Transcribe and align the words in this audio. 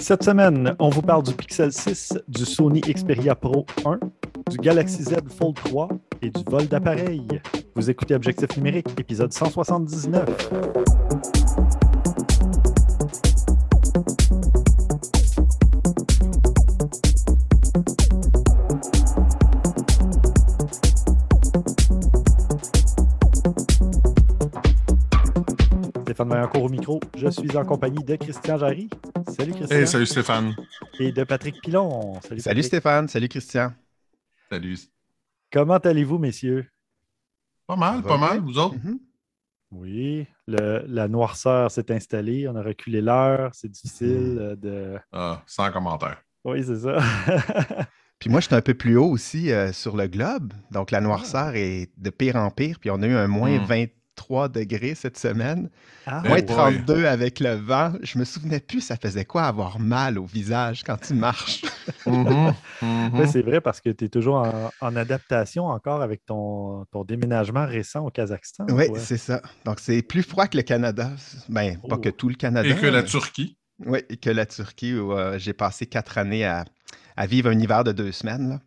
Cette 0.00 0.24
semaine, 0.24 0.74
on 0.78 0.88
vous 0.88 1.02
parle 1.02 1.22
du 1.22 1.34
Pixel 1.34 1.70
6, 1.70 2.14
du 2.26 2.46
Sony 2.46 2.80
Xperia 2.80 3.34
Pro 3.34 3.66
1, 3.84 4.00
du 4.50 4.56
Galaxy 4.56 5.02
Z 5.02 5.16
Fold 5.28 5.56
3 5.56 5.88
et 6.22 6.30
du 6.30 6.42
vol 6.46 6.66
d'appareil. 6.66 7.28
Vous 7.76 7.90
écoutez 7.90 8.14
Objectif 8.14 8.56
numérique, 8.56 8.88
épisode 8.98 9.32
179. 9.32 10.26
Stéphane 26.02 26.28
Maillancourt 26.28 26.64
au 26.64 26.68
micro. 26.68 27.00
Je 27.16 27.28
suis 27.28 27.54
en 27.56 27.64
compagnie 27.64 28.02
de 28.02 28.16
Christian 28.16 28.56
Jarry. 28.56 28.88
Salut 29.36 29.52
Christian. 29.52 29.76
Hey, 29.78 29.86
salut 29.86 30.06
Stéphane. 30.06 30.54
Et 30.98 31.12
de 31.12 31.24
Patrick 31.24 31.60
Pilon. 31.62 32.20
Salut, 32.22 32.42
Patrick. 32.42 32.64
Stéphane, 32.64 33.08
salut 33.08 33.28
Christian. 33.28 33.72
Salut. 34.50 34.78
Comment 35.52 35.76
allez-vous, 35.78 36.18
messieurs? 36.18 36.66
Pas 37.66 37.76
mal, 37.76 38.02
pas 38.02 38.18
mal, 38.18 38.40
vous 38.40 38.58
autres? 38.58 38.76
Mhm. 38.76 38.98
Oui, 39.72 40.26
le- 40.48 40.84
la 40.88 41.06
noirceur 41.06 41.70
s'est 41.70 41.92
installée. 41.92 42.48
On 42.48 42.56
a 42.56 42.62
reculé 42.62 43.00
l'heure. 43.00 43.54
C'est 43.54 43.68
difficile 43.70 44.36
euh, 44.40 44.56
de. 44.56 44.98
Ah, 45.12 45.42
sans 45.46 45.70
commentaire. 45.70 46.20
Oui, 46.44 46.64
c'est 46.64 46.80
ça. 46.80 46.96
Puis 48.18 48.28
moi, 48.28 48.40
je 48.40 48.46
suis 48.46 48.54
un 48.54 48.60
peu 48.60 48.74
plus 48.74 48.96
haut 48.96 49.08
aussi 49.10 49.52
euh, 49.52 49.72
sur 49.72 49.96
le 49.96 50.06
globe. 50.08 50.52
Donc, 50.72 50.90
la 50.90 51.00
noirceur 51.00 51.54
est 51.54 51.90
de 51.96 52.10
pire 52.10 52.36
en 52.36 52.50
pire. 52.50 52.78
Puis 52.80 52.90
on 52.90 53.00
a 53.02 53.06
eu 53.06 53.14
un 53.14 53.28
moins 53.28 53.58
Mm. 53.60 53.64
23 54.20 54.48
degrés 54.48 54.94
cette 54.94 55.18
semaine. 55.18 55.70
Ah, 56.06 56.22
Eh 56.24 56.28
Moins 56.28 56.36
boy. 56.42 56.46
32 56.46 57.06
avec 57.06 57.40
le 57.40 57.54
vent. 57.54 57.92
Je 58.02 58.18
me 58.18 58.24
souvenais 58.24 58.60
plus, 58.60 58.80
ça 58.80 58.96
faisait 58.96 59.24
quoi 59.24 59.44
avoir 59.44 59.78
mal 59.78 60.18
au 60.18 60.24
visage 60.24 60.82
quand 60.84 60.96
tu 60.98 61.14
marches. 61.14 61.62
Ouais, 62.82 63.26
c'est 63.26 63.42
vrai 63.42 63.60
parce 63.60 63.80
que 63.80 63.90
tu 63.90 64.04
es 64.04 64.08
toujours 64.08 64.36
en, 64.36 64.70
en 64.80 64.96
adaptation 64.96 65.66
encore 65.66 66.02
avec 66.02 66.24
ton, 66.24 66.84
ton 66.92 67.04
déménagement 67.04 67.66
récent 67.66 68.04
au 68.06 68.10
Kazakhstan. 68.10 68.66
oui, 68.70 68.86
toi. 68.86 68.98
c'est 68.98 69.16
ça. 69.18 69.42
Donc, 69.64 69.80
c'est 69.80 70.00
plus 70.02 70.22
froid 70.22 70.46
que 70.46 70.56
le 70.56 70.62
Canada. 70.62 71.10
Ben, 71.48 71.78
pas 71.88 71.96
Oh. 71.96 71.98
que 71.98 72.08
tout 72.08 72.28
le 72.28 72.36
Canada. 72.36 72.68
Et 72.68 72.76
que 72.76 72.86
la 72.86 73.02
Turquie. 73.02 73.58
Oui, 73.84 74.00
et 74.08 74.16
que 74.16 74.30
la 74.30 74.46
Turquie, 74.46 74.94
où 74.94 75.12
euh, 75.12 75.38
j'ai 75.38 75.52
passé 75.52 75.86
quatre 75.86 76.16
années 76.18 76.44
à, 76.44 76.64
à 77.16 77.26
vivre 77.26 77.50
un 77.50 77.58
hiver 77.58 77.82
de 77.84 77.92
deux 77.92 78.12
semaines. 78.12 78.48
là. 78.50 78.60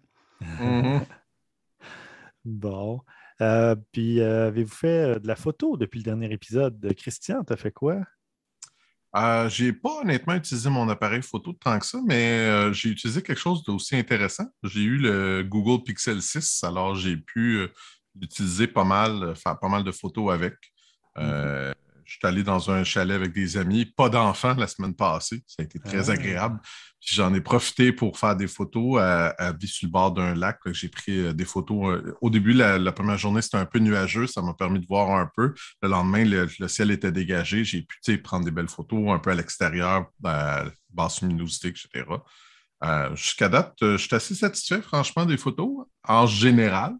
Mhm. 0.60 1.02
Bon. 2.46 3.00
Euh, 3.44 3.76
puis, 3.92 4.22
euh, 4.22 4.48
avez-vous 4.48 4.74
fait 4.74 5.16
euh, 5.16 5.20
de 5.20 5.28
la 5.28 5.36
photo 5.36 5.76
depuis 5.78 6.00
le 6.00 6.04
dernier 6.04 6.32
épisode? 6.32 6.94
Christian, 6.96 7.44
t'as 7.44 7.58
fait 7.58 7.72
quoi? 7.72 7.98
Euh, 9.16 9.48
j'ai 9.50 9.74
pas 9.74 10.02
honnêtement 10.02 10.34
utilisé 10.34 10.70
mon 10.70 10.90
appareil 10.90 11.22
photo 11.22 11.54
tant 11.54 11.78
que 11.78 11.86
ça, 11.86 12.00
mais 12.04 12.74
j'ai 12.74 12.90
utilisé 12.90 13.22
quelque 13.22 13.40
chose 13.40 13.64
d'aussi 13.64 13.96
intéressant. 13.96 14.46
J'ai 14.64 14.82
eu 14.82 14.98
le 14.98 15.44
Google 15.44 15.84
Pixel 15.84 16.22
6, 16.22 16.64
alors 16.64 16.96
j'ai 16.96 17.18
pu 17.18 17.68
l'utiliser 18.20 18.66
pas 18.66 18.84
mal, 18.84 19.36
faire 19.36 19.60
pas 19.60 19.70
mal 19.70 19.84
de 19.84 19.92
photos 19.92 20.34
avec. 20.34 20.56
Euh, 21.20 21.74
Je 22.06 22.14
suis 22.14 22.20
allé 22.28 22.44
dans 22.44 22.70
un 22.72 22.84
chalet 22.84 23.16
avec 23.16 23.34
des 23.34 23.58
amis, 23.58 23.86
pas 23.86 24.10
d'enfants 24.10 24.56
la 24.56 24.68
semaine 24.68 24.94
passée. 24.96 25.44
Ça 25.48 25.58
a 25.62 25.64
été 25.64 25.80
très 25.80 26.10
Ah. 26.10 26.14
agréable. 26.14 26.60
J'en 27.06 27.34
ai 27.34 27.42
profité 27.42 27.92
pour 27.92 28.18
faire 28.18 28.36
des 28.36 28.48
photos 28.48 29.02
à, 29.02 29.28
à 29.32 29.52
vie 29.52 29.68
sur 29.68 29.88
le 29.88 29.92
bord 29.92 30.14
d'un 30.14 30.36
lac. 30.36 30.60
J'ai 30.72 30.88
pris 30.88 31.20
euh, 31.20 31.34
des 31.34 31.44
photos. 31.44 31.96
euh, 31.98 32.16
Au 32.22 32.30
début, 32.30 32.54
la, 32.54 32.78
la 32.78 32.92
première 32.94 33.18
journée, 33.18 33.42
c'était 33.42 33.58
un 33.58 33.66
peu 33.66 33.80
nuageux. 33.80 34.26
Ça 34.26 34.42
m'a 34.42 34.54
permis 34.54 34.80
de 34.80 34.88
voir 34.88 35.12
un 35.12 35.30
peu. 35.36 35.54
Le 35.82 35.90
lendemain, 35.90 36.24
le, 36.24 36.48
le 36.60 36.68
ciel 36.70 36.92
était 36.92 37.12
dégagé. 37.12 37.66
J'ai 37.66 37.82
pu 37.82 38.18
prendre 38.20 38.46
des 38.46 38.52
belles 38.52 38.70
photos 38.70 39.10
un 39.10 39.20
peu 39.20 39.32
à 39.32 39.36
l'extérieur, 39.36 40.06
à 40.24 40.64
basse 40.94 41.22
luminosité, 41.22 41.68
etc. 41.70 42.06
Euh, 42.86 43.16
Jusqu'à 43.16 43.50
date, 43.50 43.76
je 43.82 43.98
suis 43.98 44.16
assez 44.16 44.36
satisfait, 44.36 44.82
franchement, 44.82 45.26
des 45.26 45.38
photos, 45.38 45.86
en 46.08 46.26
général, 46.26 46.94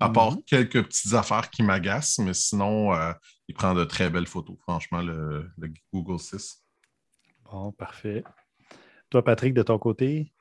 à 0.00 0.08
part 0.10 0.32
Mhm. 0.32 0.42
quelques 0.46 0.82
petites 0.84 1.12
affaires 1.14 1.50
qui 1.50 1.62
m'agacent, 1.62 2.18
mais 2.18 2.34
sinon, 2.34 2.94
euh, 2.94 3.12
il 3.48 3.54
prend 3.54 3.74
de 3.74 3.84
très 3.84 4.10
belles 4.10 4.26
photos, 4.26 4.56
franchement, 4.62 5.02
le, 5.02 5.50
le 5.58 5.72
Google 5.92 6.18
6. 6.20 6.62
Bon, 7.50 7.72
parfait. 7.72 8.22
Toi, 9.10 9.24
Patrick, 9.24 9.54
de 9.54 9.62
ton 9.62 9.78
côté? 9.78 10.32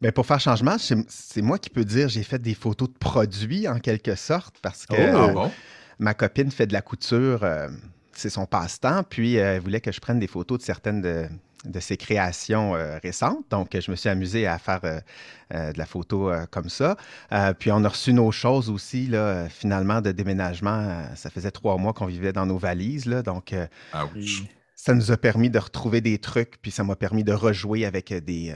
Ben, 0.00 0.12
pour 0.12 0.24
faire 0.24 0.40
changement, 0.40 0.76
c'est 0.78 1.42
moi 1.42 1.58
qui 1.58 1.68
peux 1.68 1.84
dire 1.84 2.08
j'ai 2.08 2.22
fait 2.22 2.38
des 2.40 2.54
photos 2.54 2.88
de 2.88 2.96
produits 2.96 3.68
en 3.68 3.80
quelque 3.80 4.14
sorte 4.14 4.56
parce 4.62 4.86
que 4.86 4.94
Oh. 4.96 5.30
Euh, 5.30 5.32
bon? 5.34 5.50
ma 5.98 6.14
copine 6.14 6.50
fait 6.50 6.66
de 6.66 6.72
la 6.72 6.82
couture, 6.82 7.42
euh, 7.44 7.68
c'est 8.12 8.30
son 8.30 8.46
passe-temps, 8.46 9.02
puis 9.04 9.38
euh, 9.38 9.56
elle 9.56 9.60
voulait 9.60 9.80
que 9.80 9.92
je 9.92 10.00
prenne 10.00 10.18
des 10.20 10.26
photos 10.28 10.58
de 10.58 10.62
certaines 10.64 11.02
de, 11.02 11.28
de 11.64 11.80
ses 11.80 11.96
créations 11.96 12.74
euh, 12.74 12.98
récentes. 13.02 13.44
Donc, 13.50 13.76
je 13.78 13.90
me 13.90 13.96
suis 13.96 14.08
amusé 14.08 14.46
à 14.46 14.58
faire 14.58 14.80
euh, 14.84 15.00
euh, 15.54 15.72
de 15.72 15.78
la 15.78 15.86
photo 15.86 16.30
euh, 16.30 16.46
comme 16.50 16.68
ça. 16.68 16.96
Euh, 17.32 17.52
puis, 17.54 17.70
on 17.72 17.84
a 17.84 17.88
reçu 17.88 18.12
nos 18.12 18.30
choses 18.30 18.70
aussi, 18.70 19.06
là, 19.06 19.48
finalement, 19.48 20.00
de 20.00 20.12
déménagement. 20.12 21.04
Ça 21.14 21.30
faisait 21.30 21.50
trois 21.50 21.76
mois 21.76 21.92
qu'on 21.92 22.06
vivait 22.06 22.32
dans 22.32 22.46
nos 22.46 22.58
valises, 22.58 23.06
là, 23.06 23.22
donc 23.22 23.52
euh, 23.52 23.66
ça 24.74 24.94
nous 24.94 25.10
a 25.10 25.16
permis 25.16 25.50
de 25.50 25.58
retrouver 25.58 26.00
des 26.00 26.18
trucs, 26.18 26.60
puis 26.60 26.70
ça 26.70 26.84
m'a 26.84 26.96
permis 26.96 27.24
de 27.24 27.32
rejouer 27.32 27.86
avec 27.86 28.12
des, 28.12 28.54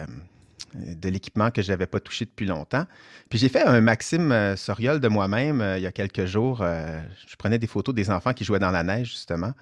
de 0.74 1.08
l'équipement 1.08 1.50
que 1.50 1.62
je 1.62 1.70
n'avais 1.70 1.86
pas 1.86 2.00
touché 2.00 2.24
depuis 2.24 2.46
longtemps. 2.46 2.84
Puis 3.28 3.38
j'ai 3.38 3.48
fait 3.48 3.62
un 3.62 3.80
Maxime 3.80 4.32
euh, 4.32 4.56
Soriol 4.56 5.00
de 5.00 5.08
moi-même 5.08 5.60
euh, 5.60 5.78
il 5.78 5.82
y 5.82 5.86
a 5.86 5.92
quelques 5.92 6.26
jours. 6.26 6.60
Euh, 6.62 7.00
je 7.26 7.36
prenais 7.36 7.58
des 7.58 7.66
photos 7.66 7.94
des 7.94 8.10
enfants 8.10 8.32
qui 8.32 8.44
jouaient 8.44 8.58
dans 8.58 8.70
la 8.70 8.82
neige, 8.82 9.10
justement. 9.10 9.52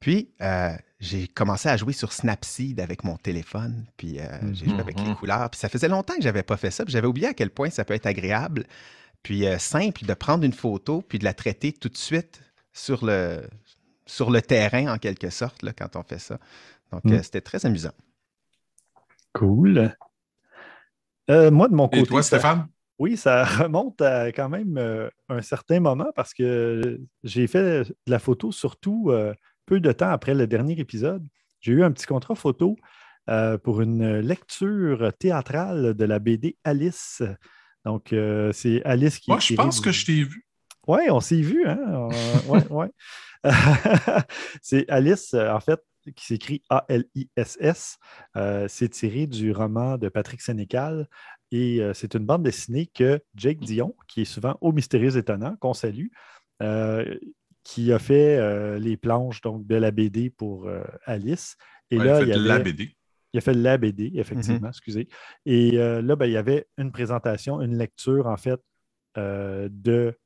Puis 0.00 0.30
euh, 0.40 0.70
j'ai 0.98 1.28
commencé 1.28 1.68
à 1.68 1.76
jouer 1.76 1.92
sur 1.92 2.12
Snapseed 2.12 2.80
avec 2.80 3.04
mon 3.04 3.16
téléphone, 3.16 3.86
puis 3.96 4.18
euh, 4.18 4.24
j'ai 4.54 4.68
joué 4.68 4.80
avec 4.80 4.98
les 4.98 5.08
Mhm. 5.10 5.16
couleurs. 5.16 5.50
Puis 5.50 5.60
ça 5.60 5.68
faisait 5.68 5.88
longtemps 5.88 6.14
que 6.16 6.22
j'avais 6.22 6.42
pas 6.42 6.56
fait 6.56 6.70
ça, 6.70 6.84
puis 6.84 6.92
j'avais 6.92 7.06
oublié 7.06 7.28
à 7.28 7.34
quel 7.34 7.50
point 7.50 7.70
ça 7.70 7.84
peut 7.84 7.94
être 7.94 8.06
agréable. 8.06 8.64
Puis 9.22 9.46
euh, 9.46 9.58
simple 9.58 10.04
de 10.06 10.14
prendre 10.14 10.44
une 10.44 10.52
photo, 10.54 11.02
puis 11.02 11.18
de 11.18 11.24
la 11.24 11.34
traiter 11.34 11.72
tout 11.72 11.90
de 11.90 11.96
suite 11.98 12.40
sur 12.72 13.04
le, 13.04 13.42
sur 14.06 14.30
le 14.30 14.40
terrain, 14.40 14.92
en 14.94 14.98
quelque 14.98 15.28
sorte, 15.30 15.62
là, 15.62 15.72
quand 15.74 15.96
on 15.96 16.02
fait 16.02 16.18
ça. 16.18 16.38
Donc, 16.92 17.04
Mm. 17.04 17.12
euh, 17.12 17.22
c'était 17.22 17.40
très 17.42 17.66
amusant. 17.66 17.92
Cool. 19.34 19.94
Euh, 21.30 21.50
moi, 21.50 21.68
de 21.68 21.74
mon 21.74 21.88
côté. 21.88 22.00
Et 22.02 22.06
toi, 22.06 22.22
ça- 22.22 22.38
Stéphane? 22.38 22.68
Oui, 22.98 23.16
ça 23.16 23.44
remonte 23.68 24.00
à 24.02 24.32
quand 24.32 24.48
même 24.48 24.76
euh, 24.76 25.08
un 25.28 25.42
certain 25.42 25.80
moment 25.80 26.10
parce 26.14 26.34
que 26.34 27.00
j'ai 27.22 27.46
fait 27.46 27.84
de 27.84 27.94
la 28.06 28.18
photo 28.18 28.52
surtout 28.52 29.10
euh, 29.10 29.32
peu 29.70 29.78
de 29.78 29.92
temps 29.92 30.10
après 30.10 30.34
le 30.34 30.48
dernier 30.48 30.76
épisode. 30.80 31.24
J'ai 31.60 31.70
eu 31.70 31.84
un 31.84 31.92
petit 31.92 32.04
contrat 32.04 32.34
photo 32.34 32.76
euh, 33.28 33.56
pour 33.56 33.80
une 33.80 34.18
lecture 34.18 35.12
théâtrale 35.16 35.94
de 35.94 36.04
la 36.04 36.18
BD 36.18 36.56
Alice. 36.64 37.22
Donc, 37.84 38.12
euh, 38.12 38.50
c'est 38.50 38.82
Alice 38.84 39.20
qui 39.20 39.30
Moi, 39.30 39.38
je 39.38 39.54
pense 39.54 39.80
que 39.80 39.92
je 39.92 40.04
t'ai 40.04 40.24
vu. 40.24 40.44
oui, 40.88 41.02
on 41.08 41.20
s'est 41.20 41.40
vu, 41.40 41.64
hein? 41.68 42.08
Ouais, 42.48 42.66
ouais. 42.70 42.90
c'est 44.60 44.90
Alice, 44.90 45.34
euh, 45.34 45.52
en 45.52 45.60
fait, 45.60 45.80
qui 46.16 46.26
s'écrit 46.26 46.62
A-L-I-S-S. 46.68 47.98
Euh, 48.36 48.66
c'est 48.68 48.88
tiré 48.88 49.28
du 49.28 49.52
roman 49.52 49.98
de 49.98 50.08
Patrick 50.08 50.40
Sénécal 50.40 51.06
et 51.52 51.80
euh, 51.80 51.94
c'est 51.94 52.14
une 52.14 52.26
bande 52.26 52.42
dessinée 52.42 52.90
que 52.92 53.20
Jake 53.36 53.60
Dion, 53.60 53.94
qui 54.08 54.22
est 54.22 54.24
souvent 54.24 54.58
au 54.60 54.72
Mystérieux 54.72 55.16
Étonnant, 55.16 55.54
qu'on 55.60 55.74
salue, 55.74 56.08
euh, 56.60 57.16
qui 57.70 57.92
a 57.92 57.98
fait 58.00 58.36
euh, 58.36 58.78
les 58.78 58.96
planches 58.96 59.40
donc, 59.42 59.66
de 59.66 59.76
la 59.76 59.90
BD 59.92 60.28
pour 60.30 60.66
euh, 60.66 60.82
Alice. 61.04 61.56
Et 61.90 61.98
Ouais, 61.98 62.04
là, 62.04 62.16
fait 62.18 62.22
il 62.24 62.28
y 62.30 62.32
de 62.32 62.48
la 62.48 62.58
BD. 62.58 62.96
il 63.32 63.38
a 63.38 63.40
fait 63.40 63.54
la 63.54 63.78
BD, 63.78 64.10
effectivement, 64.14 64.68
excusez. 64.68 65.08
Et 65.46 65.78
euh, 65.78 66.02
là, 66.02 66.16
ben, 66.16 66.26
il 66.26 66.32
y 66.32 66.36
avait 66.36 66.66
une 66.78 66.90
présentation, 66.90 67.60
une 67.60 67.78
lecture, 67.78 68.26
en 68.26 68.36
fait, 68.36 68.60
euh, 69.18 69.68
de. 69.70 70.16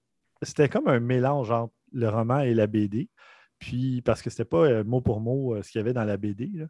C'était 0.43 0.69
comme 0.71 0.89
un 0.89 1.01
mélange 1.01 1.51
entre 1.51 1.75
le 1.93 2.09
roman 2.09 2.41
et 2.41 2.55
la 2.55 2.67
BD. 2.67 3.09
Puis, 3.59 4.03
parce 4.03 4.21
que 4.23 4.31
c'était 4.31 4.45
pas 4.45 4.65
euh, 4.65 4.85
mot 4.85 5.01
pour 5.01 5.21
mot 5.21 5.55
euh, 5.55 5.63
ce 5.63 5.71
qu'il 5.71 5.79
y 5.79 5.83
avait 5.83 5.93
dans 5.93 6.05
la 6.05 6.17
BD. 6.17 6.51
là. 6.55 6.67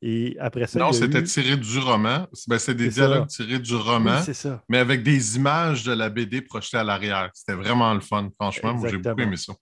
Et 0.00 0.36
après 0.38 0.66
ça. 0.66 0.78
Non, 0.78 0.88
a 0.90 0.92
c'était 0.92 1.20
eu- 1.20 1.24
tiré 1.24 1.56
du 1.56 1.78
roman. 1.78 2.26
Ben, 2.46 2.58
c'est 2.58 2.74
des 2.74 2.90
ça. 2.90 3.06
dialogues 3.06 3.26
tirés 3.28 3.58
du 3.58 3.74
Oui, 3.74 3.80
roman, 3.80 4.20
c'est 4.22 4.32
ça. 4.34 4.62
mais 4.68 4.78
avec 4.78 5.02
des 5.02 5.36
images 5.36 5.84
de 5.84 5.92
la 5.92 6.08
BD 6.08 6.40
projetées 6.42 6.76
à 6.76 6.84
l'arrière. 6.84 7.30
C'était 7.34 7.54
vraiment 7.54 7.92
le 7.94 8.00
fun. 8.00 8.28
Franchement, 8.38 8.74
moi, 8.74 8.88
j'ai 8.88 8.98
beaucoup 8.98 9.20
aimé 9.20 9.36
ça. 9.36 9.54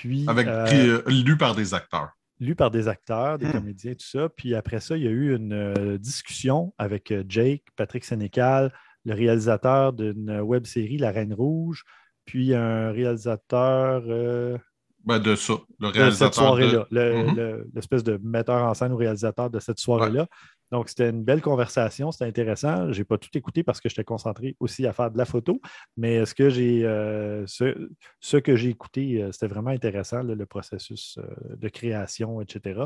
Puis, 0.00 0.24
Avec, 0.28 0.46
euh, 0.46 0.64
puis, 0.66 0.88
euh, 0.88 1.02
lu 1.24 1.36
par 1.36 1.54
des 1.54 1.74
acteurs. 1.74 2.10
lu 2.40 2.54
par 2.54 2.70
des 2.70 2.86
acteurs, 2.86 3.36
des 3.38 3.46
Hmm. 3.46 3.52
comédiens, 3.52 3.94
tout 3.94 4.06
ça. 4.06 4.28
Puis 4.28 4.54
après 4.54 4.78
ça, 4.80 4.96
il 4.96 5.02
y 5.02 5.08
a 5.08 5.10
eu 5.10 5.34
une 5.34 5.52
euh, 5.52 5.98
discussion 5.98 6.72
avec 6.78 7.10
euh, 7.10 7.24
Jake, 7.28 7.64
Patrick 7.76 8.04
Sénécal, 8.04 8.72
le 9.04 9.14
réalisateur 9.14 9.92
d'une 9.92 10.40
web 10.40 10.64
série 10.66 10.98
La 10.98 11.10
Reine 11.10 11.34
Rouge, 11.34 11.82
puis 12.26 12.54
un 12.54 12.92
réalisateur, 12.92 14.04
euh, 14.06 14.56
Ben, 15.04 15.18
de 15.20 15.36
ça, 15.36 15.54
le 15.80 15.88
de 15.88 15.92
réalisateur. 15.92 16.26
cette 16.28 16.34
soirée-là, 16.34 16.86
de- 16.90 16.94
le- 16.96 17.24
Mhm. 17.28 17.36
le- 17.36 17.70
l'espèce 17.74 18.04
de 18.04 18.18
metteur 18.22 18.62
en 18.64 18.74
scène 18.74 18.92
ou 18.92 18.96
réalisateur 18.96 19.48
de 19.48 19.58
cette 19.58 19.78
soirée-là. 19.78 20.26
Donc, 20.70 20.90
c'était 20.90 21.08
une 21.08 21.24
belle 21.24 21.40
conversation, 21.40 22.12
c'était 22.12 22.26
intéressant. 22.26 22.92
Je 22.92 22.98
n'ai 22.98 23.04
pas 23.04 23.16
tout 23.16 23.30
écouté 23.34 23.62
parce 23.62 23.80
que 23.80 23.88
j'étais 23.88 24.04
concentré 24.04 24.54
aussi 24.60 24.86
à 24.86 24.92
faire 24.92 25.10
de 25.10 25.16
la 25.16 25.24
photo, 25.24 25.60
mais 25.96 26.26
ce 26.26 26.34
que 26.34 26.50
j'ai 26.50 26.84
euh, 26.84 27.44
ce, 27.46 27.88
ce 28.20 28.36
que 28.36 28.54
j'ai 28.54 28.68
écouté, 28.68 29.22
euh, 29.22 29.32
c'était 29.32 29.46
vraiment 29.46 29.70
intéressant, 29.70 30.22
là, 30.22 30.34
le 30.34 30.46
processus 30.46 31.16
euh, 31.18 31.56
de 31.56 31.68
création, 31.70 32.42
etc. 32.42 32.82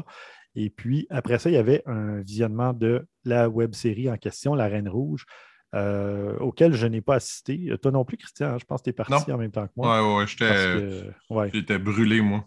Et 0.55 0.71
puis, 0.71 1.07
après 1.11 1.39
ça, 1.41 1.51
il 1.51 1.55
y 1.55 1.57
avait 1.57 1.83
un 1.87 2.21
visionnement 2.21 2.73
de 2.73 3.05
la 3.25 3.49
web 3.49 3.75
série 3.75 4.09
en 4.09 4.17
question, 4.17 4.55
La 4.55 4.69
Reine 4.69 4.89
Rouge, 4.89 5.25
euh, 5.75 6.37
auquel 6.39 6.75
je 6.75 6.87
n'ai 6.87 7.01
pas 7.01 7.15
assisté. 7.17 7.73
Toi 7.81 7.91
non 7.91 8.05
plus, 8.05 8.17
Christian, 8.17 8.49
hein, 8.51 8.59
je 8.59 8.65
pense 8.65 8.81
que 8.81 8.85
tu 8.85 8.91
es 8.91 8.93
parti 8.93 9.13
Non. 9.13 9.35
en 9.35 9.39
même 9.39 9.51
temps 9.51 9.67
que 9.67 9.73
moi. 9.77 10.01
Ouais, 10.03 10.07
ouais, 10.09 10.17
ouais, 10.21 10.27
j'étais 10.27 11.03
ouais. 11.31 11.51
j'étais 11.53 11.79
brûlé, 11.79 12.21
moi. 12.21 12.45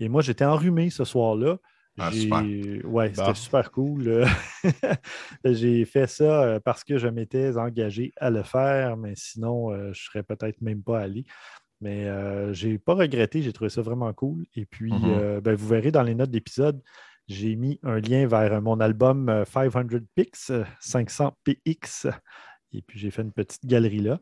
Et 0.00 0.08
moi, 0.08 0.22
j'étais 0.22 0.44
enrhumé 0.44 0.90
ce 0.90 1.04
soir-là. 1.04 1.58
Ah, 1.96 2.10
super. 2.10 2.40
Ouais, 2.84 3.10
Bon. 3.10 3.14
c'était 3.14 3.34
super 3.34 3.70
cool. 3.70 4.08
euh. 4.08 4.26
J'ai 5.44 5.84
fait 5.84 6.08
ça 6.08 6.42
euh, 6.42 6.60
parce 6.60 6.84
que 6.84 6.98
je 6.98 7.06
m'étais 7.08 7.56
engagé 7.56 8.12
à 8.16 8.30
le 8.30 8.42
faire, 8.42 8.96
mais 8.96 9.12
sinon, 9.16 9.70
euh, 9.70 9.84
je 9.84 9.88
ne 9.88 9.94
serais 9.94 10.22
peut-être 10.22 10.60
même 10.60 10.82
pas 10.82 11.00
allé. 11.00 11.24
Mais 11.80 12.06
euh, 12.06 12.52
je 12.52 12.68
n'ai 12.68 12.78
pas 12.78 12.94
regretté, 12.94 13.42
j'ai 13.42 13.52
trouvé 13.52 13.70
ça 13.70 13.82
vraiment 13.82 14.12
cool. 14.12 14.44
Et 14.56 14.64
puis, 14.66 14.92
Mhm. 14.92 15.00
euh, 15.04 15.40
ben, 15.40 15.54
vous 15.54 15.68
verrez 15.68 15.90
dans 15.92 16.02
les 16.02 16.14
notes 16.14 16.30
d'épisode, 16.30 16.80
j'ai 17.28 17.56
mis 17.56 17.78
un 17.82 18.00
lien 18.00 18.26
vers 18.26 18.60
mon 18.62 18.80
album 18.80 19.28
euh, 19.28 19.44
500 19.44 19.82
Pix, 20.14 20.50
euh, 20.50 20.64
500 20.80 21.36
PX. 21.44 22.06
Et 22.78 22.82
puis, 22.82 22.98
j'ai 22.98 23.10
fait 23.10 23.22
une 23.22 23.32
petite 23.32 23.64
galerie 23.66 24.00
là. 24.00 24.20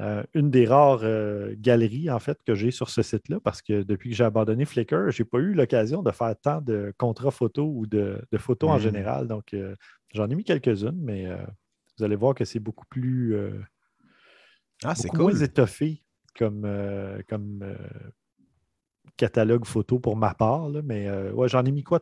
Euh, 0.00 0.24
une 0.34 0.50
des 0.50 0.66
rares 0.66 1.04
euh, 1.04 1.54
galeries, 1.56 2.10
en 2.10 2.18
fait, 2.18 2.36
que 2.44 2.56
j'ai 2.56 2.72
sur 2.72 2.90
ce 2.90 3.00
site-là, 3.02 3.38
parce 3.38 3.62
que 3.62 3.84
depuis 3.84 4.10
que 4.10 4.16
j'ai 4.16 4.24
abandonné 4.24 4.64
Flickr, 4.64 5.10
je 5.12 5.22
n'ai 5.22 5.28
pas 5.28 5.38
eu 5.38 5.54
l'occasion 5.54 6.02
de 6.02 6.10
faire 6.10 6.34
tant 6.42 6.60
de 6.60 6.92
contrats 6.98 7.30
photos 7.30 7.68
ou 7.72 7.86
de, 7.86 8.20
de 8.32 8.38
photos 8.38 8.70
en 8.70 8.74
Mhm. 8.74 8.80
général. 8.80 9.28
Donc, 9.28 9.54
euh, 9.54 9.76
j'en 10.12 10.28
ai 10.28 10.34
mis 10.34 10.42
quelques-unes, 10.42 10.98
mais 11.00 11.28
vous 11.96 12.04
allez 12.04 12.16
voir 12.16 12.34
que 12.34 12.44
c'est 12.44 12.58
beaucoup 12.58 12.86
plus 12.90 13.36
Ah, 14.82 14.96
c'est 14.96 15.08
cool. 15.10 15.20
moins 15.20 15.34
étoffé 15.36 16.02
comme, 16.36 16.68
comme 17.28 17.64
catalogue 19.16 19.64
photo 19.64 20.00
pour 20.00 20.16
ma 20.16 20.34
part. 20.34 20.68
là. 20.70 20.80
mais 20.82 21.08
ouais, 21.30 21.48
j'en 21.48 21.64
ai 21.64 21.70
mis 21.70 21.84
quoi, 21.84 22.00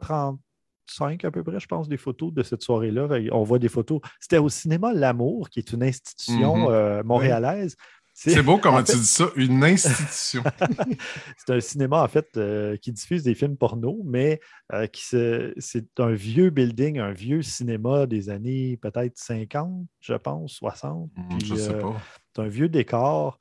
35 0.87 1.25
à 1.25 1.31
peu 1.31 1.43
près, 1.43 1.61
je 1.61 1.67
pense, 1.67 1.88
des 1.88 1.96
photos 1.96 2.32
de 2.32 2.43
cette 2.43 2.62
soirée-là. 2.62 3.08
On 3.32 3.43
voit 3.43 3.58
des 3.58 3.69
photos. 3.69 4.00
C'était 4.20 4.38
au 4.38 4.49
cinéma 4.49 4.93
L'Amour, 4.93 5.49
qui 5.50 5.58
est 5.61 5.73
une 5.73 5.82
institution 5.82 6.56
Mhm. 6.56 6.67
euh, 6.70 7.02
montréalaise. 7.05 7.76
C'est 8.14 8.43
beau 8.43 8.58
comment 8.58 8.84
fait, 8.84 8.93
tu 8.93 8.99
dis 8.99 9.06
ça, 9.06 9.31
une 9.37 9.64
institution. 9.64 10.43
C'est 11.38 11.50
un 11.55 11.61
cinéma, 11.61 12.02
en 12.02 12.08
fait, 12.08 12.29
euh, 12.37 12.76
qui 12.76 12.93
diffuse 12.93 13.23
des 13.23 13.34
films 13.34 13.56
porno, 13.56 14.02
mais 14.05 14.38
euh, 14.75 14.87
qui 14.87 15.02
c'est 15.02 15.87
un 15.99 16.12
vieux 16.12 16.50
building, 16.50 16.99
un 16.99 17.12
vieux 17.12 17.40
cinéma 17.40 18.06
des 18.06 18.29
années 18.29 18.76
peut-être 18.76 19.17
50, 19.17 19.87
je 20.00 20.12
pense, 20.12 20.52
60. 20.56 21.11
Hmm, 21.17 21.38
Puis, 21.38 21.46
je 21.49 21.55
sais 21.55 21.79
pas. 21.79 21.96
c'est 22.37 22.43
un 22.43 22.49
vieux 22.49 22.69
décor. 22.69 23.38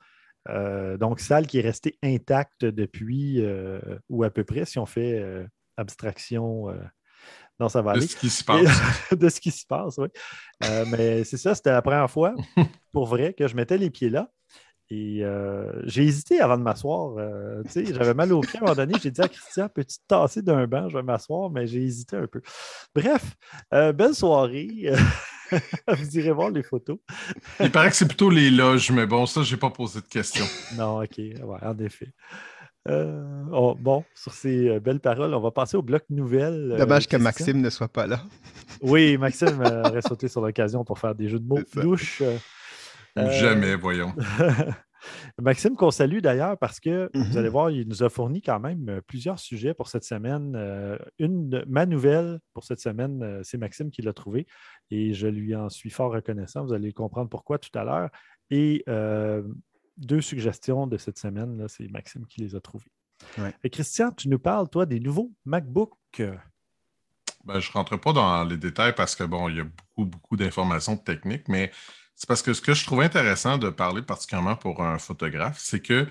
donc, 0.98 1.20
salle 1.20 1.46
qui 1.46 1.58
est 1.58 1.62
restée 1.62 1.98
intacte 2.02 2.64
depuis, 2.64 3.44
ou 4.08 4.24
à 4.24 4.30
peu 4.30 4.42
près, 4.42 4.64
si 4.64 4.78
on 4.78 4.86
fait 4.86 5.22
abstraction. 5.76 6.68
Non, 7.62 7.68
ça 7.68 7.80
va 7.82 7.92
De 7.92 7.98
aller. 7.98 8.06
ce 8.08 8.16
qui 8.16 8.28
se 8.30 8.42
passe. 8.44 8.68
de 9.12 9.28
ce 9.28 9.40
qui 9.40 9.50
se 9.50 9.64
passe, 9.66 9.96
oui. 9.98 10.08
Euh, 10.64 10.84
mais 10.90 11.24
c'est 11.24 11.36
ça, 11.36 11.54
c'était 11.54 11.70
la 11.72 11.80
première 11.82 12.10
fois, 12.10 12.34
pour 12.92 13.06
vrai, 13.06 13.32
que 13.34 13.46
je 13.48 13.54
mettais 13.56 13.78
les 13.78 13.90
pieds 13.90 14.10
là. 14.10 14.28
Et 14.90 15.20
euh, 15.24 15.72
j'ai 15.84 16.02
hésité 16.04 16.40
avant 16.40 16.58
de 16.58 16.62
m'asseoir. 16.62 17.16
euh, 17.16 17.62
J'avais 17.74 18.12
mal 18.12 18.30
au 18.32 18.40
pied 18.42 18.58
à 18.58 18.62
un 18.62 18.66
moment 18.66 18.74
donné. 18.76 18.92
J'ai 19.02 19.10
dit 19.10 19.20
à 19.22 19.28
Christian, 19.28 19.68
peux-tu 19.70 19.96
te 19.96 20.02
tasser 20.06 20.42
d'un 20.42 20.66
banc? 20.66 20.90
Je 20.90 20.96
vais 20.98 21.02
m'asseoir, 21.02 21.48
mais 21.48 21.66
j'ai 21.66 21.80
hésité 21.82 22.16
un 22.16 22.26
peu. 22.26 22.42
Bref, 22.94 23.22
euh, 23.72 23.92
belle 23.92 24.14
soirée. 24.14 24.92
Vous 25.88 26.18
irez 26.18 26.32
voir 26.32 26.50
les 26.50 26.62
photos. 26.62 26.98
Il 27.60 27.70
paraît 27.70 27.88
que 27.90 27.96
c'est 27.96 28.06
plutôt 28.08 28.28
les 28.28 28.50
loges, 28.50 28.90
mais 28.90 29.06
bon, 29.06 29.24
ça, 29.24 29.42
j'ai 29.42 29.56
pas 29.56 29.70
posé 29.70 30.00
de 30.00 30.06
questions. 30.06 30.44
Non, 30.76 31.02
OK, 31.02 31.16
ouais, 31.18 31.36
en 31.62 31.78
effet. 31.78 32.12
Euh, 32.88 33.44
oh, 33.52 33.76
bon, 33.78 34.04
sur 34.14 34.32
ces 34.32 34.68
euh, 34.68 34.80
belles 34.80 34.98
paroles, 35.00 35.32
on 35.34 35.40
va 35.40 35.50
passer 35.52 35.76
au 35.76 35.82
bloc 35.82 36.02
nouvelles. 36.10 36.72
euh, 36.72 36.78
Dommage 36.78 37.06
que. 37.06 37.16
Maxime 37.16 37.60
ne 37.60 37.70
soit 37.70 37.88
pas 37.88 38.06
là. 38.06 38.20
Oui, 38.82 39.16
Maxime 39.16 39.60
aurait 39.60 40.02
sauté 40.02 40.26
sur 40.26 40.40
l'occasion 40.40 40.84
pour 40.84 40.98
faire 40.98 41.14
des 41.14 41.28
jeux 41.28 41.38
de 41.38 41.46
mots 41.46 41.58
euh, 41.58 42.38
Euh, 43.18 43.30
Jamais, 43.30 43.76
voyons. 43.76 44.12
Maxime, 45.40 45.74
qu'on 45.76 45.90
salue 45.90 46.18
d'ailleurs 46.20 46.56
parce 46.58 46.80
que 46.80 47.10
vous 47.14 47.20
Mhm. 47.20 47.36
allez 47.36 47.48
voir, 47.48 47.70
il 47.70 47.86
nous 47.88 48.02
a 48.02 48.08
fourni 48.08 48.40
quand 48.40 48.58
même 48.60 49.00
plusieurs 49.06 49.38
sujets 49.38 49.74
pour 49.74 49.88
cette 49.88 50.04
semaine. 50.04 50.54
Euh, 50.56 50.96
une, 51.18 51.48
de- 51.48 51.64
ma 51.68 51.86
nouvelle 51.86 52.38
pour 52.54 52.64
cette 52.64 52.80
semaine, 52.80 53.40
c'est 53.42 53.58
Maxime 53.58 53.90
qui 53.90 54.02
l'a 54.02 54.12
trouvé 54.12 54.46
et 54.90 55.12
je 55.12 55.26
lui 55.28 55.54
en 55.54 55.68
suis 55.68 55.90
fort 55.90 56.12
reconnaissant. 56.12 56.64
Vous 56.64 56.72
allez 56.72 56.92
comprendre 56.92 57.28
pourquoi 57.28 57.58
tout 57.58 57.76
à 57.76 57.84
l'heure. 57.84 58.10
Et 58.50 58.82
euh, 58.88 59.42
deux 59.96 60.20
suggestions 60.20 60.86
de 60.86 60.96
cette 60.96 61.18
semaine, 61.18 61.58
là, 61.58 61.68
c'est 61.68 61.88
Maxime 61.88 62.26
qui 62.26 62.40
les 62.40 62.54
a 62.54 62.60
trouvées. 62.60 62.90
Ouais. 63.38 63.54
Et 63.62 63.70
Christian, 63.70 64.10
tu 64.12 64.28
nous 64.28 64.38
parles, 64.38 64.68
toi, 64.68 64.86
des 64.86 65.00
nouveaux 65.00 65.32
MacBook. 65.44 65.92
Ben, 67.44 67.58
je 67.58 67.68
ne 67.68 67.72
rentre 67.72 67.96
pas 67.96 68.12
dans 68.12 68.44
les 68.44 68.56
détails 68.56 68.94
parce 68.94 69.14
que, 69.16 69.24
bon, 69.24 69.48
il 69.48 69.56
y 69.56 69.60
a 69.60 69.64
beaucoup, 69.64 70.04
beaucoup 70.04 70.36
d'informations 70.36 70.96
techniques, 70.96 71.48
mais 71.48 71.72
c'est 72.14 72.28
parce 72.28 72.42
que 72.42 72.54
ce 72.54 72.60
que 72.60 72.74
je 72.74 72.84
trouve 72.84 73.00
intéressant 73.00 73.58
de 73.58 73.70
parler, 73.70 74.02
particulièrement 74.02 74.56
pour 74.56 74.82
un 74.82 74.98
photographe, 74.98 75.58
c'est 75.58 75.80
que 75.80 76.06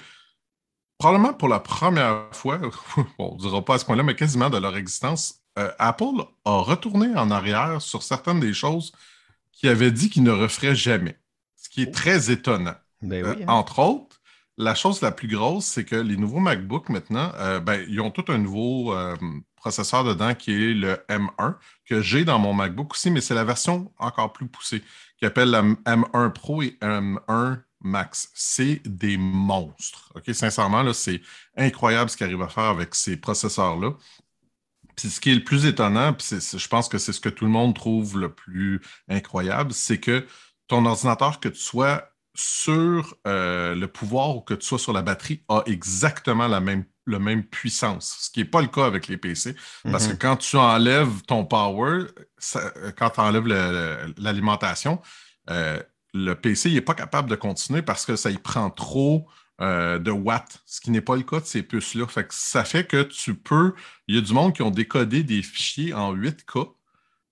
probablement 0.98 1.34
pour 1.34 1.48
la 1.48 1.60
première 1.60 2.28
fois, 2.34 2.58
bon, 3.18 3.32
on 3.32 3.36
ne 3.36 3.40
dira 3.40 3.64
pas 3.64 3.76
à 3.76 3.80
ce 3.80 3.86
point-là, 3.86 4.04
mais 4.04 4.16
quasiment 4.16 4.50
de 4.50 4.58
leur 4.58 4.76
existence, 4.76 5.42
euh, 5.58 5.72
Apple 5.80 6.26
a 6.46 6.58
retourné 6.58 7.16
en 7.16 7.32
arrière 7.32 7.82
sur 7.82 8.04
certaines 8.04 8.40
des 8.40 8.54
choses 8.54 8.92
qu'il 9.52 9.70
avait 9.70 9.92
dit 9.92 10.10
qu'il 10.10 10.24
ne 10.24 10.32
referait 10.32 10.76
jamais, 10.76 11.18
ce 11.56 11.70
qui 11.70 11.84
est 11.84 11.94
très 11.94 12.32
étonnant. 12.32 12.76
Ben 13.02 13.26
Euh, 13.26 13.36
oui. 13.36 13.44
hein. 13.44 13.46
Entre 13.48 13.80
autres, 13.80 14.22
la 14.58 14.76
chose 14.76 15.02
la 15.02 15.12
plus 15.12 15.28
grosse, 15.28 15.66
c'est 15.66 15.86
que 15.86 15.96
les 15.96 16.18
nouveaux 16.18 16.40
MacBook 16.40 16.90
maintenant, 16.90 17.32
euh, 17.36 17.60
ben, 17.60 17.84
ils 17.88 18.00
ont 18.02 18.12
tout 18.12 18.26
un 18.28 18.38
nouveau 18.38 18.94
euh, 18.94 19.16
processeur 19.56 20.04
dedans 20.04 20.36
qui 20.36 20.52
est 20.52 20.74
le 20.74 20.98
M1, 21.10 21.56
que 21.86 22.02
j'ai 22.02 22.26
dans 22.26 22.40
mon 22.40 22.54
MacBook 22.54 22.92
aussi, 22.94 23.12
mais 23.12 23.22
c'est 23.22 23.36
la 23.36 23.44
version 23.44 23.92
encore 23.98 24.34
plus 24.34 24.48
poussée, 24.48 24.84
qui 25.18 25.26
appelle 25.26 25.50
la 25.50 25.62
M1 25.64 26.32
Pro 26.32 26.62
et 26.62 26.78
M1 26.82 27.62
Max. 27.84 28.30
C'est 28.36 28.82
des 28.86 29.18
monstres. 29.18 30.12
OK? 30.16 30.34
Sincèrement, 30.34 30.84
là, 30.84 30.94
c'est 30.94 31.22
incroyable 31.58 32.10
ce 32.10 32.18
qu'ils 32.18 32.28
arrivent 32.28 32.42
à 32.44 32.50
faire 32.50 32.66
avec 32.66 32.94
ces 32.94 33.18
processeurs-là. 33.18 33.94
Puis 34.96 35.10
ce 35.10 35.20
qui 35.22 35.32
est 35.32 35.36
le 35.36 35.44
plus 35.44 35.66
étonnant, 35.66 36.14
puis 36.14 36.28
je 36.40 36.68
pense 36.68 36.90
que 36.90 36.98
c'est 36.98 37.14
ce 37.14 37.20
que 37.22 37.30
tout 37.30 37.46
le 37.46 37.52
monde 37.52 37.74
trouve 37.74 38.20
le 38.20 38.34
plus 38.34 38.82
incroyable, 39.08 39.74
c'est 39.74 40.00
que 40.00 40.28
ton 40.68 40.86
ordinateur, 40.86 41.40
que 41.40 41.50
tu 41.50 41.60
sois 41.60 42.11
sur 42.36 43.16
euh, 43.28 43.76
le 43.76 43.88
pouvoir 43.88 44.36
ou 44.38 44.42
que 44.42 44.54
tu 44.54 44.66
sois 44.66 44.80
sur 44.80 44.94
la 44.94 45.02
batterie, 45.02 45.44
a 45.50 45.64
exactement 45.66 46.48
la 46.48 46.60
même, 46.62 46.86
la 47.08 47.20
même 47.20 47.44
puissance, 47.44 48.18
ce 48.22 48.30
qui 48.30 48.40
n'est 48.40 48.46
pas 48.46 48.62
le 48.62 48.68
cas 48.68 48.86
avec 48.86 49.08
les 49.08 49.18
PC. 49.18 49.56
Parce 49.92 50.08
que 50.08 50.14
Mhm. 50.14 50.18
quand 50.20 50.38
tu 50.38 50.56
enlèves 50.58 51.22
ton 51.28 51.44
power, 51.46 52.06
ça- 52.38 52.72
euh, 52.78 52.92
quand 52.98 53.10
tu 53.12 53.20
enlèves 53.20 53.48
l'alimentation, 54.18 55.02
euh, 55.50 55.82
le 56.14 56.34
PC 56.36 56.72
n'est 56.72 56.82
pas 56.82 56.94
capable 56.94 57.30
de 57.30 57.36
continuer 57.36 57.82
parce 57.82 58.06
que 58.06 58.16
ça 58.16 58.30
y 58.32 58.38
prend 58.38 58.70
trop 58.70 59.28
euh, 59.60 60.00
de 60.00 60.10
watts, 60.10 60.60
ce 60.66 60.82
qui 60.82 60.90
n'est 60.90 61.02
pas 61.02 61.16
le 61.16 61.22
cas 61.22 61.40
de 61.40 61.46
ces 61.46 61.62
puces-là. 61.62 62.08
Ça 62.32 62.64
fait 62.64 62.88
que 62.88 63.04
tu 63.04 63.36
peux. 63.36 63.76
Il 64.08 64.16
y 64.16 64.18
a 64.18 64.22
du 64.22 64.34
monde 64.34 64.56
qui 64.56 64.64
ont 64.64 64.72
décodé 64.72 65.22
des 65.22 65.44
fichiers 65.44 65.94
en 65.94 66.14
8K, 66.16 66.74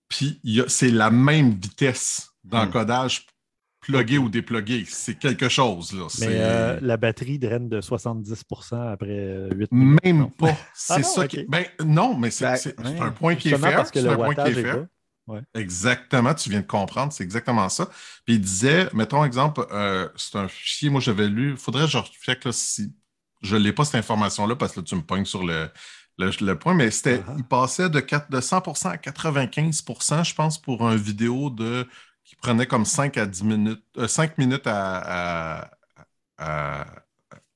puis 0.10 0.39
c'est 0.68 0.91
la 0.91 1.10
même 1.10 1.53
vitesse 1.60 2.29
d'encodage 2.44 3.25
plugué 3.91 4.17
ou 4.17 4.29
déplugué. 4.29 4.86
C'est 4.88 5.15
quelque 5.15 5.50
chose. 5.50 5.93
Là. 5.93 6.03
Mais 6.03 6.10
C'est- 6.10 6.27
euh, 6.31 6.79
la 6.81 6.98
batterie 6.98 7.39
draine 7.39 7.69
de 7.69 7.81
70% 7.81 8.91
après 8.91 9.08
euh, 9.10 9.50
8 9.53 9.72
minutes. 9.72 10.03
Même 10.03 10.17
non? 10.19 10.29
pas. 10.29 10.55
C'est 10.74 10.93
Ah 10.93 11.00
non, 11.00 11.03
ça 11.08 11.27
qui. 11.27 11.46
Ben, 11.48 11.65
non, 11.86 12.17
mais 12.17 12.31
c'est 12.31 12.46
Ben, 12.46 12.55
c'est- 12.55 12.75
c'est 12.77 13.00
un 13.00 13.12
point 13.12 13.36
qui 13.36 13.50
est 13.50 13.58
C'est 13.58 13.65
un 13.65 14.15
point 14.15 14.36
qui 14.36 14.60
est. 14.60 14.65
Exactement, 15.53 16.34
tu 16.34 16.50
viens 16.50 16.62
de 16.62 16.65
comprendre, 16.65 17.13
c'est 17.13 17.24
exactement 17.24 17.69
ça. 17.69 17.86
Puis 18.25 18.36
il 18.36 18.41
disait, 18.41 18.89
mettons 18.93 19.24
exemple, 19.24 19.63
euh, 19.72 20.10
c'est 20.15 20.38
un 20.38 20.48
fichier, 20.48 20.89
moi 20.89 21.01
j'avais 21.01 21.27
lu, 21.27 21.51
il 21.51 21.58
faudrait 21.58 21.86
que 21.86 21.91
je 21.91 21.98
recheck 22.00 22.46
là, 22.46 22.51
si 22.51 22.91
je 23.43 23.55
n'ai 23.55 23.72
pas 23.72 23.86
cette 23.86 23.96
information-là 23.96 24.55
parce 24.55 24.74
que 24.74 24.79
là, 24.79 24.84
tu 24.86 24.96
me 24.96 25.01
pognes 25.03 25.25
sur 25.25 25.43
le, 25.46 25.69
le, 26.17 26.31
le 26.41 26.58
point, 26.58 26.74
mais 26.74 26.89
c'était, 26.89 27.22
Ah 27.27 27.29
ah. 27.31 27.36
il 27.38 27.43
passait 27.43 27.89
de, 27.91 28.00
4 28.00 28.31
de 28.31 28.39
100% 28.41 28.88
à 28.89 28.98
95%, 28.98 30.24
je 30.24 30.34
pense, 30.34 30.60
pour 30.60 30.88
un 30.88 30.96
vidéo 30.96 31.50
de 31.51 31.88
qui 32.24 32.36
prenait 32.36 32.66
comme 32.68 32.86
5 32.86 33.18
à 33.18 33.26
10 33.26 33.44
minutes, 33.44 33.84
euh, 33.98 34.08
5 34.08 34.38
minutes 34.38 34.68
à, 34.68 35.62
à- 35.62 35.72
à 36.38 36.86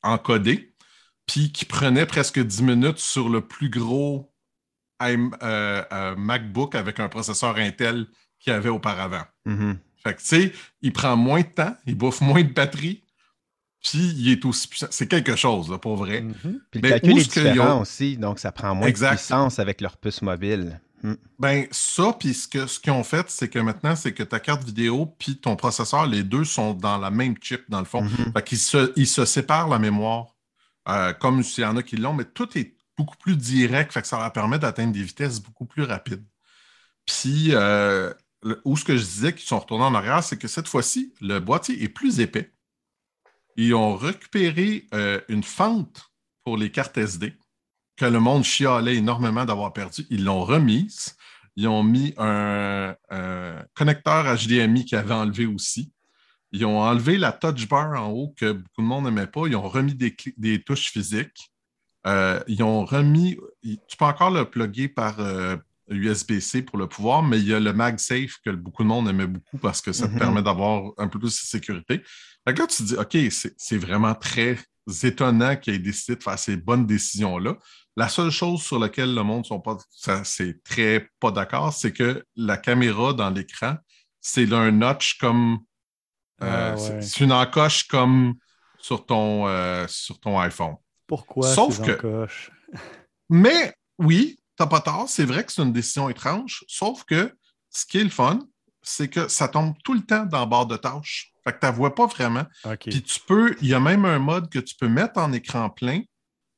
encoder, 0.04 0.74
puis 1.26 1.52
qui 1.52 1.66
prenait 1.66 2.06
presque 2.06 2.40
10 2.40 2.64
minutes 2.64 2.98
sur 3.00 3.30
le 3.30 3.42
plus 3.42 3.70
gros 3.70 4.32
euh, 5.02 5.30
euh, 5.44 6.16
MacBook 6.16 6.76
avec 6.76 7.00
un 7.00 7.10
processeur 7.10 7.58
Intel 7.58 8.08
qu'il 8.40 8.52
y 8.54 8.56
avait 8.56 8.70
auparavant. 8.70 9.24
Mhm. 9.46 9.78
Fait 10.04 10.14
que, 10.16 10.20
tu 10.20 10.26
sais, 10.26 10.54
il 10.82 10.92
prend 10.94 11.16
moins 11.16 11.42
de 11.42 11.48
temps, 11.48 11.76
il 11.86 11.96
bouffe 11.96 12.22
moins 12.22 12.44
de 12.44 12.52
batterie, 12.54 13.04
Puis 13.82 14.00
il 14.18 14.32
est 14.32 14.46
aussi 14.46 14.70
puissant. 14.70 14.88
C'est 14.92 15.08
quelque 15.10 15.36
chose, 15.36 15.70
là, 15.70 15.78
pour 15.78 15.98
vrai. 15.98 16.22
Mhm. 16.22 16.62
Puis 16.72 16.80
le 16.82 16.90
calcul 16.90 17.18
est 17.20 17.24
différent 17.24 17.78
ont- 17.80 17.82
aussi, 17.82 18.18
donc 18.18 18.40
ça 18.40 18.54
prend 18.54 18.74
moins 18.74 18.88
Exact. 18.88 19.12
de 19.12 19.16
puissance 19.18 19.60
avec 19.60 19.82
leur 19.82 19.98
puce 19.98 20.22
mobile. 20.22 20.80
Hmm. 21.04 21.16
Ben, 21.38 21.68
ça, 21.72 22.14
puis 22.18 22.34
ce 22.34 22.48
que- 22.48 22.66
ce 22.66 22.80
qu'ils 22.80 22.94
ont 22.94 23.04
fait, 23.04 23.30
c'est 23.30 23.50
que 23.50 23.60
maintenant, 23.60 23.96
c'est 23.96 24.14
que 24.14 24.24
ta 24.24 24.40
carte 24.40 24.64
vidéo 24.64 25.06
puis 25.20 25.38
ton 25.38 25.56
processeur, 25.58 26.08
les 26.08 26.24
deux 26.24 26.46
sont 26.46 26.74
dans 26.74 26.98
la 26.98 27.12
même 27.12 27.36
chip, 27.42 27.70
dans 27.70 27.80
le 27.80 27.86
fond. 27.86 28.04
Mhm. 28.04 28.32
Fait 28.34 28.44
qu'ils 28.44 28.58
se, 28.58 28.94
ils 28.96 29.08
se 29.08 29.26
séparent 29.26 29.68
la 29.68 29.80
mémoire, 29.80 30.28
euh, 30.88 31.12
comme 31.14 31.44
s'il 31.44 31.64
y 31.64 31.68
en 31.68 31.76
a 31.76 31.84
qui 31.84 31.98
l'ont, 31.98 32.14
mais 32.14 32.26
tout 32.26 32.58
est 32.58 32.76
beaucoup 32.98 33.18
plus 33.18 33.36
direct, 33.36 33.92
fait 33.92 34.02
que 34.02 34.08
ça 34.08 34.18
leur 34.18 34.32
permet 34.32 34.60
d'atteindre 34.60 34.94
des 34.94 35.04
vitesses 35.04 35.42
beaucoup 35.42 35.66
plus 35.66 35.84
rapides. 35.84 36.24
Puis, 37.06 37.50
euh, 37.54 38.14
où 38.66 38.78
ce 38.78 38.86
que 38.86 38.96
je 38.96 39.04
disais 39.04 39.34
qu'ils 39.34 39.48
sont 39.48 39.60
retournés 39.60 39.86
en 39.86 39.96
arrière, 39.96 40.24
c'est 40.24 40.38
que 40.38 40.48
cette 40.48 40.68
fois-ci, 40.68 41.14
le 41.22 41.40
boîtier 41.40 41.84
est 41.84 41.90
plus 41.90 42.20
épais. 42.22 42.54
Ils 43.58 43.74
ont 43.74 43.96
récupéré 43.96 44.88
euh, 44.94 45.20
une 45.28 45.44
fente 45.44 46.12
pour 46.44 46.58
les 46.58 46.72
cartes 46.72 46.98
SD 46.98 47.36
que 47.96 48.06
le 48.06 48.20
monde 48.20 48.44
chialait 48.44 48.96
énormément 48.96 49.46
d'avoir 49.46 49.74
perdu. 49.74 50.06
Ils 50.10 50.24
l'ont 50.24 50.44
remise. 50.44 51.16
Ils 51.56 51.68
ont 51.68 51.84
mis 51.84 52.14
un, 52.18 52.96
un 53.10 53.64
connecteur 53.76 54.26
HDMI 54.36 54.86
qu'ils 54.86 54.98
avaient 54.98 55.14
enlevé 55.14 55.46
aussi. 55.46 55.92
Ils 56.52 56.66
ont 56.66 56.80
enlevé 56.80 57.18
la 57.18 57.32
touch 57.32 57.68
bar 57.68 58.00
en 58.00 58.10
haut 58.12 58.34
que 58.38 58.52
beaucoup 58.54 58.82
de 58.82 58.88
monde 58.88 59.06
n'aimait 59.06 59.28
pas. 59.28 59.48
Ils 59.48 59.56
ont 59.56 59.68
remis 59.68 59.96
des, 59.96 60.64
touches 60.64 60.92
physiques. 60.92 61.52
Euh, 62.06 62.40
ils 62.48 62.62
ont 62.64 62.86
remis. 62.86 63.38
Tu 63.64 63.98
peux 63.98 64.06
encore 64.06 64.30
le 64.32 64.46
plugger 64.46 64.88
par 64.88 65.20
euh, 65.20 65.56
USB-C 65.90 66.64
pour 66.64 66.78
le 66.78 66.88
pouvoir, 66.88 67.24
mais 67.24 67.40
il 67.40 67.48
y 67.48 67.54
a 67.54 67.60
le 67.60 67.74
MagSafe 67.74 68.38
que 68.46 68.52
beaucoup 68.52 68.84
de 68.84 68.88
monde 68.88 69.08
aimait 69.08 69.28
beaucoup 69.28 69.58
parce 69.58 69.82
que 69.82 69.92
ça 69.94 70.08
te 70.08 70.14
Mhm. 70.14 70.20
permet 70.20 70.42
d'avoir 70.44 70.92
un 70.98 71.08
peu 71.08 71.20
plus 71.20 71.28
de 71.30 71.46
sécurité. 71.46 72.02
Fait 72.48 72.54
que 72.54 72.60
là, 72.60 72.68
tu 72.68 72.78
te 72.78 72.84
dis, 72.84 72.96
OK, 72.96 73.18
c'est 73.58 73.78
vraiment 73.78 74.14
très 74.16 74.58
étonnant 75.04 75.56
qu'il 75.56 75.74
ait 75.74 75.80
décidé 75.80 76.18
de 76.18 76.24
faire 76.24 76.38
ces 76.38 76.58
bonnes 76.58 76.86
décisions-là. 76.86 77.58
La 77.96 78.10
seule 78.10 78.32
chose 78.32 78.62
sur 78.64 78.80
laquelle 78.80 79.14
le 79.14 79.22
monde 79.24 79.46
sont 79.46 79.60
pas, 79.60 79.78
c'est 80.24 80.64
très 80.64 81.08
pas 81.20 81.32
d'accord, 81.32 81.72
c'est 81.74 81.94
que 81.94 82.26
la 82.36 82.58
caméra 82.58 83.14
dans 83.14 83.30
l'écran, 83.30 83.76
c'est 84.20 84.52
un 84.52 84.72
notch 84.72 85.18
comme. 85.20 85.60
euh, 86.42 86.74
Ah, 86.74 86.78
c'est- 86.78 86.94
ouais. 86.94 87.02
C'est 87.02 87.24
une 87.24 87.32
encoche 87.32 87.84
comme 87.88 88.34
sur 88.80 89.06
ton, 89.06 89.48
euh, 89.48 89.86
sur 89.88 90.20
ton 90.20 90.40
iPhone. 90.40 90.76
Pourquoi 91.08 91.54
Sauf 91.54 91.76
ces 91.78 91.84
que-? 91.84 92.02
Mais 93.30 93.74
oui, 94.00 94.38
t'as 94.56 94.68
pas 94.68 94.82
tort, 94.82 95.08
c'est 95.08 95.26
vrai 95.26 95.46
que 95.46 95.52
c'est 95.52 95.62
une 95.62 95.74
décision 95.74 96.10
étrange, 96.10 96.64
sauf 96.68 97.04
que 97.04 97.34
ce 97.70 97.86
qui 97.86 98.00
est 98.00 98.04
le 98.04 98.10
fun, 98.10 98.40
c'est 98.82 99.08
que 99.08 99.28
ça 99.28 99.48
tombe 99.48 99.74
tout 99.84 99.94
le 99.94 100.02
temps 100.02 100.26
dans 100.26 100.40
la 100.40 100.46
barre 100.46 100.66
de 100.66 100.78
tâches. 100.78 101.32
Fait 101.44 101.54
que 101.54 101.66
tu 101.66 101.72
vois 101.74 101.94
pas 101.96 102.06
vraiment. 102.08 102.46
Puis 102.90 103.02
tu 103.04 103.20
peux, 103.20 103.56
il 103.62 103.68
y 103.68 103.74
a 103.74 103.80
même 103.80 104.06
un 104.06 104.20
mode 104.20 104.50
que 104.50 104.60
tu 104.60 104.76
peux 104.76 104.88
mettre 104.90 105.20
en 105.20 105.32
écran 105.34 105.70
plein, 105.70 106.02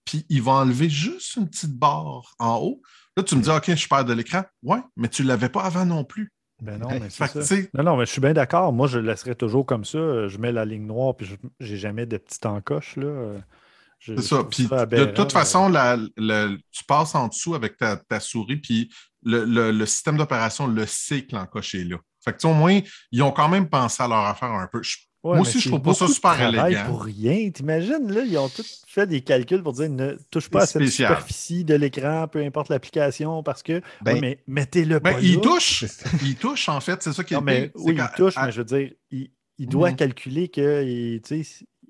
puis 0.05 0.25
il 0.29 0.41
va 0.41 0.53
enlever 0.53 0.89
juste 0.89 1.35
une 1.35 1.49
petite 1.49 1.73
barre 1.77 2.35
en 2.39 2.57
haut. 2.57 2.81
Là, 3.17 3.23
tu 3.23 3.35
me 3.35 3.41
dis, 3.41 3.49
OK, 3.49 3.73
je 3.75 3.87
perds 3.87 4.05
de 4.05 4.13
l'écran. 4.13 4.43
Ouais, 4.63 4.79
mais 4.95 5.07
tu 5.09 5.23
ne 5.23 5.27
l'avais 5.27 5.49
pas 5.49 5.63
avant 5.63 5.85
non 5.85 6.03
plus. 6.03 6.31
Ben 6.61 6.77
non, 6.79 6.87
mais 7.01 7.09
ça. 7.09 7.25
Non, 7.73 7.83
non, 7.83 7.97
mais 7.97 8.05
je 8.05 8.11
suis 8.11 8.21
bien 8.21 8.33
d'accord. 8.33 8.71
Moi, 8.71 8.87
je 8.87 8.99
le 8.99 9.07
laisserais 9.07 9.35
toujours 9.35 9.65
comme 9.65 9.83
ça. 9.85 10.27
Je 10.27 10.37
mets 10.37 10.51
la 10.53 10.63
ligne 10.65 10.85
noire, 10.85 11.15
puis 11.15 11.25
je 11.25 11.35
j'ai 11.59 11.77
jamais 11.77 12.05
de 12.05 12.17
petite 12.17 12.45
encoche. 12.45 12.95
là. 12.95 13.33
Je- 13.99 14.15
c'est 14.15 14.21
ça. 14.21 14.43
Puis 14.43 14.63
de 14.97 15.05
toute 15.15 15.31
façon, 15.33 15.67
la- 15.69 15.97
le- 16.17 16.57
tu 16.71 16.83
passes 16.85 17.15
en 17.15 17.27
dessous 17.27 17.55
avec 17.55 17.77
ta, 17.77 17.97
ta 17.97 18.19
souris, 18.19 18.57
puis 18.57 18.89
le, 19.23 19.43
le- 19.45 19.71
le 19.71 19.85
système 19.85 20.17
d'opération 20.17 20.67
le 20.67 20.85
sait 20.85 21.25
que 21.25 21.35
l'encoche 21.35 21.75
est 21.75 21.83
là. 21.85 21.97
Fait 22.23 22.31
que, 22.31 22.37
tu 22.37 22.47
sais, 22.47 22.53
au 22.53 22.55
moins, 22.55 22.79
ils 23.11 23.21
ont 23.23 23.31
quand 23.31 23.49
même 23.49 23.69
pensé 23.69 24.01
à 24.03 24.07
leur 24.07 24.19
affaire 24.25 24.51
un 24.51 24.67
peu. 24.67 24.81
Je- 24.83 24.97
Ouais, 25.25 25.37
Moi 25.37 25.41
aussi, 25.41 25.59
je 25.59 25.69
trouve 25.69 25.81
pas 25.81 25.93
ça 25.95 26.07
super 26.07 26.39
élégant. 26.39 26.85
pour 26.85 27.03
rien. 27.03 27.49
T'imagines, 27.49 28.11
là, 28.11 28.21
ils 28.23 28.37
ont 28.37 28.47
tous 28.47 28.83
fait 28.87 29.07
des 29.07 29.21
calculs 29.21 29.63
pour 29.63 29.73
dire 29.73 29.89
ne 29.89 30.13
touche 30.29 30.49
pas 30.49 30.61
à 30.61 30.65
cette 30.67 30.87
superficie 30.87 31.63
de 31.65 31.73
l'écran, 31.73 32.27
peu 32.27 32.43
importe 32.43 32.69
l'application, 32.69 33.41
parce 33.41 33.63
que. 33.63 33.81
Ben- 34.03 34.13
Oui, 34.13 34.19
mais 34.21 34.39
mettez-le 34.47 34.99
Ben, 34.99 35.13
pas 35.13 35.19
il 35.21 35.35
là. 35.37 35.41
touche. 35.41 35.83
Il 36.23 36.35
touche, 36.35 36.69
en 36.69 36.79
fait. 36.79 37.01
C'est 37.01 37.11
ça 37.11 37.23
qui 37.23 37.33
est 37.33 37.37
Non, 37.37 37.41
le 37.41 37.45
mais 37.45 37.71
oui, 37.75 37.95
il 37.97 38.07
touche, 38.15 38.37
à- 38.37 38.45
mais 38.45 38.51
je 38.51 38.57
veux 38.59 38.65
dire, 38.65 38.91
il, 39.09 39.31
il 39.57 39.67
doit 39.67 39.89
Mhm. 39.89 39.95
calculer 39.95 40.47
qu'il 40.49 41.21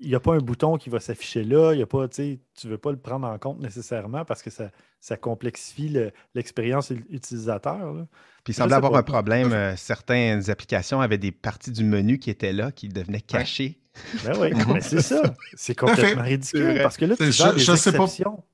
n'y 0.00 0.14
a 0.14 0.20
pas 0.20 0.34
un 0.34 0.38
bouton 0.38 0.76
qui 0.78 0.88
va 0.88 0.98
s'afficher 1.00 1.44
là. 1.44 1.72
Il 1.74 1.78
y 1.78 1.82
a 1.82 1.86
pas, 1.86 2.08
tu 2.08 2.38
ne 2.64 2.70
veux 2.70 2.78
pas 2.78 2.90
le 2.90 2.98
prendre 2.98 3.26
en 3.28 3.38
compte 3.38 3.60
nécessairement 3.60 4.24
parce 4.24 4.42
que 4.42 4.50
ça, 4.50 4.70
ça 5.00 5.16
complexifie 5.18 5.88
le- 5.90 6.10
l'expérience 6.34 6.90
utilisateur. 7.10 7.92
là. 7.92 8.06
Puis 8.46 8.52
il 8.52 8.56
semblait 8.56 8.76
avoir 8.76 8.92
pas. 8.92 8.98
un 9.00 9.02
problème. 9.02 9.52
euh, 9.52 9.76
certaines 9.76 10.48
applications 10.50 11.00
avaient 11.00 11.18
des 11.18 11.32
parties 11.32 11.72
du 11.72 11.82
menu 11.84 12.18
qui 12.18 12.30
étaient 12.30 12.52
là, 12.52 12.70
qui 12.72 12.88
devenaient 12.88 13.20
cachées. 13.20 13.80
Ben 14.24 14.34
oui, 14.38 14.54
Mhm. 14.54 14.72
mais 14.74 14.80
c'est 14.80 15.02
ça. 15.02 15.22
C'est 15.54 15.74
complètement 15.74 16.22
ridicule 16.22 16.78
parce 16.82 16.96
que 16.96 17.06
là, 17.06 17.16
tu 17.16 17.24
je- 17.32 17.54
des 17.54 17.58
je 17.58 17.74
sais 17.76 17.92
pas. 17.92 18.04
exceptions. 18.04 18.44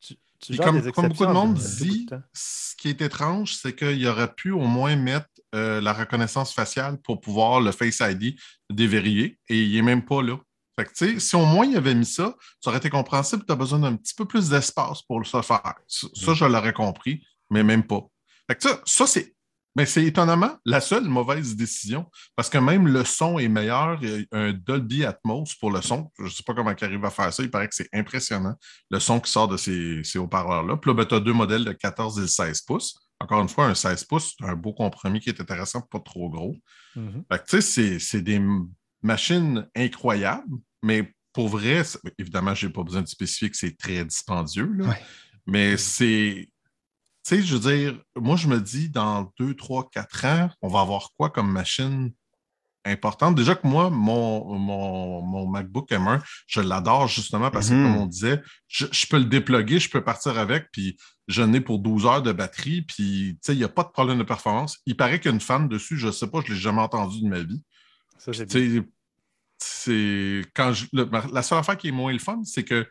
Tu, 0.00 0.14
tu 0.14 0.18
Puis 0.48 0.54
gères 0.56 0.64
comme, 0.64 0.80
des 0.80 0.92
comme 0.92 1.08
beaucoup 1.08 1.26
de 1.26 1.32
monde 1.32 1.54
de 1.54 1.60
dit, 1.84 2.06
ce 2.32 2.74
qui 2.76 2.88
est 2.88 3.00
étrange, 3.02 3.54
c'est 3.56 3.74
qu'il 3.76 4.06
aurait 4.08 4.32
pu 4.32 4.50
au 4.52 4.60
moins 4.64 4.96
mettre 4.96 5.26
euh, 5.54 5.80
la 5.82 5.92
reconnaissance 5.92 6.54
faciale 6.54 6.96
pour 7.02 7.20
pouvoir 7.20 7.60
le 7.60 7.72
Face 7.72 8.00
ID 8.00 8.36
déverrouiller 8.70 9.38
et 9.48 9.60
il 9.62 9.74
n'est 9.74 9.82
même 9.82 10.04
pas 10.04 10.22
là. 10.22 10.38
Fait 10.78 10.86
que, 10.86 11.18
si 11.20 11.36
au 11.36 11.44
moins 11.44 11.66
il 11.66 11.76
avait 11.76 11.94
mis 11.94 12.06
ça, 12.06 12.34
ça 12.60 12.70
aurait 12.70 12.78
été 12.78 12.88
compréhensible. 12.88 13.44
Tu 13.46 13.52
as 13.52 13.56
besoin 13.56 13.80
d'un 13.80 13.94
petit 13.96 14.14
peu 14.14 14.24
plus 14.24 14.48
d'espace 14.48 15.02
pour 15.02 15.18
le 15.18 15.26
faire. 15.26 15.42
Ça, 15.86 16.06
ça, 16.14 16.32
je 16.32 16.44
l'aurais 16.46 16.72
compris, 16.72 17.22
mais 17.50 17.62
même 17.62 17.82
pas. 17.86 18.00
Fait 18.48 18.56
que 18.56 18.62
ça, 18.62 18.80
ça 18.86 19.06
c'est. 19.06 19.34
Mais 19.74 19.86
c'est 19.86 20.04
étonnamment 20.04 20.58
la 20.66 20.80
seule 20.82 21.04
mauvaise 21.08 21.56
décision 21.56 22.04
parce 22.36 22.50
que 22.50 22.58
même 22.58 22.86
le 22.88 23.04
son 23.04 23.38
est 23.38 23.48
meilleur. 23.48 23.98
Il 24.02 24.10
y 24.20 24.26
a 24.32 24.38
un 24.38 24.52
Dolby 24.52 25.04
Atmos 25.04 25.54
pour 25.58 25.70
le 25.70 25.80
son. 25.80 26.10
Je 26.18 26.24
ne 26.24 26.28
sais 26.28 26.42
pas 26.46 26.52
comment 26.54 26.74
il 26.78 26.84
arrive 26.84 27.04
à 27.04 27.10
faire 27.10 27.32
ça. 27.32 27.42
Il 27.42 27.50
paraît 27.50 27.68
que 27.68 27.74
c'est 27.74 27.88
impressionnant, 27.94 28.54
le 28.90 29.00
son 29.00 29.18
qui 29.18 29.30
sort 29.30 29.48
de 29.48 29.56
ces, 29.56 30.02
ces 30.04 30.18
haut-parleurs-là. 30.18 30.76
Puis 30.76 30.92
là, 30.94 31.04
tu 31.06 31.14
as 31.14 31.20
deux 31.20 31.32
modèles 31.32 31.64
de 31.64 31.72
14 31.72 32.20
et 32.22 32.26
16 32.26 32.60
pouces. 32.62 32.98
Encore 33.18 33.40
une 33.40 33.48
fois, 33.48 33.66
un 33.66 33.74
16 33.74 34.04
pouces, 34.04 34.34
c'est 34.38 34.44
un 34.46 34.56
beau 34.56 34.72
compromis 34.74 35.20
qui 35.20 35.30
est 35.30 35.40
intéressant, 35.40 35.80
pas 35.80 36.00
trop 36.00 36.28
gros. 36.28 36.56
Mhm. 36.96 37.24
Que, 37.30 37.36
tu 37.48 37.62
sais, 37.62 37.98
c'est- 37.98 38.20
des 38.20 38.42
machines 39.02 39.66
incroyables, 39.74 40.56
mais 40.82 41.12
pour 41.32 41.48
vrai, 41.48 41.82
évidemment, 42.18 42.54
je 42.54 42.66
n'ai 42.66 42.72
pas 42.72 42.82
besoin 42.82 43.00
de 43.02 43.08
spécifier 43.08 43.48
que 43.50 43.56
c'est 43.56 43.76
très 43.76 44.04
dispendieux, 44.04 44.70
là. 44.76 44.88
Ouais. 44.88 45.00
mais 45.46 45.76
c'est. 45.76 46.48
Tu 47.24 47.36
sais, 47.36 47.42
je 47.42 47.56
veux 47.56 47.72
dire, 47.76 48.00
moi, 48.16 48.36
je 48.36 48.48
me 48.48 48.60
dis, 48.60 48.88
dans 48.90 49.32
2, 49.38 49.54
3, 49.54 49.88
4 49.90 50.24
ans, 50.24 50.50
on 50.60 50.68
va 50.68 50.80
avoir 50.80 51.10
quoi 51.16 51.30
comme 51.30 51.50
machine 51.52 52.12
importante? 52.84 53.36
Déjà 53.36 53.54
que 53.54 53.64
moi, 53.66 53.90
mon, 53.90 54.58
mon, 54.58 55.22
mon 55.22 55.46
MacBook 55.46 55.88
M1, 55.92 56.20
je 56.48 56.60
l'adore 56.60 57.06
justement 57.06 57.50
parce 57.52 57.68
que, 57.68 57.74
Mhm. 57.74 57.82
comme 57.84 57.96
on 58.02 58.06
disait, 58.06 58.42
je, 58.66 58.86
je 58.90 59.06
peux 59.06 59.18
le 59.18 59.26
déploguer, 59.26 59.78
je 59.78 59.88
peux 59.88 60.02
partir 60.02 60.36
avec, 60.36 60.66
puis 60.72 60.96
je 61.28 61.42
n'ai 61.42 61.60
pour 61.60 61.78
12 61.78 62.06
heures 62.06 62.22
de 62.22 62.32
batterie, 62.32 62.82
puis 62.82 63.34
tu 63.34 63.38
sais, 63.42 63.54
il 63.54 63.58
n'y 63.58 63.64
a 63.64 63.68
pas 63.68 63.84
de 63.84 63.90
problème 63.90 64.18
de 64.18 64.24
performance. 64.24 64.78
Il 64.86 64.96
paraît 64.96 65.20
qu'il 65.20 65.30
y 65.30 65.32
a 65.32 65.34
une 65.34 65.40
fan 65.40 65.68
dessus, 65.68 65.96
je 65.96 66.08
ne 66.08 66.12
sais 66.12 66.26
pas, 66.26 66.40
je 66.44 66.50
ne 66.50 66.54
l'ai 66.56 66.60
jamais 66.60 66.80
entendu 66.80 67.20
de 67.22 67.28
ma 67.28 67.38
vie. 67.40 67.62
Ça, 68.18 68.32
c'est 69.58 70.42
quand 70.54 70.72
je- 70.72 70.86
le- 70.92 71.08
la 71.32 71.42
seule 71.42 71.58
affaire 71.58 71.76
qui 71.78 71.86
est 71.88 71.92
moins 71.92 72.12
le 72.12 72.18
fun, 72.18 72.42
c'est 72.44 72.64
que 72.64 72.84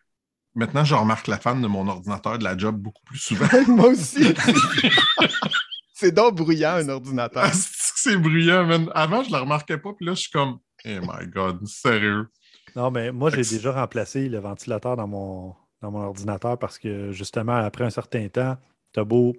maintenant, 0.56 0.84
je 0.84 0.96
remarque 0.96 1.28
la 1.28 1.38
fan 1.38 1.62
de 1.62 1.68
mon 1.68 1.88
ordinateur 1.88 2.38
de 2.40 2.44
la 2.44 2.58
job 2.58 2.76
beaucoup 2.78 3.04
plus 3.06 3.18
souvent. 3.20 3.48
Moi 3.68 3.88
aussi. 3.90 4.34
c'est 5.94 6.12
donc 6.14 6.36
bruyant, 6.36 6.76
un 6.76 6.90
ordinateur. 6.90 7.44
Ah, 7.46 7.52
c'est 7.54 8.18
bruyant, 8.18 8.66
man? 8.66 8.90
Avant, 8.96 9.24
je 9.24 9.28
ne 9.30 9.34
la 9.34 9.40
remarquais 9.42 9.78
pas, 9.78 9.94
puis 9.94 10.06
là, 10.06 10.14
je 10.14 10.22
suis 10.22 10.32
comme, 10.32 10.60
oh 10.86 10.90
my 11.02 11.28
God, 11.28 11.66
sérieux. 11.68 12.28
Non, 12.76 12.90
mais 12.92 13.12
moi, 13.12 13.30
j'ai 13.30 13.44
déjà 13.58 13.72
remplacé 13.74 14.30
le 14.30 14.40
ventilateur 14.40 14.96
dans 14.96 15.08
mon, 15.08 15.54
dans 15.82 15.92
mon 15.92 16.02
ordinateur 16.02 16.58
parce 16.58 16.80
que 16.80 17.12
justement, 17.12 17.56
après 17.56 17.84
un 17.84 17.90
certain 17.90 18.28
temps, 18.30 18.58
tu 18.94 19.00
as 19.00 19.04
beau 19.04 19.36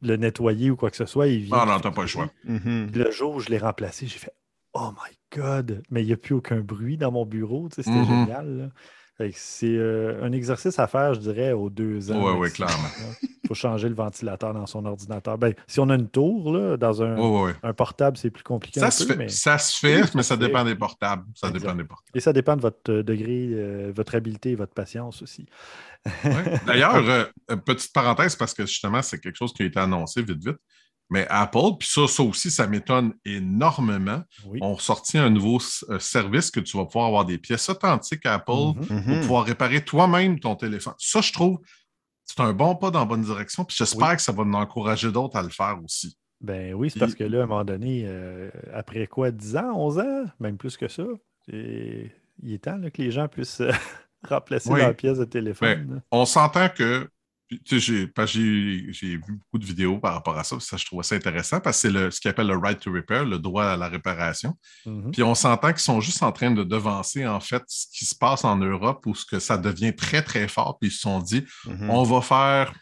le 0.00 0.16
nettoyer 0.16 0.70
ou 0.70 0.76
quoi 0.76 0.90
que 0.90 0.96
ce 0.96 1.06
soit, 1.06 1.28
il 1.28 1.42
vient. 1.44 1.58
Ah 1.60 1.66
non, 1.66 1.78
t'as 1.80 1.90
pas 1.92 2.02
le 2.02 2.08
choix. 2.08 2.28
Mhm. 2.44 2.88
Puis 2.90 3.00
Le 3.02 3.10
jour 3.12 3.34
où 3.36 3.40
je 3.40 3.48
l'ai 3.50 3.58
remplacé, 3.58 4.06
j'ai 4.06 4.18
fait 4.18 4.32
Oh 4.74 4.90
my 4.92 5.16
God! 5.38 5.82
Mais 5.90 6.02
il 6.02 6.06
n'y 6.06 6.12
a 6.14 6.16
plus 6.16 6.34
aucun 6.34 6.60
bruit 6.60 6.96
dans 6.96 7.12
mon 7.12 7.26
bureau. 7.26 7.68
Tu 7.68 7.76
sais, 7.76 7.82
C'était 7.82 7.98
Mhm. 7.98 8.06
génial. 8.06 8.56
là. 8.56 8.68
C'est 9.34 9.66
euh, 9.76 10.22
un 10.24 10.32
exercice 10.32 10.78
à 10.78 10.86
faire, 10.86 11.14
je 11.14 11.20
dirais, 11.20 11.52
aux 11.52 11.70
deux 11.70 12.10
ans. 12.10 12.22
Ouais, 12.24 12.38
maximum, 12.40 12.68
clairement. 12.68 12.88
Il 13.44 13.48
faut 13.48 13.54
changer 13.54 13.88
le 13.88 13.94
ventilateur 13.94 14.52
dans 14.54 14.66
son 14.66 14.84
ordinateur. 14.84 15.38
Ben, 15.38 15.54
si 15.66 15.78
on 15.80 15.88
a 15.90 15.94
une 15.94 16.08
tour, 16.08 16.52
là, 16.52 16.76
dans 16.76 17.02
un, 17.02 17.16
Ouais, 17.18 17.28
ouais, 17.28 17.42
ouais. 17.50 17.54
un 17.62 17.72
portable, 17.72 18.16
c'est 18.16 18.30
plus 18.30 18.42
compliqué. 18.42 18.80
Ça 18.80 18.86
un 18.86 18.90
se 18.90 19.04
peu, 19.04 19.12
fait, 19.12 19.18
mais- 19.18 19.28
ça 19.28 19.58
se 19.58 19.78
fait, 19.78 20.02
Oui, 20.02 20.08
mais 20.14 20.22
ça 20.22 20.36
fait. 20.36 20.46
dépend 20.46 20.64
des 20.64 20.74
portables. 20.74 21.24
Ça 21.34 21.48
Exact. 21.48 21.60
dépend 21.60 21.74
des 21.76 21.84
portables. 21.84 22.10
Et 22.16 22.20
ça 22.20 22.32
dépend 22.32 22.56
de 22.56 22.62
votre 22.62 22.90
euh, 22.90 23.02
degré, 23.02 23.48
euh, 23.52 23.92
votre 23.94 24.14
habileté 24.14 24.50
et 24.52 24.54
votre 24.56 24.72
patience 24.74 25.22
aussi. 25.22 25.46
Ouais. 26.24 26.60
D'ailleurs, 26.66 26.96
euh, 26.96 27.56
petite 27.64 27.92
parenthèse, 27.92 28.34
parce 28.34 28.54
que 28.54 28.66
justement, 28.66 29.02
c'est 29.02 29.18
quelque 29.20 29.36
chose 29.36 29.52
qui 29.52 29.62
a 29.62 29.66
été 29.66 29.78
annoncé 29.78 30.22
vite, 30.22 30.44
vite. 30.44 30.58
Mais 31.12 31.26
Apple, 31.28 31.76
puis 31.78 31.88
ça, 31.88 32.06
ça 32.08 32.22
aussi, 32.22 32.50
ça 32.50 32.66
m'étonne 32.66 33.12
énormément, 33.24 34.22
Oui. 34.46 34.58
ont 34.62 34.78
sorti 34.78 35.18
un 35.18 35.30
nouveau 35.30 35.58
euh, 35.90 35.98
service 35.98 36.50
que 36.50 36.60
tu 36.60 36.76
vas 36.76 36.86
pouvoir 36.86 37.06
avoir 37.06 37.24
des 37.24 37.38
pièces 37.38 37.68
authentiques 37.68 38.24
à 38.26 38.34
Apple 38.34 38.52
Mhm. 38.52 38.86
pour 38.86 38.96
Mhm. 38.96 39.20
pouvoir 39.20 39.44
réparer 39.44 39.84
toi-même 39.84 40.40
ton 40.40 40.56
téléphone. 40.56 40.94
Ça, 40.98 41.20
je 41.20 41.32
trouve, 41.32 41.60
c'est 42.24 42.40
un 42.40 42.52
bon 42.52 42.74
pas 42.76 42.90
dans 42.90 43.00
la 43.00 43.04
bonne 43.04 43.22
direction. 43.22 43.64
Puis 43.64 43.76
j'espère 43.78 44.08
Oui. 44.10 44.16
que 44.16 44.22
ça 44.22 44.32
va 44.32 44.42
en 44.42 44.54
encourager 44.54 45.12
d'autres 45.12 45.36
à 45.36 45.42
le 45.42 45.50
faire 45.50 45.78
aussi. 45.84 46.16
Ben 46.40 46.74
oui, 46.74 46.90
c'est 46.90 46.98
parce 46.98 47.14
que 47.14 47.24
là, 47.24 47.40
à 47.40 47.44
un 47.44 47.46
moment 47.46 47.64
donné, 47.64 48.04
euh, 48.06 48.50
après 48.74 49.06
quoi, 49.06 49.30
10 49.30 49.56
ans, 49.56 49.72
11 49.76 49.98
ans, 49.98 50.24
même 50.40 50.56
plus 50.56 50.76
que 50.76 50.88
ça, 50.88 51.04
et 51.52 52.10
il 52.42 52.54
est 52.54 52.58
temps 52.64 52.76
là, 52.78 52.90
que 52.90 53.00
les 53.02 53.10
gens 53.12 53.28
puissent 53.28 53.60
euh, 53.60 53.70
remplacer 54.28 54.72
leurs 54.72 54.96
pièces 54.96 55.18
de 55.18 55.24
téléphone. 55.24 55.84
Ben, 55.86 56.02
on 56.10 56.24
s'entend 56.24 56.68
que 56.68 57.08
j'ai 57.64 59.16
vu 59.16 59.22
beaucoup 59.28 59.58
de 59.58 59.64
vidéos 59.64 59.98
par 59.98 60.14
rapport 60.14 60.38
à 60.38 60.44
ça, 60.44 60.58
ça 60.60 60.76
je 60.76 60.84
trouvais 60.84 61.02
ça 61.02 61.14
intéressant 61.14 61.60
parce 61.60 61.82
que 61.82 61.90
c'est 61.90 62.10
ce 62.10 62.20
qu'ils 62.20 62.30
appelle 62.30 62.46
le 62.46 62.56
right 62.56 62.78
to 62.78 62.92
repair, 62.92 63.24
le 63.24 63.38
droit 63.38 63.64
à 63.64 63.76
la 63.76 63.88
réparation. 63.88 64.56
Mm-hmm. 64.86 65.10
Puis 65.12 65.22
on 65.22 65.34
s'entend 65.34 65.68
qu'ils 65.68 65.80
sont 65.80 66.00
juste 66.00 66.22
en 66.22 66.32
train 66.32 66.50
de 66.50 66.64
devancer 66.64 67.26
en 67.26 67.40
fait 67.40 67.62
ce 67.66 67.86
qui 67.92 68.04
se 68.04 68.14
passe 68.14 68.44
en 68.44 68.56
Europe 68.56 69.04
où 69.06 69.14
ce 69.14 69.24
que 69.24 69.38
ça 69.38 69.58
devient 69.58 69.94
très 69.94 70.22
très 70.22 70.48
fort. 70.48 70.78
Puis 70.78 70.90
ils 70.90 70.92
se 70.92 71.00
sont 71.00 71.20
dit, 71.20 71.44
mm-hmm. 71.66 71.90
on 71.90 72.02
va 72.02 72.20
faire, 72.20 72.74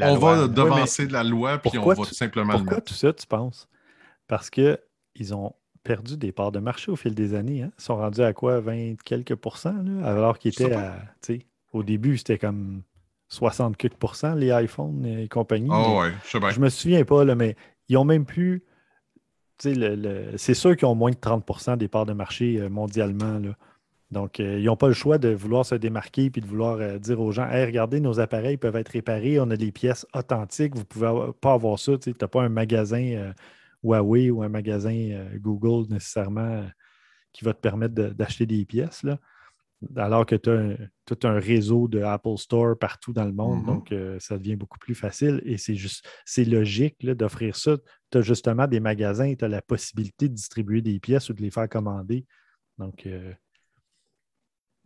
on 0.00 0.16
va 0.16 0.48
devancer 0.48 1.06
de 1.06 1.12
la 1.12 1.24
loi 1.24 1.58
puis 1.58 1.78
on 1.78 1.86
va 1.86 1.94
tout 1.94 2.14
simplement. 2.14 2.54
Pourquoi 2.54 2.80
tout 2.80 2.94
ça 2.94 3.12
tu 3.12 3.26
penses? 3.26 3.68
Parce 4.26 4.50
que 4.50 4.80
ils 5.14 5.34
ont 5.34 5.54
perdu 5.82 6.16
des 6.16 6.32
parts 6.32 6.50
de 6.50 6.58
marché 6.58 6.90
au 6.90 6.96
fil 6.96 7.14
des 7.14 7.34
années. 7.34 7.62
Hein. 7.62 7.70
Ils 7.78 7.82
sont 7.82 7.96
rendus 7.96 8.22
à 8.22 8.32
quoi 8.32 8.60
20 8.60 9.02
quelques 9.04 9.34
pourcents 9.34 9.84
alors 10.02 10.38
qu'ils 10.38 10.52
étaient 10.52 10.72
à, 10.72 10.96
au 11.72 11.82
début 11.82 12.16
c'était 12.16 12.38
comme 12.38 12.82
60% 13.30 14.36
les 14.36 14.50
iPhones 14.64 15.04
et 15.04 15.28
compagnie. 15.28 15.70
Oh 15.72 16.00
ouais, 16.00 16.12
je 16.24 16.30
sais 16.30 16.40
bien. 16.40 16.50
Je 16.50 16.60
me 16.60 16.68
souviens 16.68 17.04
pas, 17.04 17.24
là, 17.24 17.34
mais 17.34 17.56
ils 17.88 17.96
ont 17.96 18.04
même 18.04 18.24
plus. 18.24 18.62
c'est 19.58 20.54
sûr 20.54 20.76
qu'ils 20.76 20.86
ont 20.86 20.94
moins 20.94 21.10
de 21.10 21.16
30% 21.16 21.76
des 21.76 21.88
parts 21.88 22.06
de 22.06 22.12
marché 22.12 22.60
euh, 22.60 22.68
mondialement. 22.68 23.38
Là. 23.38 23.56
Donc, 24.10 24.38
euh, 24.38 24.58
ils 24.58 24.66
n'ont 24.66 24.76
pas 24.76 24.88
le 24.88 24.94
choix 24.94 25.18
de 25.18 25.30
vouloir 25.30 25.66
se 25.66 25.74
démarquer 25.74 26.26
et 26.26 26.40
de 26.40 26.46
vouloir 26.46 26.76
euh, 26.76 26.98
dire 26.98 27.20
aux 27.20 27.32
gens 27.32 27.48
Hey, 27.48 27.64
regardez, 27.64 28.00
nos 28.00 28.20
appareils 28.20 28.56
peuvent 28.56 28.76
être 28.76 28.90
réparés, 28.90 29.40
on 29.40 29.50
a 29.50 29.56
des 29.56 29.72
pièces 29.72 30.06
authentiques, 30.14 30.74
vous 30.74 30.80
ne 30.80 30.84
pouvez 30.84 31.32
pas 31.40 31.54
avoir 31.54 31.78
ça. 31.78 31.96
Tu 31.98 32.14
n'as 32.20 32.28
pas 32.28 32.42
un 32.42 32.48
magasin 32.48 33.32
Huawei 33.82 34.30
ou 34.30 34.42
un 34.42 34.48
magasin 34.48 35.26
Google 35.36 35.92
nécessairement 35.92 36.64
qui 37.32 37.44
va 37.44 37.52
te 37.52 37.60
permettre 37.60 37.94
d'acheter 37.94 38.46
des 38.46 38.64
pièces. 38.64 39.02
Là 39.02 39.18
alors 39.96 40.26
que 40.26 40.34
tu 40.34 40.50
as 40.50 40.76
tout 41.04 41.18
un 41.26 41.38
réseau 41.38 41.88
de 41.88 42.00
Apple 42.02 42.36
Store 42.36 42.78
partout 42.78 43.12
dans 43.12 43.24
le 43.24 43.32
monde, 43.32 43.62
mm-hmm. 43.62 43.66
donc 43.66 43.92
euh, 43.92 44.18
ça 44.20 44.38
devient 44.38 44.56
beaucoup 44.56 44.78
plus 44.78 44.94
facile 44.94 45.40
et 45.44 45.58
c'est 45.58 45.74
juste, 45.74 46.08
c'est 46.24 46.44
logique 46.44 47.04
d'offrir 47.04 47.56
ça. 47.56 47.76
Tu 48.10 48.18
as 48.18 48.22
justement 48.22 48.66
des 48.66 48.80
magasins, 48.80 49.34
tu 49.34 49.44
as 49.44 49.48
la 49.48 49.62
possibilité 49.62 50.28
de 50.28 50.34
distribuer 50.34 50.82
des 50.82 50.98
pièces 51.00 51.28
ou 51.28 51.34
de 51.34 51.42
les 51.42 51.50
faire 51.50 51.68
commander. 51.68 52.26
Donc, 52.78 53.06
euh, 53.06 53.32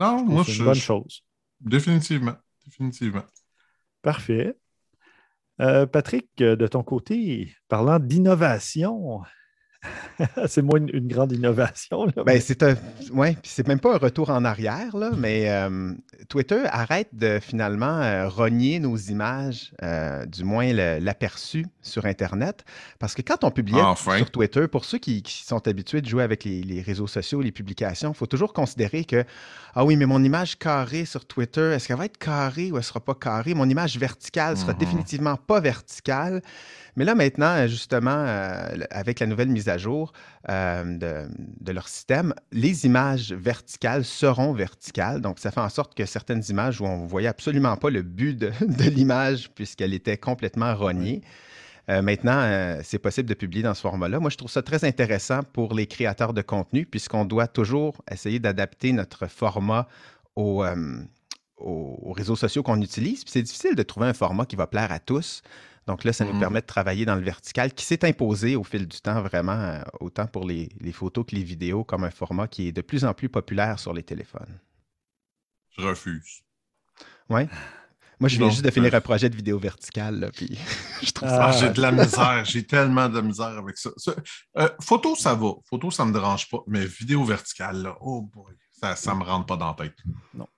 non, 0.00 0.44
c'est 0.44 0.56
une 0.56 0.64
bonne 0.64 0.74
chose. 0.74 1.22
Définitivement, 1.60 2.36
définitivement. 2.64 3.24
Parfait. 4.02 4.56
Euh, 5.60 5.86
Patrick, 5.86 6.28
de 6.36 6.66
ton 6.66 6.84
côté, 6.84 7.52
parlant 7.68 7.98
d'innovation, 7.98 9.22
c'est 10.46 10.62
moins 10.62 10.80
une, 10.80 11.08
grande 11.08 11.32
innovation. 11.32 12.06
ben, 12.26 12.40
c'est 12.40 12.62
ouais, 13.12 13.36
c'est 13.44 13.66
même 13.68 13.78
pas 13.78 13.94
un 13.94 13.98
retour 13.98 14.30
en 14.30 14.44
arrière, 14.44 14.96
là, 14.96 15.10
mais 15.16 15.48
euh, 15.48 15.92
Twitter 16.28 16.62
arrête 16.66 17.08
de 17.12 17.38
finalement 17.40 18.00
euh, 18.00 18.28
rogner 18.28 18.80
nos 18.80 18.96
images, 18.96 19.72
euh, 19.82 20.26
du 20.26 20.44
moins 20.44 20.72
l'aperçu 20.72 21.66
sur 21.82 22.06
Internet. 22.06 22.64
Parce 22.98 23.14
que 23.14 23.22
quand 23.22 23.44
on 23.44 23.50
publie 23.50 23.78
sur 24.16 24.30
Twitter, 24.30 24.66
pour 24.66 24.84
ceux 24.84 24.98
qui, 24.98 25.22
sont 25.26 25.66
habitués 25.68 26.00
de 26.00 26.08
jouer 26.08 26.22
avec 26.22 26.44
les, 26.44 26.82
réseaux 26.82 27.06
sociaux, 27.06 27.40
les 27.40 27.52
publications, 27.52 28.10
il 28.12 28.16
faut 28.16 28.26
toujours 28.26 28.52
considérer 28.52 29.04
que 29.04 29.24
Ah 29.74 29.84
oui, 29.84 29.96
mais 29.96 30.06
mon 30.06 30.22
image 30.22 30.58
carrée 30.58 31.04
sur 31.04 31.24
Twitter, 31.24 31.72
est-ce 31.74 31.86
qu'elle 31.86 31.96
va 31.96 32.06
être 32.06 32.18
carrée 32.18 32.72
ou 32.72 32.76
elle 32.76 32.84
sera 32.84 33.00
pas 33.00 33.14
carrée? 33.14 33.54
Mon 33.54 33.68
image 33.68 33.96
verticale 33.98 34.56
sera 34.56 34.72
mm-hmm. 34.72 34.78
définitivement 34.78 35.36
pas 35.36 35.60
verticale. 35.60 36.42
Mais 36.98 37.04
là, 37.04 37.14
maintenant, 37.14 37.64
justement, 37.68 38.10
euh, 38.10 38.76
avec 38.90 39.20
la 39.20 39.26
nouvelle 39.28 39.50
mise 39.50 39.68
à 39.68 39.78
jour 39.78 40.12
euh, 40.48 41.28
de, 41.60 41.70
leur 41.72 41.86
système, 41.86 42.34
les 42.50 42.86
images 42.86 43.32
verticales 43.32 44.04
seront 44.04 44.52
verticales. 44.52 45.20
Donc, 45.20 45.38
ça 45.38 45.52
fait 45.52 45.60
en 45.60 45.68
sorte 45.68 45.94
que 45.94 46.04
certaines 46.06 46.42
images 46.48 46.80
où 46.80 46.86
on 46.86 47.04
ne 47.04 47.06
voyait 47.06 47.28
absolument 47.28 47.76
pas 47.76 47.90
le 47.90 48.02
but 48.02 48.36
de, 48.36 48.50
l'image 48.90 49.48
puisqu'elle 49.54 49.94
était 49.94 50.16
complètement 50.16 50.74
rognée. 50.74 51.20
Euh, 51.88 52.02
maintenant, 52.02 52.80
c'est 52.82 52.98
possible 52.98 53.28
de 53.28 53.34
publier 53.34 53.62
dans 53.62 53.74
ce 53.74 53.82
format-là. 53.82 54.18
Moi, 54.18 54.30
je 54.30 54.36
trouve 54.36 54.50
ça 54.50 54.62
très 54.62 54.84
intéressant 54.84 55.44
pour 55.52 55.74
les 55.74 55.86
créateurs 55.86 56.34
de 56.34 56.42
contenu, 56.42 56.84
puisqu'on 56.84 57.24
doit 57.24 57.46
toujours 57.46 58.02
essayer 58.10 58.40
d'adapter 58.40 58.90
notre 58.90 59.28
format 59.28 59.86
aux, 60.34 60.64
aux 61.58 62.12
réseaux 62.12 62.36
sociaux 62.36 62.64
qu'on 62.64 62.80
utilise. 62.82 63.22
c'est 63.24 63.42
difficile 63.42 63.76
de 63.76 63.84
trouver 63.84 64.08
un 64.08 64.14
format 64.14 64.46
qui 64.46 64.56
va 64.56 64.66
plaire 64.66 64.90
à 64.90 64.98
tous. 64.98 65.42
Donc 65.88 66.04
là, 66.04 66.12
ça 66.12 66.26
nous 66.26 66.34
mm-hmm. 66.34 66.38
permet 66.38 66.60
de 66.60 66.66
travailler 66.66 67.06
dans 67.06 67.14
le 67.14 67.22
vertical 67.22 67.72
qui 67.72 67.82
s'est 67.82 68.04
imposé 68.04 68.56
au 68.56 68.62
fil 68.62 68.86
du 68.86 69.00
temps, 69.00 69.22
vraiment, 69.22 69.52
euh, 69.52 69.80
autant 70.00 70.26
pour 70.26 70.46
les, 70.46 70.68
photos 70.92 71.24
que 71.26 71.34
les 71.34 71.42
vidéos, 71.42 71.82
comme 71.82 72.04
un 72.04 72.10
format 72.10 72.46
qui 72.46 72.68
est 72.68 72.72
de 72.72 72.82
plus 72.82 73.06
en 73.06 73.14
plus 73.14 73.30
populaire 73.30 73.78
sur 73.78 73.94
les 73.94 74.02
téléphones. 74.02 74.60
Je 75.78 75.86
refuse. 75.86 76.42
Oui. 77.30 77.48
Moi, 78.20 78.28
je 78.28 78.36
viens 78.36 78.50
juste 78.50 78.66
de 78.66 78.70
finir 78.70 78.94
un 78.94 79.00
projet 79.00 79.30
de 79.30 79.36
vidéo 79.36 79.58
verticale, 79.58 80.30
puis 80.36 80.58
je 81.02 81.10
trouve 81.10 81.30
ça... 81.30 81.46
Ah, 81.46 81.52
j'ai 81.52 81.70
de 81.70 81.80
la 81.80 81.90
misère, 81.90 82.44
j'ai 82.44 82.66
tellement 82.66 83.08
de 83.08 83.22
misère 83.22 83.56
avec 83.56 83.78
ça. 83.78 83.88
Euh, 84.58 84.68
photo, 84.82 85.16
ça 85.16 85.34
va. 85.34 85.52
Photo, 85.64 85.90
ça 85.90 86.04
ne 86.04 86.10
me 86.10 86.12
dérange 86.12 86.50
pas, 86.50 86.58
mais 86.66 86.84
vidéo 86.84 87.24
verticale, 87.24 87.80
là, 87.80 87.96
oh 88.02 88.20
boy, 88.20 88.52
ça 88.72 88.94
ne 89.14 89.20
me 89.20 89.24
rentre 89.24 89.46
pas 89.46 89.56
dans 89.56 89.68
la 89.68 89.74
tête. 89.74 89.96
Non. 90.34 90.48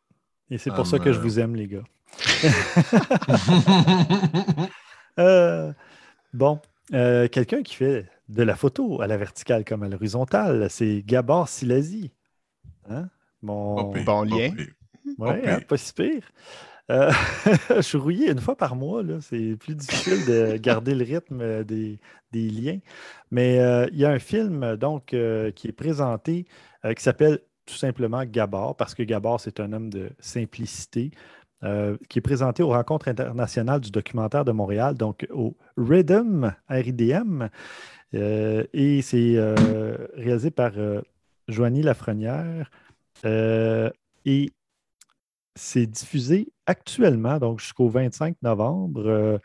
Et 0.50 0.58
c'est 0.58 0.74
pour 0.74 0.88
ça 0.88 0.98
que 0.98 1.12
je 1.12 1.20
vous 1.20 1.38
aime, 1.38 1.54
les 1.54 1.68
gars. 1.68 1.84
Euh, 5.20 5.72
bon, 6.32 6.60
euh, 6.94 7.28
quelqu'un 7.28 7.62
qui 7.62 7.76
fait 7.76 8.06
de 8.28 8.42
la 8.42 8.56
photo 8.56 9.00
à 9.00 9.06
la 9.06 9.16
verticale 9.16 9.64
comme 9.64 9.82
à 9.82 9.88
l'horizontale, 9.88 10.68
c'est 10.70 11.02
Gabor 11.04 11.48
Silasi. 11.48 12.10
Hein? 12.88 13.08
Mon... 13.42 13.92
bon 14.04 14.22
lien. 14.22 14.50
Oui, 15.18 15.28
hein, 15.44 15.60
pas 15.66 15.76
si 15.76 15.92
pire. 15.92 16.22
Euh, 16.90 17.12
je 17.76 17.82
suis 17.82 17.98
rouillé 17.98 18.30
une 18.30 18.40
fois 18.40 18.56
par 18.56 18.74
mois. 18.74 19.02
C'est 19.20 19.56
plus 19.56 19.74
difficile 19.74 20.24
de 20.26 20.56
garder 20.60 20.94
le 20.94 21.04
rythme 21.04 21.64
des, 21.64 21.98
liens. 22.32 22.78
Mais 23.30 23.56
il 23.92 23.98
y 23.98 24.04
a 24.04 24.10
un 24.10 24.18
film 24.18 24.76
donc, 24.76 25.06
qui 25.06 25.68
est 25.68 25.76
présenté 25.76 26.46
qui 26.96 27.02
s'appelle 27.02 27.40
tout 27.70 27.76
simplement 27.76 28.24
Gabor, 28.24 28.76
parce 28.76 28.94
que 28.94 29.02
Gabor, 29.02 29.40
c'est 29.40 29.60
un 29.60 29.72
homme 29.72 29.90
de 29.90 30.10
simplicité. 30.18 31.12
Euh, 31.62 31.98
qui 32.08 32.20
est 32.20 32.22
présenté 32.22 32.62
aux 32.62 32.70
rencontres 32.70 33.08
internationales 33.08 33.80
du 33.80 33.90
documentaire 33.90 34.46
de 34.46 34.52
Montréal, 34.52 34.94
donc 34.94 35.26
au 35.30 35.58
RIDM, 35.76 36.52
RIDM. 36.70 37.48
Euh, 38.14 38.64
et 38.72 39.02
c'est 39.02 39.36
euh, 39.36 39.94
réalisé 40.14 40.50
par 40.50 40.72
Joanie 41.48 41.82
Lafrenière. 41.82 42.70
et 43.24 44.52
c'est 45.54 45.86
diffusé 45.86 46.48
actuellement, 46.64 47.38
donc 47.38 47.60
jusqu'au 47.60 47.90
25 47.90 48.36
novembre. 48.40 49.38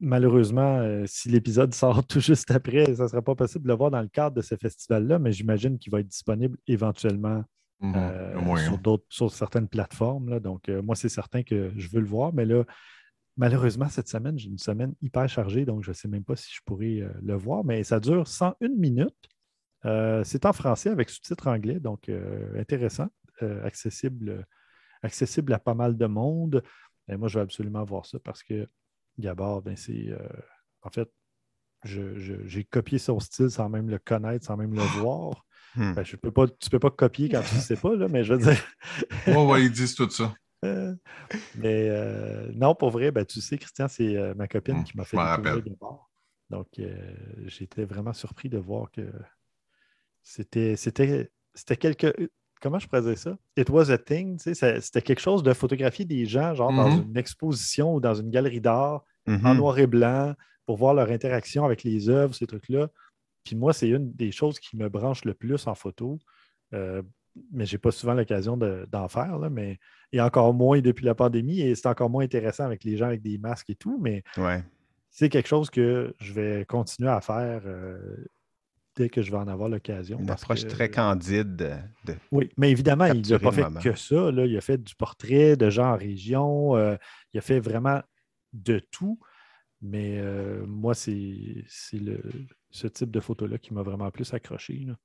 Malheureusement, 0.00 1.04
si 1.06 1.28
l'épisode 1.28 1.74
sort 1.74 2.04
tout 2.04 2.18
juste 2.18 2.50
après, 2.50 2.92
ça 2.96 3.04
ne 3.04 3.08
sera 3.08 3.22
pas 3.22 3.36
possible 3.36 3.64
de 3.64 3.68
le 3.68 3.76
voir 3.76 3.92
dans 3.92 4.02
le 4.02 4.08
cadre 4.08 4.34
de 4.34 4.42
ce 4.42 4.56
festival-là, 4.56 5.20
mais 5.20 5.30
j'imagine 5.30 5.78
qu'il 5.78 5.92
va 5.92 6.00
être 6.00 6.08
disponible 6.08 6.58
éventuellement 6.66 7.44
Mhm. 7.80 7.94
Euh, 7.96 8.96
sur, 9.08 9.32
certaines 9.32 9.68
plateformes. 9.68 10.40
Donc, 10.40 10.68
euh, 10.68 10.82
moi, 10.82 10.96
c'est 10.96 11.08
certain 11.08 11.42
que 11.42 11.72
je 11.76 11.88
veux 11.88 12.00
le 12.00 12.06
voir, 12.06 12.32
mais 12.32 12.44
là, 12.44 12.64
malheureusement, 13.36 13.88
cette 13.88 14.08
semaine, 14.08 14.36
j'ai 14.38 14.48
une 14.48 14.58
semaine 14.58 14.94
hyper 15.00 15.28
chargée, 15.28 15.64
donc 15.64 15.84
je 15.84 15.90
ne 15.90 15.94
sais 15.94 16.08
même 16.08 16.24
pas 16.24 16.36
si 16.36 16.52
je 16.52 16.60
pourrais 16.64 17.00
euh, 17.00 17.12
le 17.22 17.34
voir, 17.34 17.64
mais 17.64 17.84
ça 17.84 18.00
dure 18.00 18.26
101 18.26 18.68
minutes. 18.68 19.28
c'est 20.24 20.44
en 20.44 20.52
français 20.52 20.90
avec 20.90 21.08
sous-titres 21.08 21.46
anglais, 21.46 21.78
donc 21.78 22.10
intéressant, 22.56 23.08
accessible, 23.62 24.44
accessible 25.02 25.52
à 25.52 25.60
pas 25.60 25.74
mal 25.74 25.96
de 25.96 26.06
monde. 26.06 26.62
Et 27.08 27.16
moi, 27.16 27.28
je 27.28 27.38
vais 27.38 27.42
absolument 27.42 27.84
voir 27.84 28.04
ça 28.04 28.18
parce 28.18 28.42
que 28.42 28.68
Gabard, 29.18 29.62
ben, 29.62 29.76
c'est. 29.76 30.08
en 30.82 30.90
fait, 30.90 31.08
j'ai 31.84 32.64
copié 32.64 32.98
son 32.98 33.20
style 33.20 33.50
sans 33.50 33.68
même 33.68 33.88
le 33.88 33.98
connaître, 33.98 34.44
sans 34.44 34.56
même 34.56 34.74
le 34.74 34.82
voir. 35.00 35.46
Hmm. 35.74 35.92
Ben, 35.92 36.04
je 36.04 36.16
peux 36.16 36.30
pas, 36.30 36.46
tu 36.46 36.66
ne 36.66 36.70
peux 36.70 36.78
pas 36.78 36.90
copier 36.90 37.28
quand 37.28 37.42
tu 37.42 37.54
ne 37.54 37.60
sais 37.60 37.76
pas, 37.76 37.94
là, 37.94 38.08
mais 38.08 38.24
je 38.24 38.34
veux 38.34 38.40
dire. 38.40 38.62
oui, 39.26 39.34
oui, 39.36 39.64
ils 39.66 39.70
disent 39.70 39.94
tout 39.94 40.08
ça. 40.10 40.32
Euh, 40.64 40.94
mais 41.56 41.88
euh, 41.88 42.50
non, 42.54 42.74
pour 42.74 42.90
vrai, 42.90 43.10
ben, 43.10 43.24
tu 43.24 43.40
sais, 43.40 43.58
Christian, 43.58 43.88
c'est 43.88 44.16
euh, 44.16 44.34
ma 44.34 44.48
copine 44.48 44.78
hmm, 44.78 44.84
qui 44.84 44.96
m'a 44.96 45.04
fait 45.04 45.16
découvrir 45.16 45.62
de 45.62 45.76
bord. 45.78 46.10
Donc, 46.50 46.66
j'étais 47.44 47.84
vraiment 47.84 48.14
surpris 48.14 48.48
de 48.48 48.56
voir 48.56 48.90
que 48.90 49.02
c'était, 50.22 50.76
c'était, 50.76 51.30
c'était 51.54 51.76
quelque. 51.76 52.14
Comment 52.60 52.78
je 52.78 52.88
pourrais 52.88 53.02
dire 53.02 53.18
ça? 53.18 53.36
It 53.56 53.68
was 53.70 53.90
a 53.90 53.98
thing, 53.98 54.38
tu 54.38 54.54
sais, 54.54 54.80
c'était 54.80 55.02
quelque 55.02 55.20
chose 55.20 55.42
de 55.42 55.52
photographier 55.52 56.06
des 56.06 56.24
gens, 56.24 56.54
genre 56.54 56.72
dans 56.72 56.88
mm-hmm. 56.88 57.04
une 57.04 57.16
exposition 57.18 57.94
ou 57.94 58.00
dans 58.00 58.14
une 58.14 58.30
galerie 58.30 58.62
d'art, 58.62 59.04
en 59.28 59.32
mm-hmm. 59.32 59.56
noir 59.56 59.78
et 59.78 59.86
blanc, 59.86 60.34
pour 60.64 60.78
voir 60.78 60.94
leur 60.94 61.10
interaction 61.10 61.64
avec 61.64 61.84
les 61.84 62.08
œuvres, 62.08 62.34
ces 62.34 62.46
trucs-là. 62.46 62.88
Puis 63.48 63.56
moi, 63.56 63.72
c'est 63.72 63.88
une 63.88 64.12
des 64.12 64.30
choses 64.30 64.58
qui 64.58 64.76
me 64.76 64.90
branche 64.90 65.24
le 65.24 65.32
plus 65.32 65.66
en 65.66 65.74
photo. 65.74 66.18
Euh, 66.74 67.00
mais 67.50 67.64
je 67.64 67.74
n'ai 67.74 67.78
pas 67.78 67.90
souvent 67.90 68.12
l'occasion 68.12 68.58
d'en 68.58 69.08
faire, 69.08 69.38
là, 69.38 69.48
mais 69.48 69.78
et 70.12 70.20
encore 70.20 70.52
moins 70.52 70.80
depuis 70.80 71.06
la 71.06 71.14
pandémie, 71.14 71.60
et 71.60 71.74
c'est 71.74 71.86
encore 71.88 72.10
moins 72.10 72.24
intéressant 72.24 72.64
avec 72.64 72.84
les 72.84 72.98
gens 72.98 73.06
avec 73.06 73.22
des 73.22 73.38
masques 73.38 73.70
et 73.70 73.74
tout, 73.74 73.98
mais 74.02 74.22
c'est 75.08 75.30
quelque 75.30 75.48
chose 75.48 75.70
que 75.70 76.14
je 76.20 76.32
vais 76.34 76.66
continuer 76.66 77.08
à 77.08 77.22
faire 77.22 77.62
euh, 77.64 77.98
dès 78.96 79.08
que 79.08 79.22
je 79.22 79.30
vais 79.30 79.38
en 79.38 79.48
avoir 79.48 79.70
l'occasion. 79.70 80.18
Une 80.18 80.30
approche 80.30 80.64
que- 80.64 80.68
très 80.68 80.90
candide 80.90 81.56
de, 81.56 81.70
de- 82.04 82.16
Oui, 82.32 82.50
mais 82.58 82.70
évidemment, 82.70 83.06
il 83.06 83.22
n'a 83.30 83.38
pas 83.38 83.52
fait 83.52 83.62
moment. 83.62 83.80
que 83.80 83.94
ça. 83.94 84.30
là. 84.30 84.44
Il 84.44 84.54
a 84.56 84.60
fait 84.60 84.76
du 84.82 84.94
portrait 84.94 85.56
de 85.56 85.70
gens 85.70 85.92
en 85.94 85.96
région. 85.96 86.76
euh, 86.76 86.96
il 87.32 87.38
a 87.38 87.40
fait 87.40 87.60
vraiment 87.60 88.02
de 88.52 88.78
tout. 88.90 89.18
Mais 89.80 90.20
moi, 90.66 90.92
c'est 90.94 91.64
le- 91.92 92.20
ce 92.70 92.86
type 92.86 93.10
de 93.10 93.20
photo-là 93.20 93.58
qui 93.58 93.72
m'a 93.74 93.82
vraiment 93.82 94.10
plus 94.10 94.32
accroché. 94.34 94.84
là. 94.86 94.96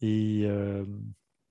Et 0.00 0.42
euh, 0.46 0.84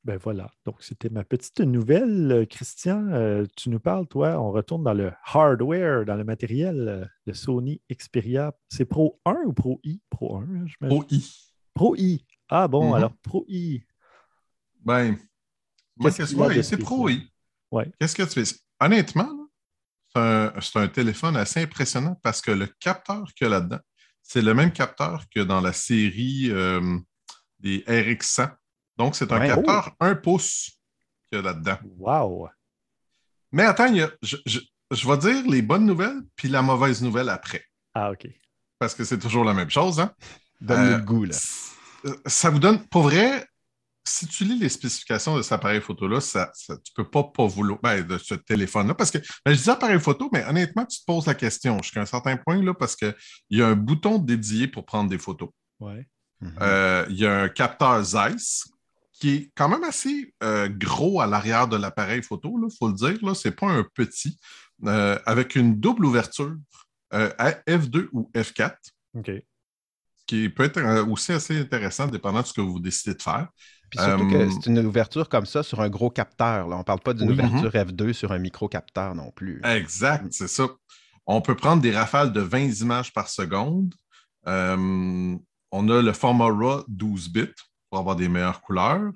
ben 0.04 0.18
voilà. 0.18 0.50
Donc, 0.66 0.82
c'était 0.82 1.10
ma 1.10 1.24
petite 1.24 1.60
nouvelle. 1.60 2.32
Euh, 2.32 2.46
Christian, 2.46 3.08
euh, 3.12 3.46
tu 3.56 3.70
nous 3.70 3.80
parles, 3.80 4.08
toi, 4.08 4.40
on 4.40 4.52
retourne 4.52 4.84
dans 4.84 4.94
le 4.94 5.12
hardware, 5.26 6.06
dans 6.06 6.16
le 6.16 6.24
matériel 6.24 6.88
euh, 6.88 7.06
de 7.28 7.34
Sony 7.34 7.82
Xperia. 7.92 8.54
C'est 8.70 8.86
Pro 8.86 9.20
1 9.26 9.36
ou 9.46 9.54
Pro 9.54 9.80
I? 9.84 10.02
Pro 10.10 10.38
1, 10.38 10.42
hein, 10.44 10.66
je 10.66 10.88
Pro 10.88 11.04
I. 11.12 11.52
Pro 11.74 11.96
I. 11.98 12.26
Ah 12.50 12.68
bon, 12.68 12.88
Mhm. 12.90 12.94
alors 12.94 13.14
Pro 13.22 13.46
I. 13.48 13.84
Ben, 14.84 15.18
moi, 15.98 16.10
c'est 16.12 16.78
pro, 16.78 17.04
oui. 17.06 17.30
Ouais. 17.72 17.92
Qu'est-ce 18.00 18.16
que 18.16 18.24
tu 18.24 18.44
fais? 18.46 18.56
Honnêtement, 18.80 19.30
c'est 20.16 20.20
un, 20.22 20.54
c'est 20.62 20.80
un 20.80 20.88
téléphone 20.88 21.36
assez 21.36 21.62
impressionnant 21.62 22.16
parce 22.24 22.42
que 22.42 22.52
le 22.52 22.66
capteur 22.80 23.26
qu'il 23.36 23.46
y 23.46 23.48
a 23.48 23.52
là-dedans, 23.52 23.80
c'est 24.24 24.42
le 24.42 24.54
même 24.54 24.72
capteur 24.72 25.24
que 25.34 25.40
dans 25.40 25.62
la 25.62 25.74
série 25.74 26.48
euh, 26.52 26.98
des 27.60 27.80
RX100. 27.88 28.52
Donc, 28.98 29.16
c'est 29.16 29.32
un 29.32 29.40
Ouais. 29.40 29.48
capteur 29.48 29.96
1 30.00 30.16
pouce 30.16 30.78
qu'il 31.32 31.38
y 31.38 31.42
a 31.42 31.42
là-dedans. 31.44 31.78
Wow! 31.98 32.50
Mais 33.52 33.64
attends, 33.64 33.88
il 33.88 33.98
y 33.98 34.02
a- 34.02 34.12
je, 34.22 34.38
je- 34.46 34.60
je 34.92 35.08
vais 35.08 35.18
dire 35.18 35.50
les 35.50 35.62
bonnes 35.62 35.86
nouvelles 35.86 36.22
puis 36.36 36.50
la 36.50 36.62
mauvaise 36.62 37.02
nouvelle 37.02 37.30
après. 37.30 37.64
Ah, 37.94 38.12
OK. 38.12 38.28
Parce 38.78 38.94
que 38.96 39.04
c'est 39.04 39.20
toujours 39.20 39.44
la 39.44 39.54
même 39.54 39.70
chose. 39.70 40.00
Hein? 40.00 40.14
Euh, 40.70 40.98
le 40.98 41.04
goût, 41.04 41.26
là. 41.26 41.36
Euh, 42.06 42.16
Ça 42.26 42.50
vous 42.50 42.60
donne, 42.60 42.86
pour 42.88 43.04
vrai, 43.04 43.46
si 44.04 44.26
tu 44.28 44.44
lis 44.44 44.58
les 44.58 44.70
spécifications 44.70 45.38
de 45.38 45.42
cet 45.42 45.52
appareil 45.54 45.82
photo-là, 45.82 46.20
ça, 46.22 46.50
ça- 46.54 46.78
tu 46.78 46.92
ne 46.98 47.04
peux 47.04 47.10
pas 47.10 47.24
pas 47.24 47.46
vouloir, 47.46 47.80
ben, 47.84 48.02
de 48.06 48.18
ce 48.18 48.34
téléphone-là, 48.34 48.96
parce 48.96 49.12
que, 49.12 49.20
ben, 49.46 49.54
je 49.54 49.62
dis 49.62 49.70
appareil 49.70 50.00
photo, 50.00 50.30
mais 50.34 50.44
honnêtement, 50.46 50.86
tu 50.86 51.00
te 51.00 51.06
poses 51.06 51.28
la 51.28 51.36
question 51.36 51.82
jusqu'à 51.82 52.02
un 52.02 52.06
certain 52.06 52.38
point, 52.38 52.62
là, 52.64 52.74
parce 52.74 52.96
qu'il 52.96 53.14
y 53.52 53.62
a 53.62 53.68
un 53.68 53.76
bouton 53.76 54.18
dédié 54.18 54.68
pour 54.68 54.86
prendre 54.86 55.10
des 55.10 55.18
photos. 55.20 55.50
Ouais. 55.80 56.08
Mhm. 56.42 56.54
Euh, 56.62 57.06
Il 57.10 57.18
y 57.18 57.26
a 57.26 57.42
un 57.42 57.50
capteur 57.50 58.02
Zeiss 58.04 58.66
qui 59.14 59.30
est 59.36 59.52
quand 59.56 59.68
même 59.68 59.84
assez 59.84 60.34
euh, 60.44 60.70
gros 60.70 61.20
à 61.20 61.28
l'arrière 61.28 61.68
de 61.68 61.76
l'appareil 61.76 62.24
photo, 62.24 62.58
il 62.64 62.76
faut 62.78 62.88
le 62.88 62.94
dire. 62.94 63.36
Ce 63.36 63.48
n'est 63.50 63.54
pas 63.56 63.68
un 63.68 63.84
petit, 63.84 64.40
euh, 64.86 65.20
avec 65.26 65.56
une 65.56 65.78
double 65.78 66.06
ouverture 66.06 66.56
euh, 67.14 67.30
à 67.38 67.52
F2 67.68 68.08
ou 68.14 68.32
F4 68.34 68.78
OK. 69.18 69.32
qui 70.26 70.48
peut 70.48 70.64
être 70.64 70.82
aussi 71.10 71.34
assez 71.34 71.60
intéressant 71.60 72.08
dépendant 72.08 72.42
de 72.42 72.48
ce 72.48 72.54
que 72.54 72.62
vous 72.62 72.80
décidez 72.80 73.16
de 73.16 73.22
faire. 73.22 73.50
Puis 73.90 74.00
surtout 74.00 74.26
euh, 74.36 74.46
que 74.46 74.52
c'est 74.52 74.66
une 74.70 74.80
ouverture 74.86 75.30
comme 75.30 75.46
ça 75.46 75.64
sur 75.64 75.82
un 75.82 75.90
gros 75.90 76.10
capteur. 76.10 76.68
Là. 76.68 76.76
On 76.76 76.80
ne 76.80 76.84
parle 76.84 77.00
pas 77.00 77.14
d'une 77.14 77.28
Oui. 77.30 77.34
ouverture 77.34 77.72
F2 77.72 78.14
sur 78.14 78.32
un 78.32 78.38
micro-capteur 78.40 79.16
non 79.16 79.32
plus. 79.32 79.62
Exact, 79.64 80.26
c'est 80.32 80.48
ça. 80.48 80.68
On 81.26 81.42
peut 81.42 81.56
prendre 81.56 81.82
des 81.82 81.92
rafales 81.96 82.32
de 82.34 82.42
20 82.42 82.82
images 82.82 83.14
par 83.14 83.30
seconde. 83.30 83.94
Euh, 84.48 85.36
on 85.72 85.90
a 85.90 86.02
le 86.02 86.14
format 86.14 86.46
RAW 86.46 86.84
12 86.88 87.30
bits 87.32 87.48
pour 87.90 88.00
avoir 88.00 88.16
des 88.16 88.28
meilleures 88.30 88.62
couleurs. 88.62 89.12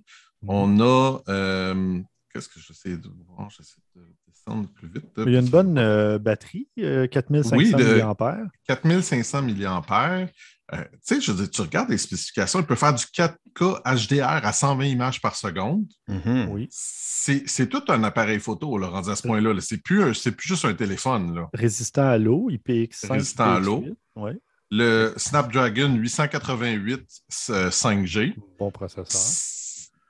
On 0.48 0.80
a. 0.80 1.20
euh, 1.30 2.00
Qu'est-ce 2.34 2.50
que 2.50 2.60
j'essaie 2.60 2.98
de 2.98 3.10
voir? 3.28 3.48
J'essaie 3.52 3.78
de 3.96 4.02
descendre 4.28 4.68
plus 4.70 4.88
vite. 4.88 5.06
Il 5.18 5.32
y 5.32 5.36
a 5.38 5.40
une 5.40 5.50
bonne 5.50 5.78
euh, 5.78 6.18
batterie, 6.18 6.68
euh, 6.80 7.06
4500 7.08 7.56
Oui, 7.58 7.72
de- 7.72 8.02
mAh. 8.02 8.38
4500 8.68 9.44
mAh. 9.44 10.28
Euh, 10.74 10.84
tu 10.92 10.98
sais, 11.02 11.22
je 11.22 11.32
veux 11.32 11.44
dire, 11.44 11.52
tu 11.52 11.62
regardes 11.62 11.90
les 11.90 11.98
spécifications, 11.98 12.60
il 12.60 12.66
peut 12.66 12.76
faire 12.76 12.94
du 12.94 13.06
4K 13.06 13.82
HDR 13.86 14.46
à 14.46 14.54
120 14.54 14.86
images 14.86 15.22
par 15.22 15.36
seconde. 15.36 15.86
Mhm. 16.08 16.48
Oui. 16.50 16.68
C'est 16.72 17.44
c'est 17.48 17.68
tout 17.68 17.84
un 17.88 18.04
appareil 18.04 18.40
photo, 18.40 18.78
là, 18.78 18.88
rendu 18.88 19.10
à 19.10 19.16
ce 19.16 19.26
point-là. 19.26 19.54
là. 19.54 19.62
C'est 19.62 19.78
plus, 19.78 20.14
c'est 20.14 20.34
plus 20.34 20.50
juste 20.50 20.66
un 20.66 20.74
téléphone. 20.74 21.36
Là. 21.36 21.50
Résistant 21.54 22.08
à 22.10 22.18
l'eau, 22.18 22.50
IPX5. 22.50 23.12
Résistant 23.12 23.56
à 23.56 23.60
l'eau. 23.60 23.82
IPX8. 23.82 23.96
Ouais. 24.16 24.38
Le 24.72 25.14
Snapdragon 25.18 25.94
888 25.96 27.08
euh, 27.52 27.70
5G. 27.70 28.36
Bon 28.58 28.72
processeur. 28.72 29.22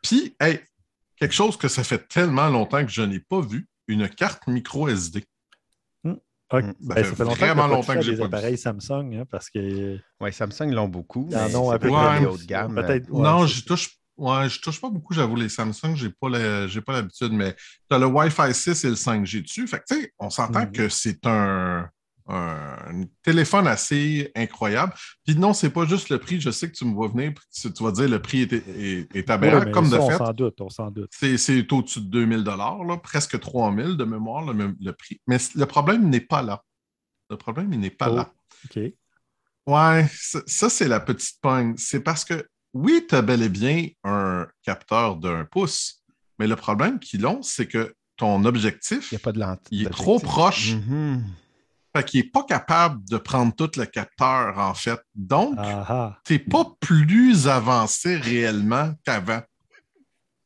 Puis, 0.02 0.36
hey, 0.39 0.60
quelque 1.17 1.34
chose 1.34 1.58
que 1.58 1.67
ça 1.67 1.84
fait 1.84 2.08
tellement 2.08 2.49
longtemps 2.49 2.84
que 2.84 2.91
je 2.91 3.02
n'ai 3.02 3.19
pas 3.19 3.41
vu, 3.41 3.67
une 3.88 4.08
carte 4.08 4.47
micro 4.47 4.88
SD. 4.88 5.26
Ah, 6.50 6.62
Mm. 6.62 6.74
ben, 6.82 6.96
fait 6.96 7.04
ça 7.04 7.16
fait 7.16 7.24
longtemps 7.24 7.36
vraiment 7.36 7.64
que 7.68 7.74
longtemps 7.74 7.94
que 7.96 8.02
j'ai 8.02 8.12
des 8.12 8.18
pas 8.18 8.24
vu 8.28 8.34
appareils 8.36 8.58
Samsung, 8.58 9.16
hein, 9.16 9.24
parce 9.30 9.50
que 9.50 9.98
Oui, 10.22 10.32
Samsung 10.34 10.72
l'ont 10.72 10.88
beaucoup. 10.88 11.28
Ils 11.32 11.36
en 11.38 11.48
mais 11.50 11.56
ont 11.56 11.70
à 11.72 11.80
peu 11.80 11.88
plus. 11.88 12.26
haut 12.28 12.38
de 12.38 12.44
gamme. 12.46 12.78
Ouais, 12.78 13.02
non, 13.10 13.46
je 13.48 13.64
touche. 13.64 13.90
Ouais, 14.16 14.48
je 14.48 14.62
touche 14.62 14.80
pas 14.80 14.90
beaucoup, 14.92 15.12
j'avoue, 15.16 15.36
les 15.36 15.50
Samsung, 15.50 15.96
j'ai 15.96 16.12
pas 16.12 16.30
la- 16.30 16.68
j'ai 16.68 16.82
pas 16.82 16.94
l'habitude, 16.94 17.32
mais 17.32 17.56
tu 17.56 17.96
as 17.96 17.98
le 17.98 18.06
Wi-Fi 18.06 18.54
6 18.54 18.84
et 18.86 18.90
le 18.90 18.96
5G 18.96 19.42
dessus. 19.42 19.66
Fait 19.66 19.80
que, 19.80 19.86
tu 19.96 20.02
sais, 20.02 20.14
on 20.20 20.30
s'entend 20.30 20.60
Mhm. 20.66 20.72
que 20.72 20.88
c'est 20.90 21.26
un, 21.26 21.90
un 22.28 23.04
téléphone 23.22 23.68
assez 23.68 24.32
incroyable. 24.36 24.94
Puis 25.26 25.36
non, 25.36 25.54
c'est 25.54 25.70
pas 25.70 25.86
juste 25.86 26.10
le 26.10 26.20
prix. 26.20 26.40
Je 26.40 26.52
sais 26.52 26.70
que 26.70 26.76
tu 26.76 26.86
me 26.86 26.94
vois 26.94 27.08
venir, 27.10 27.34
tu 27.52 27.84
vas 27.84 27.92
dire 27.92 28.08
le 28.10 28.22
prix 28.22 28.42
est, 28.44 28.54
est, 28.54 29.16
est 29.16 29.30
aberrant, 29.30 29.70
comme 29.72 29.86
ça, 29.90 29.98
de 29.98 30.02
on 30.02 30.10
fait. 30.10 30.18
s'en 30.18 30.34
doute, 30.34 30.62
on 30.62 30.70
s'en 30.70 30.90
doute. 30.92 31.12
C'est, 31.12 31.72
au-dessus 31.74 32.02
de 32.02 32.06
2000 32.08 32.44
là, 32.44 32.98
presque 33.04 33.40
3000 33.40 33.98
de 33.98 34.04
mémoire, 34.06 34.44
le, 34.54 34.92
prix. 34.94 35.20
Mais 35.28 35.38
le 35.56 35.66
problème 35.66 36.10
n'est 36.10 36.22
pas 36.22 36.42
là. 36.42 36.64
Le 37.30 37.38
problème, 37.38 37.74
il 37.74 37.80
n'est 37.80 37.90
pas 37.90 38.10
Oh. 38.12 38.16
là. 38.16 38.34
OK. 38.66 38.80
Ouais, 39.66 40.08
ça, 40.14 40.40
ça, 40.46 40.70
c'est 40.70 40.88
la 40.88 41.00
petite 41.00 41.40
pogne. 41.42 41.74
C'est 41.78 42.02
parce 42.02 42.26
que, 42.26 42.46
oui, 42.74 43.06
tu 43.08 43.16
as 43.16 43.22
bel 43.22 43.42
et 43.42 43.50
bien 43.50 43.88
un 44.04 44.46
capteur 44.62 45.16
d'un 45.16 45.46
pouce, 45.46 46.04
mais 46.40 46.48
le 46.48 46.56
problème 46.56 47.00
qu'ils 47.00 47.26
ont, 47.26 47.42
c'est 47.42 47.68
que 47.68 47.94
ton 48.18 48.44
objectif, 48.46 49.12
Il 49.12 49.16
n'y 49.16 49.22
a 49.22 49.24
pas 49.24 49.32
de 49.32 49.40
lentille. 49.40 49.80
il 49.82 49.88
est 49.88 49.90
trop 49.90 50.20
proche, 50.20 50.74
Mhm. 50.74 51.24
Fait 51.96 52.04
qu'il 52.06 52.22
n'est 52.22 52.30
pas 52.30 52.44
capable 52.44 53.04
de 53.10 53.18
prendre 53.18 53.54
tout 53.56 53.70
le 53.78 53.86
capteur, 53.86 54.58
en 54.58 54.74
fait. 54.74 55.00
Donc, 55.16 55.58
tu 56.26 56.34
n'es 56.34 56.40
pas 56.40 56.66
plus 56.80 57.48
avancé 57.48 58.16
réellement 58.18 58.94
qu'avant. 59.06 59.42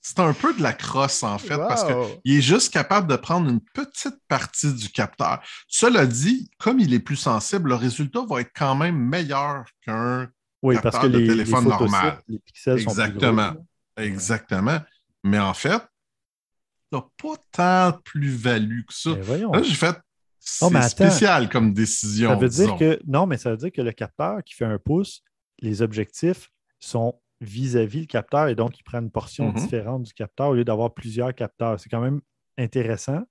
C'est 0.02 0.20
un 0.20 0.32
peu 0.34 0.54
de 0.54 0.62
la 0.64 0.72
crosse, 0.72 1.22
en 1.24 1.38
fait, 1.38 1.58
parce 1.58 1.84
que 1.84 1.92
Wow. 1.92 2.22
il 2.24 2.38
est 2.38 2.42
juste 2.42 2.72
capable 2.72 3.08
de 3.08 3.18
prendre 3.18 3.50
une 3.50 3.60
petite 3.60 4.16
partie 4.30 4.74
du 4.74 4.90
capteur. 4.90 5.42
Cela 5.68 6.06
dit, 6.06 6.50
comme 6.60 6.80
il 6.80 6.94
est 6.94 7.00
plus 7.00 7.18
sensible, 7.18 7.70
le 7.70 7.76
résultat 7.76 8.22
va 8.30 8.40
être 8.42 8.52
quand 8.56 8.76
même 8.76 8.96
meilleur 8.98 9.66
qu'un. 9.86 10.30
Oui, 10.64 10.76
parce 10.76 10.96
Capteur 10.96 11.02
que 11.04 11.08
de 11.08 11.18
les, 11.20 11.28
téléphone 11.28 11.64
les 11.66 11.70
normal. 11.70 12.22
les 12.30 12.40
pixels 12.40 12.82
sont 12.82 12.90
Exactement. 12.90 13.50
plus 13.50 13.56
gros. 13.58 13.66
là. 13.98 14.04
Exactement. 14.06 14.80
Mais 15.26 15.40
en 15.40 15.54
fait, 15.54 15.82
t'as 16.90 17.02
pas 17.22 17.36
tant 17.52 17.92
de 17.98 18.02
plus-value 18.04 18.82
que 18.88 18.94
ça. 18.94 19.12
Voyons. 19.22 19.52
Là, 19.52 19.62
j'ai 19.62 19.76
fait. 19.76 19.98
C'est 20.50 20.66
Oh, 20.66 20.82
spécial 20.82 21.50
comme 21.50 21.74
décision. 21.74 22.30
Ça 22.30 22.36
veut 22.36 22.48
dire 22.48 22.64
disons. 22.66 22.78
que 22.78 23.00
non, 23.06 23.26
mais 23.28 23.38
ça 23.38 23.52
veut 23.52 23.58
dire 23.58 23.72
que 23.72 23.82
le 23.82 23.92
capteur 23.92 24.42
qui 24.46 24.54
fait 24.54 24.66
un 24.66 24.80
pouce, 24.80 25.22
les 25.60 25.82
objectifs 25.82 26.50
sont 26.80 27.20
vis-à-vis 27.42 28.00
le 28.02 28.06
capteur 28.06 28.48
et 28.48 28.56
donc 28.56 28.80
il 28.80 28.84
prend 28.84 29.00
une 29.00 29.12
portion 29.12 29.50
Mhm. 29.50 29.56
différente 29.56 30.04
du 30.04 30.14
capteur 30.14 30.48
au 30.50 30.54
lieu 30.56 30.64
d'avoir 30.64 30.94
plusieurs 30.94 31.34
capteurs. 31.36 31.80
C'est 31.80 31.90
quand 31.90 32.00
même 32.02 32.22
intéressant. 32.58 33.24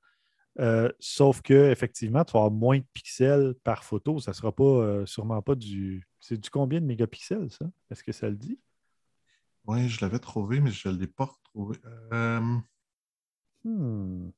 Euh, 0.61 0.91
sauf 1.01 1.41
que 1.43 1.71
effectivement, 1.71 2.23
tu 2.25 2.33
vas 2.33 2.41
avoir 2.41 2.51
moins 2.53 2.79
de 2.79 2.85
pixels 2.93 3.55
par 3.65 3.83
photo. 3.83 4.19
Ça 4.21 4.31
ne 4.33 4.35
sera 4.37 4.53
pas 4.53 4.65
euh, 4.65 5.07
sûrement 5.07 5.41
pas 5.43 5.55
du. 5.55 6.07
C'est 6.21 6.39
du 6.39 6.51
combien 6.51 6.81
de 6.81 6.87
mégapixels, 6.87 7.51
ça? 7.51 7.67
Est-ce 7.91 8.03
que 8.05 8.13
ça 8.13 8.29
le 8.29 8.37
dit? 8.37 8.59
Oui, 9.67 9.89
je 9.89 10.01
l'avais 10.05 10.19
trouvé, 10.19 10.61
mais 10.61 10.71
je 10.71 10.89
ne 10.89 10.97
l'ai 10.99 11.07
pas 11.09 11.25
retrouvé. 11.27 11.79
Euh, 12.13 12.57
Hmm. 13.65 14.29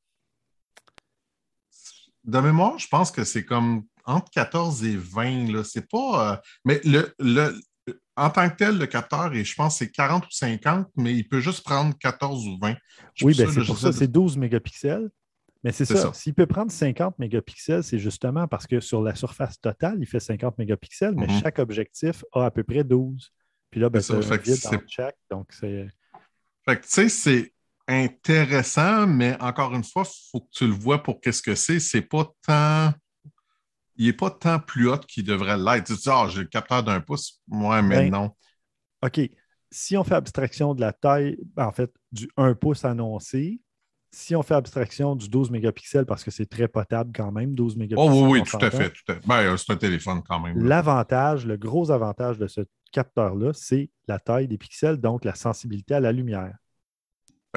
De 2.24 2.38
mémoire, 2.40 2.78
je 2.78 2.88
pense 2.88 3.10
que 3.10 3.24
c'est 3.24 3.44
comme 3.44 3.84
entre 4.04 4.30
14 4.30 4.84
et 4.84 4.96
20. 4.96 5.52
Là. 5.52 5.64
C'est 5.64 5.88
pas. 5.88 6.32
euh, 6.32 6.36
Mais 6.64 6.80
le, 6.84 7.14
le, 7.18 7.54
en 8.16 8.30
tant 8.30 8.48
que 8.50 8.56
tel, 8.56 8.78
le 8.78 8.86
capteur, 8.86 9.32
est, 9.34 9.44
je 9.44 9.54
pense 9.54 9.78
que 9.78 9.84
c'est 9.86 9.90
40 9.92 10.26
ou 10.26 10.30
50, 10.30 10.88
mais 10.96 11.14
il 11.14 11.26
peut 11.28 11.40
juste 11.40 11.64
prendre 11.64 11.96
14 11.98 12.46
ou 12.48 12.58
20. 12.60 12.70
Je 12.72 12.74
suis 12.74 13.26
Oui, 13.26 13.34
ben 13.36 13.50
c'est 13.50 13.64
pour 13.64 13.78
ça, 13.78 13.88
de- 13.88 13.92
c'est 13.94 14.08
12 14.08 14.36
mégapixels. 14.36 15.08
Mais 15.64 15.72
c'est 15.72 15.84
ça. 15.84 16.12
S'il 16.14 16.34
peut 16.34 16.46
prendre 16.46 16.70
50 16.70 17.18
mégapixels, 17.18 17.82
c'est 17.82 17.98
justement 17.98 18.46
parce 18.46 18.66
que 18.66 18.78
sur 18.78 19.02
la 19.02 19.14
surface 19.16 19.60
totale, 19.60 19.96
il 20.00 20.06
fait 20.06 20.20
50 20.20 20.56
mégapixels, 20.58 21.14
mais 21.16 21.26
Mhm. 21.26 21.40
chaque 21.40 21.58
objectif 21.58 22.24
a 22.32 22.44
à 22.46 22.50
peu 22.52 22.62
près 22.62 22.84
12. 22.84 23.32
Puis 23.70 23.80
là, 23.80 23.88
ben, 23.90 24.00
C'est 24.00 24.20
vide 24.20 24.84
chaque. 24.88 25.16
Donc, 25.30 25.48
c'est. 25.52 25.88
Fait 26.64 26.76
que, 26.76 26.82
tu 26.82 26.88
sais, 26.90 27.08
c'est 27.08 27.52
intéressant, 27.88 29.06
mais 29.06 29.36
encore 29.40 29.74
une 29.74 29.84
fois, 29.84 30.04
il 30.06 30.30
faut 30.30 30.40
que 30.40 30.50
tu 30.52 30.66
le 30.66 30.72
vois 30.72 31.02
pour 31.02 31.20
qu'est-ce 31.20 31.42
que 31.42 31.54
c'est. 31.54 31.80
C'est 31.80 32.02
pas 32.02 32.30
tant. 32.46 32.92
Il 33.96 34.06
n'est 34.06 34.12
pas 34.12 34.30
tant 34.30 34.60
plus 34.60 34.88
haut 34.88 34.98
qu'il 34.98 35.24
devrait 35.24 35.56
l'être. 35.56 35.86
Tu 35.86 35.94
dis, 35.94 36.08
ah, 36.08 36.26
j'ai 36.28 36.42
le 36.42 36.46
capteur 36.46 36.84
d'un 36.84 37.00
pouce. 37.00 37.40
Ouais, 37.48 37.82
mais 37.82 38.10
Ben, 38.10 38.12
non. 38.12 38.30
OK. 39.02 39.20
Si 39.70 39.96
on 39.96 40.04
fait 40.04 40.14
abstraction 40.14 40.74
de 40.74 40.80
la 40.80 40.92
taille, 40.92 41.36
ben, 41.56 41.66
en 41.66 41.72
fait, 41.72 41.92
du 42.12 42.28
1 42.36 42.54
pouce 42.54 42.84
annoncé, 42.84 43.60
si 44.10 44.34
on 44.36 44.42
fait 44.42 44.54
abstraction 44.54 45.16
du 45.16 45.28
12 45.28 45.50
mégapixels, 45.50 46.06
parce 46.06 46.24
que 46.24 46.30
c'est 46.30 46.46
très 46.46 46.68
potable 46.68 47.12
quand 47.14 47.32
même, 47.32 47.54
12 47.54 47.74
Oh 47.74 47.78
mégapixels. 47.78 48.12
oui, 48.12 48.28
oui, 48.30 48.40
on 48.40 48.44
tout 48.44 48.64
à 48.64 48.70
fait. 48.70 48.90
Tout 48.90 49.12
à. 49.12 49.14
Ben, 49.26 49.56
c'est 49.56 49.72
un 49.72 49.76
téléphone 49.76 50.22
quand 50.26 50.40
même. 50.40 50.58
L'avantage, 50.58 51.44
le 51.44 51.56
gros 51.56 51.90
avantage 51.90 52.38
de 52.38 52.46
ce, 52.46 52.62
capteur-là, 52.92 53.52
c'est 53.52 53.90
la 54.06 54.18
taille 54.18 54.48
des 54.48 54.58
pixels, 54.58 54.98
donc 54.98 55.24
la 55.24 55.34
sensibilité 55.34 55.94
à 55.94 56.00
la 56.00 56.12
lumière. 56.12 56.56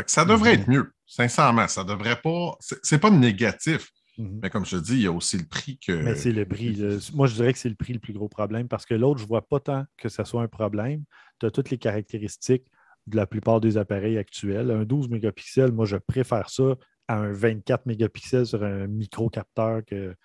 Ça 0.06 0.26
devrait 0.26 0.54
être 0.56 0.70
mieux, 0.70 0.92
sincèrement. 1.06 1.68
Ça 1.68 1.84
devrait 1.84 2.20
pas. 2.22 2.58
C'est 2.60 3.00
pas 3.00 3.10
négatif. 3.10 3.90
Mhm. 4.18 4.40
Mais 4.44 4.50
comme 4.50 4.66
je 4.66 4.78
te 4.78 4.84
dis, 4.84 4.94
il 4.94 5.02
y 5.02 5.08
a 5.08 5.12
aussi 5.12 5.38
le 5.38 5.46
prix 5.46 5.80
que. 5.80 5.92
Mais 5.92 6.16
c'est 6.16 6.32
le 6.32 6.46
prix. 6.46 6.82
Moi, 7.14 7.28
je 7.28 7.36
dirais 7.36 7.54
que 7.54 7.60
c'est 7.60 7.70
le 7.70 7.76
prix 7.76 7.94
le 7.94 8.00
plus 8.00 8.14
gros 8.14 8.30
problème 8.30 8.68
parce 8.68 8.86
que 8.86 8.94
l'autre, 8.94 9.20
je 9.20 9.26
ne 9.26 9.30
vois 9.30 9.48
pas 9.48 9.60
tant 9.60 9.86
que 9.98 10.10
ce 10.10 10.24
soit 10.24 10.42
un 10.42 10.48
problème. 10.48 11.04
Tu 11.40 11.46
as 11.46 11.52
toutes 11.52 11.70
les 11.70 11.78
caractéristiques 11.78 12.68
de 13.08 13.16
la 13.16 13.26
plupart 13.26 13.62
des 13.62 13.78
appareils 13.78 14.18
actuels. 14.18 14.72
Un 14.72 14.84
12 14.84 15.10
mégapixels, 15.10 15.72
moi, 15.72 15.86
je 15.86 15.98
préfère 15.98 16.50
ça 16.50 16.76
à 17.08 17.16
un 17.16 17.32
24 17.32 17.86
mégapixels 17.86 18.46
sur 18.46 18.64
un 18.64 18.88
micro-capteur 18.88 19.82
que 19.86 20.16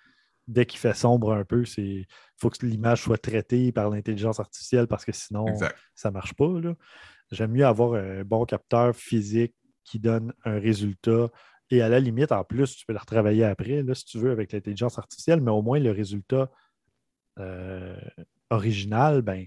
dès 0.47 0.65
qu'il 0.65 0.79
fait 0.79 0.95
sombre 0.95 1.33
un 1.33 1.43
peu, 1.43 1.63
il 1.77 2.05
faut 2.37 2.49
que 2.49 2.65
l'image 2.65 3.01
soit 3.01 3.17
traitée 3.17 3.71
par 3.71 3.89
l'intelligence 3.89 4.39
artificielle 4.39 4.87
parce 4.87 5.03
que 5.05 5.11
sinon, 5.11 5.45
ça 5.95 6.09
ne 6.09 6.13
marche 6.13 6.33
pas. 6.33 6.47
J'aime 7.31 7.51
mieux 7.51 7.65
avoir 7.65 7.93
un 7.93 8.23
bon 8.23 8.45
capteur 8.45 8.95
physique 8.95 9.53
qui 9.83 9.99
donne 9.99 10.33
un 10.45 10.59
résultat. 10.59 11.29
Et 11.69 11.81
à 11.81 11.89
la 11.89 11.99
limite, 11.99 12.31
en 12.31 12.43
plus, 12.43 12.75
tu 12.75 12.85
peux 12.85 12.93
le 12.93 12.99
retravailler 12.99 13.43
après, 13.43 13.83
là, 13.83 13.93
si 13.93 14.05
tu 14.05 14.19
veux, 14.19 14.31
avec 14.31 14.53
l'intelligence 14.53 14.97
artificielle, 14.97 15.41
mais 15.41 15.51
au 15.51 15.61
moins 15.61 15.79
le 15.79 15.91
résultat 15.91 16.49
euh, 17.39 17.99
original, 18.49 19.21
ben, 19.21 19.45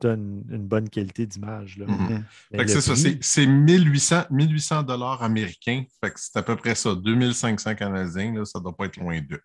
donne 0.00 0.44
une, 0.48 0.66
bonne 0.66 0.88
qualité 0.88 1.26
d'image. 1.26 1.78
Mm-hmm. 1.78 2.68
C'est 2.68 2.80
ça, 2.80 2.94
c'est 3.20 3.46
1800, 3.46 4.26
1800 4.30 4.82
dollars 4.84 5.22
américains. 5.22 5.84
c'est 6.14 6.36
à 6.36 6.42
peu 6.42 6.56
près 6.56 6.74
ça, 6.74 6.94
2500 6.94 7.74
canadiens, 7.74 8.34
là, 8.34 8.44
ça 8.44 8.60
ne 8.60 8.64
doit 8.64 8.76
pas 8.76 8.86
être 8.86 8.96
loin 8.98 9.20
d'eux. 9.20 9.42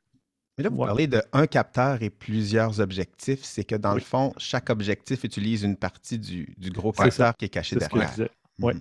Mais 0.57 0.63
là, 0.63 0.69
vous 0.69 0.77
parlez 0.77 1.07
de 1.07 1.21
un 1.33 1.47
capteur 1.47 2.01
et 2.03 2.09
plusieurs 2.09 2.79
objectifs. 2.79 3.43
C'est 3.43 3.63
que 3.63 3.75
dans 3.75 3.93
le 3.93 4.01
fond, 4.01 4.33
chaque 4.37 4.69
objectif 4.69 5.23
utilise 5.23 5.63
une 5.63 5.77
partie 5.77 6.19
du, 6.19 6.55
gros 6.71 6.91
capteur 6.91 7.35
qui 7.35 7.45
est 7.45 7.49
caché 7.49 7.75
derrière. 7.75 8.13
Oui. 8.59 8.73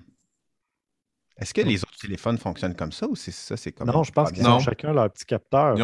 Est-ce 1.38 1.54
que 1.54 1.62
les 1.62 1.82
autres 1.82 1.98
téléphones 1.98 2.37
fonctionnent 2.38 2.76
comme 2.76 2.92
ça 2.92 3.08
ou 3.08 3.16
c'est 3.16 3.32
ça? 3.32 3.56
C'est 3.56 3.72
comme 3.72 3.88
non, 3.88 4.04
je 4.04 4.12
pense 4.12 4.30
qu'ils 4.32 4.46
ont 4.46 4.61
chacun 4.61 4.92
leur 4.92 5.11
petit 5.11 5.24
capteur. 5.24 5.76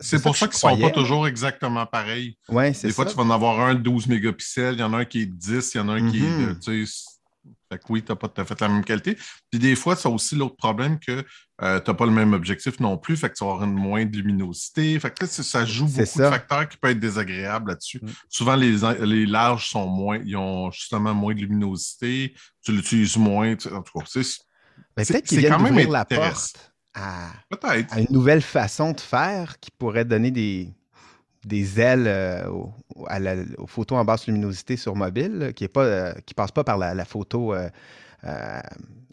C'est 0.00 0.22
pour 0.22 0.36
ça, 0.36 0.48
qu'ils 0.48 0.68
ne 0.68 0.76
sont 0.76 0.80
pas 0.80 0.90
toujours 0.90 1.28
exactement 1.28 1.86
pareils. 1.86 2.36
Ouais, 2.48 2.72
Des 2.72 2.90
fois, 2.90 3.04
tu 3.04 3.14
vas 3.14 3.22
en 3.22 3.30
avoir 3.30 3.60
un 3.60 3.74
12 3.74 4.08
mégapixels, 4.08 4.74
il 4.74 4.80
y 4.80 4.82
en 4.82 4.94
a 4.94 4.98
un 4.98 5.04
qui 5.04 5.22
est 5.22 5.26
10, 5.26 5.74
il 5.74 5.78
y 5.78 5.80
en 5.80 5.88
a 5.88 5.92
un 5.92 6.10
qui 6.10 6.18
est. 6.18 6.28
Mm-hmm. 6.28 7.15
Fait 7.70 7.78
que 7.78 7.84
oui, 7.88 8.02
tu 8.02 8.12
n'as 8.12 8.16
pas 8.16 8.28
tout 8.28 8.40
à 8.40 8.44
fait 8.44 8.60
la 8.60 8.68
même 8.68 8.84
qualité. 8.84 9.16
Puis 9.50 9.58
des 9.58 9.74
fois, 9.74 9.96
ça 9.96 10.08
aussi 10.08 10.36
l'autre 10.36 10.56
problème 10.56 10.98
que 10.98 11.24
euh, 11.62 11.80
tu 11.80 11.90
n'as 11.90 11.96
pas 11.96 12.06
le 12.06 12.12
même 12.12 12.32
objectif 12.32 12.78
non 12.80 12.98
plus, 12.98 13.16
fait 13.16 13.30
que 13.30 13.34
tu 13.34 13.44
vas 13.44 13.52
avoir 13.52 13.64
une 13.64 13.74
moins 13.74 14.04
de 14.04 14.16
luminosité. 14.16 14.98
Fait 15.00 15.10
que 15.10 15.26
ça 15.26 15.64
joue 15.64 15.86
beaucoup 15.86 16.18
de 16.18 16.28
facteurs 16.28 16.68
qui 16.68 16.76
peuvent 16.76 16.92
être 16.92 17.00
désagréables 17.00 17.70
là-dessus. 17.70 18.00
Mm. 18.02 18.08
Souvent, 18.28 18.56
les, 18.56 18.76
les 19.00 19.26
larges 19.26 19.68
sont 19.68 19.86
moins, 19.86 20.18
ils 20.24 20.36
ont 20.36 20.70
justement 20.70 21.14
moins 21.14 21.34
de 21.34 21.40
luminosité, 21.40 22.34
tu 22.64 22.72
l'utilises 22.72 23.16
moins. 23.16 23.52
En 23.52 23.82
tout 23.82 23.98
cas, 23.98 24.04
c'est. 24.06 24.22
Peut-être 24.94 25.26
qu'ils 25.26 25.40
viennent 25.40 25.58
d'ouvrir 25.58 25.90
la 25.90 26.04
porte 26.04 26.72
à, 26.94 27.30
à 27.60 28.00
une 28.00 28.06
nouvelle 28.10 28.42
façon 28.42 28.92
de 28.92 29.00
faire 29.00 29.60
qui 29.60 29.70
pourrait 29.70 30.06
donner 30.06 30.30
des, 30.30 30.74
des 31.46 31.80
ailes 31.80 32.06
euh, 32.08 32.48
aux, 32.48 33.66
photos 33.66 33.98
en 33.98 34.04
basse 34.04 34.26
luminosité 34.26 34.76
sur 34.76 34.96
mobile, 34.96 35.52
qui 35.54 35.64
ne 35.64 35.68
euh, 35.76 36.12
passe 36.34 36.50
pas 36.50 36.64
par 36.64 36.76
la, 36.76 37.04
photo 37.04 37.54
euh, 37.54 37.70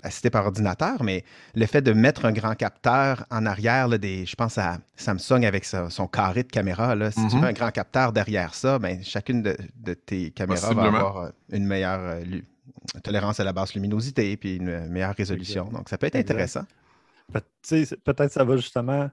assistée 0.01 0.31
par 0.31 0.45
ordinateur, 0.45 1.03
mais 1.03 1.23
le 1.53 1.65
fait 1.67 1.81
de 1.81 1.93
mettre 1.93 2.25
un 2.25 2.31
grand 2.31 2.55
capteur 2.55 3.25
en 3.29 3.45
arrière, 3.45 3.87
des, 3.99 4.25
je 4.25 4.35
pense 4.35 4.57
à 4.57 4.79
Samsung 4.95 5.45
avec 5.45 5.63
son 5.65 6.07
carré 6.07 6.43
de 6.43 6.49
caméra, 6.49 6.95
là, 6.95 7.11
si 7.11 7.25
tu 7.27 7.35
mets 7.35 7.47
un 7.47 7.53
grand 7.53 7.71
capteur 7.71 8.11
derrière 8.11 8.55
ça, 8.55 8.79
ben, 8.79 9.03
chacune 9.03 9.43
de, 9.43 9.93
tes 9.93 10.31
caméras 10.31 10.73
va 10.73 10.83
avoir 10.83 11.31
une 11.51 11.67
meilleure 11.67 12.17
tolérance 13.03 13.39
à 13.39 13.43
la 13.43 13.53
basse 13.53 13.75
luminosité 13.75 14.31
et 14.31 14.55
une 14.55 14.87
meilleure 14.87 15.15
résolution. 15.15 15.65
Donc, 15.65 15.87
ça 15.87 15.97
peut 15.99 16.07
être 16.07 16.15
intéressant. 16.15 16.63
Peut-être 17.31 18.31
ça 18.31 18.43
va 18.43 18.57
justement 18.57 19.09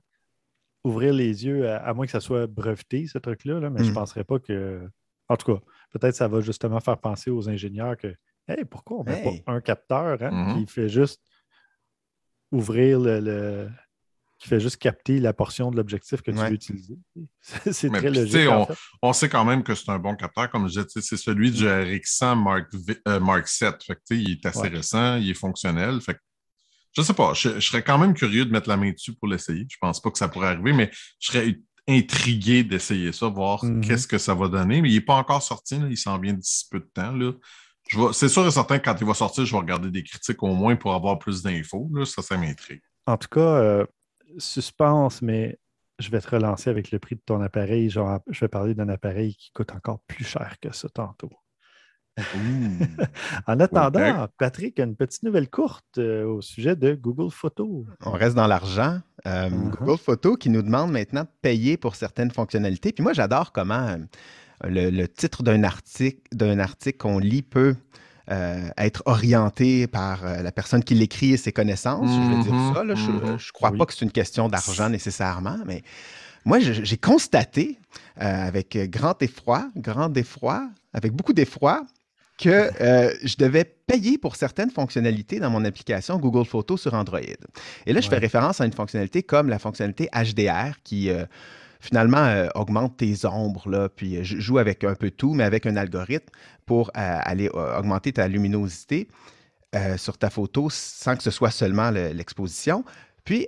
ouvrir 0.85 1.12
les 1.12 1.45
yeux, 1.45 1.69
à, 1.71 1.93
moins 1.95 2.07
que 2.07 2.12
ça 2.12 2.21
soit 2.21 2.47
breveté, 2.47 3.07
ce 3.07 3.19
truc-là, 3.19 3.61
mais 3.71 3.81
je 3.81 3.85
ne 3.85 3.90
hmm. 3.90 3.95
penserais 3.95 4.25
pas 4.25 4.38
que. 4.38 4.81
En 5.29 5.37
tout 5.37 5.55
cas, 5.55 5.61
peut-être 5.93 6.16
ça 6.16 6.27
va 6.27 6.40
justement 6.40 6.81
faire 6.81 6.99
penser 6.99 7.31
aux 7.31 7.49
ingénieurs 7.49 7.97
que 7.97 8.14
Hey, 8.51 8.64
pourquoi 8.64 8.99
on 8.99 9.05
met 9.05 9.43
pas 9.45 9.53
un 9.53 9.61
capteur 9.61 10.21
hein, 10.23 10.31
mm-hmm. 10.31 10.66
qui 10.66 10.73
fait 10.73 10.88
juste 10.88 11.21
ouvrir 12.51 12.99
le, 12.99 13.69
qui 14.38 14.49
fait 14.49 14.59
juste 14.59 14.79
capter 14.79 15.21
la 15.21 15.33
portion 15.33 15.71
de 15.71 15.77
l'objectif 15.77 16.21
que 16.21 16.33
tu 16.33 16.37
veux 16.37 16.53
utiliser. 16.53 16.99
c'est 17.71 17.90
très 17.90 18.11
logique. 18.11 18.49
On, 19.03 19.12
sait 19.12 19.29
quand 19.29 19.45
même 19.45 19.62
que 19.62 19.75
c'est 19.75 19.90
un 19.90 20.01
bon 20.01 20.16
capteur. 20.16 20.51
Comme 20.51 20.69
je 20.69 20.81
disais, 20.81 21.01
c'est 21.01 21.16
celui 21.16 21.53
du 21.53 21.64
RX100 21.64 22.43
Mark, 22.43 22.66
euh, 23.07 23.21
Mark 23.21 23.47
7. 23.47 23.85
Fait 23.85 23.99
il 24.11 24.33
est 24.33 24.47
assez 24.47 24.66
récent, 24.66 25.16
il 25.16 25.31
est 25.31 25.35
fonctionnel. 25.35 26.01
Fait 26.01 26.19
je 26.92 27.03
sais 27.03 27.14
pas, 27.14 27.35
je, 27.35 27.61
serais 27.61 27.83
quand 27.83 27.98
même 27.98 28.14
curieux 28.14 28.44
de 28.44 28.50
mettre 28.50 28.68
la 28.68 28.76
main 28.76 28.90
dessus 28.90 29.14
pour 29.14 29.29
l'essayer. 29.29 29.66
Je 29.68 29.76
pense 29.81 30.00
pas 30.00 30.11
que 30.11 30.18
ça 30.18 30.29
pourrait 30.29 30.48
arriver, 30.48 30.72
mais 30.72 30.90
je 31.20 31.33
serais 31.33 31.59
intrigué 31.88 32.64
d'essayer 32.64 33.12
ça, 33.12 33.29
voir 33.29 33.64
mm-hmm. 33.64 33.81
qu'est-ce 33.81 34.07
que 34.07 34.18
ça 34.18 34.35
va 34.35 34.48
donner. 34.48 34.83
Mais 34.83 34.90
il 34.90 34.94
n'est 34.94 35.00
pas 35.00 35.14
encore 35.14 35.42
sorti, 35.42 35.76
il 35.88 35.96
s'en 35.96 36.18
vient 36.18 36.35
d'ici 36.35 36.66
peu 36.70 36.81
de 36.81 36.90
temps. 36.92 37.14
C'est 38.12 38.29
sûr 38.29 38.46
et 38.46 38.50
certain 38.50 38.79
que 38.79 38.85
quand 38.85 38.96
il 39.00 39.07
va 39.07 39.14
sortir, 39.14 39.44
je 39.44 39.53
vais 39.53 39.59
regarder 39.59 39.90
des 39.90 40.03
critiques 40.03 40.42
au 40.42 40.55
moins 40.55 40.76
pour 40.76 40.94
avoir 40.94 41.18
plus 41.18 41.42
d'infos. 41.42 41.90
Ça, 42.05 42.22
ça 42.22 42.37
m'intrigue. 42.37 42.83
En 43.07 43.16
tout 43.16 43.29
cas, 43.29 43.40
euh, 43.40 43.87
suspense, 44.38 45.22
mais 45.22 45.59
je 45.98 46.11
vais 46.11 46.20
te 46.20 46.31
relancer 46.31 46.70
avec 46.70 46.90
le 46.90 46.98
prix 46.98 47.16
de 47.16 47.22
ton 47.24 47.40
appareil. 47.40 47.90
Genre, 47.90 48.20
je 48.29 48.40
vais 48.40 48.48
parler 48.48 48.74
d'un 48.74 48.88
appareil 48.88 49.35
qui 49.35 49.50
coûte 49.53 49.72
encore 49.72 50.00
plus 50.07 50.24
cher 50.24 50.57
que 50.61 50.72
ça 50.74 50.88
tantôt. 50.88 51.31
En 53.46 53.61
attendant, 53.61 54.29
Patrick 54.38 54.79
a 54.81 54.85
une 54.85 54.96
petite 54.96 55.23
nouvelle 55.23 55.49
courte 55.49 55.99
euh, 55.99 56.25
au 56.25 56.40
sujet 56.40 56.77
de 56.77 56.94
Google 56.94 57.31
Photos. 57.31 57.85
On 58.05 58.12
reste 58.12 58.35
dans 58.37 58.46
l'argent. 58.46 59.01
Euh, 59.27 59.49
uh-huh. 59.49 59.79
Google 59.79 59.99
Photos 59.99 60.37
qui 60.38 60.51
nous 60.51 60.62
demande 60.62 60.92
maintenant 60.92 61.23
de 61.23 61.31
payer 61.42 61.77
pour 61.77 61.94
certaines 61.94 62.31
fonctionnalités. 62.31 62.92
Puis 62.92 63.03
moi, 63.03 63.12
j'adore 63.12 63.53
comment 63.53 63.96
euh, 64.64 64.90
le, 64.90 65.07
titre 65.07 65.42
d'un 65.42 65.62
article 65.62 66.20
d'un 66.33 66.59
article 66.59 66.99
qu'on 66.99 67.18
lit 67.18 67.42
peut 67.42 67.77
être 68.77 69.03
orienté 69.07 69.88
par 69.88 70.23
la 70.23 70.53
personne 70.53 70.85
qui 70.85 70.94
l'écrit 70.94 71.33
et 71.33 71.37
ses 71.37 71.51
connaissances. 71.51 72.09
Je 72.09 72.37
veux 72.37 72.42
dire 72.44 72.53
mm-hmm. 72.53 72.75
ça. 72.75 72.94
je 72.94 73.11
ne 73.11 73.18
mm-hmm. 73.18 73.51
crois 73.51 73.73
pas 73.73 73.87
que 73.87 73.92
c'est 73.92 74.05
une 74.05 74.12
question 74.12 74.49
d'argent 74.49 74.88
nécessairement, 74.88 75.57
mais 75.66 75.83
moi, 76.44 76.61
j'ai 76.61 76.96
constaté 76.96 77.81
avec 78.14 78.79
grand 78.88 79.20
effroi, 79.20 79.68
grand 79.75 80.16
effroi, 80.16 80.70
avec 80.92 81.12
beaucoup 81.12 81.33
d'effroi, 81.33 81.85
que 82.40 82.70
euh, 82.81 83.14
je 83.22 83.37
devais 83.37 83.64
payer 83.64 84.16
pour 84.16 84.35
certaines 84.35 84.70
fonctionnalités 84.70 85.38
dans 85.38 85.50
mon 85.50 85.62
application 85.64 86.16
Google 86.18 86.46
Photos 86.46 86.81
sur 86.81 86.94
Android. 86.94 87.20
Et 87.87 87.92
là, 87.92 88.00
je 88.00 88.09
fais 88.09 88.16
référence 88.16 88.62
à 88.62 88.64
une 88.64 88.72
fonctionnalité 88.72 89.22
comme 89.22 89.50
la 89.50 89.59
fonctionnalité 89.59 90.09
HDR 90.14 90.81
qui 90.83 91.11
euh, 91.11 91.26
finalement 91.81 92.24
euh, 92.24 92.48
augmente 92.55 92.96
tes 92.96 93.26
ombres, 93.26 93.68
là, 93.68 93.90
puis 93.90 94.24
je 94.24 94.40
joue 94.40 94.57
avec 94.57 94.85
un 94.85 94.94
peu 94.94 95.11
tout, 95.11 95.35
mais 95.35 95.44
avec 95.44 95.66
un 95.66 95.76
algorithme 95.76 96.31
pour 96.64 96.90
aller 96.94 97.48
augmenter 97.48 98.12
ta 98.12 98.29
luminosité 98.29 99.09
sur 99.96 100.16
ta 100.18 100.31
photo 100.31 100.68
sans 100.70 101.16
que 101.16 101.22
ce 101.24 101.33
soit 101.33 101.50
seulement 101.50 101.90
l'exposition. 101.90 102.85
Puis, 103.24 103.44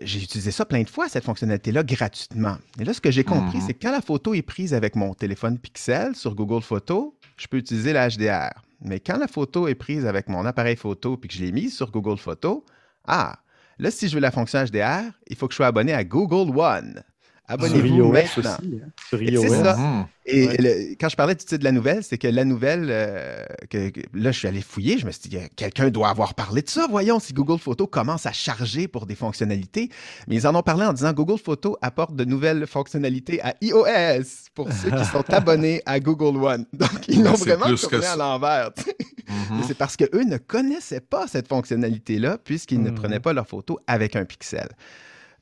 j'ai 0.00 0.22
utilisé 0.22 0.52
ça 0.52 0.64
plein 0.64 0.82
de 0.82 0.88
fois, 0.88 1.08
cette 1.08 1.24
fonctionnalité-là, 1.24 1.82
gratuitement. 1.82 2.58
Et 2.78 2.84
là, 2.84 2.94
ce 2.94 3.00
que 3.00 3.10
j'ai 3.10 3.24
compris, 3.24 3.58
mmh 3.58 3.62
c'est 3.66 3.74
que 3.74 3.82
quand 3.82 3.90
la 3.90 4.00
photo 4.00 4.32
est 4.32 4.42
prise 4.42 4.74
avec 4.74 4.94
mon 4.94 5.12
téléphone 5.12 5.58
Pixel 5.58 6.14
sur 6.14 6.36
Google 6.36 6.62
Photos, 6.62 7.10
je 7.42 7.48
peux 7.48 7.56
utiliser 7.56 7.92
la 7.92 8.08
HDR. 8.08 8.62
Mais 8.80 9.00
quand 9.00 9.18
la 9.18 9.26
photo 9.26 9.66
est 9.66 9.74
prise 9.74 10.06
avec 10.06 10.28
mon 10.28 10.46
appareil 10.46 10.76
photo 10.76 11.16
puis 11.16 11.28
que 11.28 11.34
je 11.34 11.42
l'ai 11.42 11.50
mise 11.50 11.74
sur 11.74 11.90
Google 11.90 12.18
Photos, 12.18 12.62
ah, 13.06 13.40
là, 13.78 13.90
si 13.90 14.08
je 14.08 14.14
veux 14.14 14.20
la 14.20 14.30
fonction 14.30 14.64
HDR, 14.64 15.10
il 15.26 15.36
faut 15.36 15.48
que 15.48 15.52
je 15.52 15.56
sois 15.56 15.66
abonné 15.66 15.92
à 15.92 16.04
Google 16.04 16.56
One. 16.56 17.02
Abonnez-vous 17.48 18.12
maintenant. 18.12 18.50
Hein. 18.50 18.88
C'est 19.10 19.48
ça. 19.48 19.76
Mhm. 19.76 20.06
Et 20.24 20.96
quand 21.00 21.08
je 21.08 21.16
parlais 21.16 21.34
du 21.34 21.44
titre 21.44 21.56
de 21.56 21.64
la 21.64 21.72
nouvelle, 21.72 22.04
c'est 22.04 22.16
que 22.16 22.28
la 22.28 22.44
nouvelle, 22.44 22.86
euh, 22.90 23.44
que, 23.68 23.90
là, 24.14 24.30
je 24.30 24.38
suis 24.38 24.46
allé 24.46 24.60
fouiller, 24.60 24.96
je 24.98 25.04
me 25.06 25.10
suis 25.10 25.28
dit, 25.28 25.38
quelqu'un 25.56 25.90
doit 25.90 26.08
avoir 26.08 26.34
parlé 26.34 26.62
de 26.62 26.70
ça. 26.70 26.86
Voyons 26.88 27.18
si 27.18 27.32
Google 27.32 27.58
Photos 27.58 27.88
commence 27.90 28.24
à 28.26 28.32
charger 28.32 28.86
pour 28.86 29.06
des 29.06 29.16
fonctionnalités. 29.16 29.90
Mais 30.28 30.36
ils 30.36 30.46
en 30.46 30.54
ont 30.54 30.62
parlé 30.62 30.86
en 30.86 30.92
disant 30.92 31.12
Google 31.12 31.38
Photos 31.38 31.76
apporte 31.82 32.14
de 32.14 32.24
nouvelles 32.24 32.68
fonctionnalités 32.68 33.42
à 33.42 33.54
iOS 33.60 34.24
pour 34.54 34.70
ceux 34.72 34.90
qui 34.90 35.04
sont 35.06 35.24
abonnés 35.28 35.82
à 35.86 35.98
Google 35.98 36.42
One. 36.42 36.66
Donc, 36.72 37.08
ils 37.08 37.22
l'ont 37.22 37.32
vraiment 37.32 37.74
tourné 37.74 38.06
à 38.06 38.16
l'envers. 38.16 38.70
Mhm. 39.28 39.62
C'est 39.66 39.76
parce 39.76 39.96
qu'eux 39.96 40.24
ne 40.24 40.36
connaissaient 40.36 41.00
pas 41.00 41.26
cette 41.26 41.48
fonctionnalité-là 41.48 42.38
puisqu'ils 42.38 42.82
ne 42.82 42.90
mhm. 42.90 42.94
prenaient 42.96 43.20
pas 43.20 43.32
leurs 43.32 43.48
photos 43.48 43.78
avec 43.88 44.14
un 44.14 44.24
pixel. 44.24 44.68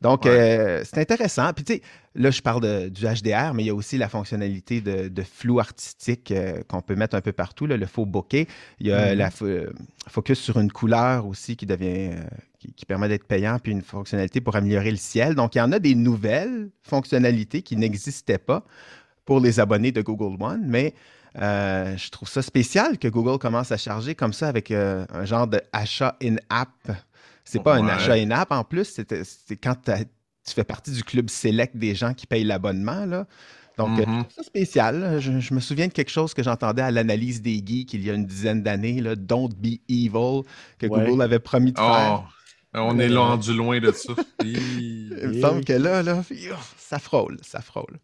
Donc, 0.00 0.26
euh, 0.26 0.82
c'est 0.84 0.98
intéressant. 0.98 1.52
Puis, 1.52 1.64
tu 1.64 1.74
sais, 1.74 1.82
là, 2.14 2.30
je 2.30 2.40
parle 2.40 2.90
du 2.90 3.04
HDR, 3.04 3.52
mais 3.54 3.64
il 3.64 3.66
y 3.66 3.70
a 3.70 3.74
aussi 3.74 3.98
la 3.98 4.08
fonctionnalité 4.08 4.80
de, 4.80 5.22
flou 5.22 5.60
artistique 5.60 6.30
euh, 6.30 6.62
qu'on 6.68 6.80
peut 6.80 6.94
mettre 6.94 7.16
un 7.16 7.20
peu 7.20 7.32
partout, 7.32 7.66
le 7.66 7.86
faux 7.86 8.06
bokeh. 8.06 8.48
Il 8.80 8.86
y 8.86 8.92
a 8.92 9.14
mm-hmm. 9.14 9.16
la 9.16 9.30
euh, 9.42 9.70
focus 10.08 10.38
sur 10.38 10.58
une 10.58 10.72
couleur 10.72 11.26
aussi 11.26 11.56
qui 11.56 11.66
devient, 11.66 12.10
qui, 12.58 12.86
permet 12.86 13.08
d'être 13.08 13.26
payant, 13.26 13.58
puis 13.58 13.72
une 13.72 13.82
fonctionnalité 13.82 14.40
pour 14.40 14.56
améliorer 14.56 14.90
le 14.90 14.96
ciel. 14.96 15.34
Donc, 15.34 15.54
il 15.54 15.58
y 15.58 15.62
en 15.62 15.72
a 15.72 15.78
des 15.78 15.94
nouvelles 15.94 16.70
fonctionnalités 16.82 17.62
qui 17.62 17.76
n'existaient 17.76 18.38
pas 18.38 18.64
pour 19.26 19.40
les 19.40 19.60
abonnés 19.60 19.92
de 19.92 20.00
Google 20.00 20.42
One, 20.42 20.62
mais 20.66 20.94
Euh, 21.36 21.96
je 21.96 22.10
trouve 22.10 22.28
ça 22.28 22.42
spécial 22.42 22.98
que 22.98 23.08
Google 23.08 23.38
commence 23.38 23.70
à 23.70 23.76
charger 23.76 24.14
comme 24.14 24.32
ça 24.32 24.48
avec 24.48 24.70
euh, 24.70 25.06
un 25.10 25.24
genre 25.24 25.46
de 25.46 25.60
achat 25.72 26.16
in-app. 26.22 26.70
C'est 27.50 27.62
pas 27.62 27.76
un 27.76 27.86
achat 27.88 28.14
in-app 28.14 28.52
en 28.52 28.64
plus, 28.64 28.84
c'est 28.84 29.24
c'est 29.24 29.56
quand 29.56 29.76
tu 29.84 30.54
fais 30.54 30.64
partie 30.64 30.90
du 30.92 31.04
club 31.04 31.28
select 31.30 31.76
des 31.76 31.94
gens 31.94 32.14
qui 32.14 32.26
payent 32.26 32.44
l'abonnement. 32.44 33.04
là. 33.06 33.26
Donc, 33.78 33.98
euh, 33.98 34.04
je 34.06 34.22
trouve 34.22 34.24
ça 34.36 34.42
spécial. 34.42 35.16
Je, 35.20 35.40
je 35.40 35.54
me 35.54 35.60
souviens 35.60 35.86
de 35.88 35.92
quelque 35.92 36.10
chose 36.10 36.34
que 36.34 36.42
j'entendais 36.42 36.82
à 36.82 36.90
l'analyse 36.90 37.40
des 37.40 37.62
geeks 37.64 37.94
il 37.94 38.04
y 38.04 38.10
a 38.10 38.14
une 38.14 38.26
dizaine 38.26 38.62
d'années, 38.62 39.00
là, 39.00 39.16
Don't 39.16 39.48
be 39.56 39.78
evil, 39.88 40.42
que 40.78 40.86
Ouais. 40.86 41.06
Google 41.06 41.22
avait 41.22 41.38
promis 41.38 41.72
de 41.72 41.78
faire. 41.78 42.24
Oh, 42.74 42.78
on 42.78 42.98
est 42.98 43.10
Euh, 43.10 43.18
rendu 43.18 43.54
loin 43.54 43.80
de 43.80 43.90
ça. 43.92 44.12
Il 44.44 45.10
me 45.24 45.40
semble 45.40 45.64
que 45.64 45.72
là, 45.72 46.02
là, 46.02 46.22
ça 46.76 46.98
frôle, 46.98 47.38
ça 47.42 47.60
frôle. 47.60 47.98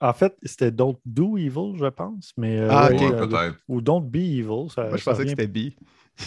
En 0.00 0.12
fait, 0.12 0.36
c'était 0.42 0.72
Don't 0.72 0.96
Do 1.06 1.36
Evil, 1.38 1.76
je 1.78 1.88
pense. 1.88 2.32
Mais, 2.36 2.58
euh, 2.58 2.68
Ah, 2.70 2.88
euh, 2.88 3.26
peut-être. 3.26 3.56
ou 3.68 3.80
Don't 3.80 4.00
Be 4.02 4.16
Evil. 4.16 4.68
Ça, 4.74 4.88
Moi, 4.88 4.96
je 4.96 5.02
ça 5.04 5.12
pensais 5.12 5.22
que 5.24 5.30
c'était 5.30 5.46
bi. 5.46 5.76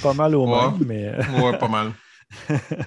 Pas 0.01 0.13
mal 0.13 0.35
au 0.35 0.45
Ouais. 0.45 0.71
même, 0.71 0.85
mais 0.85 1.13
Ouais, 1.43 1.57
pas 1.57 1.67
mal. 1.67 1.91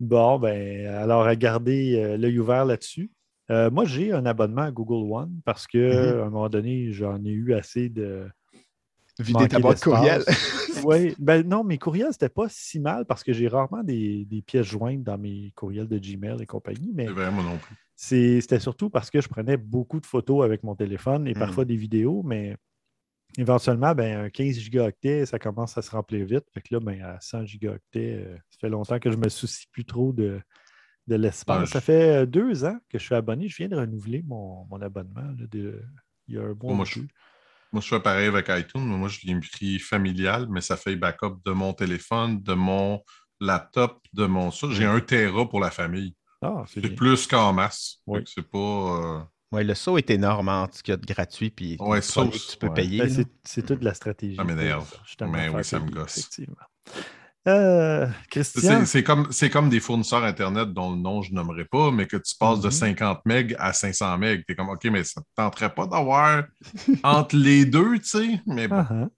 bon, 0.00 0.38
ben, 0.38 0.86
alors 0.86 1.22
à 1.26 1.36
garder 1.36 1.96
euh, 1.96 2.16
l'œil 2.16 2.38
ouvert 2.38 2.64
là-dessus. 2.64 3.10
Euh, 3.50 3.70
moi, 3.70 3.84
j'ai 3.86 4.12
un 4.12 4.26
abonnement 4.26 4.62
à 4.62 4.70
Google 4.70 5.10
One 5.10 5.40
parce 5.44 5.66
que 5.66 5.78
Mhm. 5.78 6.20
à 6.20 6.26
un 6.26 6.30
moment 6.30 6.48
donné, 6.48 6.92
j'en 6.92 7.22
ai 7.24 7.30
eu 7.30 7.54
assez 7.54 7.88
de. 7.88 8.28
Vider 9.20 9.48
ta 9.48 9.58
boîte 9.58 9.82
courriel. 9.82 10.24
Oui, 10.84 11.12
ben 11.18 11.42
non, 11.44 11.64
mes 11.64 11.76
courriels, 11.76 12.12
c'était 12.12 12.28
pas 12.28 12.46
si 12.48 12.78
mal 12.78 13.04
parce 13.04 13.24
que 13.24 13.32
j'ai 13.32 13.48
rarement 13.48 13.82
des, 13.82 14.24
des 14.26 14.42
pièces 14.42 14.66
jointes 14.66 15.02
dans 15.02 15.18
mes 15.18 15.50
courriels 15.56 15.88
de 15.88 15.98
Gmail 15.98 16.40
et 16.40 16.46
compagnie, 16.46 16.92
mais 16.94 17.06
C'est 17.06 17.12
vrai, 17.14 17.30
moi 17.32 17.42
non 17.42 17.58
plus. 17.58 17.74
c'était 17.96 18.60
surtout 18.60 18.88
parce 18.88 19.10
que 19.10 19.20
je 19.20 19.28
prenais 19.28 19.56
beaucoup 19.56 19.98
de 19.98 20.06
photos 20.06 20.44
avec 20.44 20.62
mon 20.62 20.76
téléphone 20.76 21.26
et 21.26 21.34
Mm. 21.34 21.38
parfois 21.40 21.64
des 21.64 21.74
vidéos, 21.76 22.22
mais 22.22 22.56
éventuellement, 23.38 23.94
ben, 23.94 24.24
un 24.26 24.30
15 24.30 24.56
gigaoctets, 24.58 25.26
ça 25.26 25.38
commence 25.38 25.78
à 25.78 25.82
se 25.82 25.90
remplir 25.90 26.26
vite. 26.26 26.44
Fait 26.52 26.60
que 26.60 26.74
là, 26.74 26.80
ben, 26.80 27.00
à 27.02 27.20
100 27.20 27.46
gigaoctets, 27.46 28.24
euh, 28.26 28.36
ça 28.50 28.58
fait 28.60 28.68
longtemps 28.68 28.98
que 28.98 29.10
je 29.10 29.16
me 29.16 29.28
soucie 29.28 29.66
plus 29.72 29.84
trop 29.84 30.12
de, 30.12 30.40
de 31.06 31.14
l'espace. 31.16 31.60
Ouais, 31.60 31.66
Ça 31.66 31.80
fait 31.80 32.22
euh, 32.22 32.26
deux 32.26 32.64
ans 32.64 32.78
que 32.90 32.98
je 32.98 33.04
suis 33.04 33.14
abonné. 33.14 33.48
Je 33.48 33.56
viens 33.56 33.68
de 33.68 33.76
renouveler 33.76 34.22
mon, 34.26 34.66
mon 34.70 34.80
abonnement 34.82 35.22
là, 35.22 35.46
de- 35.50 35.82
il 36.26 36.34
y 36.34 36.38
a 36.38 36.42
un 36.42 36.52
bon 36.52 36.74
Moi, 36.74 36.84
je- 36.84 37.00
bout. 37.00 37.08
Moi, 37.72 37.82
je 37.82 37.88
fais 37.88 38.00
pareil 38.00 38.28
avec 38.28 38.46
iTunes, 38.48 38.84
mais 38.86 38.96
moi, 38.96 39.08
je 39.08 39.20
l'ai 39.26 39.38
pris 39.40 39.78
familial, 39.78 40.46
mais 40.50 40.62
ça 40.62 40.76
fait 40.78 40.96
backup 40.96 41.36
de 41.44 41.52
mon 41.52 41.74
téléphone, 41.74 42.42
de 42.42 42.54
mon 42.54 43.02
laptop, 43.40 44.00
de 44.14 44.24
mon. 44.24 44.50
J'ai 44.50 44.86
un 44.86 45.00
Tera 45.00 45.46
pour 45.48 45.60
la 45.60 45.70
famille. 45.70 46.14
Ah, 46.40 46.64
c'est 46.66 46.80
plus 46.94 47.26
qu'en 47.26 47.52
masse. 47.52 48.00
Oui. 48.06 48.20
C'est 48.26 48.48
pas. 48.48 48.58
euh, 48.58 49.20
Ouais, 49.50 49.64
le 49.64 49.74
saut 49.74 49.96
est 49.96 50.10
énorme 50.10 50.48
entre 50.48 50.76
ce 50.76 50.82
qu'il 50.82 50.92
y 50.92 50.94
a 50.94 50.96
de 50.98 51.06
gratuit 51.06 51.50
puis 51.50 51.76
Ouais, 51.80 51.98
aussi, 51.98 52.12
que 52.30 52.52
tu 52.52 52.56
peux 52.58 52.66
ouais. 52.68 52.74
payer. 52.74 52.98
Ben, 52.98 53.26
c'est- 53.44 53.62
toute 53.62 53.82
la 53.82 53.94
stratégie. 53.94 54.36
Ça 54.36 54.44
m'énerve. 54.44 54.88
pour 54.90 55.04
justement 55.06 55.32
Mais 55.32 55.48
oui, 55.48 55.64
ça 55.64 55.80
me 55.80 55.90
gosse. 55.90 56.18
Effectivement. 56.18 56.56
Euh, 57.46 58.06
Christian, 58.30 58.84
C'est 58.84 59.02
comme, 59.02 59.28
c'est 59.30 59.48
comme 59.48 59.70
des 59.70 59.80
fournisseurs 59.80 60.22
Internet 60.22 60.70
dont 60.74 60.90
le 60.90 60.98
nom 60.98 61.22
je 61.22 61.32
nommerai 61.32 61.64
pas, 61.64 61.90
mais 61.90 62.06
que 62.06 62.18
tu 62.18 62.34
passes 62.38 62.60
de 62.60 62.66
Mhm. 62.66 62.72
50 62.72 63.20
MB 63.24 63.54
à 63.58 63.72
500 63.72 64.18
MB. 64.18 64.42
Tu 64.46 64.52
es 64.52 64.54
comme, 64.54 64.68
OK, 64.68 64.84
mais 64.84 65.02
ça 65.04 65.20
ne 65.20 65.24
te 65.24 65.28
tenterait 65.34 65.74
pas 65.74 65.86
d'avoir 65.86 66.44
entre 67.02 67.36
les 67.36 67.64
deux, 67.64 67.98
tu 68.00 68.04
sais? 68.04 68.40
Mais 68.44 68.68
bon. 68.68 68.76
Ah, 68.76 68.88
ah. 68.90 69.08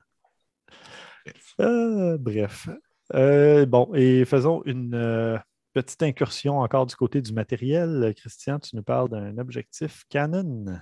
Euh, 1.61 2.19
bref. 2.19 2.69
Euh, 3.15 3.67
bon, 3.67 3.91
et 3.95 4.25
faisons 4.25 4.63
une 4.65 4.95
euh, 4.95 5.37
petite 5.83 6.03
incursion 6.03 6.61
encore 6.61 6.87
du 6.87 6.95
côté 6.97 7.21
du 7.23 7.33
matériel. 7.33 8.13
Christian, 8.17 8.59
tu 8.59 8.77
nous 8.77 8.83
parles 8.83 9.09
d'un 9.09 9.37
objectif 9.39 10.05
Canon. 10.09 10.81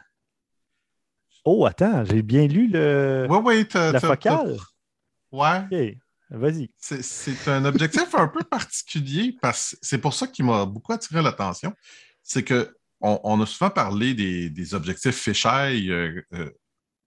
Oh, 1.45 1.65
attends, 1.67 2.05
j'ai 2.05 2.23
bien 2.23 2.47
lu 2.47 2.69
le, 2.69 3.27
ouais, 3.31 3.65
t'as- 3.65 3.93
la 3.93 4.01
focale. 4.01 4.57
Ouais. 5.33 5.97
Vas-y. 6.31 6.71
C'est- 6.77 7.49
un 7.49 7.65
objectif 7.65 8.15
un 8.15 8.29
peu 8.29 8.43
particulier 8.45 9.37
parce 9.41 9.71
que 9.71 9.77
c'est 9.83 9.99
pour 9.99 10.13
ça 10.13 10.27
qu'il 10.27 10.45
m'a 10.45 10.67
beaucoup 10.67 10.93
attiré 10.93 11.23
l'attention. 11.23 11.73
C'est 12.23 12.43
que 12.43 12.75
on, 13.01 13.19
on 13.25 13.41
a 13.41 13.47
souvent 13.47 13.71
parlé 13.71 14.13
des, 14.13 14.51
des 14.51 14.75
objectifs 14.75 15.15
fisheye, 15.17 15.91
euh, 15.91 16.21
euh, 16.35 16.51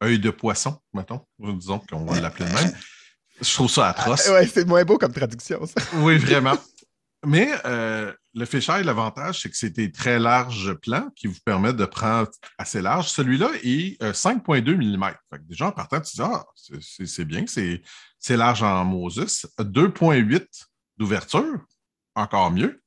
œil 0.03 0.17
de 0.17 0.29
poisson, 0.31 0.79
mettons, 0.93 1.19
disons 1.37 1.79
qu'on 1.79 2.05
va 2.05 2.19
l'appeler 2.19 2.49
de 2.49 2.53
même. 2.55 2.73
Je 3.41 3.53
trouve 3.53 3.69
ça 3.69 3.89
atroce. 3.89 4.27
Ouais, 4.29 4.47
c'est 4.47 4.65
moins 4.67 4.83
beau 4.85 4.97
comme 4.97 5.13
traduction, 5.13 5.65
ça. 5.67 5.73
Oui, 5.97 6.17
vraiment. 6.17 6.55
Mais 7.25 7.51
euh, 7.65 8.11
le 8.33 8.45
fisheye, 8.45 8.83
l'avantage, 8.83 9.41
c'est 9.41 9.49
que 9.49 9.55
c'est 9.55 9.69
des 9.69 9.91
très 9.91 10.17
larges 10.17 10.73
plans 10.73 11.09
qui 11.15 11.27
vous 11.27 11.37
permettent 11.45 11.75
de 11.75 11.85
prendre 11.85 12.29
assez 12.57 12.81
large. 12.81 13.09
Celui-là 13.09 13.49
est 13.63 14.01
euh, 14.01 14.11
5,2 14.11 14.75
mm. 14.75 15.13
Fait 15.29 15.37
que 15.37 15.43
déjà, 15.43 15.67
en 15.67 15.71
partant, 15.71 16.01
tu 16.01 16.15
dis, 16.15 16.21
ah, 16.23 16.43
c'est- 16.79 17.25
bien, 17.25 17.45
c'est 17.47 17.81
c'est 18.17 18.37
large 18.37 18.63
en 18.63 18.85
Moses. 18.85 19.45
2,8 19.59 20.47
d'ouverture, 20.97 21.59
encore 22.15 22.51
mieux. 22.51 22.81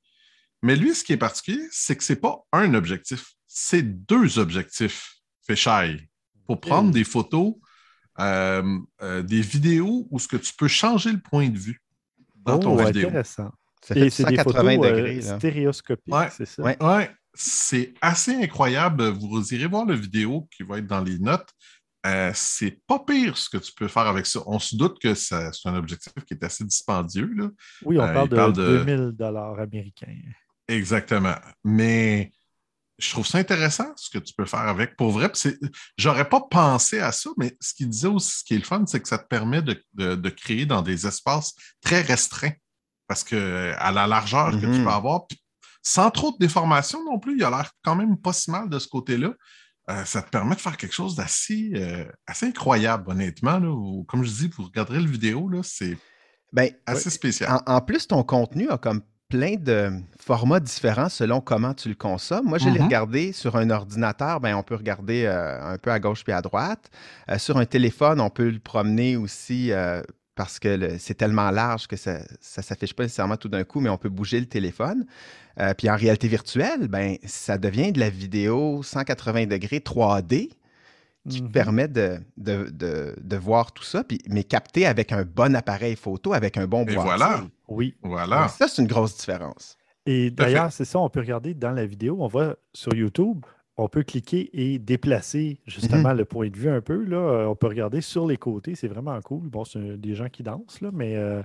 Mais 0.62 0.77
lui, 0.77 0.94
ce 0.94 1.05
qui 1.05 1.12
est 1.12 1.18
particulier, 1.18 1.66
c'est 1.70 1.97
que 1.97 2.03
ce 2.03 2.12
n'est 2.12 2.20
pas 2.20 2.38
un 2.53 2.75
objectif, 2.75 3.35
c'est 3.47 3.83
deux 3.83 4.38
objectifs 4.38 5.16
fisheye 5.47 6.09
pour 6.47 6.61
prendre 6.61 6.90
des 6.90 7.05
photos, 7.05 7.55
euh, 8.18 8.79
euh, 9.03 9.23
des 9.23 9.40
vidéos 9.40 10.07
où 10.11 10.18
ce 10.18 10.29
que 10.29 10.37
tu 10.37 10.55
peux 10.55 10.68
changer 10.68 11.12
le 11.12 11.20
point 11.20 11.49
de 11.49 11.59
vue 11.59 11.83
dans 12.37 12.59
ton 12.59 12.79
oh, 12.79 12.87
vidéo. 12.87 13.09
intéressant. 13.09 13.51
Ça 13.87 13.94
Et 13.97 14.01
fait 14.05 14.11
c'est 14.11 14.25
des 14.25 14.37
180 14.37 14.42
photos 14.77 14.87
euh, 14.87 14.97
degrés. 14.97 15.20
là. 15.20 15.38
stéréoscopiques, 15.38 16.14
Ouais. 16.14 16.29
c'est 16.35 16.47
ça? 16.47 16.62
Ouais. 16.62 16.77
Ouais, 16.83 17.11
c'est 17.35 17.92
assez 18.01 18.35
incroyable. 18.35 19.09
Vous 19.11 19.53
irez 19.55 19.66
voir 19.66 19.85
la 19.85 19.94
vidéo 19.97 20.49
qui 20.57 20.62
va 20.62 20.79
être 20.79 20.87
dans 20.87 21.03
les 21.03 21.18
notes. 21.18 21.51
Euh, 22.07 22.31
c'est 22.35 22.79
pas 22.87 22.99
pire 22.99 23.37
ce 23.37 23.49
que 23.49 23.57
tu 23.57 23.73
peux 23.73 23.88
faire 23.88 24.07
avec 24.07 24.27
ça. 24.27 24.40
On 24.47 24.59
se 24.59 24.77
doute 24.77 24.99
que 25.01 25.14
ça- 25.14 25.51
c'est 25.53 25.68
un 25.68 25.75
objectif 25.75 26.12
qui 26.27 26.35
est 26.35 26.44
assez 26.44 26.64
dispendieux. 26.64 27.31
Là. 27.35 27.49
Oui, 27.85 27.99
on 27.99 28.03
Euh, 28.03 28.12
parle 28.12 28.29
de, 28.29 28.37
parle 28.37 28.53
de- 28.53 28.79
2000 28.85 29.11
dollars 29.12 29.59
américains. 29.59 30.14
Exactement. 30.68 31.35
Mais 31.64 32.31
je 32.99 33.11
trouve 33.11 33.27
ça 33.27 33.38
intéressant 33.38 33.92
ce 33.97 34.11
que 34.11 34.18
tu 34.23 34.33
peux 34.35 34.44
faire 34.47 34.61
avec. 34.61 34.97
Pour 34.97 35.11
vrai, 35.11 35.31
j'aurais 35.99 36.29
pas 36.29 36.40
pensé 36.42 37.01
à 37.01 37.11
ça, 37.12 37.31
mais 37.37 37.57
ce 37.61 37.75
qu'il 37.75 37.88
disait 37.88 38.09
aussi, 38.09 38.38
ce 38.38 38.44
qui 38.44 38.55
est 38.55 38.59
le 38.59 38.64
fun, 38.64 38.85
c'est 38.87 39.01
que 39.01 39.09
ça 39.09 39.18
te 39.18 39.27
permet 39.27 39.62
de, 39.62 39.83
de- 39.94 40.14
de 40.14 40.29
créer 40.31 40.66
dans 40.66 40.83
des 40.83 41.07
espaces 41.07 41.55
très 41.83 42.03
restreints. 42.03 42.53
Parce 43.07 43.23
que 43.25 43.73
à 43.79 43.93
la 43.93 44.07
largeur 44.07 44.51
que 44.53 44.67
tu 44.67 44.83
peux 44.83 44.90
avoir, 44.90 45.27
puis 45.27 45.38
sans 45.83 46.11
trop 46.11 46.33
de 46.33 46.38
déformation 46.38 47.05
non 47.05 47.19
plus, 47.19 47.37
il 47.37 47.45
a 47.45 47.51
l'air 47.51 47.71
quand 47.85 47.95
même 47.95 48.17
pas 48.17 48.33
si 48.33 48.51
mal 48.51 48.69
de 48.71 48.79
ce 48.79 48.88
côté-là. 48.88 49.33
Euh, 49.90 50.05
ça 50.07 50.23
te 50.23 50.31
permet 50.31 50.55
de 50.55 50.61
faire 50.61 50.79
quelque 50.79 50.95
chose 50.95 51.14
d'assez 51.14 51.73
euh, 51.75 52.07
assez 52.27 52.47
incroyable, 52.47 53.11
honnêtement. 53.11 53.59
là. 53.59 54.03
Comme 54.09 54.25
je 54.25 54.31
dis, 54.31 54.49
vous 54.57 54.64
regarderez 54.64 55.01
le 55.01 55.11
vidéo, 55.11 55.51
c'est 55.62 55.99
Ben, 56.55 56.71
assez 56.87 57.11
spécial. 57.11 57.51
en, 57.67 57.75
en 57.75 57.81
plus, 57.83 58.07
ton 58.09 58.23
contenu 58.23 58.71
a 58.71 58.79
comme 58.79 59.03
plein 59.29 59.57
de 59.57 59.90
formats 60.19 60.61
différents 60.61 61.11
selon 61.11 61.43
comment 61.43 61.75
tu 61.75 61.90
le 61.90 61.95
consommes. 61.97 62.47
Moi, 62.47 62.57
je 62.57 62.71
l'ai 62.71 62.79
Mhm. 62.79 62.85
regardé 62.87 63.33
sur 63.33 63.57
un 63.57 63.69
ordinateur, 63.69 64.40
ben, 64.40 64.55
on 64.55 64.62
peut 64.62 64.75
regarder 64.77 65.25
euh, 65.27 65.61
un 65.75 65.77
peu 65.77 65.90
à 65.90 66.01
gauche 66.01 66.25
puis 66.25 66.33
à 66.33 66.40
droite. 66.40 66.90
Sur 67.37 67.59
un 67.59 67.67
téléphone, 67.67 68.21
on 68.23 68.31
peut 68.31 68.49
le 68.49 68.61
promener 68.61 69.17
aussi 69.19 69.71
parce 70.35 70.59
que 70.59 70.97
c'est 70.99 71.14
tellement 71.14 71.51
large 71.51 71.87
que 71.87 71.97
ça 71.97 72.18
ne 72.18 72.62
s'affiche 72.62 72.94
pas 72.94 73.05
nécessairement 73.05 73.37
tout 73.37 73.49
d'un 73.49 73.64
coup, 73.64 73.81
mais 73.81 73.88
on 73.88 73.99
peut 73.99 74.09
bouger 74.09 74.40
le 74.40 74.47
téléphone. 74.47 75.07
Euh, 75.61 75.73
puis 75.75 75.88
en 75.88 75.97
réalité 75.97 76.27
virtuelle, 76.29 76.88
ben, 76.88 77.16
ça 77.25 77.59
devient 77.59 77.92
de 77.92 78.01
la 78.01 78.11
vidéo 78.11 78.83
180 78.83 79.47
degrés 79.47 79.79
3D 79.81 80.51
qui 81.29 81.42
Mhm. 81.42 81.53
permet 81.53 81.88
de, 81.88 82.18
de, 82.37 82.68
de- 82.70 83.14
de 83.18 83.37
voir 83.37 83.73
tout 83.73 83.85
ça, 83.85 84.05
puis, 84.05 84.18
mais 84.29 84.44
capté 84.44 84.85
avec 84.87 85.11
un 85.12 85.25
bon 85.25 85.55
appareil 85.57 85.97
photo, 85.97 86.35
avec 86.35 86.59
un 86.59 86.66
bon 86.66 86.83
Et 86.83 86.94
boîtier. 86.94 87.03
voilà. 87.03 87.44
Oui. 87.68 87.94
Voilà. 88.03 88.49
Ça, 88.49 88.68
c'est 88.68 88.83
une 88.83 88.88
grosse 88.88 89.16
différence. 89.16 89.79
Et 90.05 90.31
d'ailleurs, 90.31 90.70
c'est 90.70 90.85
ça, 90.85 90.99
on 90.99 91.09
peut 91.09 91.20
regarder 91.20 91.55
dans 91.55 91.70
la 91.70 91.87
vidéo, 91.87 92.18
on 92.20 92.27
voit 92.27 92.57
sur 92.75 92.92
YouTube, 92.94 93.42
on 93.77 93.89
peut 93.89 94.03
cliquer 94.05 94.51
et 94.53 94.79
déplacer 94.79 95.59
justement 95.67 96.11
Mhm. 96.11 96.17
le 96.19 96.25
point 96.25 96.49
de 96.49 96.57
vue 96.57 96.69
un 96.71 96.81
peu. 96.81 97.03
Là. 97.05 97.17
Euh, 97.17 97.47
On 97.47 97.57
peut 97.57 97.67
regarder 97.67 98.01
sur 98.01 98.27
les 98.27 98.37
côtés, 98.37 98.75
c'est 98.75 98.89
vraiment 98.89 99.21
cool. 99.23 99.49
Bon, 99.49 99.65
c'est 99.65 100.01
des 100.01 100.15
gens 100.15 100.29
qui 100.29 100.43
dansent, 100.43 100.81
là, 100.81 100.91
mais 100.93 101.17
euh, 101.17 101.43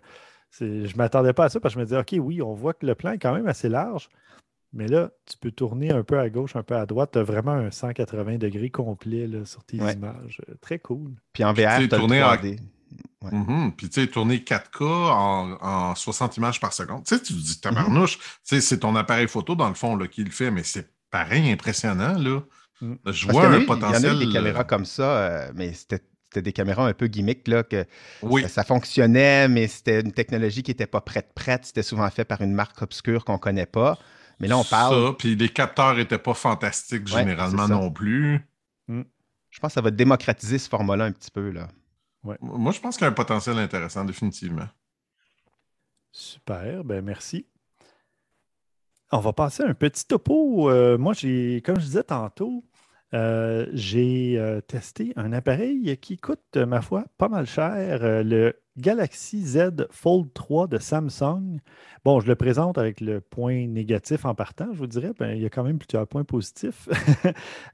c'est- 0.51 0.85
je 0.85 0.93
ne 0.93 0.97
m'attendais 0.97 1.33
pas 1.33 1.45
à 1.45 1.49
ça 1.49 1.59
parce 1.59 1.73
que 1.73 1.79
je 1.79 1.83
me 1.83 1.85
disais, 1.85 1.97
OK, 1.99 2.15
oui, 2.23 2.41
on 2.41 2.53
voit 2.53 2.73
que 2.73 2.85
le 2.85 2.95
plan 2.95 3.11
est 3.13 3.17
quand 3.19 3.33
même 3.33 3.47
assez 3.47 3.67
large, 3.69 4.09
mais 4.73 4.87
là, 4.87 5.09
tu 5.25 5.37
peux 5.39 5.51
tourner 5.51 5.91
un 5.91 6.03
peu 6.03 6.19
à 6.19 6.29
gauche, 6.29 6.55
un 6.55 6.61
peu 6.63 6.75
à 6.75 6.85
droite. 6.85 7.11
Tu 7.13 7.19
as 7.19 7.23
vraiment 7.23 7.51
un 7.53 7.71
180 7.71 8.37
degrés 8.37 8.69
complet 8.69 9.25
là, 9.25 9.43
sur 9.45 9.63
tes 9.63 9.81
Ouais. 9.81 9.93
images. 9.93 10.39
Euh, 10.49 10.53
Très 10.61 10.77
cool. 10.79 11.13
Puis 11.33 11.43
en 11.43 11.53
VR, 11.53 11.79
tu 11.79 11.89
tourner 11.89 12.21
en- 12.23 12.27
3D. 12.27 12.59
Ouais. 13.21 13.31
Mhm. 13.31 13.73
Puis, 13.75 13.89
tu 13.89 14.01
sais, 14.01 14.07
tourner 14.07 14.43
4K 14.43 14.81
en, 14.83 15.57
en 15.61 15.95
60 15.95 16.37
images 16.37 16.59
par 16.59 16.73
seconde. 16.73 17.03
Tu 17.05 17.15
sais, 17.15 17.21
tu 17.21 17.33
te 17.33 17.39
dis, 17.39 17.59
tabarnouche, 17.59 18.17
sais, 18.43 18.61
c'est 18.61 18.79
ton 18.79 18.95
appareil 18.95 19.27
photo, 19.27 19.55
dans 19.55 19.67
le 19.67 19.73
fond, 19.75 19.95
là, 19.95 20.07
qui 20.07 20.23
le 20.23 20.31
fait, 20.31 20.49
mais 20.51 20.63
c'est 20.63 20.89
pareil, 21.11 21.51
impressionnant, 21.51 22.17
là. 22.17 22.41
Mm. 22.81 22.93
Je 23.07 23.25
Parce 23.25 23.37
vois 23.37 23.47
un 23.47 23.53
eu- 23.53 23.55
Il 23.57 23.61
y 23.61 23.63
en 23.63 23.67
potentiel. 23.67 24.11
a 24.11 24.13
eu 24.15 24.25
des 24.25 24.31
caméras 24.31 24.61
euh, 24.61 24.63
comme 24.63 24.85
ça, 24.85 25.17
euh, 25.17 25.51
mais 25.55 25.73
c'était 25.73 26.01
c'était 26.25 26.43
des 26.43 26.53
caméras 26.53 26.85
un 26.87 26.93
peu 26.93 27.07
gimmick, 27.07 27.47
là, 27.47 27.63
que 27.63 27.85
Oui, 28.21 28.47
ça 28.47 28.63
fonctionnait, 28.63 29.47
mais 29.47 29.65
c'était 29.67 30.01
une 30.01 30.11
technologie 30.11 30.61
qui 30.61 30.69
n'était 30.69 30.85
pas 30.85 31.01
prête 31.01 31.33
prête. 31.33 31.65
C'était 31.65 31.81
souvent 31.81 32.07
fait 32.11 32.23
par 32.23 32.41
une 32.41 32.53
marque 32.53 32.79
obscure 32.83 33.25
qu'on 33.25 33.33
ne 33.33 33.37
connaît 33.39 33.65
pas. 33.65 33.97
Mais 34.39 34.47
là, 34.47 34.55
on 34.59 34.63
parle. 34.63 35.07
Ça, 35.07 35.13
puis 35.17 35.35
les 35.35 35.49
capteurs 35.49 35.95
n'étaient 35.95 36.19
pas 36.19 36.35
fantastiques 36.35 37.07
Ouais, 37.07 37.21
généralement 37.21 37.67
non 37.67 37.91
plus. 37.91 38.39
Je 38.87 39.59
pense 39.59 39.69
que 39.69 39.73
ça 39.73 39.81
va 39.81 39.89
démocratiser 39.89 40.59
ce 40.59 40.69
format-là 40.69 41.05
un 41.05 41.11
petit 41.11 41.31
peu. 41.31 41.49
Là. 41.49 41.67
Moi, 42.41 42.71
je 42.73 42.79
pense 42.79 42.95
qu'il 42.97 43.05
y 43.05 43.07
a 43.07 43.09
un 43.09 43.13
potentiel 43.13 43.57
intéressant, 43.57 44.05
définitivement. 44.05 44.67
Super, 46.11 46.83
ben 46.83 47.03
merci. 47.03 47.47
On 49.11 49.19
va 49.19 49.33
passer 49.33 49.63
un 49.63 49.73
petit 49.73 50.05
topo. 50.05 50.69
Euh, 50.69 50.97
moi, 50.97 51.13
j'ai, 51.13 51.61
comme 51.65 51.79
je 51.79 51.85
disais 51.85 52.03
tantôt, 52.03 52.63
euh, 53.15 53.65
j'ai 53.73 54.37
euh, 54.37 54.61
testé 54.61 55.13
un 55.15 55.33
appareil 55.33 55.97
qui 55.97 56.17
coûte, 56.17 56.57
ma 56.57 56.81
foi, 56.81 57.05
pas 57.17 57.27
mal 57.27 57.47
cher, 57.47 58.23
le 58.23 58.53
Galaxy 58.77 59.41
Z 59.43 59.87
Fold 59.89 60.31
3 60.35 60.67
de 60.67 60.77
Samsung. 60.77 61.57
Bon, 62.05 62.19
je 62.19 62.27
le 62.27 62.35
présente 62.35 62.77
avec 62.77 63.01
le 63.01 63.19
point 63.19 63.65
négatif 63.65 64.25
en 64.25 64.35
partant, 64.35 64.67
je 64.73 64.77
vous 64.77 64.87
dirais. 64.87 65.11
Ben, 65.17 65.31
il 65.35 65.41
y 65.41 65.45
a 65.47 65.49
quand 65.49 65.63
même 65.63 65.79
plusieurs 65.79 66.07
points 66.07 66.23
positifs. 66.23 66.87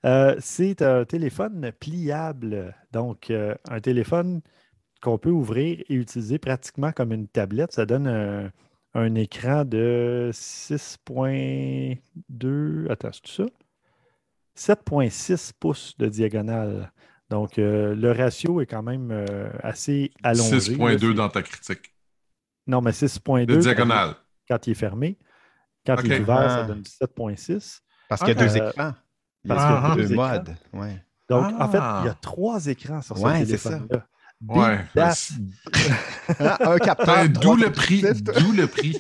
c'est 0.40 0.82
un 0.82 1.04
téléphone 1.04 1.74
pliable. 1.82 2.74
Donc, 2.94 3.30
un 3.30 3.80
téléphone 3.82 4.40
qu'on 5.02 5.18
peut 5.18 5.32
ouvrir 5.32 5.84
et 5.90 5.96
utiliser 5.96 6.40
pratiquement 6.40 6.94
comme 6.94 7.12
une 7.12 7.28
tablette. 7.28 7.74
Ça 7.74 7.86
donne 7.86 8.08
un 8.08 8.52
un 8.96 9.14
écran 9.16 9.66
de 9.66 10.30
6.2. 10.34 12.90
Attends, 12.90 13.12
c'est 13.12 13.22
tout 13.22 13.32
ça? 13.32 13.44
7.6 14.58 15.52
pouces 15.60 15.98
de 15.98 16.08
diagonale. 16.08 16.94
Donc, 17.30 17.60
euh, 17.60 17.94
le 17.94 18.14
ratio 18.14 18.62
est 18.62 18.66
quand 18.66 18.84
même 18.84 19.12
euh, 19.12 19.50
assez 19.62 20.14
allongé. 20.24 20.78
6.2 20.78 21.14
dans 21.14 21.28
ta 21.28 21.42
critique. 21.42 21.94
Non, 22.66 22.80
mais 22.82 22.92
6.2. 22.92 23.46
De 23.46 23.58
diagonale. 23.58 24.16
Quand 24.48 24.66
il 24.66 24.72
est 24.72 24.76
fermé. 24.76 25.18
Quand 25.86 25.98
il 26.04 26.14
est 26.14 26.22
ouvert, 26.22 26.50
ça 26.50 26.62
ah. 26.62 26.64
donne 26.64 26.84
7.6. 26.84 27.82
Parce 28.08 28.22
qu'il 28.22 28.30
y 28.30 28.32
a 28.32 28.36
deux 28.36 28.56
euh, 28.58 28.70
écrans. 28.70 28.94
Parce 29.46 29.66
qu'il 29.66 29.74
y 29.74 29.78
a 30.04 30.08
deux, 30.08 30.16
modes. 30.16 30.56
Ouais. 30.72 31.04
Donc, 31.28 31.54
en 31.60 31.70
fait, 31.70 31.78
il 31.78 32.06
y 32.06 32.08
a 32.08 32.12
ah. 32.12 32.18
trois 32.22 32.66
écrans 32.68 33.02
sur 33.02 33.18
ce 33.18 33.24
téléphone-là. 33.24 34.08
Ouais. 34.42 34.80
un 36.40 36.78
capteur. 36.78 37.30
D'où 37.30 37.56
le 37.56 37.72
prix. 37.72 38.02
D'où 38.02 38.52
le 38.52 38.68
prix. 38.68 38.98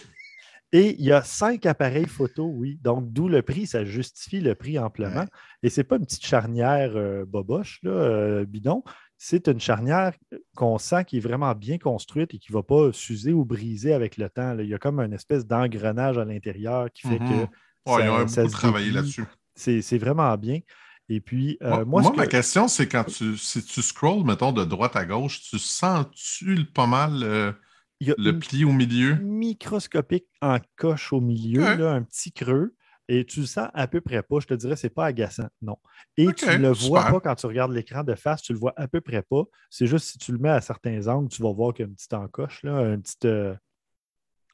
Et 0.71 0.95
il 0.99 1.05
y 1.05 1.11
a 1.11 1.21
cinq 1.21 1.65
appareils 1.65 2.07
photo, 2.07 2.47
oui. 2.47 2.79
Donc, 2.83 3.11
d'où 3.11 3.29
le 3.29 3.41
prix, 3.41 3.67
ça 3.67 3.85
justifie 3.85 4.41
le 4.41 4.55
prix 4.55 4.77
amplement. 4.77 5.25
Et 5.63 5.69
ce 5.69 5.79
n'est 5.79 5.85
pas 5.85 5.95
une 5.95 6.05
petite 6.05 6.25
charnière 6.25 6.91
euh, 6.95 7.23
boboche, 7.25 7.79
là, 7.83 7.91
euh, 7.91 8.45
bidon. 8.45 8.83
C'est 9.17 9.47
une 9.47 9.61
charnière 9.61 10.11
qu'on 10.55 10.77
sent 10.77 11.05
qui 11.05 11.17
est 11.17 11.21
vraiment 11.21 11.55
bien 11.55 11.77
construite 11.77 12.33
et 12.33 12.39
qui 12.39 12.51
ne 12.51 12.57
va 12.57 12.63
pas 12.63 12.91
s'user 12.91 13.31
ou 13.31 13.45
briser 13.45 13.93
avec 13.93 14.17
le 14.17 14.29
temps. 14.29 14.57
Il 14.59 14.67
y 14.67 14.73
a 14.73 14.77
comme 14.77 14.99
une 14.99 15.13
espèce 15.13 15.45
d'engrenage 15.45 16.17
à 16.17 16.25
l'intérieur 16.25 16.91
qui 16.91 17.07
fait 17.07 17.19
que. 17.19 17.47
Oh, 17.85 17.97
il 17.99 18.05
y 18.05 18.09
a 18.09 18.25
beaucoup 18.25 18.49
travailler 18.49 18.91
là-dessus. 18.91 19.23
C'est 19.55 19.97
vraiment 19.97 20.35
bien. 20.37 20.59
Et 21.07 21.21
puis, 21.21 21.57
euh, 21.61 21.85
moi, 21.85 22.01
ma 22.15 22.27
question, 22.27 22.67
c'est 22.67 22.87
quand 22.87 23.03
tu, 23.03 23.37
si 23.37 23.63
tu 23.63 23.81
scrolls, 23.81 24.25
mettons, 24.25 24.51
de 24.51 24.63
droite 24.65 24.95
à 24.95 25.05
gauche, 25.05 25.41
tu 25.41 25.59
sens-tu 25.59 26.65
pas 26.65 26.87
mal 26.87 27.21
euh, 27.21 27.51
le 27.99 28.31
pli 28.31 28.65
au 28.65 28.71
milieu? 28.71 29.15
Microscopique 29.15 30.25
en 30.41 30.57
coche 30.75 31.13
au 31.13 31.21
milieu, 31.21 31.87
un 31.87 32.01
petit 32.01 32.31
creux. 32.31 32.75
Et 33.07 33.23
tu 33.23 33.41
le 33.41 33.45
sens 33.45 33.69
à 33.75 33.87
peu 33.87 34.01
près 34.01 34.23
pas. 34.23 34.39
Je 34.39 34.47
te 34.47 34.55
dirais, 34.55 34.75
c'est 34.75 34.89
pas 34.89 35.05
agaçant. 35.05 35.47
Non. 35.61 35.77
Et 36.17 36.25
tu 36.33 36.47
ne 36.47 36.57
le 36.57 36.71
vois 36.71 37.03
pas 37.03 37.19
quand 37.19 37.35
tu 37.35 37.45
regardes 37.45 37.71
l'écran 37.71 38.03
de 38.03 38.15
face, 38.15 38.41
tu 38.41 38.51
le 38.51 38.57
vois 38.57 38.73
à 38.77 38.87
peu 38.87 38.99
près 38.99 39.21
pas. 39.21 39.43
C'est 39.69 39.85
juste 39.85 40.07
si 40.07 40.17
tu 40.17 40.31
le 40.31 40.39
mets 40.39 40.49
à 40.49 40.59
certains 40.59 41.07
angles, 41.07 41.29
tu 41.29 41.43
vas 41.43 41.53
voir 41.53 41.71
qu'il 41.71 41.85
y 41.85 41.87
a 41.87 41.89
une 41.89 41.95
petite 41.95 42.15
encoche, 42.15 42.63
là, 42.63 42.79
une 42.81 43.03
petite 43.03 43.25
euh, 43.25 43.53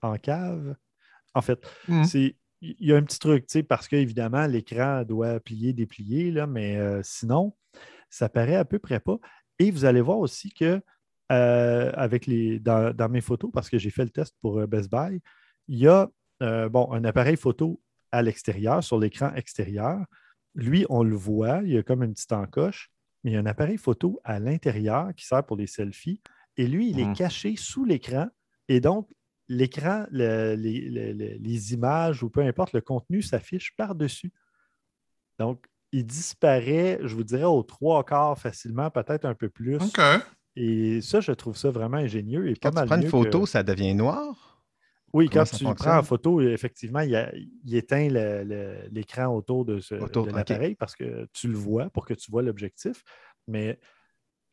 encave. 0.02 0.76
En 1.34 1.41
fait, 1.41 1.66
mmh. 1.88 2.04
c'est 2.04 2.36
il 2.62 2.76
y 2.80 2.93
a 2.93 2.97
un 2.97 3.03
petit 3.03 3.20
truc, 3.20 3.47
parce 3.68 3.88
qu'évidemment, 3.88 4.45
l'écran 4.45 5.03
doit 5.03 5.39
plier, 5.39 5.74
déplier, 5.74 6.32
là, 6.32 6.45
mais 6.45 6.78
euh, 6.78 7.01
sinon, 7.03 7.55
ça 8.09 8.30
paraît 8.30 8.55
à 8.55 8.66
peu 8.66 8.80
près 8.80 8.99
pas. 8.99 9.18
Et 9.59 9.72
vous 9.72 9.86
allez 9.86 10.01
voir 10.01 10.20
aussi 10.20 10.53
que 10.53 10.82
euh, 11.32 11.91
avec 11.95 12.28
les, 12.28 12.59
dans, 12.59 13.09
mes 13.09 13.22
photos, 13.22 13.49
parce 13.51 13.70
que 13.70 13.78
j'ai 13.78 13.89
fait 13.89 14.03
le 14.03 14.09
test 14.09 14.36
pour 14.41 14.59
euh, 14.59 14.68
Best 14.68 14.91
Buy, 14.91 15.20
il 15.68 15.80
y 15.80 15.88
a 15.88 16.09
bon, 16.70 16.91
un 16.91 17.03
appareil 17.03 17.38
photo 17.38 17.80
à 18.12 18.22
l'extérieur, 18.22 18.84
sur 18.84 18.99
l'écran 18.99 19.32
extérieur. 19.36 20.03
Lui, 20.55 20.86
on 20.89 21.03
le 21.03 21.16
voit, 21.16 21.62
il 21.64 21.72
y 21.72 21.78
a 21.78 21.84
comme 21.84 22.03
une 22.03 22.14
petite 22.14 22.34
encoche, 22.34 22.91
mais 23.24 23.32
il 23.32 23.34
y 23.36 23.38
a 23.38 23.39
un 23.39 23.45
appareil 23.45 23.78
photo 23.78 24.20
à 24.24 24.39
l'intérieur 24.39 25.14
qui 25.16 25.26
sert 25.26 25.45
pour 25.45 25.55
les 25.55 25.68
selfies. 25.68 26.20
Et 26.57 26.68
lui, 26.68 26.89
il 26.89 26.99
est 26.99 27.05
mmh. 27.05 27.16
caché 27.16 27.55
sous 27.55 27.86
l'écran. 27.86 28.28
Et 28.68 28.82
donc, 28.82 29.07
l'écran, 29.52 30.06
les, 30.12 31.74
images 31.74 32.24
ou 32.24 32.30
peu 32.30 32.41
importe, 32.41 32.74
le 32.74 32.82
contenu 32.82 33.22
s'affiche 33.22 33.76
par-dessus. 33.76 34.32
Donc, 35.39 35.66
il 35.91 36.06
disparaît, 36.06 36.99
je 37.04 37.14
vous 37.14 37.24
dirais, 37.24 37.43
aux 37.43 37.64
trois 37.64 38.06
quarts 38.06 38.39
facilement, 38.39 38.89
peut-être 38.89 39.26
un 39.26 39.36
peu 39.36 39.49
plus. 39.49 39.76
OK. 39.76 39.99
Et 40.56 41.02
ça, 41.02 41.20
je 41.20 41.32
trouve 41.34 41.58
ça 41.58 41.70
vraiment 41.70 41.97
ingénieux. 41.97 42.49
Et 42.49 42.56
quand 42.56 42.72
tu 42.72 42.86
prends 42.86 43.02
une 43.02 43.10
photo, 43.10 43.45
ça 43.45 43.64
devient 43.64 43.93
noir? 43.93 44.64
Oui, 45.14 45.28
quand 45.28 45.43
tu 45.43 45.66
prends 45.76 45.97
en 45.97 46.04
photo, 46.04 46.39
effectivement, 46.39 47.02
il, 47.02 47.76
éteint 47.76 48.08
l'écran 48.89 49.36
autour 49.36 49.66
de, 49.66 49.82
l'appareil 50.32 50.76
parce 50.76 50.95
que 50.95 51.28
tu 51.34 51.49
le 51.49 51.58
vois 51.58 51.89
pour 51.89 52.06
que 52.06 52.14
tu 52.14 52.32
vois 52.32 52.41
l'objectif. 52.41 53.04
Mais 53.47 53.80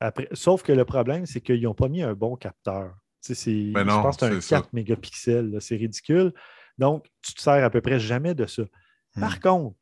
après, 0.00 0.28
sauf 0.32 0.64
que 0.64 0.72
le 0.72 0.84
problème, 0.84 1.26
c'est 1.26 1.40
qu'ils 1.40 1.62
n'ont 1.62 1.74
pas 1.74 1.88
mis 1.88 2.02
un 2.02 2.14
bon 2.14 2.34
capteur. 2.34 2.96
Ben 3.72 3.84
je 3.84 3.84
pense 3.84 4.16
que 4.16 4.40
c'est 4.40 4.54
un 4.54 4.60
4 4.60 4.72
mégapixels. 4.72 5.58
C'est 5.60 5.76
ridicule. 5.76 6.32
Donc, 6.78 7.06
tu 7.22 7.34
te 7.34 7.40
sers 7.40 7.64
à 7.64 7.70
peu 7.70 7.80
près 7.80 7.98
jamais 7.98 8.34
de 8.34 8.46
ça. 8.46 8.62
Par 9.18 9.36
hmm. 9.36 9.40
contre, 9.40 9.76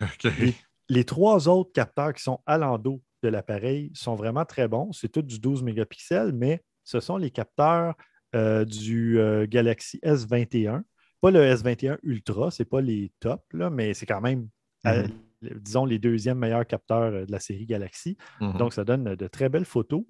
les, 0.88 1.04
trois 1.04 1.48
autres 1.48 1.72
capteurs 1.72 2.14
qui 2.14 2.22
sont 2.22 2.40
à 2.46 2.56
l'endos 2.58 3.02
de 3.22 3.28
l'appareil 3.28 3.90
sont 3.94 4.14
vraiment 4.14 4.44
très 4.44 4.68
bons. 4.68 4.92
C'est 4.92 5.08
tout 5.08 5.22
du 5.22 5.38
12 5.40 5.62
mégapixels, 5.62 6.32
mais 6.32 6.62
ce 6.84 7.00
sont 7.00 7.16
les 7.16 7.30
capteurs 7.30 7.94
euh, 8.34 8.64
du 8.64 9.18
euh, 9.18 9.46
Galaxy 9.48 9.98
S21. 10.04 10.82
Pas 11.20 11.30
le 11.30 11.40
S21 11.40 11.98
Ultra, 12.02 12.50
ce 12.50 12.62
n'est 12.62 12.66
pas 12.66 12.80
les 12.80 13.12
tops, 13.20 13.42
là, 13.52 13.70
mais 13.70 13.94
c'est 13.94 14.06
quand 14.06 14.20
même, 14.20 14.48
euh, 14.86 15.08
hmm. 15.42 15.58
disons, 15.58 15.84
les 15.84 15.98
deuxièmes 15.98 16.38
meilleurs 16.38 16.66
capteurs 16.66 17.26
de 17.26 17.32
la 17.32 17.40
série 17.40 17.66
Galaxy. 17.66 18.16
Hmm. 18.40 18.56
Donc, 18.56 18.72
ça 18.72 18.84
donne 18.84 19.16
de 19.16 19.26
très 19.26 19.48
belles 19.48 19.64
photos. 19.64 20.04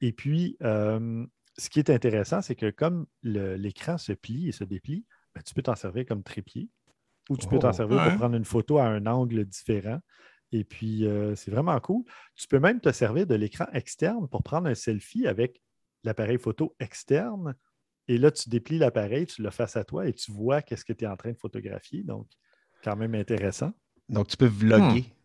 Et 0.00 0.12
puis, 0.12 0.58
ce 1.58 1.70
qui 1.70 1.78
est 1.78 1.90
intéressant, 1.90 2.42
c'est 2.42 2.54
que 2.54 2.70
comme 2.70 3.06
l'écran 3.22 3.98
se 3.98 4.12
plie 4.12 4.48
et 4.48 4.52
se 4.52 4.64
déplie, 4.64 5.04
ben, 5.34 5.42
tu 5.42 5.54
peux 5.54 5.62
t'en 5.62 5.74
servir 5.74 6.06
comme 6.06 6.22
trépied 6.22 6.70
ou 7.28 7.36
tu 7.36 7.46
peux 7.48 7.58
t'en 7.58 7.70
oh, 7.70 7.72
servir 7.72 8.02
pour 8.04 8.16
prendre 8.16 8.36
une 8.36 8.44
photo 8.44 8.78
à 8.78 8.86
un 8.86 9.06
angle 9.06 9.44
différent. 9.44 10.00
Et 10.52 10.64
puis, 10.64 11.06
euh, 11.06 11.34
c'est 11.34 11.50
vraiment 11.50 11.78
cool. 11.80 12.04
Tu 12.36 12.46
peux 12.46 12.60
même 12.60 12.80
te 12.80 12.92
servir 12.92 13.26
de 13.26 13.34
l'écran 13.34 13.66
externe 13.72 14.28
pour 14.28 14.42
prendre 14.42 14.68
un 14.68 14.74
selfie 14.74 15.26
avec 15.26 15.60
l'appareil 16.04 16.38
photo 16.38 16.76
externe. 16.78 17.54
Et 18.06 18.18
là, 18.18 18.30
tu 18.30 18.48
déplies 18.48 18.78
l'appareil, 18.78 19.26
tu 19.26 19.42
le 19.42 19.50
face 19.50 19.76
à 19.76 19.84
toi 19.84 20.06
et 20.06 20.12
tu 20.12 20.30
vois 20.30 20.62
qu'est-ce 20.62 20.84
que 20.84 20.92
tu 20.92 21.04
es 21.04 21.08
en 21.08 21.16
train 21.16 21.32
de 21.32 21.38
photographier. 21.38 22.04
Donc, 22.04 22.28
quand 22.84 22.94
même 22.94 23.16
intéressant. 23.16 23.72
Donc, 24.08 24.28
tu 24.28 24.36
peux 24.36 24.46
vlogger. 24.46 25.00
Hmm. 25.00 25.15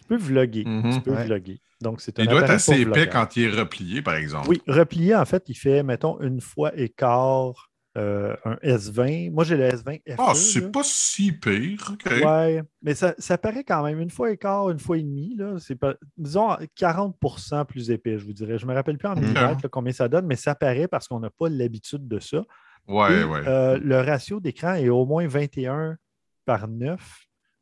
Tu 0.00 0.04
peux 0.06 0.16
vlogger. 0.16 0.64
Mm-hmm. 0.64 0.94
Tu 0.94 1.00
peux 1.00 1.12
vlogger. 1.12 1.60
Donc, 1.80 2.00
c'est 2.00 2.16
il 2.18 2.26
doit 2.26 2.42
être 2.42 2.50
assez 2.50 2.80
épais 2.80 3.08
quand 3.08 3.36
il 3.36 3.44
est 3.44 3.58
replié, 3.58 4.02
par 4.02 4.14
exemple. 4.14 4.48
Oui, 4.48 4.60
replié, 4.66 5.14
en 5.14 5.24
fait, 5.24 5.44
il 5.48 5.54
fait, 5.54 5.82
mettons, 5.82 6.20
une 6.20 6.40
fois 6.40 6.72
et 6.76 6.88
quart 6.90 7.70
euh, 7.98 8.36
un 8.44 8.54
S20. 8.62 9.32
Moi, 9.32 9.44
j'ai 9.44 9.56
le 9.56 9.68
S20 9.68 10.00
FE. 10.06 10.14
Ah, 10.18 10.34
c'est 10.34 10.70
pas 10.70 10.82
si 10.84 11.32
pire. 11.32 11.96
Oui, 12.06 12.60
mais 12.82 12.94
ça, 12.94 13.14
ça, 13.18 13.36
paraît 13.36 13.64
quand 13.64 13.82
même 13.82 14.00
une 14.00 14.10
fois 14.10 14.30
et 14.30 14.36
quart, 14.36 14.70
une 14.70 14.78
fois 14.78 14.98
et 14.98 15.02
demi. 15.02 15.36
C'est 15.58 15.74
pas, 15.74 15.94
disons, 16.16 16.50
40% 16.78 17.64
plus 17.66 17.90
épais, 17.90 18.18
je 18.18 18.24
vous 18.24 18.32
dirais. 18.32 18.58
Je 18.58 18.66
ne 18.66 18.70
me 18.70 18.76
rappelle 18.76 18.96
plus 18.96 19.08
en 19.08 19.14
millimètres 19.14 19.68
combien 19.70 19.92
ça 19.92 20.08
donne, 20.08 20.26
mais 20.26 20.36
ça 20.36 20.54
paraît 20.54 20.86
parce 20.86 21.08
qu'on 21.08 21.20
n'a 21.20 21.30
pas 21.30 21.48
l'habitude 21.48 22.06
de 22.06 22.20
ça. 22.20 22.44
Ouais, 22.86 23.24
ouais. 23.24 23.40
Euh, 23.46 23.78
le 23.82 24.00
ratio 24.00 24.38
d'écran 24.40 24.74
est 24.74 24.88
au 24.88 25.04
moins 25.04 25.26
21 25.26 25.96
par 26.44 26.68
9. 26.68 27.00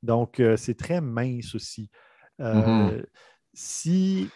Donc, 0.02 0.40
euh, 0.40 0.56
c'est 0.56 0.76
très 0.76 1.00
mince 1.00 1.54
aussi. 1.54 1.90
Mm-hmm. 2.38 2.90
Euh, 2.90 3.02
si, 3.54 4.28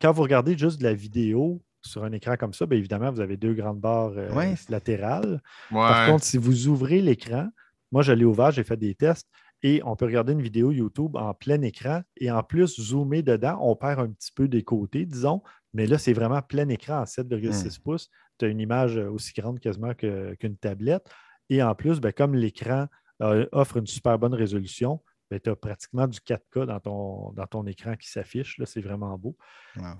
quand 0.00 0.12
vous 0.12 0.22
regardez 0.22 0.56
juste 0.56 0.78
de 0.78 0.84
la 0.84 0.94
vidéo 0.94 1.62
sur 1.82 2.04
un 2.04 2.12
écran 2.12 2.36
comme 2.36 2.52
ça, 2.52 2.66
bien 2.66 2.78
évidemment, 2.78 3.10
vous 3.10 3.20
avez 3.20 3.36
deux 3.36 3.54
grandes 3.54 3.80
barres 3.80 4.12
euh, 4.16 4.54
latérales. 4.68 5.40
Par 5.70 6.06
contre, 6.06 6.24
si 6.24 6.38
vous 6.38 6.68
ouvrez 6.68 7.00
l'écran, 7.00 7.48
moi, 7.90 8.02
je 8.02 8.12
l'ai 8.12 8.24
ouvert, 8.24 8.50
j'ai 8.50 8.64
fait 8.64 8.76
des 8.76 8.94
tests 8.94 9.28
et 9.62 9.80
on 9.84 9.96
peut 9.96 10.06
regarder 10.06 10.32
une 10.32 10.42
vidéo 10.42 10.72
YouTube 10.72 11.16
en 11.16 11.34
plein 11.34 11.60
écran 11.62 12.02
et 12.16 12.30
en 12.30 12.42
plus, 12.42 12.80
zoomer 12.80 13.22
dedans, 13.22 13.58
on 13.60 13.76
perd 13.76 14.00
un 14.00 14.08
petit 14.08 14.32
peu 14.32 14.48
des 14.48 14.62
côtés, 14.62 15.06
disons, 15.06 15.42
mais 15.74 15.86
là, 15.86 15.98
c'est 15.98 16.12
vraiment 16.12 16.42
plein 16.42 16.68
écran 16.68 17.00
à 17.00 17.04
7,6 17.04 17.66
mm. 17.66 17.82
pouces. 17.82 18.10
Tu 18.38 18.44
as 18.44 18.48
une 18.48 18.60
image 18.60 18.96
aussi 18.96 19.32
grande 19.32 19.60
quasiment 19.60 19.94
qu'une 19.94 20.56
tablette. 20.56 21.08
Et 21.48 21.62
en 21.62 21.74
plus, 21.74 22.00
comme 22.16 22.34
l'écran 22.34 22.86
euh, 23.22 23.46
offre 23.52 23.76
une 23.76 23.86
super 23.86 24.18
bonne 24.18 24.34
résolution, 24.34 25.00
tu 25.40 25.50
as 25.50 25.56
pratiquement 25.56 26.06
du 26.06 26.18
4K 26.18 26.66
dans 26.66 26.80
ton, 26.80 27.32
dans 27.32 27.46
ton 27.46 27.66
écran 27.66 27.96
qui 27.96 28.08
s'affiche. 28.08 28.60
C'est 28.64 28.80
vraiment 28.80 29.16
beau. 29.18 29.36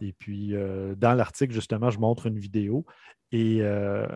Et 0.01 0.13
puis, 0.13 0.55
euh, 0.55 0.95
dans 0.95 1.15
l'article, 1.15 1.53
justement, 1.53 1.91
je 1.91 1.99
montre 1.99 2.27
une 2.27 2.39
vidéo 2.39 2.85
et 3.31 3.63
euh, 3.63 4.07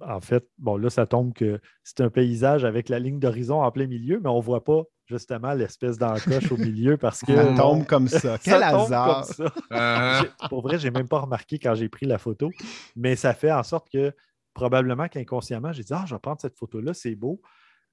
en 0.00 0.20
fait, 0.20 0.46
bon, 0.58 0.76
là, 0.76 0.90
ça 0.90 1.06
tombe 1.06 1.32
que 1.32 1.60
c'est 1.82 2.00
un 2.00 2.10
paysage 2.10 2.64
avec 2.64 2.88
la 2.88 2.98
ligne 2.98 3.18
d'horizon 3.18 3.62
en 3.62 3.70
plein 3.72 3.86
milieu, 3.86 4.20
mais 4.22 4.28
on 4.28 4.38
ne 4.38 4.42
voit 4.42 4.62
pas 4.62 4.82
justement 5.06 5.52
l'espèce 5.52 5.98
d'encoche 5.98 6.52
au 6.52 6.56
milieu 6.56 6.96
parce 6.96 7.20
que. 7.20 7.34
Ça 7.34 7.54
tombe 7.56 7.84
comme 7.86 8.08
ça. 8.08 8.38
Quel 8.42 8.62
hasard! 8.62 9.26
Euh, 9.72 10.22
Pour 10.48 10.62
vrai, 10.62 10.78
je 10.78 10.84
n'ai 10.86 10.90
même 10.92 11.08
pas 11.08 11.20
remarqué 11.20 11.58
quand 11.58 11.74
j'ai 11.74 11.88
pris 11.88 12.06
la 12.06 12.18
photo, 12.18 12.50
mais 12.94 13.16
ça 13.16 13.34
fait 13.34 13.52
en 13.52 13.62
sorte 13.62 13.88
que 13.90 14.14
probablement 14.54 15.08
qu'inconsciemment, 15.08 15.72
j'ai 15.72 15.82
dit 15.82 15.92
Ah, 15.92 16.04
je 16.06 16.14
vais 16.14 16.20
prendre 16.20 16.40
cette 16.40 16.56
photo-là, 16.56 16.94
c'est 16.94 17.16
beau. 17.16 17.40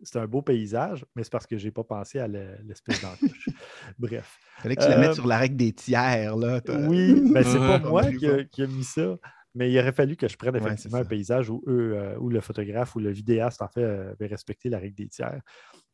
C'est 0.03 0.19
un 0.19 0.27
beau 0.27 0.41
paysage, 0.41 1.05
mais 1.15 1.23
c'est 1.23 1.31
parce 1.31 1.47
que 1.47 1.57
je 1.57 1.65
n'ai 1.65 1.71
pas 1.71 1.83
pensé 1.83 2.19
à 2.19 2.27
le- 2.27 2.57
l'espèce 2.65 3.01
d'encoche. 3.01 3.49
Bref. 3.99 4.37
fallait 4.59 4.75
que 4.75 4.83
tu 4.83 4.89
la 4.89 4.97
mettes 4.97 5.09
Euh, 5.09 5.13
sur 5.15 5.27
la 5.27 5.37
règle 5.37 5.57
des 5.57 5.73
tiers. 5.73 6.35
Là. 6.35 6.61
Oui, 6.87 7.19
mais 7.31 7.43
c'est 7.43 7.57
pas 7.57 7.79
moi 7.79 8.03
qui 8.11 8.27
a, 8.27 8.43
qui 8.43 8.61
a 8.63 8.67
mis 8.67 8.83
ça. 8.83 9.17
Mais 9.55 9.71
il 9.71 9.79
aurait 9.79 9.91
fallu 9.93 10.15
que 10.15 10.27
je 10.27 10.37
prenne 10.37 10.55
effectivement 10.55 10.99
un 10.99 11.05
paysage 11.09 11.49
où 11.49 11.63
eux, 11.67 11.93
euh, 11.95 12.15
où 12.19 12.29
le 12.29 12.41
photographe 12.41 12.95
ou 12.95 12.99
le 12.99 13.09
vidéaste, 13.09 13.61
en 13.63 13.67
fait, 13.67 13.81
euh, 13.81 14.11
avait 14.11 14.27
respecté 14.27 14.69
la 14.69 14.77
règle 14.77 14.93
des 14.95 15.07
tiers. 15.07 15.41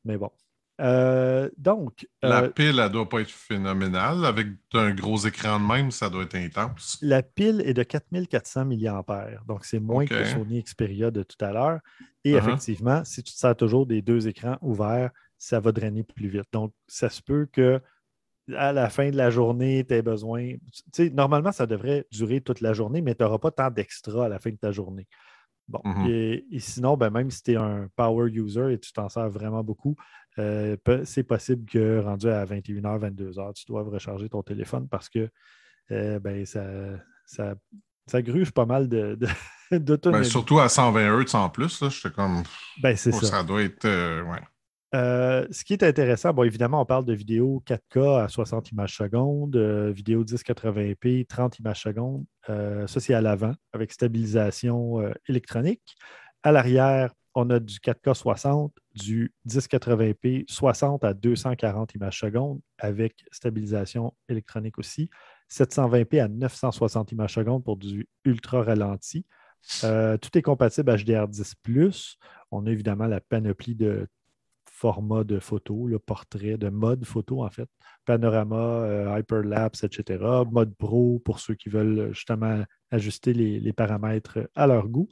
Mais 0.04 0.18
bon. 0.18 0.30
Euh, 0.82 1.50
donc, 1.58 2.08
La 2.22 2.44
euh, 2.44 2.50
pile, 2.50 2.80
elle 2.80 2.90
doit 2.92 3.08
pas 3.08 3.22
être 3.22 3.30
phénoménale. 3.30 4.26
Avec 4.26 4.48
un 4.74 4.94
gros 4.94 5.18
écran 5.18 5.60
de 5.60 5.66
même, 5.66 5.92
ça 5.92 6.10
doit 6.10 6.24
être 6.24 6.36
intense. 6.36 6.98
la 7.02 7.22
pile 7.22 7.62
est 7.66 7.74
de 7.74 7.84
4400 7.84 8.66
mAh. 8.66 9.04
Donc, 9.48 9.66
c'est 9.66 9.80
moins 9.80 10.06
que 10.06 10.16
le. 10.16 10.26
Sony 10.26 10.64
Xperia 10.64 11.12
de 11.12 11.24
tout 11.24 11.44
à 11.44 11.52
l'heure. 11.52 11.80
Et 12.24 12.34
Uh-huh. 12.34 12.38
effectivement, 12.38 13.04
si 13.06 13.22
tu 13.22 13.34
te 13.34 13.38
sers 13.38 13.56
toujours 13.56 13.86
des 13.86 14.02
deux 14.02 14.28
écrans 14.28 14.58
ouverts, 14.62 15.12
ça 15.38 15.60
va 15.60 15.72
drainer 15.72 16.04
plus 16.04 16.28
vite. 16.30 16.46
Donc, 16.52 16.74
ça 16.88 17.10
se 17.10 17.22
peut 17.22 17.48
que 17.52 17.80
à 18.58 18.74
la 18.74 18.90
fin 18.90 19.10
de 19.10 19.16
la 19.16 19.30
journée, 19.30 19.86
tu 19.88 19.94
aies 19.94 20.02
besoin. 20.02 20.52
Tu 20.52 20.82
sais, 20.92 21.10
normalement, 21.10 21.52
ça 21.52 21.66
devrait 21.66 22.06
durer 22.12 22.42
toute 22.42 22.62
la 22.62 22.74
journée, 22.74 23.02
mais 23.02 23.16
tu 23.16 23.24
n'auras 23.24 23.38
pas 23.38 23.52
tant 23.52 23.70
d'extra 23.70 24.26
à 24.26 24.30
la 24.30 24.40
fin 24.40 24.50
de 24.50 24.58
ta 24.58 24.72
journée. 24.72 25.08
Bon. 25.68 25.80
Mhm. 25.84 26.08
et, 26.08 26.46
et 26.52 26.60
sinon, 26.60 26.98
ben, 26.98 27.10
même 27.10 27.32
si 27.32 27.42
tu 27.42 27.54
es 27.54 27.56
un 27.56 27.88
power 27.96 28.30
user 28.30 28.74
et 28.74 28.80
tu 28.80 28.92
t'en 28.92 29.10
sers 29.10 29.30
vraiment 29.30 29.64
beaucoup, 29.64 29.96
euh, 30.40 30.76
c'est 31.06 31.24
possible 31.24 31.66
que 31.70 32.00
rendu 32.00 32.28
à 32.28 32.46
21h, 32.46 33.00
22h, 33.00 33.54
tu 33.54 33.66
doives 33.68 33.90
recharger 33.90 34.30
ton 34.30 34.44
téléphone 34.44 34.88
parce 34.90 35.10
que 35.10 35.30
euh, 35.92 36.20
ben, 36.20 36.46
ça, 36.46 36.66
ça, 37.26 37.56
ça 38.08 38.22
gruge 38.22 38.52
pas 38.52 38.66
mal 38.66 38.88
de, 38.88 39.16
de. 39.16 39.28
Ben, 39.72 40.24
surtout 40.24 40.60
à 40.60 40.70
120 40.70 41.24
Hz 41.24 41.34
en 41.36 41.50
plus, 41.50 41.82
là, 41.82 41.90
j'étais 41.90 42.12
comme. 42.14 42.44
Ben, 42.80 42.96
c'est 42.96 43.12
oh, 43.12 43.20
ça. 43.20 43.26
ça 43.26 43.44
doit 43.44 43.64
être. 43.64 43.86
euh, 43.86 44.22
ouais. 44.22 44.40
Euh, 44.94 45.48
ce 45.50 45.64
qui 45.64 45.74
est 45.74 45.84
intéressant, 45.84 46.34
bon, 46.34 46.44
évidemment, 46.44 46.82
on 46.82 46.86
parle 46.86 47.06
de 47.06 47.14
vidéo 47.14 47.64
4K 47.66 48.24
à 48.24 48.28
60 48.28 48.72
images 48.72 48.96
secondes, 48.96 49.56
euh, 49.56 49.92
vidéo 49.92 50.24
1080p, 50.24 51.26
30 51.26 51.60
images 51.60 51.82
secondes. 51.82 52.26
Euh, 52.50 52.86
ça, 52.86 53.00
c'est 53.00 53.16
à 53.16 53.22
l'avant, 53.22 53.54
avec 53.74 53.92
stabilisation 53.92 55.02
euh, 55.02 55.12
électronique. 55.28 55.96
À 56.44 56.52
l'arrière, 56.52 57.12
on 57.34 57.50
a 57.50 57.60
du 57.60 57.80
4K 57.80 58.14
60, 58.14 58.72
du 58.94 59.34
1080p 59.48 60.46
60 60.48 61.04
à 61.04 61.16
240 61.16 61.96
images 61.96 62.20
secondes, 62.20 62.60
avec 62.78 63.26
stabilisation 63.32 64.14
électronique 64.30 64.78
aussi. 64.78 65.10
720p 65.50 66.22
à 66.22 66.28
960 66.28 67.12
images 67.14 67.34
secondes 67.34 67.64
pour 67.64 67.78
du 67.78 68.08
ultra 68.26 68.62
ralenti. 68.62 69.26
Tout 69.82 70.38
est 70.38 70.42
compatible 70.42 70.92
HDR10. 70.92 72.18
On 72.52 72.68
a 72.68 72.70
évidemment 72.70 73.08
la 73.08 73.22
panoplie 73.22 73.76
de 73.76 74.08
format 74.84 75.24
de 75.24 75.40
photo, 75.40 75.88
le 75.88 75.98
portrait, 75.98 76.58
de 76.58 76.68
mode 76.68 77.06
photo 77.06 77.42
en 77.42 77.50
fait, 77.50 77.70
panorama, 78.04 78.58
euh, 78.58 79.18
hyperlapse, 79.18 79.86
etc. 79.86 80.44
Mode 80.52 80.76
pro 80.76 81.22
pour 81.24 81.40
ceux 81.40 81.56
qui 81.56 81.70
veulent 81.70 82.14
justement 82.14 82.66
ajuster 82.92 83.32
les, 83.34 83.72
paramètres 83.72 84.40
à 84.56 84.68
leur 84.68 84.90
goût. 84.90 85.08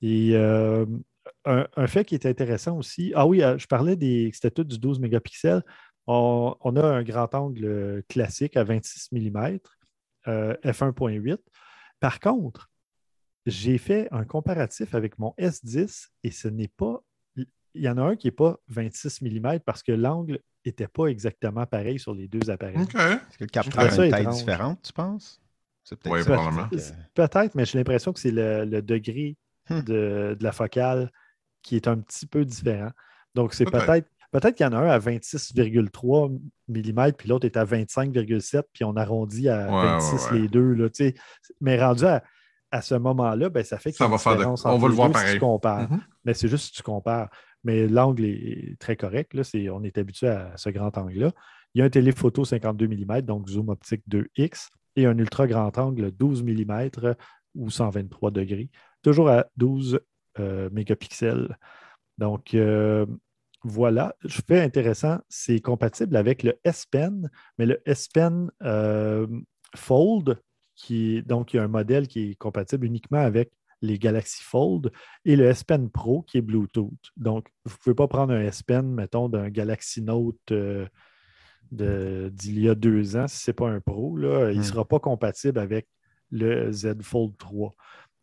Et 0.00 0.36
euh, 0.36 0.86
un, 1.44 1.86
fait 1.88 2.04
qui 2.04 2.14
est 2.14 2.24
intéressant 2.24 2.78
aussi, 2.78 3.12
ah 3.16 3.26
oui, 3.26 3.42
euh, 3.42 3.58
je 3.58 3.66
parlais 3.66 3.96
des, 3.96 4.30
tout 4.54 4.62
du 4.62 4.78
12 4.78 5.00
mégapixels. 5.00 5.64
On, 6.06 6.76
a 6.76 6.86
un 6.86 7.02
grand 7.02 7.34
angle 7.34 8.04
classique 8.08 8.56
à 8.56 8.62
26 8.62 9.10
mm, 9.10 9.58
euh, 10.28 10.54
f1.8. 10.62 11.38
Par 11.98 12.20
contre, 12.20 12.70
j'ai 13.44 13.78
fait 13.78 14.06
un 14.12 14.24
comparatif 14.24 14.94
avec 14.94 15.18
mon 15.18 15.34
S10 15.36 16.10
et 16.22 16.30
ce 16.30 16.46
n'est 16.46 16.68
pas 16.68 17.02
il 17.74 17.82
y 17.82 17.88
en 17.88 17.98
a 17.98 18.02
un 18.02 18.16
qui 18.16 18.26
n'est 18.28 18.32
pas 18.32 18.56
26 18.68 19.22
mm 19.22 19.60
parce 19.66 19.82
que 19.82 19.92
l'angle 19.92 20.38
n'était 20.64 20.88
pas 20.88 21.06
exactement 21.06 21.66
pareil 21.66 21.98
sur 21.98 22.14
les 22.14 22.28
deux 22.28 22.50
appareils. 22.50 22.76
OK. 22.80 22.94
Est-ce 22.94 23.38
que 23.38 23.44
le 23.44 23.46
capteur 23.48 23.80
a 23.82 23.88
une 24.04 24.10
taille 24.10 24.22
étrange. 24.22 24.36
différente, 24.36 24.80
tu 24.82 24.92
penses? 24.92 25.40
C'est 25.82 25.96
peut-être 25.98 26.16
Oui, 26.16 26.22
probablement. 26.24 26.68
Peut-être, 27.14 27.54
mais 27.54 27.64
j'ai 27.66 27.76
l'impression 27.78 28.12
que 28.12 28.20
c'est 28.20 28.30
le, 28.30 28.64
le 28.64 28.80
degré 28.82 29.36
Hmm. 29.70 29.80
de, 29.80 30.36
de 30.38 30.44
la 30.44 30.52
focale 30.52 31.10
qui 31.62 31.76
est 31.76 31.88
un 31.88 31.96
petit 31.98 32.26
peu 32.26 32.44
différent. 32.44 32.90
Donc, 33.34 33.54
c'est 33.54 33.64
Peut-être. 33.64 33.86
peut-être. 33.86 34.08
Peut-être 34.30 34.56
qu'il 34.56 34.66
y 34.66 34.68
en 34.68 34.72
a 34.74 34.76
un 34.78 34.88
à 34.90 34.98
26,3 34.98 36.38
mm, 36.68 37.12
puis 37.16 37.28
l'autre 37.28 37.46
est 37.46 37.56
à 37.56 37.64
25,7, 37.64 38.62
puis 38.72 38.84
on 38.84 38.94
arrondit 38.96 39.48
à 39.48 39.66
Ouais, 39.68 39.86
26 40.00 40.12
ouais, 40.26 40.32
ouais. 40.32 40.38
les 40.42 40.48
deux. 40.48 40.72
Là, 40.74 40.88
mais 41.60 41.82
rendu 41.82 42.04
à, 42.04 42.22
à 42.70 42.82
ce 42.82 42.94
moment-là, 42.96 43.48
ben, 43.48 43.64
ça 43.64 43.78
fait 43.78 43.90
qu'il 43.92 43.96
y 44.04 44.06
Ça 44.06 44.08
va 44.08 44.18
faire 44.18 44.36
de- 44.36 44.44
on 44.44 44.78
va 44.78 44.88
le 44.88 44.94
voir 44.94 45.08
deux 45.08 45.14
si 45.14 45.20
pareil. 45.22 45.34
tu 45.34 45.40
compares. 45.40 45.90
Mhm. 45.90 46.00
Mais 46.24 46.34
c'est 46.34 46.48
juste 46.48 46.66
si 46.66 46.72
tu 46.72 46.82
compares. 46.82 47.30
Mais 47.64 47.88
l'angle 47.88 48.24
est 48.24 48.78
très 48.78 48.96
correct. 48.96 49.34
Là. 49.34 49.42
On 49.72 49.82
est 49.82 49.98
habitué 49.98 50.28
à 50.28 50.56
ce 50.56 50.70
grand 50.70 50.96
angle-là. 50.96 51.32
Il 51.74 51.80
y 51.80 51.82
a 51.82 51.86
un 51.86 51.90
téléphoto 51.90 52.44
52 52.44 52.86
mm, 52.86 53.22
donc 53.22 53.48
zoom 53.48 53.68
optique 53.70 54.02
2x, 54.08 54.68
et 54.96 55.06
un 55.06 55.18
ultra 55.18 55.46
grand 55.46 55.76
angle 55.78 56.10
12 56.12 56.42
mm 56.42 56.90
ou 57.54 57.70
123 57.70 58.30
degrés, 58.30 58.70
toujours 59.02 59.28
à 59.28 59.46
12 59.56 60.00
euh, 60.38 60.68
mégapixels. 60.72 61.56
Donc, 62.18 62.54
euh, 62.54 63.06
voilà. 63.62 64.14
Je 64.24 64.40
fais 64.46 64.60
intéressant, 64.60 65.18
c'est 65.28 65.60
compatible 65.60 66.16
avec 66.16 66.42
le 66.42 66.58
S 66.64 66.86
Pen, 66.86 67.30
mais 67.58 67.66
le 67.66 67.80
S 67.86 68.08
Pen 68.08 68.50
euh, 68.62 69.26
Fold, 69.74 70.40
qui 70.76 71.16
est, 71.16 71.22
donc 71.22 71.54
il 71.54 71.58
y 71.58 71.60
a 71.60 71.64
un 71.64 71.68
modèle 71.68 72.08
qui 72.08 72.30
est 72.30 72.34
compatible 72.34 72.86
uniquement 72.86 73.20
avec 73.20 73.50
les 73.82 73.98
Galaxy 73.98 74.42
Fold 74.42 74.90
et 75.24 75.36
le 75.36 75.44
S 75.46 75.64
Pen 75.64 75.90
Pro 75.90 76.22
qui 76.22 76.38
est 76.38 76.42
Bluetooth. 76.42 76.92
Donc, 77.16 77.48
vous 77.64 77.74
ne 77.74 77.78
pouvez 77.78 77.94
pas 77.94 78.08
prendre 78.08 78.32
un 78.32 78.40
S 78.40 78.62
Pen, 78.62 78.86
mettons, 78.92 79.28
d'un 79.28 79.48
Galaxy 79.50 80.02
Note 80.02 80.36
euh, 80.52 80.86
d'il 81.72 82.60
y 82.60 82.68
a 82.68 82.74
deux 82.74 83.16
ans, 83.16 83.26
si 83.28 83.38
ce 83.38 83.50
n'est 83.50 83.54
pas 83.54 83.68
un 83.68 83.80
Pro. 83.80 84.16
Là, 84.16 84.50
il 84.52 84.58
ne 84.58 84.60
Hmm. 84.60 84.64
sera 84.64 84.84
pas 84.84 85.00
compatible 85.00 85.58
avec 85.58 85.86
le 86.30 86.70
Z 86.72 87.02
Fold 87.02 87.36
3. 87.38 87.74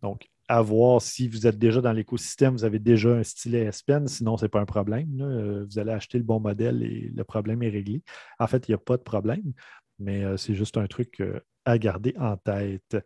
Donc, 0.02 0.28
à 0.47 0.62
voir 0.62 1.02
si 1.02 1.28
vous 1.28 1.47
êtes 1.47 1.58
déjà 1.58 1.80
dans 1.82 1.93
l'écosystème, 1.93 2.54
vous 2.54 2.66
avez 2.66 2.80
déjà 2.80 3.10
un 3.10 3.24
stylet 3.24 3.66
S 3.66 3.84
Pen, 3.84 4.08
sinon, 4.08 4.38
ce 4.38 4.45
n'est 4.45 4.49
pas 4.49 4.60
un 4.60 4.66
problème. 4.66 5.18
là. 5.18 5.26
Euh, 5.26 5.66
Vous 5.70 5.80
allez 5.80 5.91
acheter 5.91 6.18
le 6.18 6.24
bon 6.24 6.39
modèle 6.39 6.84
et 6.84 7.12
le 7.16 7.24
problème 7.24 7.62
est 7.64 7.70
réglé. 7.70 8.04
En 8.39 8.47
fait, 8.47 8.68
il 8.68 8.72
n'y 8.72 8.76
a 8.76 8.80
pas 8.80 8.97
de 8.97 9.04
problème, 9.04 9.54
mais 9.99 10.24
euh, 10.24 10.38
c'est 10.38 10.56
juste 10.56 10.78
un 10.78 10.88
truc 10.88 11.22
à 11.66 11.78
garder 11.78 12.14
en 12.20 12.36
tête. 12.38 12.97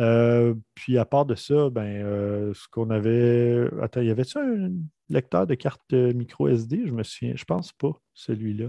Euh, 0.00 0.54
puis 0.74 0.98
à 0.98 1.04
part 1.04 1.24
de 1.24 1.34
ça, 1.34 1.70
ben, 1.70 1.82
euh, 2.04 2.52
ce 2.54 2.66
qu'on 2.70 2.90
avait. 2.90 3.68
Attends, 3.82 4.00
y 4.00 4.10
avait-tu 4.10 4.38
un 4.38 4.70
lecteur 5.08 5.46
de 5.46 5.54
carte 5.54 5.80
euh, 5.92 6.12
micro 6.12 6.48
SD? 6.48 6.82
Je 6.86 6.92
me 6.92 7.02
souviens, 7.02 7.34
je 7.36 7.44
pense 7.44 7.72
pas, 7.72 7.92
celui-là. 8.12 8.66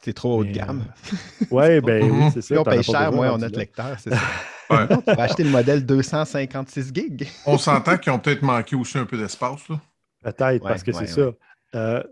C'est 0.00 0.12
trop 0.12 0.38
haut 0.38 0.44
de 0.44 0.50
gamme. 0.52 0.84
Oui, 1.50 1.80
ben 1.80 2.10
oui, 2.10 2.30
c'est 2.32 2.42
ça. 2.42 2.54
Plus 2.54 2.60
on 2.60 2.64
paye 2.64 2.82
cher, 2.82 3.12
moins 3.12 3.32
on 3.32 3.42
a 3.42 3.48
de 3.48 3.52
là. 3.54 3.58
lecteur, 3.60 3.98
c'est 3.98 4.10
ça. 4.14 4.20
Ouais. 4.70 4.86
Tu 4.86 5.14
vas 5.14 5.22
acheter 5.22 5.42
le 5.44 5.50
modèle 5.50 5.84
256 5.86 6.92
gigs. 6.94 7.26
On 7.46 7.56
s'entend 7.58 7.96
qu'ils 7.96 8.12
ont 8.12 8.18
peut-être 8.18 8.42
manqué 8.42 8.76
aussi 8.76 8.98
un 8.98 9.06
peu 9.06 9.16
d'espace. 9.16 9.68
là. 9.68 9.80
Peut-être, 10.22 10.62
Ouais, 10.62 10.68
parce 10.70 10.82
que 10.82 10.90
ouais, 10.92 11.06
c'est 11.06 11.20
ça. 11.20 11.30
Euh, 11.74 12.02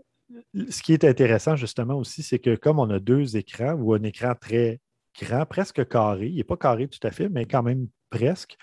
ce 0.69 0.81
qui 0.81 0.93
est 0.93 1.03
intéressant, 1.05 1.55
justement, 1.55 1.95
aussi, 1.95 2.23
c'est 2.23 2.39
que 2.39 2.55
comme 2.55 2.79
on 2.79 2.89
a 2.89 2.99
deux 2.99 3.37
écrans 3.37 3.73
ou 3.73 3.93
un 3.93 4.03
écran 4.03 4.33
très 4.39 4.79
grand, 5.21 5.45
presque 5.45 5.87
carré, 5.87 6.27
il 6.27 6.35
n'est 6.37 6.43
pas 6.43 6.57
carré 6.57 6.87
tout 6.87 7.05
à 7.07 7.11
fait, 7.11 7.29
mais 7.29 7.45
quand 7.45 7.63
même 7.63 7.87
presque, 8.09 8.57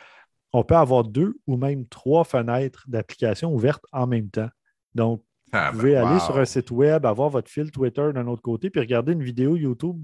on 0.52 0.62
peut 0.64 0.76
avoir 0.76 1.04
deux 1.04 1.34
ou 1.46 1.56
même 1.56 1.86
trois 1.88 2.24
fenêtres 2.24 2.84
d'application 2.88 3.52
ouvertes 3.52 3.84
en 3.92 4.06
même 4.06 4.30
temps. 4.30 4.50
Donc, 4.94 5.22
Ah, 5.52 5.70
vous 5.70 5.78
ben, 5.78 5.80
pouvez 5.80 5.96
aller 5.96 6.14
wow. 6.14 6.20
sur 6.20 6.38
un 6.38 6.44
site 6.44 6.70
web, 6.70 7.04
avoir 7.06 7.28
votre 7.28 7.50
fil 7.50 7.70
Twitter 7.70 8.08
d'un 8.14 8.26
autre 8.26 8.42
côté, 8.42 8.70
puis 8.70 8.80
regarder 8.80 9.12
une 9.12 9.22
vidéo 9.22 9.56
YouTube 9.56 10.00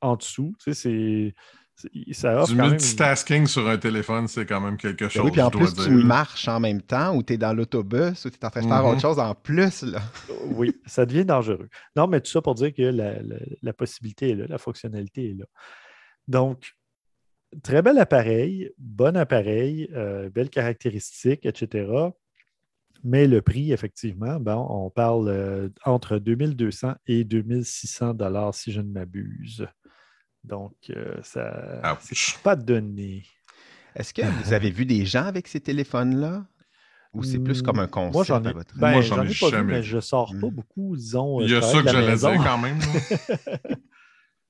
en 0.00 0.16
dessous. 0.16 0.54
Tu 0.62 0.72
sais, 0.74 1.34
c'est, 1.76 2.12
ça 2.12 2.36
offre 2.42 2.48
du 2.52 2.56
quand 2.56 2.62
même 2.64 2.64
une- 2.66 2.70
multitasking 2.80 3.46
sur 3.46 3.66
un 3.68 3.78
téléphone, 3.78 4.28
c'est 4.28 4.44
quand 4.46 4.60
même 4.60 4.76
quelque 4.76 5.04
Ben 5.04 5.10
chose. 5.10 5.24
oui, 5.26 5.30
puis 5.30 5.40
en 5.42 5.50
je 5.50 5.58
dois 5.58 5.66
plus, 5.66 5.74
tu 5.84 5.88
dire. 5.94 6.04
marches 6.04 6.48
en 6.48 6.58
même 6.60 6.82
temps 6.82 7.14
ou 7.16 7.22
tu 7.22 7.34
es 7.34 7.36
dans 7.38 7.52
l'autobus 7.54 8.24
ou 8.24 8.30
tu 8.30 8.36
es 8.38 8.44
en 8.44 8.50
train 8.50 8.62
de 8.62 8.66
faire 8.66 8.82
Mhm. 8.82 8.90
autre 8.90 9.00
chose 9.00 9.18
en 9.18 9.34
plus. 9.34 9.82
Là. 9.82 10.00
Oui, 10.46 10.74
ça 10.86 11.06
devient 11.06 11.24
dangereux. 11.24 11.68
Non, 11.96 12.06
mais 12.06 12.20
tout 12.20 12.30
ça 12.30 12.42
pour 12.42 12.54
dire 12.54 12.74
que 12.74 12.82
la, 12.82 13.22
la- 13.22 13.36
la 13.62 13.72
possibilité 13.72 14.30
est 14.30 14.34
là, 14.34 14.46
la 14.48 14.58
fonctionnalité 14.58 15.30
est 15.30 15.34
là. 15.34 15.44
Donc, 16.26 16.72
très 17.62 17.82
bel 17.82 17.98
appareil, 17.98 18.70
bon 18.78 19.16
appareil, 19.16 19.88
euh, 19.94 20.28
belles 20.30 20.50
caractéristiques, 20.50 21.46
etc. 21.46 21.90
Mais 23.04 23.26
le 23.28 23.42
prix, 23.42 23.72
effectivement, 23.72 24.40
bon, 24.40 24.66
on 24.70 24.90
parle 24.90 25.28
euh, 25.28 25.68
entre 25.84 26.18
2200 26.18 26.94
et 27.06 27.24
2600 27.24 28.14
dollars 28.14 28.54
si 28.54 28.72
je 28.72 28.80
ne 28.80 28.90
m'abuse. 28.90 29.66
Donc, 30.44 30.74
euh, 30.90 31.16
ça 31.22 31.80
Ouch. 31.92 31.98
c'est 32.34 32.42
pas 32.42 32.56
donné. 32.56 33.24
Est-ce 33.94 34.12
que 34.14 34.22
vous 34.22 34.52
avez 34.52 34.70
vu 34.70 34.84
des 34.84 35.04
gens 35.06 35.24
avec 35.24 35.48
ces 35.48 35.60
téléphones-là? 35.60 36.46
Ou 37.14 37.22
c'est 37.22 37.38
plus 37.38 37.62
comme 37.62 37.78
un 37.78 37.86
concept 37.88 38.12
Moi, 38.14 38.24
j'en 38.24 38.44
ai, 38.44 38.48
à 38.48 38.52
votre 38.52 38.76
ben, 38.76 38.90
Moi, 38.92 39.00
j'en 39.00 39.16
ai 39.24 39.30
ai 39.30 39.34
pas 39.34 39.46
vu, 39.46 39.50
jamais 39.50 39.72
mais 39.78 39.82
je 39.82 39.98
sors 39.98 40.34
pas 40.40 40.46
Mm. 40.46 40.50
beaucoup, 40.50 40.94
disons. 40.96 41.40
Il 41.40 41.50
y 41.50 41.54
a 41.54 41.62
ça 41.62 41.82
que 41.82 41.88
j'allais 41.88 42.16
dire 42.16 42.42
quand 42.44 42.58
même. 42.58 42.78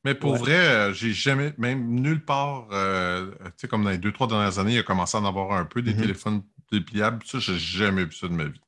Mais 0.09 0.15
pour 0.15 0.33
Ouais. 0.33 0.39
vrai, 0.39 0.57
euh, 0.57 0.93
j'ai 0.95 1.13
jamais, 1.13 1.53
même 1.59 1.87
nulle 1.87 2.25
part, 2.25 2.67
euh, 2.73 3.31
tu 3.45 3.53
sais, 3.59 3.69
comme 3.69 3.85
dans 3.85 3.91
les 3.91 3.99
deux, 3.99 4.11
trois 4.11 4.27
dernières 4.27 4.59
années, 4.59 4.73
il 4.73 4.79
a 4.79 4.83
commencé 4.83 5.19
à 5.19 5.21
en 5.21 5.27
avoir 5.27 5.53
un 5.53 5.67
peu 5.67 5.83
des 5.83 5.93
Mhm. 5.93 6.01
téléphones 6.01 6.43
dépliables. 6.73 7.23
Ça, 7.27 7.39
j'ai 7.41 7.59
jamais 7.59 8.05
vu 8.07 8.13
ça 8.13 8.27
de 8.27 8.33
ma 8.33 8.45
vie. 8.45 8.61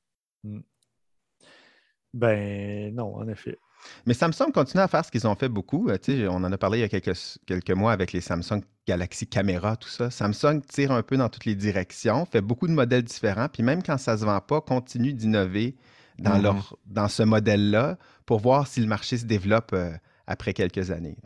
Ben 2.13 2.95
non, 2.95 3.15
en 3.17 3.27
effet. 3.29 3.57
Mais 4.05 4.13
Samsung 4.13 4.53
continue 4.53 4.83
à 4.83 4.89
faire 4.89 5.03
ce 5.03 5.11
qu'ils 5.11 5.27
ont 5.27 5.35
fait 5.35 5.49
beaucoup. 5.49 5.89
Euh, 5.89 5.97
tu 5.97 6.13
sais, 6.13 6.29
on 6.29 6.35
en 6.45 6.53
a 6.53 6.59
parlé 6.59 6.79
il 6.79 6.81
y 6.83 6.85
a 6.85 6.89
quelques, 6.91 7.17
quelques 7.47 7.71
mois 7.71 7.93
avec 7.93 8.13
les 8.13 8.21
Samsung 8.21 8.61
Galaxy 8.87 9.27
Camera, 9.27 9.77
tout 9.77 9.89
ça. 9.89 10.11
Samsung 10.11 10.61
tire 10.69 10.93
un 10.93 11.03
peu 11.03 11.17
dans 11.17 11.31
toutes 11.31 11.47
les 11.47 11.55
directions, 11.55 12.27
fait 12.27 12.43
beaucoup 12.43 12.67
de 12.67 12.73
modèles 12.75 13.05
différents, 13.05 13.49
puis 13.49 13.63
même 13.63 13.83
quand 13.83 13.97
ça 13.97 14.13
ne 14.13 14.19
se 14.19 14.25
vend 14.27 14.41
pas, 14.43 14.61
continue 14.61 15.15
d'innover 15.15 15.75
dans, 16.19 16.37
Mhm. 16.37 16.43
leur, 16.43 16.77
dans 16.85 17.09
ce 17.09 17.23
modèle-là 17.23 17.97
pour 18.27 18.41
voir 18.41 18.67
si 18.67 18.81
le 18.81 18.87
marché 18.87 19.17
se 19.17 19.25
développe 19.25 19.73
euh, 19.73 19.93
après 20.27 20.53
quelques 20.55 20.91
années. 20.91 21.17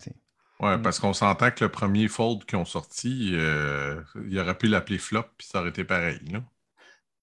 Mm. 0.61 0.83
parce 0.83 0.99
qu'on 0.99 1.13
s'entend 1.13 1.51
que 1.51 1.65
le 1.65 1.71
premier 1.71 2.09
Fold 2.09 2.45
qu'ils 2.45 2.59
ont 2.59 2.65
sorti, 2.65 3.31
euh, 3.35 4.01
il 4.29 4.39
aurait 4.39 4.57
pu 4.57 4.67
l'appeler 4.69 4.99
flop, 4.99 5.25
puis 5.37 5.47
ça 5.47 5.61
aurait 5.61 5.71
été 5.71 5.85
pareil. 5.85 6.19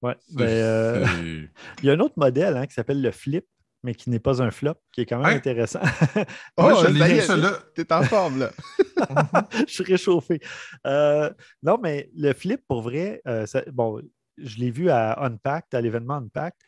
Ouais. 0.01 0.15
C'est- 0.28 0.36
Ben, 0.36 0.47
euh, 0.47 1.05
il 1.84 1.86
y 1.86 1.89
a 1.89 1.93
un 1.93 1.99
autre 1.99 2.15
modèle 2.17 2.57
hein, 2.57 2.67
qui 2.67 2.74
s'appelle 2.74 3.01
le 3.01 3.11
Flip, 3.11 3.45
mais 3.84 3.95
qui 3.95 4.09
n'est 4.11 4.19
pas 4.19 4.43
un 4.43 4.51
flop, 4.51 4.76
qui 4.91 5.01
est 5.01 5.05
quand 5.07 5.17
même 5.19 5.34
Hein? 5.34 5.38
intéressant. 5.38 5.80
Moi, 6.57 6.74
Oh, 6.76 6.84
je 6.84 6.88
l'ai 6.91 7.13
vu, 7.15 7.22
celui-là. 7.22 7.53
T'es 7.74 7.91
en 7.93 8.03
forme, 8.03 8.39
là. 8.39 8.51
je 9.67 9.74
suis 9.74 9.84
réchauffé. 9.84 10.39
Euh, 10.86 11.32
non, 11.63 11.80
mais 11.82 12.09
le 12.15 12.34
flip, 12.34 12.61
pour 12.67 12.82
vrai, 12.84 13.22
euh, 13.28 13.45
ça- 13.47 13.63
bon, 13.72 13.99
je 14.38 14.57
l'ai 14.57 14.69
vu 14.72 14.89
à 14.91 15.24
Unpacked, 15.24 15.74
à 15.74 15.82
l'événement 15.82 16.15
Unpacked, 16.15 16.59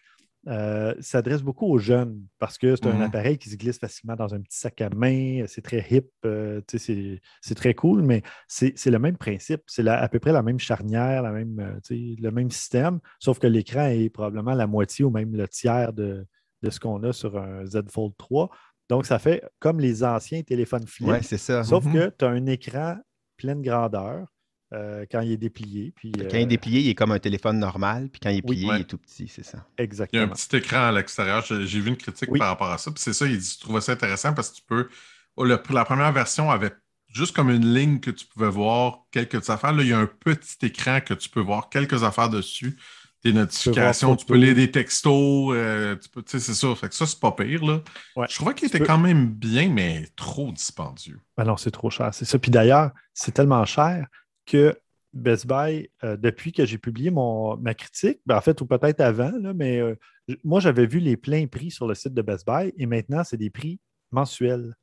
euh, 0.48 0.94
s'adresse 1.00 1.42
beaucoup 1.42 1.68
aux 1.68 1.78
jeunes 1.78 2.22
parce 2.40 2.58
que 2.58 2.76
c'est 2.76 2.88
un 2.88 2.96
Mhm. 2.96 3.02
appareil 3.02 3.38
qui 3.38 3.50
se 3.50 3.56
glisse 3.56 3.80
facilement 3.80 4.16
dans 4.16 4.34
un 4.36 4.42
petit 4.42 4.58
sac 4.58 4.82
à 4.82 4.90
main. 4.90 5.46
C'est 5.48 5.62
très 5.62 5.86
hip, 5.90 6.10
euh, 6.26 6.62
c'est 6.68 7.22
c'est 7.42 7.56
très 7.56 7.74
cool, 7.74 8.02
mais 8.02 8.24
c'est 8.48 8.74
c'est 8.78 8.92
le 8.92 9.00
même 9.00 9.18
principe. 9.18 9.62
C'est 9.68 9.84
la- 9.84 10.02
à 10.02 10.10
peu 10.10 10.20
près 10.20 10.32
la 10.34 10.44
même 10.44 10.60
charnière, 10.60 11.22
la 11.24 11.32
même, 11.32 11.60
euh, 11.60 11.80
le 11.90 12.30
même 12.32 12.52
système, 12.52 13.00
sauf 13.20 13.40
que 13.40 13.48
l'écran 13.48 13.86
est 13.88 14.10
probablement 14.10 14.54
la 14.54 14.68
moitié 14.68 15.06
ou 15.06 15.10
même 15.10 15.36
le 15.36 15.48
tiers 15.48 15.94
de, 15.94 16.26
de 16.62 16.70
ce 16.70 16.80
qu'on 16.80 17.02
a 17.04 17.14
sur 17.14 17.38
un 17.38 17.66
Z 17.66 17.84
Fold 17.90 18.14
3. 18.18 18.50
Donc, 18.90 19.06
ça 19.06 19.18
fait 19.20 19.42
comme 19.60 19.80
les 19.80 20.04
anciens 20.04 20.42
téléphones 20.44 20.86
flip. 20.88 21.08
Ouais, 21.10 21.22
c'est 21.22 21.38
ça. 21.38 21.64
Sauf 21.64 21.86
Mhm. 21.86 21.94
que 21.94 22.10
tu 22.20 22.26
as 22.26 22.30
un 22.30 22.46
écran 22.48 22.98
pleine 23.38 23.62
grandeur 23.62 24.28
euh, 24.74 25.06
quand 25.12 25.22
il 25.22 25.32
est 25.32 25.38
déplié. 25.38 25.94
Puis, 25.96 26.12
Quand 26.12 26.22
il 26.32 26.36
est 26.36 26.44
euh, 26.44 26.46
déplié, 26.46 26.82
il 26.82 26.90
est 26.90 26.96
comme 26.96 27.12
un 27.12 27.20
téléphone 27.20 27.60
normal, 27.60 28.10
puis 28.12 28.20
quand 28.22 28.30
il 28.30 28.38
est 28.40 28.44
Oui. 28.46 28.56
plié, 28.58 28.70
Ouais. 28.70 28.78
il 28.78 28.82
est 28.82 28.86
tout 28.86 28.98
petit, 28.98 29.28
c'est 29.28 29.44
ça. 29.46 29.58
Il 29.58 29.60
y 29.60 29.82
a 29.82 29.82
un 29.82 29.84
Exactement. 29.86 30.28
petit 30.30 30.56
écran 30.56 30.88
à 30.88 30.92
l'extérieur. 30.92 31.44
J'ai 31.46 31.80
vu 31.80 31.90
une 31.90 31.98
critique 31.98 32.30
Oui. 32.32 32.40
par 32.40 32.50
rapport 32.50 32.72
à 32.72 32.78
ça. 32.78 32.92
Puis 32.92 33.02
c'est 33.02 33.14
ça, 33.14 33.26
il 33.28 33.38
dit, 33.38 33.56
je 33.58 33.60
trouvais 33.64 33.82
ça 33.82 33.92
intéressant 33.94 34.34
parce 34.34 34.50
que 34.50 34.56
tu 34.58 34.64
peux. 34.68 34.90
oh, 35.36 35.44
le- 35.46 35.62
la 35.72 35.86
première 35.86 36.12
version 36.12 36.50
avait 36.52 36.72
juste 37.12 37.36
comme 37.36 37.50
une 37.50 37.74
ligne 37.74 38.00
que 38.00 38.12
tu 38.12 38.26
pouvais 38.26 38.50
voir 38.50 39.00
quelques 39.12 39.50
affaires. 39.50 39.74
Là, 39.74 39.84
il 39.84 39.90
y 39.90 39.94
a 39.94 40.00
un 40.00 40.06
petit 40.08 40.66
écran 40.66 41.00
que 41.02 41.14
tu 41.14 41.30
peux 41.30 41.40
voir 41.42 41.70
quelques 41.70 42.04
affaires 42.04 42.30
dessus. 42.30 42.78
Des 43.24 43.32
notifications, 43.32 44.16
tu 44.18 44.26
peux 44.26 44.36
lire 44.36 44.54
des 44.54 44.70
textos. 44.70 45.54
euh, 45.56 45.96
tu 45.96 46.10
peux- 46.10 46.22
tu 46.24 46.32
sais, 46.32 46.40
c'est 46.40 46.54
ça. 46.54 46.76
Fait 46.76 46.90
que 46.90 46.96
ça, 46.96 47.06
c'est 47.06 47.20
pas 47.20 47.32
pire. 47.32 47.64
Là. 47.64 47.82
Ouais. 48.18 48.26
Je 48.30 48.36
trouvais 48.36 48.54
qu'il 48.54 48.68
était 48.68 48.80
peux- 48.80 48.86
quand 48.86 48.98
même 48.98 49.28
bien, 49.30 49.70
mais 49.70 50.08
trop 50.18 50.52
dispendieux. 50.52 51.20
Ben 51.38 51.46
non, 51.46 51.56
c'est 51.56 51.72
trop 51.72 51.90
cher. 51.90 52.14
C'est 52.14 52.26
ça. 52.26 52.38
Puis 52.38 52.52
d'ailleurs, 52.52 52.92
c'est 53.14 53.32
tellement 53.32 53.64
cher 53.66 54.08
que 54.46 54.78
Best 55.14 55.46
Buy, 55.48 55.90
euh, 56.04 56.18
depuis 56.18 56.52
que 56.52 56.66
j'ai 56.66 56.78
publié 56.78 57.12
mon, 57.12 57.56
ma 57.58 57.74
critique, 57.74 58.20
ben 58.26 58.38
en 58.38 58.42
fait, 58.42 58.60
ou 58.62 58.66
peut-être 58.66 59.00
avant, 59.00 59.32
là, 59.40 59.54
mais 59.54 59.80
euh, 59.80 59.96
moi, 60.44 60.60
j'avais 60.60 60.88
vu 60.88 61.00
les 61.00 61.18
pleins 61.18 61.46
prix 61.48 61.70
sur 61.72 61.88
le 61.88 61.94
site 61.96 62.14
de 62.14 62.22
Best 62.22 62.48
Buy 62.48 62.74
et 62.78 62.86
maintenant, 62.86 63.24
c'est 63.24 63.38
des 63.38 63.50
prix 63.50 63.80
mensuels. 64.12 64.74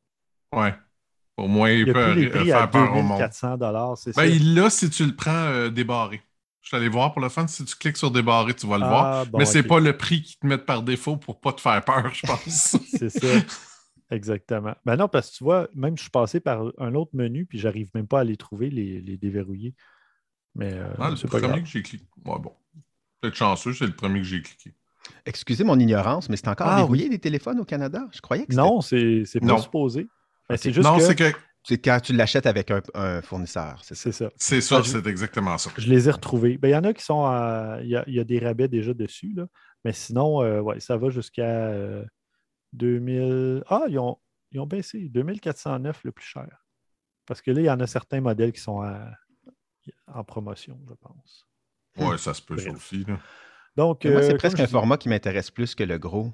Ouais. 0.55 0.75
Au 1.37 1.49
moins, 1.49 1.71
Il 1.71 1.81
il 1.81 1.91
a 1.91 1.93
peut 1.95 2.13
les 2.13 2.29
prix 2.29 2.53
à 2.53 2.59
faire 2.59 2.71
peur 2.71 2.93
au 2.97 3.03
monde. 3.03 3.19
2400 3.19 3.97
c'est 3.97 4.15
Ben, 4.15 4.23
ça. 4.23 4.27
il 4.27 4.55
l'a 4.55 4.71
si 4.71 4.91
tu 4.91 5.07
le 5.07 5.17
prends 5.17 5.31
euh, 5.33 5.71
débarré. 5.71 6.21
Je 6.61 6.69
suis 6.69 6.77
allé 6.77 6.89
voir 6.89 7.13
pour 7.13 7.23
le 7.23 7.31
fun. 7.31 7.47
Si 7.47 7.65
tu 7.65 7.75
cliques 7.75 7.97
sur 7.97 8.11
débarré, 8.11 8.53
tu 8.55 8.67
vas 8.67 8.77
le 8.79 8.87
voir. 8.87 9.05
Ah, 9.05 9.25
bon, 9.25 9.39
Mais 9.39 9.47
c'est 9.47 9.61
ok. 9.61 9.67
pas 9.69 9.81
le 9.81 9.97
prix 9.97 10.23
qu'ils 10.23 10.37
te 10.39 10.47
mettent 10.47 10.67
par 10.67 10.83
défaut 10.83 11.17
pour 11.17 11.41
pas 11.41 11.53
te 11.55 11.61
faire 11.61 11.83
peur, 11.83 12.13
je 12.13 12.27
pense. 12.27 12.77
C'est 12.99 13.09
ça. 13.09 13.27
Exactement. 14.11 14.75
Ben 14.85 14.97
non, 14.97 15.09
parce 15.09 15.31
que 15.31 15.37
tu 15.37 15.45
vois, 15.45 15.69
même 15.75 15.97
je 15.97 16.03
suis 16.03 16.11
passé 16.11 16.41
par 16.41 16.65
un 16.79 16.95
autre 16.95 17.13
menu, 17.15 17.47
puis 17.47 17.59
j'arrive 17.59 17.91
même 17.95 18.07
pas 18.09 18.21
à 18.21 18.25
les 18.25 18.37
trouver, 18.37 18.69
les, 18.71 19.01
les 19.01 19.17
déverrouiller. 19.17 19.75
Mais 20.55 20.73
euh, 20.75 20.89
Ah, 20.99 21.11
le 21.11 21.17
c'est 21.17 21.29
pas 21.31 21.39
premier 21.39 21.49
grave. 21.49 21.63
que 21.63 21.69
j'ai 21.69 21.83
cliqué. 21.83 22.05
Ouais, 22.25 22.39
bon. 22.41 22.53
Peut-être 23.21 23.37
chanceux, 23.37 23.73
c'est 23.73 23.87
le 23.87 23.93
premier 23.95 24.19
que 24.21 24.27
j'ai 24.27 24.43
cliqué. 24.43 24.75
Excusez 25.27 25.65
mon 25.65 25.79
ignorance, 25.79 26.29
mais 26.29 26.37
c'est 26.37 26.49
encore 26.49 26.67
Ah, 26.69 26.77
verrouillé 26.77 27.09
des 27.09 27.19
téléphones 27.19 27.61
au 27.61 27.65
Canada? 27.65 28.07
Je 28.13 28.21
croyais 28.21 28.47
que 28.47 28.53
c'était- 28.53 28.63
Non, 28.63 28.81
c'est 28.81 29.23
c'est 29.27 29.41
pas 29.41 29.47
Non. 29.47 29.59
supposé. 29.59 30.09
Ben, 30.49 30.57
juste 30.61 30.81
non, 30.81 30.97
que 30.97 31.03
c'est 31.03 31.15
que 31.15 31.33
c'est 31.63 31.79
quand 31.79 32.01
tu 32.03 32.13
l'achètes 32.15 32.47
avec 32.47 32.71
un, 32.71 32.81
un 32.95 33.23
fournisseur, 33.23 33.79
c'est 33.85 33.95
ça? 33.95 34.11
c'est 34.11 34.13
ça. 34.13 34.31
c'est 34.37 34.85
je- 34.85 34.91
c'est 34.91 35.07
exactement 35.07 35.57
ça. 35.59 35.71
Je 35.79 35.89
les 35.89 36.09
ai 36.09 36.11
retrouvés. 36.11 36.59
Ben, 36.59 36.69
Il 36.69 36.73
y 36.73 36.77
en 36.77 36.83
a 36.85 36.93
qui 36.93 37.05
sont 37.05 37.25
à- 37.25 37.79
Il 37.83 37.89
y, 37.89 37.97
a, 37.97 38.05
il 38.09 38.15
y 38.15 38.19
a 38.21 38.25
des 38.25 38.39
rabais 38.41 38.67
déjà 38.67 38.93
dessus, 38.95 39.33
là. 39.37 39.47
mais 39.85 39.93
sinon, 39.93 40.43
euh, 40.43 40.61
ouais, 40.61 40.81
ça 40.81 40.97
va 40.97 41.11
jusqu'à 41.11 41.45
euh, 41.45 42.05
2000. 42.73 43.63
Ah, 43.69 43.83
ils 43.89 43.99
ont, 43.99 44.19
ils 44.53 44.61
ont 44.61 44.67
baissé. 44.67 45.09
2409 45.09 46.05
le 46.05 46.13
plus 46.13 46.25
cher. 46.25 46.49
Parce 47.27 47.41
que 47.43 47.51
là, 47.51 47.61
il 47.61 47.65
y 47.67 47.71
en 47.71 47.81
a 47.81 47.87
certains 47.87 48.21
modèles 48.21 48.53
qui 48.53 48.61
sont 48.61 48.81
à- 48.83 49.11
en 50.09 50.25
promotion, 50.25 50.79
je 50.89 50.95
pense. 50.95 51.47
Ouais, 51.97 52.19
ça 52.19 52.35
se 52.35 52.43
peut, 52.43 52.59
ça 52.59 52.71
aussi. 52.71 53.05
là. 53.05 53.19
Donc, 53.77 54.05
moi, 54.05 54.15
euh, 54.15 54.23
c'est 54.23 54.29
comme 54.31 54.39
presque 54.39 54.61
un 54.61 54.65
dis- 54.65 54.71
format 54.73 54.97
qui 54.97 55.09
m'intéresse 55.09 55.51
plus 55.51 55.75
que 55.75 55.85
le 55.85 55.99
gros. 55.99 56.33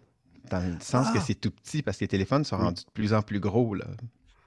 Dans 0.51 0.61
le 0.65 0.79
sens 0.81 1.11
que 1.11 1.19
Ah! 1.19 1.21
c'est 1.21 1.35
tout 1.35 1.51
petit 1.51 1.83
parce 1.83 1.97
que 1.99 2.05
les 2.05 2.09
téléphones 2.09 2.45
sont 2.45 2.57
Oui. 2.57 2.63
rendus 2.65 2.85
de 2.85 2.91
plus 2.93 3.13
en 3.13 3.23
plus 3.23 3.41
gros. 3.41 3.75
Là. 3.75 3.87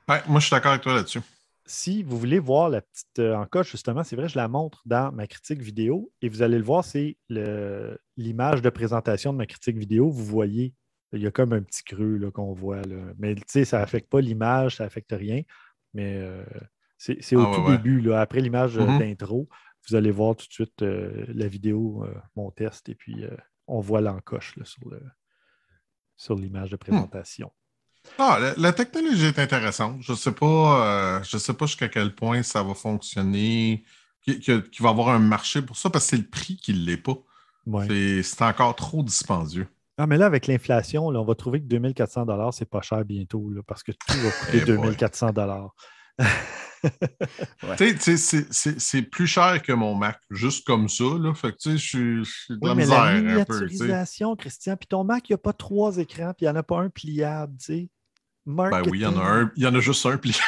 Ouais, 0.07 0.21
moi, 0.27 0.39
je 0.39 0.45
suis 0.47 0.51
d'accord 0.55 0.71
avec 0.71 0.83
toi 0.83 0.93
là-dessus. 0.95 1.21
si 1.65 2.01
vous 2.01 2.17
voulez 2.17 2.39
voir 2.39 2.69
la 2.69 2.81
petite 2.81 3.19
euh, 3.19 3.35
encoche, 3.35 3.69
justement, 3.71 4.03
c'est 4.03 4.15
vrai, 4.15 4.27
je 4.27 4.35
la 4.37 4.47
montre 4.47 4.81
dans 4.87 5.11
ma 5.11 5.27
critique 5.27 5.61
vidéo 5.61 6.11
et 6.21 6.27
vous 6.29 6.41
allez 6.41 6.57
le 6.57 6.63
voir, 6.63 6.83
c'est 6.83 7.15
le- 7.29 7.99
l'image 8.17 8.63
de 8.63 8.69
présentation 8.71 9.33
de 9.33 9.37
ma 9.37 9.45
critique 9.45 9.77
vidéo. 9.77 10.09
Vous 10.09 10.25
voyez, 10.25 10.73
il 11.13 11.21
y 11.21 11.27
a 11.27 11.31
comme 11.31 11.53
un 11.53 11.61
petit 11.61 11.83
creux 11.83 12.29
qu'on 12.31 12.53
voit. 12.53 12.81
Là. 12.81 13.13
Mais 13.17 13.35
tu 13.35 13.43
sais, 13.47 13.65
ça 13.65 13.79
n'affecte 13.79 14.09
pas 14.09 14.21
l'image, 14.21 14.75
ça 14.77 14.83
n'affecte 14.83 15.11
rien. 15.11 15.41
Mais 15.93 16.17
euh, 16.17 16.43
c'est 16.97 17.35
au 17.35 17.45
Ah 17.45 17.51
tout 17.55 17.61
ouais. 17.61 17.77
début, 17.77 18.01
là, 18.01 18.21
après 18.21 18.41
l'image 18.41 18.77
euh, 18.77 18.85
Mhm. 18.85 18.99
d'intro. 18.99 19.49
Vous 19.87 19.95
allez 19.95 20.11
voir 20.11 20.35
tout 20.35 20.45
de 20.47 20.51
suite 20.53 20.81
euh, 20.83 21.25
la 21.29 21.47
vidéo, 21.47 22.03
euh, 22.05 22.13
mon 22.35 22.51
test, 22.51 22.89
et 22.89 22.95
puis 22.95 23.23
on 23.67 23.79
voit 23.79 24.01
l'encoche 24.01 24.53
sur 24.63 24.89
le- 24.89 25.01
sur 26.17 26.35
l'image 26.35 26.69
de 26.71 26.75
Hmm. 26.75 26.79
présentation. 26.79 27.51
Ah, 28.17 28.37
la, 28.41 28.53
la 28.57 28.73
technologie 28.73 29.25
est 29.25 29.39
intéressante. 29.39 30.01
Je 30.01 30.11
ne 30.13 30.17
sais 30.17 30.31
pas, 30.31 31.21
je 31.23 31.37
sais 31.37 31.53
pas 31.53 31.65
jusqu'à 31.65 31.89
quel 31.89 32.13
point 32.15 32.43
ça 32.43 32.63
va 32.63 32.73
fonctionner, 32.73 33.83
qu'il 34.21 34.41
va 34.55 34.89
y 34.89 34.91
avoir 34.91 35.09
un 35.09 35.19
marché 35.19 35.61
pour 35.61 35.77
ça, 35.77 35.89
parce 35.89 36.05
que 36.05 36.09
c'est 36.11 36.21
le 36.21 36.27
prix 36.29 36.55
qui 36.57 36.73
ne 36.73 36.79
l'est 36.85 36.97
pas. 36.97 37.17
Ouais. 37.65 37.87
C'est 38.23 38.41
encore 38.43 38.75
trop 38.75 39.03
dispendieux. 39.03 39.67
Ah, 40.01 40.07
mais 40.07 40.17
là, 40.17 40.27
avec 40.27 40.47
l'inflation, 40.47 41.11
là, 41.11 41.19
on 41.19 41.25
va 41.25 41.35
trouver 41.35 41.59
que 41.59 41.65
2400 41.67 42.51
c'est 42.53 42.69
pas 42.69 42.81
cher 42.81 43.03
bientôt, 43.03 43.49
là, 43.49 43.61
parce 43.67 43.83
que 43.83 43.91
tout 43.91 44.17
va 44.17 44.31
coûter 44.31 44.59
Eh 44.61 44.65
boy. 44.65 44.77
2400 44.95 45.33
Tu 46.81 46.87
sais, 47.77 47.93
tu 47.93 47.99
sais, 47.99 48.17
c'est- 48.17 48.47
c'est 48.53 48.79
c'est 48.79 49.01
plus 49.01 49.27
cher 49.27 49.61
que 49.61 49.73
mon 49.73 49.95
Mac, 49.95 50.17
juste 50.29 50.65
comme 50.65 50.87
ça. 50.87 51.03
Là. 51.19 51.33
Fait 51.33 51.51
que 51.51 51.57
tu 51.57 51.71
sais, 51.71 51.77
je 51.77 52.23
suis- 52.23 52.53
de 52.55 52.59
Oui, 52.61 52.69
la 52.69 52.75
mais 52.75 52.83
misère 52.83 53.03
la 53.03 53.09
un 53.09 53.13
peu. 53.13 53.59
miniaturisation, 53.59 54.35
Christian, 54.37 54.77
puis 54.77 54.87
ton 54.87 55.03
Mac, 55.03 55.27
il 55.27 55.33
n'y 55.33 55.35
a 55.35 55.39
pas 55.39 55.51
trois 55.51 55.97
écrans, 55.97 56.31
puis 56.37 56.45
il 56.45 56.49
n'y 56.49 56.51
en 56.51 56.55
a 56.55 56.63
pas 56.63 56.79
un 56.79 56.89
pliable, 56.89 57.57
tu 57.59 57.65
sais. 57.65 57.89
Ben 58.45 58.81
oui, 58.89 58.99
il 58.99 59.01
y 59.01 59.05
en 59.05 59.17
a 59.19 59.21
un. 59.23 59.51
Il 59.57 59.63
y 59.63 59.67
en 59.67 59.75
a 59.75 59.79
juste 59.81 60.05
un 60.05 60.15
pliable. 60.17 60.39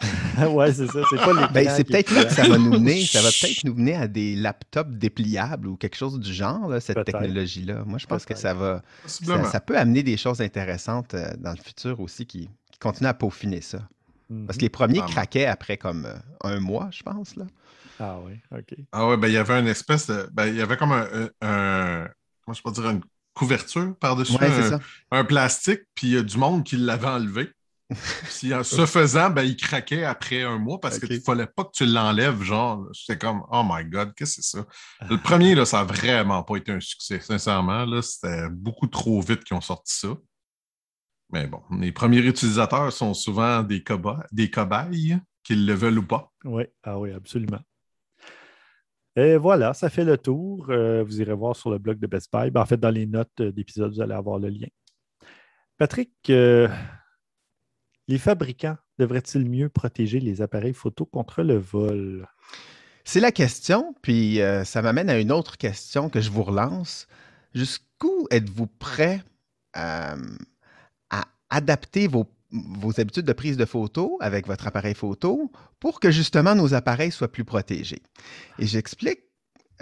ouais, 0.50 0.72
c'est 0.72 0.86
ça, 0.86 1.00
c'est 1.08 1.16
pas. 1.16 1.48
Ben, 1.48 1.68
c'est 1.68 1.84
peut-être 1.84 2.10
là 2.12 2.24
que 2.24 2.32
ça 2.32 2.48
va 2.48 2.58
nous 2.58 2.70
mener. 2.70 3.04
Ça 3.12 3.20
va 3.22 3.28
peut-être 3.28 3.64
nous 3.64 3.74
mener 3.74 3.94
à 3.96 4.08
des 4.08 4.34
laptops 4.36 4.90
dépliables 4.90 5.68
ou 5.68 5.76
quelque 5.76 5.96
chose 5.96 6.18
du 6.18 6.32
genre, 6.32 6.68
là, 6.68 6.80
cette 6.80 7.04
technologie-là. 7.04 7.84
Moi, 7.84 7.98
je 7.98 8.06
pense 8.06 8.24
que 8.24 8.34
ça 8.34 8.54
va. 8.54 8.82
Ça, 9.06 9.60
peut 9.60 9.76
amener 9.76 10.02
des 10.02 10.16
choses 10.16 10.40
intéressantes 10.40 11.14
euh, 11.14 11.30
dans 11.38 11.50
le 11.52 11.62
futur 11.62 12.00
aussi 12.00 12.26
qui, 12.26 12.48
qui 12.70 12.78
continuent 12.78 13.08
à 13.08 13.14
peaufiner 13.14 13.60
ça. 13.60 13.86
Mhm. 14.30 14.46
Parce 14.46 14.56
que 14.56 14.62
les 14.62 14.70
premiers 14.70 15.00
Ah, 15.02 15.06
craquaient 15.08 15.46
après 15.46 15.76
comme 15.76 16.06
euh, 16.06 16.16
un 16.42 16.60
mois, 16.60 16.88
je 16.90 17.02
pense. 17.02 17.36
Là. 17.36 17.44
Ah 18.00 18.18
oui, 18.24 18.34
OK. 18.50 18.78
Ah 18.92 19.06
ouais, 19.08 19.16
ben 19.16 19.28
il 19.28 19.34
y 19.34 19.36
avait 19.36 19.58
une 19.60 19.68
espèce 19.68 20.06
de. 20.06 20.28
Ben, 20.32 20.46
il 20.46 20.56
y 20.56 20.62
avait 20.62 20.76
comme 20.76 20.92
un. 20.92 21.06
un, 21.12 21.28
un- 21.42 22.08
comment 22.44 22.54
je 22.54 22.62
peux 22.62 22.72
dire, 22.72 22.88
une 22.90 23.02
couverture 23.34 23.94
par-dessus 24.00 24.36
Ouais, 24.36 24.50
un, 24.50 24.80
un 25.18 25.24
plastique, 25.24 25.80
puis 25.94 26.08
il 26.08 26.12
y 26.14 26.16
a 26.18 26.22
du 26.22 26.36
monde 26.36 26.64
qui 26.64 26.76
l'avait 26.76 27.06
enlevé. 27.06 27.50
Puis 28.38 28.54
en 28.54 28.62
ce 28.62 28.86
faisant, 28.86 29.30
ben, 29.30 29.42
il 29.42 29.56
craquait 29.56 30.04
après 30.04 30.42
un 30.42 30.58
mois 30.58 30.80
parce 30.80 30.98
qu'il 30.98 31.16
ne 31.16 31.20
fallait 31.20 31.46
pas 31.46 31.64
que 31.64 31.70
tu 31.72 31.86
l'enlèves, 31.86 32.42
genre. 32.42 32.86
J'étais 32.92 33.18
comme, 33.18 33.42
oh 33.50 33.62
my 33.64 33.84
God, 33.84 34.14
qu'est-ce 34.14 34.36
que 34.36 34.42
c'est 34.42 34.58
ça? 34.58 34.66
Le 35.08 35.16
premier, 35.16 35.54
là, 35.54 35.64
ça 35.64 35.78
n'a 35.78 35.84
vraiment 35.84 36.42
pas 36.42 36.56
été 36.56 36.72
un 36.72 36.80
succès, 36.80 37.20
sincèrement. 37.20 37.84
Là, 37.84 38.02
c'était 38.02 38.48
beaucoup 38.50 38.86
trop 38.86 39.20
vite 39.20 39.44
qu'ils 39.44 39.56
ont 39.56 39.60
sorti 39.60 39.94
ça. 39.94 40.14
Mais 41.32 41.46
bon, 41.46 41.62
les 41.78 41.92
premiers 41.92 42.18
utilisateurs 42.18 42.92
sont 42.92 43.14
souvent 43.14 43.62
des, 43.62 43.82
cobayes, 43.82 44.22
des 44.32 44.50
cobayes, 44.50 45.18
qu'ils 45.42 45.66
le 45.66 45.72
veulent 45.72 45.98
ou 45.98 46.06
pas. 46.06 46.30
Oui, 46.44 46.64
ah 46.82 46.98
oui, 46.98 47.12
absolument. 47.12 47.60
Et 49.16 49.36
voilà, 49.36 49.74
ça 49.74 49.90
fait 49.90 50.04
le 50.04 50.16
tour. 50.16 50.66
Euh, 50.70 51.02
vous 51.02 51.20
irez 51.20 51.34
voir 51.34 51.54
sur 51.56 51.70
le 51.70 51.78
blog 51.78 51.98
de 51.98 52.06
Best 52.06 52.32
Buy. 52.32 52.50
Ben, 52.50 52.62
en 52.62 52.66
fait, 52.66 52.78
dans 52.78 52.90
les 52.90 53.06
notes 53.06 53.42
d'épisode, 53.42 53.92
vous 53.92 54.00
allez 54.00 54.14
avoir 54.14 54.38
le 54.38 54.48
lien. 54.48 54.68
Patrick, 55.78 56.12
euh, 56.30 56.68
les 58.08 58.18
fabricants 58.18 58.76
devraient-ils 58.98 59.48
mieux 59.48 59.68
protéger 59.68 60.20
les 60.20 60.42
appareils 60.42 60.74
photo 60.74 61.04
contre 61.04 61.42
le 61.42 61.56
vol? 61.56 62.26
C'est 63.04 63.20
la 63.20 63.32
question, 63.32 63.94
puis 64.02 64.40
euh, 64.40 64.64
ça 64.64 64.82
m'amène 64.82 65.10
à 65.10 65.18
une 65.18 65.32
autre 65.32 65.56
question 65.56 66.08
que 66.08 66.20
je 66.20 66.30
vous 66.30 66.42
relance. 66.42 67.08
Jusqu'où 67.54 68.26
êtes-vous 68.30 68.66
prêt 68.66 69.22
à 69.74 70.16
adapter 71.50 72.06
vos, 72.08 72.26
habitudes 72.98 73.26
de 73.26 73.32
prise 73.32 73.56
de 73.56 73.64
photo 73.64 74.18
avec 74.20 74.46
votre 74.46 74.66
appareil 74.66 74.94
photo 74.94 75.50
pour 75.80 76.00
que 76.00 76.10
justement 76.10 76.54
nos 76.54 76.74
appareils 76.74 77.10
soient 77.10 77.32
plus 77.32 77.44
protégés? 77.44 78.02
Et 78.58 78.66
j'explique 78.66 79.20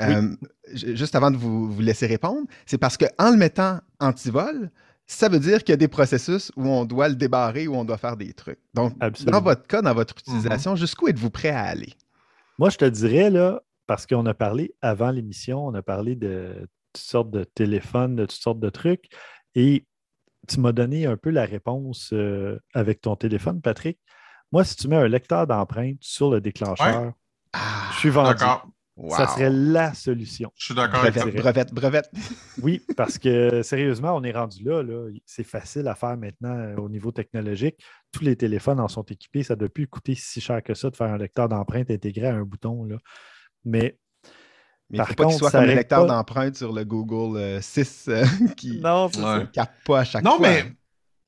euh, 0.01 0.35
juste 0.73 1.14
avant 1.14 1.31
de 1.31 1.37
vous, 1.37 1.71
vous 1.71 1.81
laisser 1.81 2.07
répondre, 2.07 2.47
c'est 2.66 2.79
parce 2.79 2.97
qu'en 2.97 3.31
le 3.31 3.37
mettant 3.37 3.81
anti-vol, 3.99 4.71
ça 5.11 5.28
veut 5.28 5.40
dire 5.40 5.58
qu'il 5.58 5.70
y 5.70 5.72
a 5.72 5.76
des 5.76 5.88
processus 5.88 6.52
où 6.56 6.68
on 6.68 6.84
doit 6.84 7.08
le 7.08 7.16
débarrer, 7.16 7.66
où 7.66 7.74
on 7.74 7.84
doit 7.84 7.98
faire 7.98 8.16
des 8.16 8.32
trucs. 8.32 8.61
Donc, 8.74 8.96
dans 8.98 9.40
votre 9.40 9.66
cas, 9.66 9.82
dans 9.82 9.92
votre 9.92 10.14
mhm. 10.14 10.20
utilisation, 10.36 10.76
jusqu'où 10.76 11.08
êtes-vous 11.08 11.30
prêt 11.30 11.50
à 11.50 11.64
aller? 11.64 11.94
Moi, 12.58 12.70
je 12.70 12.76
te 12.76 12.84
dirais, 12.84 13.28
là, 13.28 13.61
parce 13.86 14.06
qu'on 14.06 14.24
a 14.26 14.34
parlé 14.34 14.72
avant 14.82 15.11
l'émission, 15.11 15.66
on 15.66 15.74
a 15.74 15.82
parlé 15.82 16.14
de 16.14 16.68
toutes 16.92 17.02
sortes 17.02 17.30
de 17.30 17.42
téléphones, 17.42 18.14
de 18.14 18.26
toutes 18.26 18.40
sortes 18.40 18.61
de 18.61 18.70
trucs, 18.70 19.08
et 19.56 19.84
tu 20.46 20.61
m'as 20.61 20.72
donné 20.72 21.06
un 21.06 21.16
peu 21.16 21.30
la 21.30 21.44
réponse 21.44 22.11
euh, 22.12 22.61
avec 22.72 23.00
ton 23.00 23.16
téléphone, 23.16 23.61
Patrick. 23.61 23.98
Moi, 24.52 24.62
si 24.64 24.76
tu 24.76 24.86
mets 24.86 24.96
un 24.96 25.08
lecteur 25.08 25.46
d'empreintes 25.46 25.98
sur 26.02 26.30
le 26.30 26.40
déclencheur, 26.40 27.12
je 27.92 27.98
suis 27.98 28.11
vendu. 28.11 28.44
Ça 29.09 29.26
serait 29.28 29.51
la 29.51 29.94
solution. 29.94 30.53
Je 30.57 30.66
suis 30.66 30.74
d'accord 30.74 31.01
avec 31.01 31.14
toi. 31.14 31.30
Brevette, 31.30 31.72
brevette. 31.72 32.11
oui, 32.62 32.82
parce 32.96 33.18
que 33.18 33.62
sérieusement, 33.62 34.14
on 34.14 34.22
est 34.22 34.32
rendu 34.32 34.62
là. 34.64 34.82
C'est 35.24 35.44
facile 35.44 35.88
à 35.88 35.94
faire 35.94 36.16
maintenant 36.16 36.57
euh, 36.57 36.76
au 36.76 36.88
niveau 36.88 37.12
technologique. 37.12 37.76
Tous 38.12 38.24
les 38.24 38.36
téléphones 38.36 38.80
en 38.80 38.88
sont 38.88 39.05
équipés. 39.05 39.42
Ça 39.42 39.55
ne 39.55 39.61
doit 39.61 39.68
plus 39.68 39.86
coûter 39.86 40.14
si 40.14 40.40
cher 40.40 40.62
que 40.62 40.74
ça 40.74 40.90
de 40.90 40.96
faire 40.96 41.09
un 41.12 41.18
lecteur 41.18 41.48
d'empreinte 41.48 41.90
intégré 41.90 42.26
à 42.26 42.34
un 42.34 42.42
bouton. 42.42 42.84
Là. 42.84 42.96
Mais 43.64 43.98
mais 44.90 44.98
il 44.98 45.01
ne 45.03 45.07
faut 45.07 45.14
pas 45.14 45.26
qu'il 45.26 45.38
soit 45.38 45.51
comme 45.53 45.64
le 45.66 45.74
lecteur 45.74 46.07
d'empreinte 46.07 46.57
sur 46.57 46.72
le 46.72 46.84
Google 46.84 47.62
6 47.62 48.07
euh, 48.09 48.24
qui 48.57 48.80
ne 48.80 49.44
capte 49.46 49.86
pas 49.86 50.01
à 50.01 50.05
chaque 50.05 50.24
non, 50.24 50.36
fois. 50.36 50.48
Mais, 50.48 50.64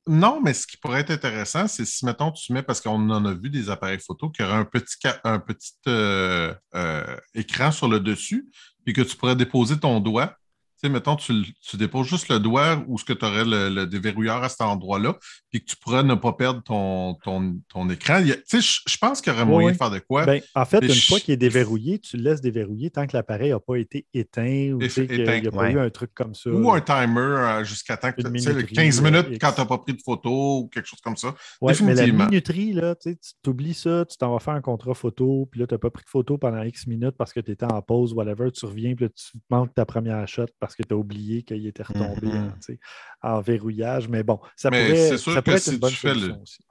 non, 0.08 0.40
mais 0.40 0.52
ce 0.52 0.66
qui 0.66 0.76
pourrait 0.76 1.00
être 1.00 1.12
intéressant, 1.12 1.68
c'est 1.68 1.84
si, 1.84 2.04
mettons, 2.04 2.32
tu 2.32 2.52
mets, 2.52 2.62
parce 2.62 2.80
qu'on 2.80 3.08
en 3.10 3.24
a 3.24 3.34
vu 3.34 3.50
des 3.50 3.70
appareils 3.70 4.00
photo, 4.00 4.30
qui 4.30 4.42
auraient 4.42 4.54
un 4.54 4.64
petit, 4.64 4.96
un 5.22 5.38
petit 5.38 5.74
euh, 5.86 6.52
euh, 6.74 7.16
écran 7.34 7.70
sur 7.70 7.88
le 7.88 8.00
dessus, 8.00 8.50
puis 8.84 8.94
que 8.94 9.02
tu 9.02 9.16
pourrais 9.16 9.36
déposer 9.36 9.78
ton 9.78 10.00
doigt 10.00 10.36
sais, 10.82 10.88
mettons, 10.88 11.16
tu, 11.16 11.32
déposes 11.74 12.08
juste 12.08 12.28
le 12.28 12.38
doigt 12.38 12.82
ou 12.88 12.98
ce 12.98 13.04
que 13.04 13.12
tu 13.12 13.24
aurais 13.24 13.44
le, 13.44 13.84
déverrouilleur 13.86 14.42
à 14.42 14.48
cet 14.48 14.62
endroit-là, 14.62 15.16
puis 15.50 15.60
que 15.60 15.66
tu 15.66 15.76
pourrais 15.76 16.02
ne 16.02 16.14
pas 16.14 16.32
perdre 16.32 16.62
ton, 16.62 17.14
ton, 17.14 17.90
écran. 17.90 18.22
Tu 18.22 18.60
sais, 18.60 18.60
je 18.60 18.98
pense 18.98 19.20
qu'il 19.20 19.32
y 19.32 19.36
aurait 19.36 19.44
moyen 19.44 19.72
de 19.72 19.76
faire 19.76 19.90
de 19.90 19.98
quoi. 19.98 20.26
Ben, 20.26 20.40
en 20.54 20.64
fait, 20.64 20.80
une 20.82 20.94
fois 20.94 21.20
qu'il 21.20 21.34
est 21.34 21.38
déverrouillé, 21.38 21.98
tu 21.98 22.16
le 22.16 22.24
laisses 22.24 22.40
déverrouiller 22.40 22.90
tant 22.90 23.06
que 23.06 23.16
l'appareil 23.16 23.50
n'a 23.50 23.60
pas 23.60 23.76
été 23.76 24.06
éteint 24.12 24.72
ou 24.72 24.78
qu'il 24.78 25.08
n'y 25.08 25.46
a 25.46 25.50
pas 25.50 25.70
eu 25.70 25.78
un 25.78 25.90
truc 25.90 26.12
comme 26.14 26.34
ça. 26.34 26.50
Ou 26.50 26.70
un 26.72 26.80
timer 26.80 27.20
euh, 27.20 27.64
jusqu'à 27.64 27.96
temps 27.96 28.12
que 28.12 28.22
tu 28.22 28.74
15 28.74 29.00
minutes 29.02 29.38
quand 29.40 29.52
tu 29.52 29.60
n'as 29.60 29.66
pas 29.66 29.78
pris 29.78 29.94
de 29.94 30.02
photo 30.02 30.60
ou 30.60 30.68
quelque 30.68 30.86
chose 30.86 31.00
comme 31.00 31.16
ça. 31.16 31.34
Oui, 31.60 31.72
mais 31.82 31.94
la 31.94 32.06
minuterie, 32.06 32.72
là, 32.72 32.94
tu 32.94 33.16
t'oublies 33.42 33.74
ça, 33.74 34.04
tu 34.04 34.16
t'en 34.16 34.32
vas 34.32 34.40
faire 34.40 34.54
un 34.54 34.60
contrat 34.60 34.94
photo, 34.94 35.48
puis 35.50 35.60
là, 35.60 35.66
tu 35.66 35.74
n'as 35.74 35.78
pas 35.78 35.90
pris 35.90 36.04
de 36.04 36.10
photo 36.10 36.38
pendant 36.38 36.62
X 36.62 36.86
minutes 36.86 37.16
parce 37.16 37.32
que 37.32 37.40
tu 37.40 37.52
étais 37.52 37.70
en 37.70 37.82
pause, 37.82 38.12
whatever, 38.14 38.50
tu 38.50 38.66
reviens, 38.66 38.94
puis 38.94 39.06
là, 39.06 39.10
tu 39.10 39.38
manques 39.50 39.74
ta 39.74 39.84
première 39.84 40.26
shot 40.26 40.46
parce 40.60 40.71
que 40.74 40.82
tu 40.82 40.94
as 40.94 40.96
oublié 40.96 41.42
qu'il 41.42 41.66
était 41.66 41.82
retombé 41.82 42.28
mm-hmm. 42.28 42.78
en, 43.22 43.40
verrouillage. 43.40 44.08
Mais 44.08 44.22
bon, 44.22 44.40
ça 44.56 44.70
pourrait, 44.70 45.16
ça 45.18 45.32
être 45.32 45.58
si 45.58 45.72
une 45.72 45.78
bonne 45.78 45.90
solution 45.90 46.42
aussi. 46.42 46.62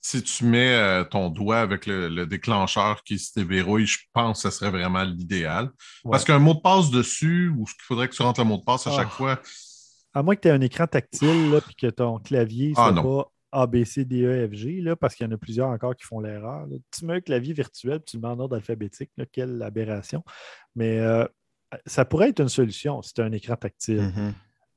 Si 0.00 0.22
tu 0.22 0.44
mets 0.44 0.72
euh, 0.72 1.02
ton 1.02 1.30
doigt 1.30 1.58
avec 1.58 1.86
le, 1.86 2.26
déclencheur 2.26 3.02
qui 3.02 3.18
se 3.18 3.36
déverrouille, 3.36 3.86
je 3.86 3.98
pense 4.12 4.40
que 4.40 4.50
ce 4.50 4.56
serait 4.56 4.70
vraiment 4.70 5.02
l'idéal. 5.02 5.70
Parce 6.08 6.24
qu'un 6.24 6.38
mot 6.38 6.54
de 6.54 6.60
passe 6.60 6.90
dessus, 6.90 7.52
ou 7.56 7.66
ce 7.66 7.74
qu'il 7.74 7.82
faudrait 7.82 8.08
que 8.08 8.14
tu 8.14 8.22
rentres 8.22 8.40
le 8.40 8.46
mot 8.46 8.56
de 8.56 8.62
passe 8.62 8.86
à 8.86 8.92
chaque 8.92 9.08
ah. 9.10 9.16
fois. 9.16 9.40
À 10.14 10.22
moins 10.22 10.36
que 10.36 10.42
tu 10.42 10.48
aies 10.48 10.52
un 10.52 10.60
écran 10.60 10.86
tactile 10.86 11.52
et 11.56 11.74
que 11.74 11.88
ton 11.88 12.20
clavier 12.20 12.68
ne 12.68 12.74
ah, 12.76 12.92
soit 12.92 13.02
pas 13.02 13.62
A, 13.62 13.66
B, 13.66 13.84
C, 13.84 14.04
D, 14.04 14.22
E, 14.22 14.48
F, 14.48 14.54
G, 14.54 14.80
là, 14.80 14.94
parce 14.94 15.16
qu'il 15.16 15.26
y 15.26 15.28
en 15.28 15.32
a 15.32 15.38
plusieurs 15.38 15.68
encore 15.68 15.96
qui 15.96 16.04
font 16.04 16.20
l'erreur. 16.20 16.66
Tu 16.96 17.04
mets 17.04 17.14
un 17.14 17.20
clavier 17.20 17.52
virtuel 17.52 18.00
tu 18.06 18.16
le 18.16 18.22
mets 18.22 18.28
en 18.28 18.38
ordre 18.38 18.54
alphabétique. 18.54 19.10
quelle 19.32 19.60
aberration. 19.60 20.22
Mais 20.76 21.00
euh, 21.00 21.26
ça 21.86 22.04
pourrait 22.04 22.30
être 22.30 22.40
une 22.40 22.48
solution 22.48 23.02
si 23.02 23.14
tu 23.14 23.20
as 23.20 23.24
un 23.24 23.32
écran 23.32 23.56
tactile. 23.56 24.00
Mm-hmm. 24.00 24.32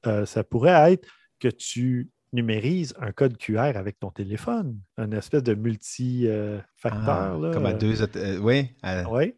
Euh, 0.08 0.26
ça 0.26 0.44
pourrait 0.44 0.94
être 0.94 1.08
que 1.40 1.48
tu 1.48 2.10
numérises 2.32 2.94
un 3.00 3.12
code 3.12 3.38
QR 3.38 3.76
avec 3.76 4.00
ton 4.00 4.12
téléphone, 4.12 4.80
une 4.98 5.14
espèce 5.14 5.44
de 5.44 5.56
multi-facteur. 5.56 7.42
Ah, 7.44 7.52
comme 7.54 7.66
à 7.66 7.74
deux, 7.74 8.02
euh, 8.18 8.38
oui. 8.40 8.72
oui. 9.10 9.34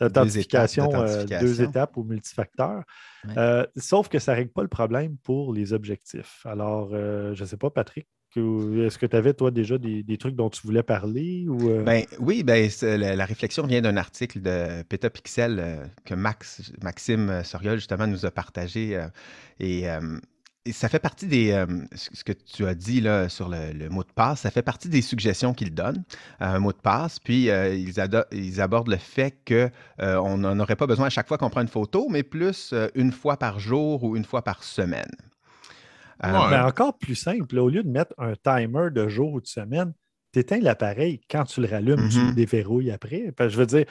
Authentification, 0.00 0.88
deux 1.40 1.60
étapes, 1.60 1.96
ou 1.98 2.04
multifacteur. 2.04 2.82
sauf 3.76 4.08
que 4.08 4.18
ça 4.18 4.32
ne 4.32 4.36
règle 4.38 4.52
pas 4.52 4.62
le 4.62 4.68
problème 4.68 5.18
pour 5.18 5.52
les 5.52 5.72
objectifs. 5.74 6.40
Alors, 6.46 6.90
je 6.90 7.38
ne 7.38 7.46
sais 7.46 7.58
pas, 7.58 7.70
Patrick, 7.70 8.08
est-ce 8.36 8.98
que 8.98 9.06
tu 9.06 9.16
avais, 9.16 9.34
toi, 9.34 9.50
déjà 9.50 9.76
des, 9.78 10.16
trucs 10.18 10.36
dont 10.36 10.50
tu 10.50 10.62
voulais 10.64 10.84
parler? 10.84 11.46
Ou, 11.48 11.68
euh? 11.68 11.82
ben, 11.82 12.04
oui, 12.20 12.44
ben, 12.44 12.70
la, 12.82 13.24
réflexion 13.24 13.66
vient 13.66 13.80
d'un 13.80 13.96
article 13.96 14.40
de 14.40 14.82
Petapixel 14.82 15.58
euh, 15.58 15.86
que 16.04 16.14
Max, 16.14 16.72
Maxime 16.82 17.42
Soriol, 17.42 17.76
justement, 17.76 18.06
nous 18.06 18.24
a 18.26 18.30
partagé. 18.30 18.96
Euh, 18.96 19.08
et, 19.58 19.86
ça 20.72 20.88
fait 20.88 21.00
partie 21.00 21.26
des. 21.26 21.64
ce 21.94 22.22
que 22.22 22.32
tu 22.32 22.66
as 22.66 22.74
dit 22.74 23.00
là, 23.00 23.28
sur 23.28 23.48
le, 23.48 23.88
mot 23.88 24.04
de 24.04 24.12
passe, 24.14 24.40
ça 24.40 24.50
fait 24.50 24.62
partie 24.62 24.88
des 24.88 25.02
suggestions 25.02 25.52
qu'il 25.54 25.74
donne, 25.74 26.04
un 26.38 26.60
mot 26.60 26.72
de 26.72 26.78
passe. 26.78 27.18
Puis, 27.18 27.46
ils, 27.46 27.92
ils, 28.32 28.60
abordent 28.60 28.90
le 28.90 28.98
fait 28.98 29.34
qu'on 29.48 30.38
n'en 30.38 30.60
aurait 30.60 30.76
pas 30.76 30.86
besoin 30.86 31.06
à 31.06 31.10
chaque 31.10 31.26
fois 31.26 31.38
qu'on 31.38 31.50
prend 31.50 31.62
une 31.62 31.68
photo, 31.68 32.08
mais 32.08 32.22
plus 32.22 32.74
une 32.94 33.10
fois 33.10 33.38
par 33.38 33.58
jour 33.58 34.04
ou 34.04 34.16
une 34.16 34.24
fois 34.24 34.42
par 34.42 34.62
semaine. 34.62 35.10
Euh, 36.24 36.62
encore 36.62 36.98
plus 36.98 37.14
simple, 37.14 37.58
au 37.58 37.68
lieu 37.68 37.82
de 37.82 37.88
mettre 37.88 38.12
un 38.18 38.34
timer 38.34 38.90
de 38.90 39.08
jour 39.08 39.32
ou 39.32 39.40
de 39.40 39.46
semaine, 39.46 39.92
tu 40.32 40.40
éteins 40.40 40.60
l'appareil 40.60 41.20
quand 41.30 41.44
tu 41.44 41.60
le 41.60 41.68
rallumes, 41.68 42.08
tu 42.08 42.18
le 42.18 42.24
mm-hmm. 42.24 42.34
déverrouilles 42.34 42.90
après. 42.90 43.32
je 43.38 43.56
veux 43.56 43.66
dire, 43.66 43.86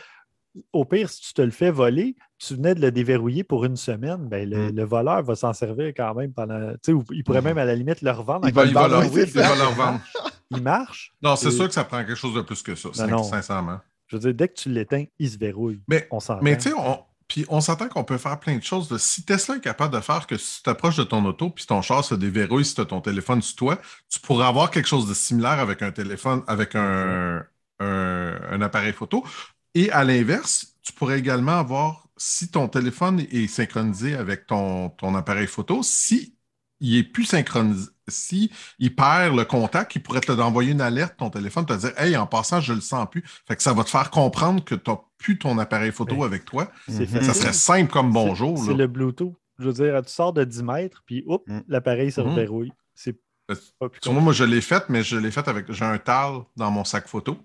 au 0.74 0.86
pire, 0.86 1.10
si 1.10 1.22
tu 1.22 1.34
te 1.34 1.42
le 1.42 1.52
fais 1.52 1.72
voler, 1.72 2.16
tu 2.38 2.56
venais 2.56 2.76
de 2.76 2.82
le 2.82 2.92
déverrouiller 2.92 3.44
pour 3.44 3.66
une 3.66 3.76
semaine, 3.76 4.28
ben, 4.28 4.50
le, 4.50 4.72
mm. 4.72 4.84
voleur 4.84 5.24
va 5.24 5.36
s'en 5.36 5.54
servir 5.54 5.88
quand 5.96 6.14
même 6.16 6.34
pendant. 6.34 6.74
Il 7.12 7.24
pourrait 7.24 7.42
même 7.42 7.58
à 7.58 7.66
la 7.66 7.76
limite 7.76 8.02
le 8.02 8.12
revendre. 8.12 8.48
Il 8.48 8.54
va, 8.54 8.66
le 8.66 8.96
revendre. 8.96 10.02
il 10.52 10.62
marche. 10.62 11.14
Non, 11.22 11.36
c'est 11.36 11.52
sûr 11.52 11.68
que 11.68 11.74
ça 11.74 11.84
prend 11.84 12.00
quelque 12.00 12.16
chose 12.16 12.36
de 12.36 12.42
plus 12.42 12.62
que 12.62 12.76
ça, 12.76 12.90
sincèrement. 12.94 13.80
Je 14.08 14.16
veux 14.16 14.22
dire, 14.22 14.34
dès 14.34 14.48
que 14.48 14.54
tu 14.54 14.70
l'éteins, 14.70 15.06
il 15.20 15.30
se 15.30 15.38
verrouille. 15.38 15.82
Mais, 15.88 16.08
on 16.10 16.18
mais 16.42 16.58
tu 16.58 16.70
sais, 16.70 16.76
on, 16.76 17.00
puis 17.30 17.46
on 17.48 17.62
s'entend 17.62 17.88
qu'on 17.88 18.04
peut 18.04 18.18
faire 18.18 18.40
plein 18.40 18.58
de 18.58 18.64
choses. 18.64 18.98
Si 18.98 19.24
Tesla 19.24 19.58
est 19.58 19.62
capable 19.62 19.94
de 19.96 20.02
faire 20.02 20.28
que 20.28 20.36
si 20.36 20.58
tu 20.58 20.64
t'approches 20.64 20.98
de 20.98 21.04
ton 21.04 21.24
auto 21.26 21.52
puis 21.52 21.66
ton 21.66 21.82
char 21.82 22.04
se 22.04 22.16
déverrouille 22.16 22.66
si 22.66 22.74
tu 22.76 22.82
as 22.82 22.86
ton 22.86 23.02
téléphone 23.02 23.42
sur 23.42 23.56
toi, 23.56 23.80
tu 24.10 24.20
pourrais 24.20 24.48
avoir 24.48 24.72
quelque 24.72 24.88
chose 24.88 25.08
de 25.08 25.14
similaire 25.14 25.60
avec 25.60 25.84
un 25.84 25.92
téléphone, 25.92 26.44
avec 26.48 26.76
un, 26.76 27.46
appareil 28.62 28.94
photo. 28.94 29.24
Et 29.76 29.92
à 29.92 30.04
l'inverse, 30.04 30.76
tu 30.82 30.92
pourrais 30.92 31.20
également 31.20 31.60
avoir, 31.60 32.08
si 32.18 32.50
ton 32.50 32.68
téléphone 32.68 33.22
est 33.32 33.48
synchronisé 33.48 34.16
avec 34.16 34.48
ton, 34.48 34.90
ton 34.90 35.14
appareil 35.16 35.48
photo, 35.48 35.84
si 35.84 36.36
il 36.80 36.98
est 36.98 37.04
plus 37.04 37.26
synchronisé, 37.26 37.90
si 38.10 38.52
il 38.80 38.96
perd 38.96 39.36
le 39.36 39.46
contact, 39.46 39.96
il 39.96 40.04
pourrait 40.04 40.22
te 40.22 40.32
envoyer 40.32 40.72
une 40.72 40.82
alerte, 40.82 41.16
ton 41.18 41.30
téléphone, 41.30 41.66
te 41.66 41.74
dire 41.74 41.92
Hey, 41.98 42.16
en 42.16 42.28
passant, 42.28 42.62
je 42.62 42.74
le 42.74 42.82
sens 42.82 43.08
plus. 43.10 43.24
Fait 43.48 43.56
que 43.56 43.64
ça 43.64 43.74
va 43.74 43.84
te 43.84 43.90
faire 43.90 44.10
comprendre 44.10 44.64
que 44.64 44.76
tu 44.76 44.90
n'as 44.90 44.98
plus 45.18 45.38
ton 45.38 45.58
appareil 45.58 45.92
photo 45.92 46.24
avec 46.24 46.46
toi. 46.46 46.72
Ça 46.88 47.34
serait 47.34 47.54
simple 47.54 47.92
comme 47.92 48.12
bonjour. 48.12 48.58
C'est 48.58 48.74
le 48.74 48.88
Bluetooth. 48.88 49.36
Je 49.60 49.66
veux 49.66 49.74
dire, 49.74 50.02
tu 50.04 50.12
sors 50.12 50.32
de 50.32 50.46
10 50.46 50.64
mètres, 50.64 51.04
puis 51.06 51.24
hop, 51.28 51.44
mm. 51.48 51.60
l'appareil 51.68 52.12
se 52.12 52.22
verrouille. 52.22 52.72
C'est 52.96 53.20
Sur 54.02 54.14
moi, 54.14 54.22
moi, 54.22 54.34
je 54.34 54.46
l'ai 54.46 54.62
fait, 54.62 54.88
mais 54.90 55.04
je 55.04 55.18
l'ai 55.18 55.32
fait 55.32 55.48
avec. 55.48 55.72
J'ai 55.72 55.86
un 55.86 55.98
TAL 55.98 56.44
dans 56.56 56.72
mon 56.72 56.86
sac 56.86 57.08
photo. 57.08 57.38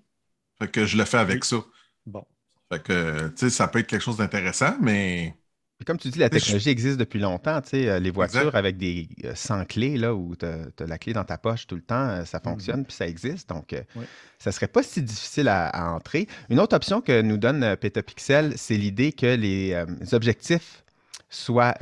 Fait 0.57 0.69
que 0.69 0.85
je 0.85 0.97
le 0.97 1.03
fais 1.03 1.17
avec 1.17 1.43
ça. 1.43 1.57
Bon. 2.05 2.25
Fait 2.71 2.81
que, 2.81 3.27
tu 3.29 3.33
sais, 3.35 3.49
ça 3.49 3.67
peut 3.67 3.79
être 3.79 3.87
quelque 3.87 4.01
chose 4.01 4.17
d'intéressant, 4.17 4.75
mais 4.79 5.35
comme 5.83 5.97
tu 5.97 6.07
dis, 6.09 6.19
la 6.19 6.29
technologie 6.29 6.69
existe 6.69 6.97
depuis 6.97 7.19
longtemps. 7.19 7.59
Tu 7.61 7.69
sais, 7.69 7.89
euh, 7.89 7.99
les 7.99 8.09
voitures 8.09 8.55
avec 8.55 8.77
des 8.77 9.09
100 9.33 9.59
euh, 9.59 9.63
clés, 9.65 9.97
là, 9.97 10.15
où 10.15 10.35
tu 10.35 10.45
as, 10.45 10.85
la 10.87 10.97
clé 10.97 11.11
dans 11.11 11.25
ta 11.25 11.37
poche 11.37 11.67
tout 11.67 11.75
le 11.75 11.81
temps, 11.81 12.07
euh, 12.07 12.23
ça 12.23 12.39
fonctionne, 12.39 12.79
mhm. 12.79 12.85
puis 12.85 12.95
ça 12.95 13.07
existe. 13.07 13.49
Donc, 13.49 13.75
ça 14.39 14.49
ne 14.49 14.53
serait 14.53 14.69
pas 14.69 14.83
si 14.83 15.01
difficile 15.01 15.49
à, 15.49 15.93
entrer. 15.93 16.27
Une 16.49 16.59
autre 16.59 16.75
option 16.75 17.01
que 17.01 17.21
nous 17.21 17.37
donne 17.37 17.75
Petapixel, 17.75 18.53
c'est 18.55 18.77
l'idée 18.77 19.11
que 19.11 19.35
les 19.35 19.75
objectifs 20.13 20.83
soient 21.29 21.75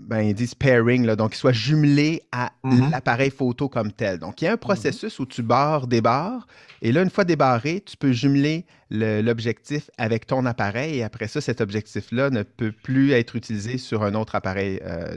ben, 0.00 0.20
ils 0.20 0.34
disent 0.34 0.54
pairing, 0.54 1.04
là, 1.04 1.16
donc 1.16 1.30
qu'il 1.30 1.38
soit 1.38 1.52
jumelé 1.52 2.22
à 2.32 2.52
Mhm. 2.64 2.90
l'appareil 2.90 3.30
photo 3.30 3.68
comme 3.68 3.92
tel. 3.92 4.18
Donc, 4.18 4.40
il 4.40 4.44
y 4.44 4.48
Mhm. 4.48 4.52
a 4.52 4.54
un 4.54 4.56
processus 4.58 5.18
où 5.18 5.26
tu 5.26 5.42
barres, 5.42 5.86
débarres, 5.86 6.46
et 6.82 6.92
là, 6.92 7.02
une 7.02 7.10
fois 7.10 7.24
débarré, 7.24 7.80
tu 7.84 7.96
peux 7.96 8.12
jumeler 8.12 8.64
le- 8.90 9.20
l'objectif 9.22 9.90
avec 9.98 10.26
ton 10.26 10.46
appareil, 10.46 10.98
et 10.98 11.02
après 11.02 11.28
ça, 11.28 11.40
cet 11.40 11.60
objectif-là 11.60 12.30
ne 12.30 12.42
peut 12.42 12.72
plus 12.72 13.12
être 13.12 13.36
utilisé 13.36 13.78
sur 13.78 14.02
un 14.02 14.14
autre 14.14 14.34
appareil 14.34 14.80
euh, 14.84 15.16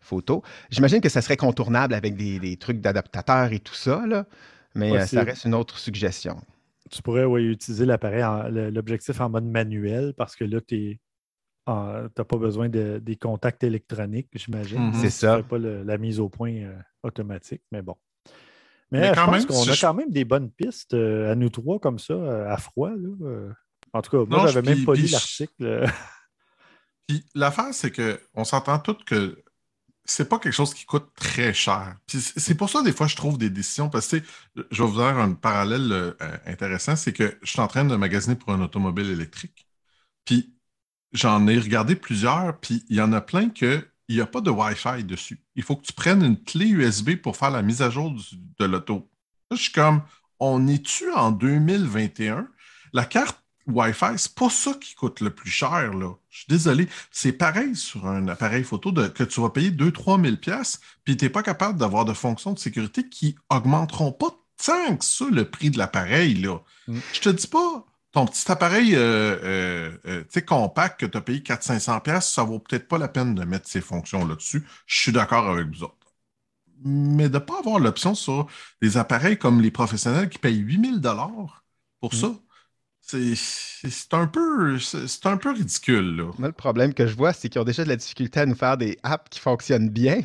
photo. 0.00 0.42
J'imagine 0.70 1.00
que 1.00 1.08
ça 1.08 1.20
serait 1.22 1.36
contournable 1.36 1.94
avec 1.94 2.16
des, 2.16 2.38
des 2.38 2.56
trucs 2.56 2.80
d'adaptateur 2.80 3.52
et 3.52 3.58
tout 3.58 3.74
ça, 3.74 4.04
là, 4.06 4.26
mais 4.74 4.92
euh, 4.92 5.06
ça 5.06 5.22
reste 5.24 5.44
une 5.44 5.54
autre 5.54 5.78
suggestion. 5.78 6.40
Tu 6.90 7.02
pourrais 7.02 7.24
ouais, 7.24 7.42
utiliser 7.42 7.84
l'appareil, 7.84 8.22
l'objectif 8.72 9.20
en 9.20 9.28
mode 9.28 9.44
manuel 9.44 10.14
parce 10.16 10.36
que 10.36 10.44
là, 10.44 10.60
tu 10.60 11.00
n'as 11.66 12.08
pas 12.24 12.36
besoin 12.36 12.68
de, 12.68 12.98
des 13.02 13.16
contacts 13.16 13.64
électroniques, 13.64 14.28
j'imagine. 14.34 14.88
Mhm. 14.88 14.94
C'est 14.94 15.08
Tu 15.08 15.10
ça. 15.10 15.42
pas 15.42 15.58
le- 15.58 15.82
la 15.82 15.98
mise 15.98 16.20
au 16.20 16.28
point 16.28 16.52
euh, 16.52 16.76
automatique, 17.02 17.62
mais 17.72 17.82
bon. 17.82 17.96
Mais, 18.92 19.00
Mais 19.00 19.08
euh, 19.10 19.14
quand 19.14 19.26
je 19.26 19.30
pense 19.32 19.46
qu'on 19.46 19.62
si 19.64 19.70
a 19.70 19.72
je- 19.72 19.80
quand 19.80 19.94
même 19.94 20.10
des 20.10 20.24
bonnes 20.24 20.50
pistes 20.50 20.94
euh, 20.94 21.32
à 21.32 21.34
nous 21.34 21.48
trois 21.50 21.80
comme 21.80 21.98
ça, 21.98 22.14
euh, 22.14 22.48
à 22.48 22.56
froid. 22.56 22.90
là. 22.90 23.52
En 23.92 24.02
tout 24.02 24.10
cas, 24.10 24.24
moi, 24.30 24.46
j'avais 24.46 24.74
même 24.74 24.84
pas 24.84 24.94
lu 24.94 25.06
l'article. 25.08 25.84
Puis 27.08 27.24
l'affaire, 27.34 27.72
c'est 27.72 27.92
qu'on 27.92 28.44
s'entend 28.44 28.78
tous 28.78 28.98
que 29.04 29.42
c'est 30.04 30.28
pas 30.28 30.38
quelque 30.38 30.52
chose 30.52 30.74
qui 30.74 30.84
coûte 30.84 31.08
très 31.16 31.52
cher. 31.54 31.96
Puis 32.06 32.20
c'est 32.20 32.38
c'est 32.38 32.54
pour 32.54 32.68
ça, 32.70 32.82
des 32.82 32.92
fois, 32.92 33.06
je 33.08 33.16
trouve 33.16 33.38
des 33.38 33.50
décisions. 33.50 33.88
Parce 33.90 34.08
que, 34.08 34.16
tu 34.18 34.24
je 34.70 34.82
vais 34.82 34.88
vous 34.88 34.96
faire 34.98 35.18
un 35.18 35.32
parallèle 35.34 36.14
intéressant. 36.46 36.94
C'est 36.96 37.12
que 37.12 37.38
je 37.42 37.50
suis 37.50 37.60
en 37.60 37.68
train 37.68 37.84
de 37.84 37.96
magasiner 37.96 38.36
pour 38.36 38.52
un 38.52 38.60
automobile 38.60 39.10
électrique. 39.10 39.66
Puis 40.24 40.55
j'en 41.16 41.46
ai 41.48 41.58
regardé 41.58 41.96
plusieurs. 41.96 42.58
Puis 42.60 42.84
il 42.88 42.96
y 42.96 43.00
en 43.00 43.12
a 43.12 43.20
plein 43.20 43.48
que 43.48 43.86
il 44.08 44.14
n'y 44.16 44.22
a 44.22 44.26
pas 44.26 44.40
de 44.40 44.50
Wi-Fi 44.50 45.02
dessus. 45.02 45.40
Il 45.56 45.64
faut 45.64 45.74
que 45.74 45.84
tu 45.86 45.92
prennes 45.92 46.22
une 46.22 46.40
clé 46.40 46.66
USB 46.66 47.16
pour 47.16 47.36
faire 47.36 47.50
la 47.50 47.62
mise 47.62 47.82
à 47.82 47.90
jour 47.90 48.10
du- 48.12 48.22
de 48.58 48.64
l'auto. 48.64 49.08
Je 49.50 49.56
suis 49.56 49.72
comme, 49.72 50.02
on 50.38 50.68
est-tu 50.68 51.10
en 51.12 51.32
2021? 51.32 52.46
La 52.92 53.04
carte 53.04 53.38
Wi-Fi, 53.66 54.16
c'est 54.16 54.34
pas 54.36 54.48
ça 54.48 54.74
qui 54.74 54.94
coûte 54.94 55.18
le 55.20 55.30
plus 55.30 55.50
cher, 55.50 55.92
là. 55.92 56.12
Je 56.30 56.38
suis 56.38 56.46
désolé. 56.48 56.88
C'est 57.10 57.32
pareil 57.32 57.74
sur 57.74 58.06
un 58.06 58.28
appareil 58.28 58.62
photo 58.62 58.92
de- 58.92 59.08
que 59.08 59.24
tu 59.24 59.40
vas 59.40 59.50
payer 59.50 59.70
2-3 59.72 60.22
000 60.22 60.36
pièces 60.36 60.80
puis 61.04 61.16
tu 61.16 61.24
n'es 61.24 61.28
pas 61.30 61.42
capable 61.42 61.76
d'avoir 61.78 62.04
de 62.04 62.12
fonctions 62.12 62.52
de 62.52 62.60
sécurité 62.60 63.08
qui 63.08 63.34
augmenteront 63.50 64.12
pas 64.12 64.30
tant 64.64 64.96
que 64.96 65.04
ça 65.04 65.24
le 65.30 65.50
prix 65.50 65.70
de 65.70 65.78
l'appareil, 65.78 66.34
là. 66.34 66.58
Mm. 66.86 66.98
Je 67.12 67.20
te 67.20 67.28
dis 67.30 67.48
pas, 67.48 67.84
ton 68.16 68.26
petit 68.26 68.50
appareil 68.50 68.94
euh, 68.94 68.98
euh, 69.44 69.98
euh, 70.06 70.20
tu 70.22 70.26
sais, 70.30 70.42
compact 70.44 71.00
que 71.00 71.06
tu 71.06 71.18
as 71.18 71.20
payé 71.20 71.42
400-500 71.42 72.00
pièces, 72.00 72.30
ça 72.32 72.44
vaut 72.44 72.58
peut-être 72.60 72.88
pas 72.88 72.96
la 72.98 73.08
peine 73.08 73.34
de 73.34 73.44
mettre 73.44 73.68
ces 73.68 73.82
fonctions 73.82 74.26
là-dessus. 74.26 74.66
Je 74.86 74.98
suis 75.00 75.12
d'accord 75.12 75.46
avec 75.50 75.66
vous 75.68 75.82
autres. 75.84 75.94
Mais 76.84 77.28
de 77.28 77.34
ne 77.34 77.38
pas 77.40 77.58
avoir 77.60 77.78
l'option 77.80 78.14
sur 78.14 78.48
des 78.82 78.96
appareils 78.98 79.38
comme 79.38 79.60
les 79.62 79.70
professionnels 79.70 80.28
qui 80.30 80.38
payent 80.38 80.58
8000 80.58 81.00
dollars 81.00 81.64
pour 82.00 82.14
Mm. 82.14 82.18
ça, 82.18 82.28
c'est 83.02 83.34
c'est 83.90 84.14
un 84.14 84.26
peu 84.26 84.78
c'est 84.78 85.26
un 85.26 85.36
peu 85.36 85.50
ridicule 85.52 86.16
là. 86.16 86.24
Moi, 86.38 86.48
le 86.48 86.52
problème 86.52 86.94
que 86.94 87.06
je 87.06 87.14
vois, 87.16 87.32
c'est 87.32 87.48
qu'ils 87.48 87.60
ont 87.60 87.64
déjà 87.64 87.84
de 87.84 87.88
la 87.88 87.96
difficulté 87.96 88.40
à 88.40 88.46
nous 88.46 88.54
faire 88.54 88.76
des 88.76 88.98
apps 89.02 89.28
qui 89.30 89.40
fonctionnent 89.40 89.88
bien 89.88 90.20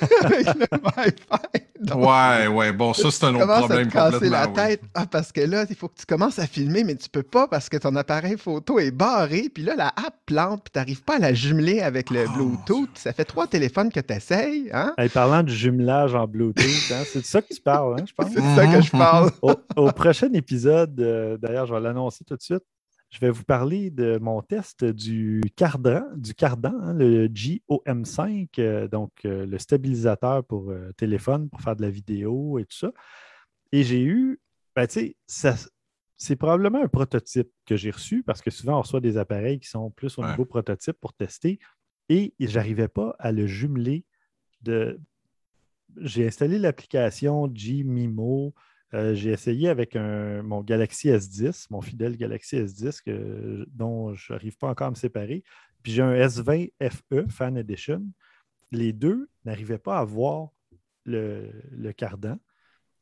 avec 0.22 0.46
le 0.46 0.66
Wi-Fi. 0.82 1.60
Donc, 1.80 2.04
Ouais, 2.06 2.46
ouais, 2.46 2.72
bon, 2.72 2.94
ça 2.94 3.10
c'est 3.10 3.24
un 3.26 3.34
autre 3.34 3.46
problème 3.46 3.88
te 3.88 3.92
casser 3.92 4.12
complètement. 4.12 4.38
la 4.38 4.46
oui. 4.48 4.54
tête. 4.54 4.80
Ah, 4.94 5.06
parce 5.06 5.32
que 5.32 5.40
là, 5.42 5.66
il 5.68 5.76
faut 5.76 5.88
que 5.88 5.98
tu 5.98 6.06
commences 6.06 6.38
à 6.38 6.46
filmer, 6.46 6.84
mais 6.84 6.94
tu 6.96 7.08
peux 7.08 7.22
pas 7.22 7.46
parce 7.48 7.68
que 7.68 7.76
ton 7.76 7.94
appareil 7.96 8.36
photo 8.38 8.78
est 8.78 8.90
barré. 8.90 9.48
Puis 9.52 9.62
là, 9.64 9.74
la 9.76 9.88
app 9.88 10.14
plante, 10.24 10.62
puis 10.64 10.70
tu 10.72 10.78
n'arrives 10.78 11.02
pas 11.02 11.16
à 11.16 11.18
la 11.18 11.34
jumeler 11.34 11.80
avec 11.80 12.10
le 12.10 12.24
Oh. 12.26 12.32
Bluetooth. 12.34 12.90
Ça 12.96 13.12
fait 13.12 13.24
trois 13.24 13.46
téléphones 13.46 13.90
que 13.92 14.00
tu 14.00 14.14
essayes. 14.14 14.70
Hein? 14.72 14.94
Hey, 14.96 15.08
parlant 15.08 15.42
du 15.42 15.54
jumelage 15.54 16.14
en 16.14 16.26
Bluetooth, 16.26 16.64
hein, 16.92 17.02
c'est 17.12 17.20
de 17.20 17.24
ça 17.26 17.42
que 17.42 17.52
tu 17.52 17.60
parles, 17.60 17.96
hein, 18.00 18.04
je 18.06 18.12
pense. 18.14 18.32
C'est 18.32 18.40
de 18.40 18.54
ça 18.56 18.66
que 18.66 18.80
je 18.80 18.90
Mhm, 18.94 18.98
parle. 19.00 19.30
Au, 19.42 19.54
au 19.76 19.92
prochain 19.92 20.32
épisode, 20.32 20.98
euh, 21.00 21.36
d'ailleurs, 21.36 21.66
je 21.66 21.74
vais 21.74 21.80
l'annoncer 21.80 22.24
tout 22.24 22.36
de 22.36 22.42
suite. 22.42 22.62
Je 23.14 23.20
vais 23.20 23.30
vous 23.30 23.44
parler 23.44 23.90
de 23.92 24.18
mon 24.18 24.42
test 24.42 24.84
du 24.84 25.40
cardan, 25.54 26.02
du 26.16 26.34
cardan, 26.34 26.74
hein, 26.82 26.94
le 26.94 27.28
GOM5, 27.28 28.48
euh, 28.58 28.88
donc 28.88 29.12
euh, 29.24 29.46
le 29.46 29.56
stabilisateur 29.60 30.44
pour 30.44 30.72
euh, 30.72 30.90
téléphone 30.96 31.48
pour 31.48 31.60
faire 31.60 31.76
de 31.76 31.82
la 31.82 31.90
vidéo 31.90 32.58
et 32.58 32.64
tout 32.64 32.76
ça. 32.76 32.90
Et 33.70 33.84
j'ai 33.84 34.02
eu, 34.02 34.40
ben, 34.74 34.88
tu 34.88 35.14
sais, 35.28 35.54
c'est 36.16 36.34
probablement 36.34 36.82
un 36.82 36.88
prototype 36.88 37.52
que 37.66 37.76
j'ai 37.76 37.92
reçu 37.92 38.24
parce 38.24 38.42
que 38.42 38.50
souvent 38.50 38.78
on 38.78 38.82
reçoit 38.82 39.00
des 39.00 39.16
appareils 39.16 39.60
qui 39.60 39.68
sont 39.68 39.92
plus 39.92 40.18
au 40.18 40.22
Ouais. 40.22 40.30
niveau 40.30 40.44
prototype 40.44 40.96
pour 41.00 41.12
tester 41.12 41.60
et 42.08 42.34
j'arrivais 42.40 42.88
pas 42.88 43.14
à 43.20 43.30
le 43.30 43.46
jumeler 43.46 44.04
de. 44.62 44.98
J'ai 46.00 46.26
installé 46.26 46.58
l'application 46.58 47.48
G-Mimo. 47.54 48.54
Euh, 48.94 49.14
j'ai 49.14 49.30
essayé 49.30 49.68
avec 49.68 49.96
un- 49.96 50.42
mon 50.42 50.62
Galaxy 50.62 51.08
S10, 51.08 51.66
mon 51.70 51.80
fidèle 51.80 52.16
Galaxy 52.16 52.56
S10, 52.56 53.00
que- 53.02 53.66
dont 53.70 54.14
je 54.14 54.32
n'arrive 54.32 54.56
pas 54.56 54.68
encore 54.68 54.86
à 54.86 54.90
me 54.90 54.94
séparer. 54.94 55.42
Puis 55.82 55.92
j'ai 55.92 56.02
un 56.02 56.14
S20 56.14 56.70
FE, 56.80 57.26
Fan 57.28 57.56
Edition. 57.56 58.02
Les 58.70 58.92
deux 58.92 59.28
n'arrivaient 59.44 59.78
pas 59.78 59.98
à 59.98 60.04
voir 60.04 60.50
le, 61.04 61.50
le 61.72 61.92
cardan. 61.92 62.38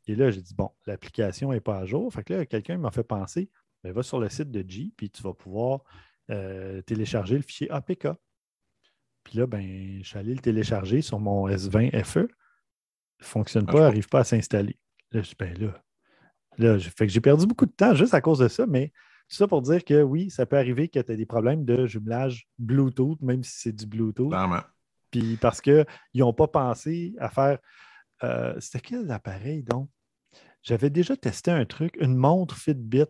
Et 0.08 0.14
là, 0.16 0.30
j'ai 0.30 0.40
dit, 0.42 0.54
bon, 0.54 0.70
l'application 0.86 1.52
n'est 1.52 1.60
pas 1.60 1.78
à 1.78 1.84
jour. 1.86 2.12
Fait 2.12 2.24
que 2.24 2.34
là, 2.34 2.46
quelqu'un 2.46 2.76
m'a 2.78 2.90
fait 2.90 3.04
penser, 3.04 3.50
ben, 3.84 3.92
va 3.92 4.02
sur 4.02 4.18
le 4.18 4.28
site 4.28 4.50
de 4.50 4.68
G, 4.68 4.92
puis 4.96 5.10
tu 5.10 5.22
vas 5.22 5.34
pouvoir 5.34 5.84
euh, 6.30 6.80
télécharger 6.82 7.36
le 7.36 7.42
fichier 7.42 7.70
APK. 7.70 8.08
Puis 9.24 9.38
là, 9.38 9.46
ben, 9.46 9.98
je 10.02 10.08
suis 10.08 10.18
allé 10.18 10.34
le 10.34 10.40
télécharger 10.40 11.02
sur 11.02 11.20
mon 11.20 11.48
S20 11.48 11.90
FE. 12.04 12.20
Il 12.20 12.22
ne 13.20 13.24
fonctionne 13.24 13.64
Ah, 13.68 13.72
pas, 13.72 13.80
n'arrive 13.80 14.08
pas 14.08 14.20
à 14.20 14.24
s'installer. 14.24 14.76
Là, 15.12 15.22
je 15.22 15.28
dis, 15.28 15.36
ben 15.38 15.54
là, 15.58 15.82
là 16.58 16.78
j'ai- 16.78 16.90
fait 16.90 17.06
que 17.06 17.12
j'ai 17.12 17.20
perdu 17.20 17.46
beaucoup 17.46 17.66
de 17.66 17.72
temps 17.72 17.94
juste 17.94 18.14
à 18.14 18.20
cause 18.20 18.38
de 18.38 18.48
ça, 18.48 18.66
mais 18.66 18.88
tout 19.28 19.36
ça 19.36 19.46
pour 19.48 19.62
dire 19.62 19.84
que 19.84 20.02
oui, 20.02 20.30
ça 20.30 20.46
peut 20.46 20.56
arriver 20.58 20.88
que 20.88 21.00
tu 21.00 21.12
aies 21.12 21.16
des 21.16 21.26
problèmes 21.26 21.64
de 21.64 21.86
jumelage 21.86 22.48
Bluetooth, 22.58 23.20
même 23.22 23.42
si 23.42 23.60
c'est 23.60 23.72
du 23.72 23.86
Bluetooth. 23.86 24.28
Clairement. 24.30 24.60
Puis 25.10 25.36
parce 25.36 25.60
qu'ils 25.60 25.86
n'ont 26.14 26.32
pas 26.32 26.48
pensé 26.48 27.14
à 27.18 27.28
faire. 27.28 27.58
euh, 28.24 28.54
C'était 28.60 28.80
quel 28.80 29.10
appareil 29.10 29.62
donc? 29.62 29.88
J'avais 30.62 30.90
déjà 30.90 31.16
testé 31.16 31.50
un 31.50 31.64
truc, 31.64 31.96
une 32.00 32.14
montre 32.14 32.56
Fitbit 32.56 33.06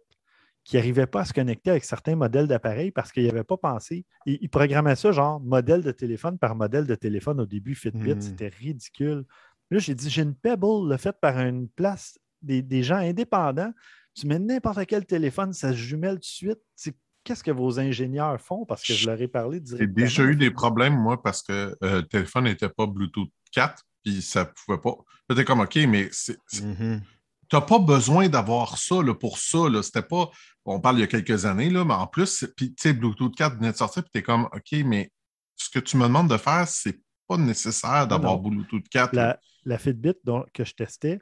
qui 0.64 0.76
n'arrivait 0.76 1.07
pas 1.07 1.20
à 1.22 1.24
se 1.24 1.32
connecter 1.32 1.70
avec 1.70 1.84
certains 1.84 2.14
modèles 2.16 2.46
d'appareils 2.46 2.92
parce 2.92 3.12
qu'ils 3.12 3.26
n'avaient 3.26 3.44
pas 3.44 3.57
pensé. 3.57 4.07
Ils, 4.26 4.38
ils 4.40 4.48
programmaient 4.48 4.96
ça 4.96 5.12
genre 5.12 5.40
modèle 5.40 5.82
de 5.82 5.90
téléphone 5.90 6.38
par 6.38 6.55
modèle 6.55 6.86
de 6.86 6.94
téléphone 6.94 7.40
au 7.40 7.46
début, 7.46 7.74
Fitbit. 7.74 8.14
Hmm. 8.14 8.20
C'était 8.20 8.48
ridicule. 8.48 9.24
Là, 9.72 9.78
j'ai 9.78 9.94
dit, 9.94 10.10
j'ai 10.10 10.22
une 10.22 10.34
Pebble, 10.34 10.88
le 10.88 10.96
fait 10.96 11.16
par 11.20 11.38
une 11.40 11.68
place 11.68 12.18
des, 12.42 12.60
des 12.62 12.82
gens 12.82 12.96
indépendants. 12.96 13.72
Tu 14.14 14.26
mets 14.26 14.38
n'importe 14.38 14.84
quel 14.86 15.06
téléphone, 15.06 15.52
ça 15.52 15.70
se 15.70 15.76
jumelle 15.76 16.16
tout 16.16 16.20
de 16.20 16.24
suite. 16.24 16.58
C'est- 16.76 16.96
Qu'est-ce 17.24 17.44
que 17.44 17.52
vos 17.52 17.78
ingénieurs 17.78 18.40
font? 18.40 18.64
Parce 18.66 18.82
que 18.82 18.94
je 18.94 19.06
leur 19.08 19.20
ai 19.22 19.28
parlé 19.28 19.58
J'ai 19.58 19.60
directement. 19.76 19.94
déjà 19.94 20.24
eu 20.24 20.34
des 20.34 20.50
problèmes, 20.50 20.96
moi, 20.98 21.22
parce 21.22 21.40
que 21.42 21.52
euh, 21.84 22.00
le 22.00 22.02
téléphone 22.02 22.44
n'était 22.44 22.68
pas 22.68 22.84
Bluetooth 22.86 23.30
4, 23.52 23.84
puis 24.04 24.20
ça 24.22 24.44
pouvait 24.44 24.78
pas. 24.80 24.96
J'étais 25.30 25.44
comme, 25.44 25.60
OK, 25.60 25.76
mais 25.88 26.08
c'est- 26.10 26.36
c'est- 26.48 26.64
Mhm. 26.64 27.00
t'as 27.48 27.60
pas 27.60 27.78
besoin 27.78 28.28
d'avoir 28.28 28.76
ça 28.76 29.00
là, 29.02 29.14
pour 29.14 29.38
ça. 29.38 29.68
Là. 29.70 29.82
C'était 29.84 30.02
pas. 30.02 30.30
On 30.64 30.80
parle 30.80 30.96
il 30.96 31.00
y 31.02 31.04
a 31.04 31.06
quelques 31.06 31.44
années, 31.46 31.70
là, 31.70 31.84
mais 31.84 31.94
en 31.94 32.08
plus, 32.08 32.44
puis 32.56 32.74
tu 32.74 32.82
sais, 32.82 32.92
Bluetooth 32.92 33.34
4 33.36 33.56
venait 33.56 33.70
de 33.72 33.76
sortir, 33.76 34.02
puis 34.02 34.10
t'es 34.12 34.22
comme, 34.22 34.46
OK, 34.52 34.72
mais 34.84 35.10
ce 35.56 35.70
que 35.70 35.78
tu 35.78 35.96
me 35.96 36.02
demandes 36.08 36.28
de 36.28 36.36
faire, 36.36 36.66
c'est 36.66 37.00
pas 37.28 37.36
nécessaire 37.36 38.08
d'avoir. 38.08 38.38
Bluetooth 38.40 38.88
4. 38.90 39.14
là. 39.14 39.26
la, 39.28 39.40
la 39.64 39.78
Fitbit 39.78 40.14
dont- 40.24 40.44
que 40.54 40.64
je 40.64 40.74
testais 40.74 41.18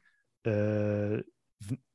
euh, 0.47 1.21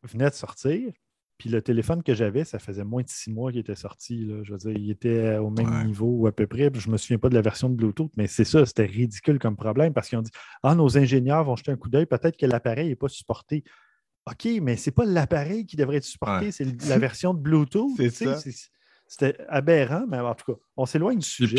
venait 0.04 0.30
de 0.30 0.36
sortir. 0.36 0.92
Puis 1.38 1.50
le 1.50 1.62
téléphone 1.62 2.02
que 2.02 2.14
j'avais, 2.16 2.46
ça 2.46 2.60
faisait 2.60 2.86
moins 2.86 3.02
de 3.04 3.10
six 3.10 3.30
mois 3.30 3.52
qu'il 3.52 3.60
était 3.60 3.76
sorti. 3.76 4.24
là. 4.26 4.42
Je 4.44 4.54
veux 4.54 4.58
dire, 4.58 4.72
il 4.72 4.90
était 4.90 5.36
au 5.38 5.50
même 5.50 5.68
Ouais. 5.70 5.84
niveau 5.84 6.08
ou 6.08 6.28
à 6.28 6.32
peu 6.32 6.48
près. 6.48 6.72
Je 6.74 6.88
ne 6.88 6.94
me 6.94 6.98
souviens 6.98 7.18
pas 7.18 7.28
de 7.28 7.34
la 7.36 7.42
version 7.42 7.70
de 7.70 7.76
Bluetooth, 7.76 8.12
mais 8.16 8.28
c'est 8.28 8.46
ça, 8.46 8.66
c'était 8.66 8.86
ridicule 8.86 9.38
comme 9.38 9.58
problème 9.58 9.94
parce 9.94 10.08
qu'ils 10.08 10.18
ont 10.18 10.22
dit 10.22 10.32
Ah, 10.64 10.76
nos 10.76 10.98
ingénieurs 10.98 11.44
vont 11.44 11.58
jeter 11.58 11.72
un 11.72 11.76
coup 11.78 11.90
d'œil, 11.90 12.06
peut-être 12.06 12.38
que 12.38 12.46
l'appareil 12.46 12.88
n'est 12.88 12.96
pas 12.96 13.10
supporté. 13.10 13.64
OK, 14.32 14.48
mais 14.62 14.78
c'est 14.78 14.92
pas 14.92 15.06
l'appareil 15.06 15.66
qui 15.66 15.76
devrait 15.76 15.98
être 15.98 16.04
supporté, 16.06 16.46
Ouais. 16.46 16.52
c'est 16.52 16.88
la 16.88 16.98
version 16.98 17.34
de 17.34 17.40
Bluetooth. 17.40 17.92
C'était 19.08 19.38
aberrant, 19.50 20.06
mais 20.08 20.18
en 20.20 20.34
tout 20.34 20.54
cas, 20.54 20.60
on 20.78 20.86
s'éloigne 20.86 21.20
du 21.20 21.26
Et 21.26 21.30
sujet. 21.48 21.58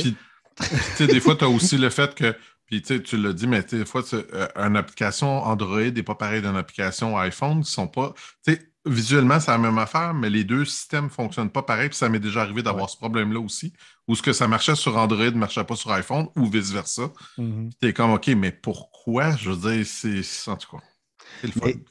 puis, 0.97 1.07
des 1.07 1.21
fois, 1.21 1.37
tu 1.37 1.45
as 1.45 1.49
aussi 1.49 1.77
le 1.79 1.91
fait 1.91 2.15
que, 2.15 2.35
puis 2.67 2.83
tu 2.83 2.97
sais, 2.97 3.03
tu 3.03 3.17
l'as 3.17 3.33
dit, 3.33 3.47
mais 3.47 3.63
des 3.63 3.85
fois, 3.85 4.03
euh, 4.13 4.49
une 4.57 4.77
application 4.77 5.29
Android 5.45 5.81
n'est 5.81 6.03
pas 6.03 6.15
pareil 6.17 6.43
d'une 6.43 6.57
application 6.57 7.17
iPhone, 7.19 7.63
qui 7.63 7.71
sont 7.71 7.89
pas, 7.89 8.13
tu 8.45 8.53
sais, 8.55 8.73
visuellement, 8.85 9.41
c'est 9.41 9.51
la 9.51 9.59
même 9.59 9.79
affaire, 9.79 10.15
mais 10.15 10.31
les 10.31 10.45
deux 10.45 10.65
systèmes 10.65 11.05
ne 11.07 11.11
fonctionnent 11.11 11.51
pas 11.51 11.63
pareil, 11.63 11.89
puis 11.89 11.99
ça 11.99 12.09
m'est 12.09 12.21
déjà 12.21 12.43
arrivé 12.43 12.63
d'avoir 12.63 12.85
Ouais. 12.85 12.91
ce 12.93 12.97
problème-là 12.97 13.41
aussi, 13.41 13.73
où 14.07 14.15
ce 14.15 14.23
que 14.23 14.33
ça 14.33 14.47
marchait 14.49 14.77
sur 14.77 14.97
Android 14.97 15.25
ne 15.25 15.31
marchait 15.39 15.65
pas 15.65 15.75
sur 15.77 15.91
iPhone, 15.93 16.29
ou 16.37 16.47
vice-versa. 16.49 17.11
Mhm. 17.39 17.71
Tu 17.81 17.89
es 17.89 17.93
comme, 17.93 18.13
OK, 18.13 18.29
mais 18.29 18.53
pourquoi? 18.53 19.37
Je 19.37 19.51
veux 19.51 19.57
dire, 19.75 19.85
c'est, 19.87 20.23
en 20.51 20.57
tout 20.57 20.77
cas. 20.77 20.83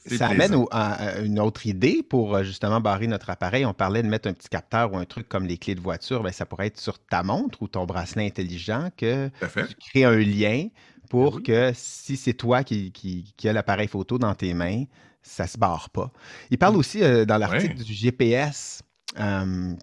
Ça 0.06 0.28
amène 0.28 0.64
à, 0.70 1.20
une 1.20 1.38
autre 1.38 1.66
idée 1.66 2.02
pour 2.02 2.42
justement 2.42 2.80
barrer 2.80 3.06
notre 3.06 3.30
appareil. 3.30 3.64
On 3.64 3.74
parlait 3.74 4.02
de 4.02 4.08
mettre 4.08 4.28
un 4.28 4.32
petit 4.32 4.48
capteur 4.48 4.92
ou 4.92 4.96
un 4.96 5.04
truc 5.04 5.28
comme 5.28 5.46
les 5.46 5.58
clés 5.58 5.74
de 5.74 5.80
voiture. 5.80 6.22
Bien, 6.22 6.32
ça 6.32 6.46
pourrait 6.46 6.68
être 6.68 6.78
sur 6.78 6.98
ta 6.98 7.22
montre 7.22 7.62
ou 7.62 7.68
ton 7.68 7.84
bracelet 7.84 8.26
intelligent 8.26 8.90
que 8.96 9.30
tu 9.40 9.90
crées 9.90 10.04
un 10.04 10.18
lien 10.18 10.68
pour 11.08 11.36
ben 11.36 11.42
que 11.42 11.72
si 11.74 12.16
c'est 12.16 12.34
toi 12.34 12.64
qui, 12.64 12.90
qui, 12.90 13.32
qui 13.36 13.48
as 13.48 13.52
l'appareil 13.52 13.88
photo 13.88 14.18
dans 14.18 14.34
tes 14.34 14.54
mains, 14.54 14.84
ça 15.22 15.46
se 15.46 15.56
barre 15.58 15.90
pas. 15.90 16.10
Il 16.50 16.58
parle 16.58 16.74
mmh. 16.74 16.78
aussi 16.78 17.00
dans 17.26 17.38
l'article 17.38 17.76
du 17.76 17.92
GPS. 17.92 18.82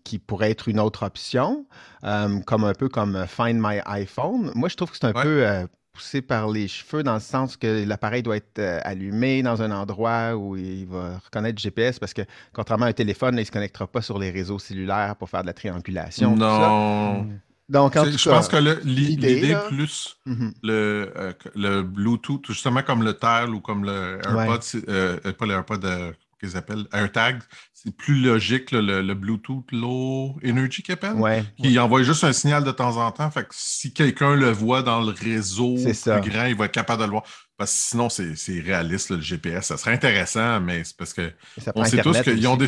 qui 0.04 0.20
pourrait 0.20 0.52
être 0.52 0.68
une 0.68 0.80
autre 0.80 1.04
option, 1.04 1.66
comme 2.02 2.64
un 2.64 2.74
peu 2.74 2.90
comme 2.90 3.26
Find 3.28 3.60
My 3.60 3.80
iPhone. 3.86 4.52
Moi, 4.56 4.70
je 4.70 4.76
trouve 4.76 4.92
que 4.92 4.98
c'est 4.98 5.08
un 5.08 5.14
peu 5.14 5.68
poussé 5.94 6.22
par 6.22 6.50
les 6.50 6.68
cheveux 6.68 7.04
dans 7.04 7.14
le 7.14 7.20
sens 7.20 7.56
que 7.56 7.86
l'appareil 7.86 8.24
doit 8.24 8.38
être 8.38 8.60
allumé 8.84 9.44
dans 9.44 9.62
un 9.62 9.72
endroit 9.72 10.36
où 10.36 10.58
il 10.58 10.88
va 10.88 11.20
reconnaître 11.24 11.62
GPS 11.62 12.00
parce 12.00 12.14
que 12.14 12.24
contrairement 12.52 12.86
à 12.86 12.90
un 12.90 12.94
téléphone, 12.94 13.36
il 13.36 13.42
ne 13.42 13.44
se 13.44 13.52
connectera 13.52 13.88
pas 13.88 14.02
sur 14.02 14.18
les 14.18 14.32
réseaux 14.32 14.60
cellulaires 14.60 15.16
pour 15.16 15.30
faire 15.30 15.42
de 15.42 15.48
la 15.48 15.54
triangulation. 15.54 16.36
Non. 16.36 17.28
Donc, 17.70 17.94
je 17.96 18.30
pense 18.30 18.50
que 18.50 18.58
l'idée 18.86 19.56
plus 19.70 20.18
mm-hmm. 20.28 20.54
le, 20.64 21.14
euh, 21.16 21.34
le 21.56 21.82
Bluetooth, 21.82 22.46
justement 22.48 22.82
comme 22.84 23.04
le 23.04 23.14
TEL 23.14 23.50
ou 23.52 23.62
comme 23.62 23.86
le 23.86 24.20
AirPod, 24.26 24.62
euh, 24.90 25.18
euh, 25.26 25.34
pas 25.34 25.46
le 25.46 25.54
AirPod 25.54 26.16
qu'ils 26.44 26.58
appellent 26.58 26.86
AirTag, 26.92 27.42
c'est 27.74 27.96
plus 27.96 28.22
logique 28.22 28.72
le, 28.72 29.14
Bluetooth 29.14 29.72
Low 29.72 30.38
Energy 30.46 30.84
qu'ils 30.84 30.94
appellent, 30.94 31.46
qui 31.58 31.78
envoie 31.80 32.04
juste 32.04 32.24
un 32.24 32.34
signal 32.34 32.64
de 32.64 32.72
temps 32.72 32.98
en 32.98 33.12
temps. 33.12 33.30
Fait 33.32 33.44
que 33.44 33.50
si 33.52 33.94
quelqu'un 33.94 34.36
le 34.36 34.52
voit 34.52 34.84
dans 34.84 35.02
le 35.02 35.12
réseau 35.12 35.76
plus 35.76 36.30
grand, 36.30 36.46
il 36.46 36.56
va 36.56 36.66
être 36.66 36.72
capable 36.72 37.02
de 37.02 37.06
le 37.06 37.12
voir. 37.12 37.24
Parce 37.58 37.72
que 37.72 37.78
sinon, 37.78 38.10
c'est 38.10 38.60
réaliste, 38.60 39.12
le 39.12 39.22
GPS. 39.22 39.68
Ça 39.68 39.78
serait 39.78 39.94
intéressant, 39.94 40.60
mais 40.60 40.84
c'est 40.84 40.98
parce 40.98 41.14
que 41.14 41.32
on 41.76 41.86
sait 41.86 42.02
tous 42.02 42.22
qu'ils 42.22 42.48
ont 42.48 42.58
des. 42.58 42.68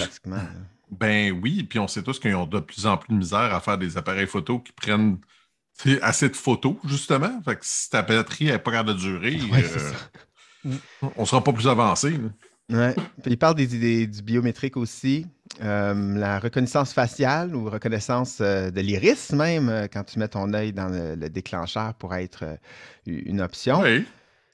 Ben 0.92 1.32
oui, 1.42 1.64
puis 1.64 1.80
on 1.80 1.88
sait 1.88 2.04
tous 2.04 2.20
qu'ils 2.20 2.36
ont 2.36 2.46
de 2.46 2.60
plus 2.60 2.86
en 2.86 2.96
plus 2.96 3.12
de 3.12 3.18
misère 3.18 3.54
à 3.54 3.60
faire 3.60 3.78
des 3.78 3.98
appareils 3.98 4.28
photo 4.28 4.60
qui 4.60 4.72
prennent 4.72 5.18
assez 6.02 6.30
de 6.30 6.36
photos, 6.36 6.76
justement. 6.86 7.42
Fait 7.44 7.56
que 7.56 7.62
si 7.64 7.90
ta 7.90 8.02
batterie 8.02 8.46
n'est 8.46 8.60
pas 8.60 8.72
capable 8.72 8.94
de 8.94 9.00
durer, 9.00 9.40
euh, 9.54 10.72
on 11.02 11.22
ne 11.22 11.26
sera 11.26 11.44
pas 11.44 11.52
plus 11.54 11.68
avancé. 11.68 12.20
Ouais. 12.72 12.96
il 13.26 13.38
parle 13.38 13.56
des, 13.56 14.08
du 14.08 14.22
biométrique 14.22 14.76
aussi. 14.78 15.28
Euh, 15.64 16.18
la 16.18 16.40
reconnaissance 16.40 16.94
faciale 16.94 17.56
ou 17.56 17.70
reconnaissance 17.70 18.40
euh, 18.42 18.72
de 18.72 18.82
l'iris 18.82 19.32
même, 19.34 19.88
quand 19.94 20.04
tu 20.04 20.18
mets 20.18 20.28
ton 20.28 20.52
œil 20.54 20.74
dans 20.74 20.90
le, 20.90 21.30
déclencheur 21.30 21.94
pour 21.94 22.16
être 22.16 22.58
une 23.06 23.42
option. 23.42 23.82
Oui. 23.82 24.06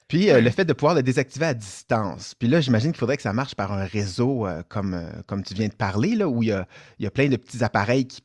Puis 0.08 0.26
le 0.26 0.50
fait 0.50 0.66
de 0.66 0.74
pouvoir 0.74 0.94
le 0.94 1.02
désactiver 1.02 1.46
à 1.46 1.54
distance. 1.54 2.34
Puis 2.34 2.46
là, 2.46 2.60
j'imagine 2.60 2.92
qu'il 2.92 2.98
faudrait 2.98 3.16
que 3.16 3.22
ça 3.22 3.32
marche 3.32 3.54
par 3.54 3.72
un 3.72 3.86
réseau 3.86 4.46
comme, 4.68 5.00
comme 5.26 5.42
tu 5.42 5.54
viens 5.54 5.68
de 5.68 5.74
parler, 5.74 6.14
là, 6.16 6.28
où 6.28 6.42
il 6.42 6.50
y, 6.50 6.52
a, 6.52 6.66
il 6.98 7.04
y 7.04 7.06
a 7.06 7.10
plein 7.10 7.30
de 7.30 7.36
petits 7.36 7.64
appareils 7.64 8.06
qui 8.06 8.20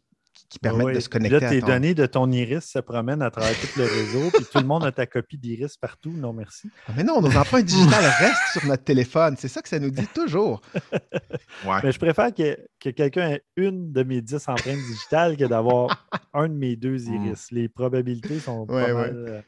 qui 0.49 0.59
permettent 0.59 0.95
de 0.95 0.99
se 0.99 1.09
connecter. 1.09 1.39
Là, 1.39 1.49
tes 1.49 1.61
données 1.61 1.93
de 1.93 2.05
ton 2.05 2.31
iris 2.31 2.65
se 2.65 2.79
promènent 2.79 3.21
à 3.21 3.29
travers 3.29 3.53
tout 3.59 3.67
le 3.77 3.83
réseau, 3.83 4.31
puis 4.33 4.45
tout 4.45 4.59
le 4.59 4.65
monde 4.65 4.85
a 4.85 4.91
ta 4.91 5.05
copie 5.05 5.37
d'iris 5.37 5.77
partout. 5.77 6.11
Non, 6.11 6.31
merci. 6.31 6.69
Ah, 6.87 6.93
mais 6.95 7.03
non, 7.03 7.21
nos 7.21 7.35
empreintes 7.35 7.65
digitales 7.65 8.05
restent 8.19 8.59
sur 8.59 8.65
notre 8.65 8.83
téléphone. 8.83 9.35
C'est 9.37 9.49
ça 9.49 9.61
que 9.61 9.69
ça 9.69 9.79
nous 9.79 9.91
dit 9.91 10.07
toujours. 10.13 10.61
Mais 11.83 11.91
je 11.91 11.99
préfère 11.99 12.33
que, 12.33 12.57
que 12.79 12.89
quelqu'un 12.89 13.31
ait 13.31 13.43
une 13.55 13.91
de 13.91 14.03
mes 14.03 14.21
dix 14.21 14.47
empreintes 14.47 14.77
digitales 14.77 15.37
que 15.37 15.45
d'avoir 15.45 16.07
un 16.33 16.47
de 16.47 16.53
mes 16.53 16.75
deux 16.75 16.97
mm. 16.97 17.25
iris. 17.25 17.51
Les 17.51 17.67
probabilités 17.67 18.39
sont 18.39 18.65
pas 18.65 18.93
mal. 18.93 19.25
Euh, 19.27 19.41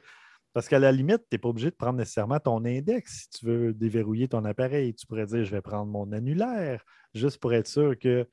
parce 0.54 0.68
qu'à 0.68 0.80
la 0.80 0.91
limite, 0.91 1.20
tu 1.20 1.36
n'es 1.36 1.38
pas 1.38 1.50
obligé 1.50 1.70
de 1.70 1.76
prendre 1.76 1.97
nécessairement 1.97 2.39
ton 2.39 2.66
index 2.66 3.22
si 3.22 3.39
tu 3.39 3.45
veux 3.45 3.74
déverrouiller 3.74 4.28
ton 4.28 4.43
appareil. 4.45 4.93
Tu 4.95 5.06
pourrais 5.06 5.28
dire 5.28 5.45
je 5.45 5.52
vais 5.52 5.62
prendre 5.62 5.86
mon 5.86 6.12
annulaire 6.12 6.84
juste 7.14 7.38
pour 7.38 7.54
être 7.54 7.68
sûr 7.68 7.97
que 7.97 8.28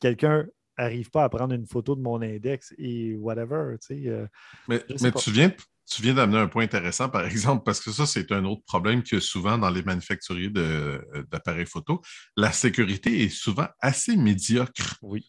quelqu'un 0.00 0.46
n'arrive 0.78 1.10
pas 1.10 1.24
à 1.24 1.28
prendre 1.28 1.54
une 1.54 1.66
photo 1.66 1.96
de 1.96 2.00
mon 2.00 2.20
index 2.22 2.74
et 2.78 3.16
whatever. 3.16 3.76
Euh, 3.90 4.26
mais, 4.68 4.82
tu 4.86 5.30
viens, 5.30 5.52
tu 5.86 6.02
viens 6.02 6.14
d'amener 6.14 6.38
un 6.38 6.48
point 6.48 6.64
intéressant, 6.64 7.08
par 7.08 7.24
exemple, 7.26 7.62
parce 7.64 7.80
que 7.80 7.90
ça, 7.90 8.06
c'est 8.06 8.32
un 8.32 8.44
autre 8.44 8.62
problème 8.66 9.02
qu'il 9.02 9.18
y 9.18 9.18
a 9.18 9.20
souvent 9.20 9.58
dans 9.58 9.70
les 9.70 9.82
manufacturiers 9.82 10.52
euh, 10.56 11.00
d'appareils 11.30 11.66
photo. 11.66 12.00
La 12.36 12.52
sécurité 12.52 13.24
est 13.24 13.28
souvent 13.28 13.68
assez 13.80 14.16
médiocre. 14.16 14.98
Oui. 15.02 15.28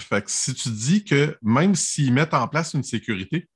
Fait 0.00 0.24
que 0.24 0.30
si 0.30 0.54
tu 0.54 0.70
dis 0.70 1.04
que 1.04 1.36
même 1.40 1.74
s'ils 1.74 2.12
mettent 2.12 2.34
en 2.34 2.48
place 2.48 2.74
une 2.74 2.82
sécurité, 2.82 3.48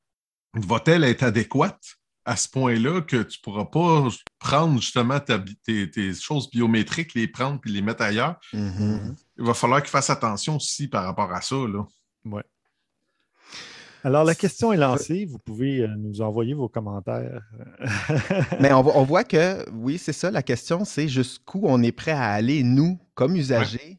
va-t-elle 0.55 1.05
être 1.05 1.25
adéquate? 1.25 1.99
à 2.29 2.37
ce 2.37 2.47
point-là 2.47 3.01
que 3.01 3.23
tu 3.23 3.39
ne 3.39 3.43
pourras 3.43 3.65
pas 3.65 4.07
prendre 4.39 4.79
justement 4.83 5.19
tes, 5.19 6.13
choses 6.13 6.51
biométriques, 6.51 7.15
les 7.15 7.27
prendre 7.27 7.59
puis 7.59 7.73
les 7.73 7.81
mettre 7.81 8.03
ailleurs? 8.03 8.39
Mm-hmm. 8.53 9.17
Il 9.39 9.45
va 9.45 9.55
falloir 9.55 9.81
qu'ils 9.83 9.91
fassent 9.91 10.11
attention 10.11 10.57
aussi 10.57 10.89
par 10.89 11.05
rapport 11.05 11.33
à 11.33 11.41
ça. 11.41 11.57
Oui. 12.25 12.43
Alors, 14.05 14.25
la 14.25 14.35
question 14.35 14.73
est 14.73 14.77
lancée. 14.77 15.25
Vous 15.25 15.39
pouvez 15.39 15.81
euh, 15.81 15.89
nous 15.97 16.21
envoyer 16.21 16.55
vos 16.55 16.69
commentaires. 16.69 17.43
Mais 18.61 18.73
on, 18.73 18.83
voit 19.05 19.25
que, 19.25 19.69
oui, 19.73 19.99
c'est 19.99 20.13
ça. 20.13 20.31
La 20.31 20.43
question, 20.43 20.85
c'est 20.85 21.09
jusqu'où 21.09 21.61
on 21.65 21.83
est 21.83 21.93
prêt 21.93 22.13
à 22.13 22.31
aller, 22.31 22.63
nous, 22.63 22.99
comme 23.15 23.37
usagers, 23.37 23.99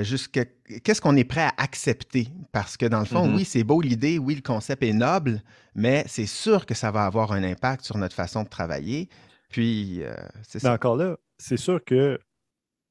jusqu'à 0.00 0.44
qu'est-ce 0.84 1.00
qu'on 1.00 1.16
est 1.16 1.24
prêt 1.24 1.42
à 1.42 1.54
accepter? 1.56 2.28
Parce 2.52 2.76
que 2.76 2.86
dans 2.86 3.00
le 3.00 3.06
fond, 3.06 3.26
mm-hmm. 3.26 3.36
oui, 3.36 3.44
c'est 3.44 3.64
beau 3.64 3.80
l'idée, 3.80 4.18
oui, 4.18 4.34
le 4.34 4.42
concept 4.42 4.82
est 4.82 4.92
noble, 4.92 5.42
mais 5.74 6.04
c'est 6.06 6.26
sûr 6.26 6.66
que 6.66 6.74
ça 6.74 6.90
va 6.90 7.06
avoir 7.06 7.32
un 7.32 7.42
impact 7.42 7.84
sur 7.84 7.96
notre 7.96 8.14
façon 8.14 8.42
de 8.42 8.48
travailler. 8.48 9.08
Puis, 9.48 10.02
euh, 10.02 10.14
c'est 10.46 10.58
ça. 10.58 10.74
encore 10.74 10.96
là, 10.96 11.16
c'est 11.38 11.56
sûr 11.56 11.82
que 11.82 12.18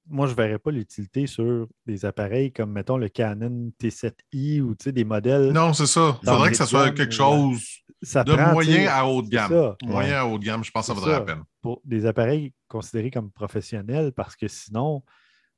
moi, 0.10 0.28
je 0.28 0.32
ne 0.32 0.38
verrais 0.38 0.60
pas 0.60 0.72
l'utilité 0.72 1.28
sur 1.28 1.68
des 1.86 2.05
appareils 2.05 2.51
comme, 2.51 2.72
mettons, 2.72 2.97
le 2.97 3.10
Canon 3.10 3.72
T7i 3.82 4.62
ou 4.62 4.76
des 4.76 5.03
modèles. 5.03 5.51
Non, 5.51 5.74
c'est 5.74 5.88
ça. 5.88 6.20
Il 6.24 6.30
faudrait 6.30 6.51
que 6.51 6.58
ça 6.58 6.66
soit 6.66 6.91
quelque 6.91 7.14
chose 7.14 7.62
de 8.01 8.51
moyen 8.51 8.89
à 8.89 9.05
haut 9.05 9.22
de 9.22 9.30
gamme. 9.30 9.76
Moyen 9.84 10.22
à 10.22 10.26
haut 10.26 10.38
de 10.38 10.45
gamme, 10.45 10.64
je 10.64 10.72
pense 10.72 10.84
que 10.84 10.88
ça 10.88 10.93
vaudrait 10.93 11.12
la 11.14 11.22
peine. 11.22 11.43
Pour 11.62 11.82
des 11.84 12.05
appareils 12.05 12.53
considérés 12.68 13.12
comme 13.12 13.32
professionnels, 13.32 14.12
parce 14.14 14.36
que 14.36 14.47
sinon, 14.47 15.03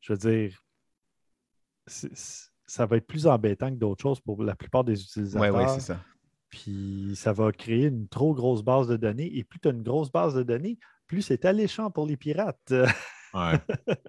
je 0.02 0.14
veux 0.14 0.20
dire, 0.20 0.60
ça 1.88 2.86
va 2.86 2.98
être 2.98 3.08
plus 3.08 3.28
embêtant 3.28 3.70
que 3.70 3.76
d'autres 3.76 4.02
choses 4.02 4.20
pour 4.20 4.44
la 4.44 4.56
plupart 4.56 4.84
des 4.84 5.02
utilisateurs. 5.02 5.56
Oui, 5.56 5.64
oui, 5.64 5.70
c'est 5.76 5.94
ça. 5.94 6.00
Puis 6.50 7.12
ça 7.16 7.32
va 7.32 7.52
créer 7.52 7.86
une 7.86 8.08
trop 8.08 8.34
grosse 8.34 8.64
base 8.64 8.88
de 8.88 8.98
données. 8.98 9.38
Et 9.38 9.44
plus 9.44 9.60
tu 9.60 9.68
as 9.68 9.72
une 9.72 9.84
grosse 9.84 10.12
base 10.12 10.34
de 10.34 10.42
données, 10.42 10.80
plus 11.06 11.22
c'est 11.22 11.46
alléchant 11.46 11.92
pour 11.92 12.08
les 12.08 12.18
pirates. 12.18 12.74
ouais. 13.34 13.60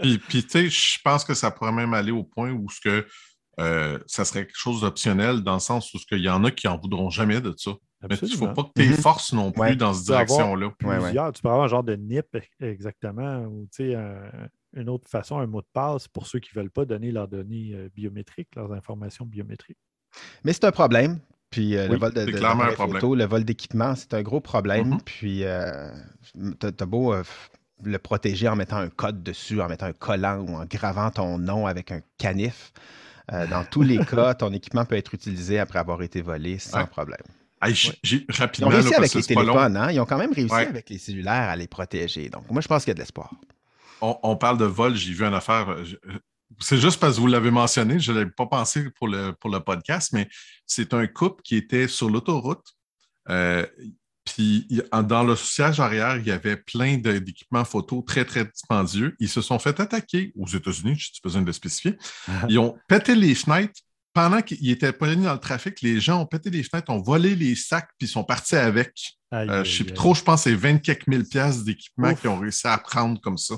Puis, 0.01 0.19
puis 0.19 0.43
tu 0.43 0.51
sais, 0.51 0.69
je 0.69 0.99
pense 1.05 1.25
que 1.25 1.35
ça 1.35 1.51
pourrait 1.51 1.73
même 1.73 1.95
aller 1.95 2.13
au 2.13 2.25
point 2.25 2.51
où 2.51 2.69
ce 2.71 2.81
que 2.81 3.07
euh, 3.59 3.99
ça 4.07 4.25
serait 4.25 4.47
quelque 4.47 4.59
chose 4.59 4.81
d'optionnel 4.81 5.43
dans 5.43 5.55
le 5.55 5.61
sens 5.61 5.93
où 5.93 5.99
il 6.13 6.19
y 6.19 6.31
en 6.31 6.45
a 6.45 6.51
qui 6.51 6.67
n'en 6.67 6.79
voudront 6.79 7.11
jamais 7.11 7.41
de 7.41 7.53
ça. 7.57 7.73
Mais 8.09 8.17
il 8.23 8.31
ne 8.31 8.37
faut 8.37 8.49
pas 8.49 8.63
que 8.63 8.71
tu 8.81 8.89
mm-hmm. 8.89 9.01
forces 9.01 9.33
non 9.35 9.53
plus 9.53 9.77
dans 9.77 9.93
cette 9.93 10.07
direction-là. 10.07 10.71
Tu 10.79 11.43
peux 11.43 11.49
avoir 11.49 11.65
un 11.65 11.69
genre 11.69 11.85
de 11.85 11.97
NIP 11.97 12.39
exactement, 12.61 13.41
ou 13.43 13.69
tu 13.75 13.93
sais, 13.93 13.97
une 14.75 14.89
autre 14.89 15.09
façon, 15.09 15.39
un 15.39 15.47
mot 15.47 15.61
de 15.61 15.67
passe 15.73 16.09
pour 16.09 16.27
ceux 16.27 16.39
qui 16.39 16.51
ne 16.55 16.61
veulent 16.61 16.71
pas 16.71 16.85
donner 16.85 17.11
leurs 17.11 17.29
données 17.29 17.73
euh, 17.75 17.89
biométriques, 17.95 18.55
leurs 18.57 18.73
informations 18.73 19.25
biométriques. 19.25 19.79
Mais 20.45 20.53
c'est 20.53 20.65
un 20.65 20.73
problème. 20.73 21.19
Puis 21.51 21.77
euh, 21.77 21.89
le 21.89 21.97
vol 21.97 22.15
de, 22.15 22.21
le 22.21 23.25
vol 23.25 23.45
d'équipement, 23.45 23.97
c'est 23.97 24.15
un 24.15 24.23
gros 24.23 24.41
problème. 24.41 24.95
Mm-hmm. 24.95 25.05
Puis 25.05 25.45
euh, 25.45 25.91
tu 26.61 26.67
as, 26.67 26.87
beau 26.87 27.13
le 27.83 27.99
protéger 27.99 28.49
en 28.49 28.57
mettant 28.57 28.79
un 28.79 28.89
code 28.89 29.23
dessus, 29.23 29.61
en 29.61 29.69
mettant 29.69 29.87
un 29.87 29.93
collant 29.93 30.39
ou 30.39 30.57
en 30.57 30.65
gravant 30.65 31.11
ton 31.11 31.39
nom 31.39 31.67
avec 31.67 31.93
un 31.93 32.01
canif. 32.19 32.73
dans 33.29 33.65
tous 33.71 33.83
les 33.83 33.99
cas, 34.05 34.35
ton 34.35 34.53
équipement 34.53 34.85
peut 34.85 34.97
être 34.97 35.15
utilisé 35.15 35.59
après 35.59 35.79
avoir 35.79 36.03
été 36.03 36.21
volé 36.23 36.59
sans 36.59 36.87
problème. 36.87 37.21
rapidement, 37.61 37.79
Ils 38.59 38.65
ont 38.65 38.69
réussi 38.69 38.95
avec 38.95 39.15
les 39.15 39.23
téléphones, 39.23 39.77
hein? 39.77 39.91
ils 39.91 40.01
ont 40.01 40.07
quand 40.07 40.19
même 40.19 40.33
réussi 40.33 40.55
avec 40.55 40.91
les 40.91 40.99
cellulaires 40.99 41.49
à 41.49 41.57
les 41.57 41.67
protéger. 41.67 42.29
Donc, 42.29 42.51
moi, 42.51 42.61
je 42.61 42.69
pense 42.69 42.85
qu'il 42.85 42.91
y 42.91 42.93
a 42.93 42.95
de 42.95 43.01
l'espoir 43.01 43.31
on, 44.01 44.37
parle 44.37 44.59
de 44.59 44.65
vol, 44.65 44.95
j'ai 44.95 45.13
vu 45.13 45.25
une 45.25 45.35
affaire. 45.35 45.71
Euh, 45.71 45.85
euh, 46.07 46.19
c'est 46.59 46.79
juste 46.79 46.99
parce 47.01 47.17
que 47.17 47.21
vous 47.21 47.27
l'avez 47.27 47.51
mentionné, 47.51 47.99
je 47.99 48.13
ne 48.13 48.19
l'avais 48.19 48.31
pas 48.31 48.47
pensé 48.47 48.91
pour 48.91 49.09
le, 49.09 49.33
pour 49.33 49.51
le 49.51 49.61
podcast, 49.61 50.11
mais 50.13 50.29
c'est 50.67 50.95
un 50.95 51.07
couple 51.07 51.43
qui 51.43 51.57
était 51.57 51.89
sur 51.89 52.11
l'autoroute. 52.11 52.75
Euh, 53.29 53.67
puis 54.41 54.67
dans 55.07 55.23
le 55.23 55.37
siège 55.37 55.81
arrière, 55.81 56.17
il 56.17 56.27
y 56.27 56.31
avait 56.31 56.57
plein 56.57 56.97
d'équipements 56.97 57.65
photo 57.67 58.01
très, 58.01 58.25
très 58.25 58.47
dispendieux. 58.47 59.15
Ils 59.21 59.29
se 59.29 59.43
sont 59.43 59.59
fait 59.59 59.79
attaquer 59.79 60.33
aux 60.39 60.47
États-Unis, 60.47 60.95
je 60.97 61.05
suis 61.13 61.21
besoin 61.23 61.43
de 61.43 61.47
le 61.47 61.53
spécifier. 61.53 61.99
Ils 62.49 62.59
ont 62.59 62.79
pété 62.89 63.15
les 63.15 63.35
fenêtres. 63.35 63.81
Pendant 64.13 64.43
qu'ils 64.43 64.71
étaient 64.71 64.93
pas 64.93 65.15
dans 65.15 65.33
le 65.33 65.39
trafic, 65.39 65.83
les 65.83 66.01
gens 66.01 66.23
ont 66.23 66.27
pété 66.27 66.51
les 66.51 66.65
fenêtres, 66.65 66.91
ont 66.91 67.01
volé 67.01 67.37
les 67.37 67.55
sacs, 67.55 67.91
puis 67.97 68.09
sont 68.09 68.25
partis 68.25 68.57
avec. 68.57 68.93
je 69.31 69.39
ne 69.39 69.65
sais 69.65 69.85
plus 69.85 69.93
trop, 69.93 70.15
je 70.15 70.23
pense 70.23 70.43
que 70.43 70.51
c'est 70.51 70.57
20 70.57 70.79
quelques 70.79 71.07
mille 71.07 71.25
pièces 71.25 71.63
d'équipement 71.63 72.15
qu'ils 72.15 72.31
ont 72.31 72.39
réussi 72.39 72.67
à 72.67 72.79
prendre 72.79 73.21
comme 73.21 73.39
ça. 73.39 73.57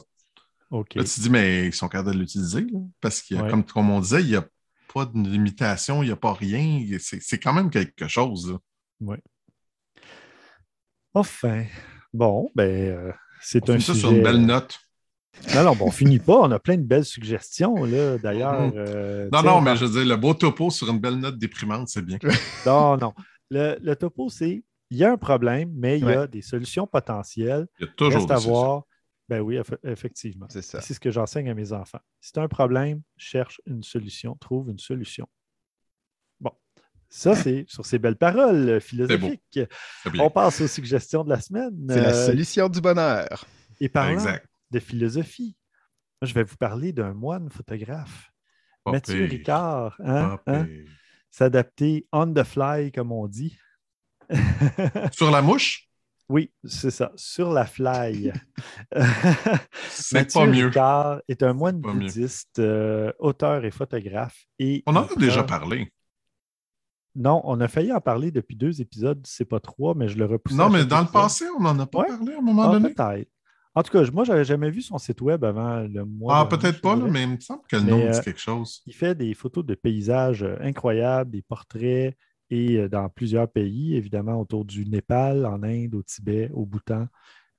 Là, 0.71 0.83
tu 0.89 1.05
te 1.05 1.21
dis, 1.21 1.31
mais 1.31 1.69
ils 1.69 1.73
sont 1.73 1.89
capables 1.89 2.13
de 2.13 2.19
l'utiliser, 2.19 2.67
parce 3.01 3.23
que, 3.23 3.35
comme, 3.49 3.65
comme, 3.65 3.89
on 3.89 4.01
disait, 4.01 4.21
il 4.23 4.29
n'y 4.29 4.37
a 4.37 4.45
pas 4.93 5.07
de 5.07 5.19
limitation, 5.27 6.03
il 6.03 6.07
n'y 6.07 6.13
a 6.13 6.17
pas 6.17 6.35
rien. 6.35 6.85
C'est 6.99 7.39
quand 7.39 7.53
même 7.53 7.71
quelque 7.71 8.09
chose. 8.09 8.59
Oui. 9.01 9.17
Enfin, 11.15 11.65
bon, 12.13 12.51
ben, 12.55 12.71
euh, 12.71 13.13
c'est 13.41 13.69
un 13.71 13.79
sujet... 13.79 13.93
ça 13.93 13.99
sur 13.99 14.13
une 14.13 14.23
belle 14.23 14.45
note. 14.45 14.79
Non, 15.55 15.65
non, 15.65 15.75
bon, 15.77 15.87
on 15.87 15.91
finit 15.91 16.19
pas. 16.19 16.39
On 16.41 16.51
a 16.51 16.59
plein 16.59 16.77
de 16.77 16.83
belles 16.83 17.05
suggestions, 17.05 17.85
là, 17.85 18.19
d'ailleurs. 18.19 18.61
Mhm. 18.69 18.73
euh, 18.77 19.29
Non, 19.33 19.43
non, 19.43 19.61
mais 19.61 19.77
je 19.77 19.85
veux 19.87 19.91
dire, 20.05 20.09
le 20.15 20.17
beau 20.21 20.35
topo 20.35 20.71
sur 20.71 20.89
une 20.91 20.99
belle 21.01 21.17
note 21.17 21.39
déprimante, 21.39 21.89
c'est 21.89 22.03
bien. 22.05 22.19
Non, 22.67 22.97
non. 22.97 23.15
Le, 23.51 23.77
le 23.81 23.97
topo, 23.97 24.29
c'est 24.29 24.63
il 24.91 24.99
y 24.99 25.05
a 25.05 25.13
un 25.13 25.17
problème, 25.17 25.73
mais 25.75 25.99
il 25.99 26.05
y 26.05 26.13
a 26.13 26.27
des 26.27 26.43
solutions 26.43 26.87
potentielles. 26.87 27.67
Il 27.81 27.87
y 27.87 27.89
a 27.89 27.93
toujours 27.97 28.15
Reste 28.15 28.29
des 28.29 28.33
à 28.35 28.37
solutions. 28.37 28.53
voir. 28.53 28.83
Ben 29.29 29.41
oui, 29.41 29.57
eff- 29.57 29.79
effectivement. 29.85 30.47
C'est 30.51 30.61
ça. 30.61 30.83
C'est 30.83 30.93
ce 30.93 31.01
que 31.01 31.11
j'enseigne 31.11 31.49
à 31.49 31.55
mes 31.55 31.73
enfants. 31.73 32.01
Si 32.21 32.33
tu 32.33 32.41
as 32.41 32.43
un 32.43 32.49
problème, 32.49 33.01
cherche 33.17 33.59
une 33.67 33.83
solution, 33.83 34.37
trouve 34.39 34.69
une 34.69 34.79
solution. 34.79 35.27
Ça, 37.15 37.37
c'est 37.37 37.67
sur 37.69 37.85
ces 37.85 37.99
belles 37.99 38.17
paroles 38.17 38.81
philosophiques. 38.81 39.61
On 40.19 40.31
passe 40.31 40.63
aux 40.63 40.67
suggestions 40.67 41.25
de 41.25 41.29
la 41.29 41.41
semaine. 41.41 41.73
C'est 41.91 42.01
la 42.01 42.09
Euh, 42.15 42.27
solution 42.27 42.69
du 42.71 42.81
bonheur. 42.81 43.45
et 43.81 43.89
parlant 43.91 44.15
Exact. 44.15 44.47
de 44.71 44.79
philosophie, 44.79 45.55
moi, 46.23 46.27
je 46.29 46.33
vais 46.35 46.43
vous 46.45 46.57
parler 46.57 46.93
d'un 46.95 47.13
moine 47.13 47.51
photographe, 47.51 48.31
Mathieu. 48.87 49.25
Ricard. 49.27 49.95
hein, 50.03 50.39
hein? 50.47 50.67
S'adapter 51.31 52.07
on 52.13 52.33
the 52.33 52.45
fly, 52.45 52.91
comme 52.93 53.13
on 53.13 53.27
dit. 53.29 53.59
Sur 55.13 55.31
la 55.31 55.43
mouche, 55.43 55.89
Oui, 56.31 56.51
c'est 56.65 56.91
ça, 56.91 57.13
sur 57.17 57.53
la 57.53 57.67
fly. 57.67 58.33
c'est 59.91 60.15
Mathieu 60.19 60.41
pas 60.41 60.47
mieux. 60.47 60.67
Ricard 60.67 61.21
est 61.29 61.43
un 61.43 61.53
moine 61.53 61.83
pas 61.83 61.93
bouddhiste, 61.93 62.59
euh, 62.59 63.13
auteur 63.19 63.65
et 63.67 63.71
photographe. 63.71 64.45
Et 64.59 64.83
On 64.87 64.97
en 64.97 65.03
a 65.05 65.15
déjà 65.17 65.43
parlé. 65.45 65.93
Non, 67.15 67.43
on 67.45 67.61
a 67.61 67.69
failli 67.69 67.93
en 67.93 68.01
parler 68.01 68.31
depuis 68.31 68.57
deux 68.57 68.81
épisodes, 68.81 69.21
c'est 69.25 69.45
pas 69.45 69.61
trois, 69.61 69.95
mais 69.95 70.09
je 70.09 70.17
le 70.17 70.25
repousse. 70.25 70.57
Non, 70.57 70.71
mais 70.71 70.85
dans 70.85 71.01
le 71.01 71.07
passé, 71.07 71.45
on 71.59 71.61
n'en 71.63 71.79
a 71.79 71.87
pas 71.87 72.01
Ouais. 72.01 72.07
parlé 72.09 72.33
à 72.35 72.39
un 72.39 72.43
moment 72.43 72.63
Ah, 72.65 72.73
donné. 72.73 72.95
peut-être. 72.95 73.29
En 73.75 73.83
tout 73.83 73.91
cas, 73.91 74.03
moi, 74.13 74.25
j'avais 74.25 74.45
jamais 74.45 74.71
vu 74.71 74.83
son 74.83 74.99
site 74.99 75.21
web 75.23 75.45
avant 75.45 75.81
le 75.81 76.05
mois. 76.05 76.39
Ah, 76.41 76.47
peut-être 76.47 76.81
pas, 76.83 76.95
là, 76.97 77.07
mais 77.11 77.23
il 77.23 77.29
me 77.31 77.41
semble 77.41 77.63
que 77.69 77.77
le 77.77 77.83
nom 77.83 77.99
me 77.99 78.05
euh, 78.09 78.11
dit 78.11 78.21
quelque 78.21 78.41
chose. 78.41 78.83
Il 78.87 78.95
fait 78.95 79.15
des 79.15 79.33
photos 79.35 79.65
de 79.65 79.75
paysages 79.75 80.43
euh, 80.43 80.57
incroyables, 80.61 81.31
des 81.31 81.43
portraits, 81.43 82.15
et 82.51 82.77
euh, 82.77 82.89
dans 82.89 83.09
plusieurs 83.09 83.49
pays, 83.51 83.95
évidemment, 83.97 84.39
autour 84.41 84.65
du 84.67 84.85
Népal, 84.87 85.47
en 85.47 85.63
Inde, 85.63 85.95
au 85.95 86.03
Tibet, 86.03 86.51
au 86.53 86.67
Bhoutan. 86.67 87.07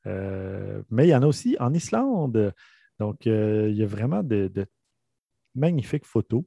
Euh, 0.06 0.84
mais 0.91 1.08
il 1.08 1.10
y 1.10 1.16
en 1.16 1.24
a 1.24 1.28
aussi 1.28 1.58
en 1.60 1.74
Islande. 1.74 2.54
Donc, 2.99 3.26
euh, 3.26 3.70
il 3.72 3.78
y 3.78 3.84
a 3.84 3.88
vraiment 3.88 4.22
de, 4.22 4.51
de 4.54 4.66
magnifiques 5.56 6.06
photos. 6.06 6.43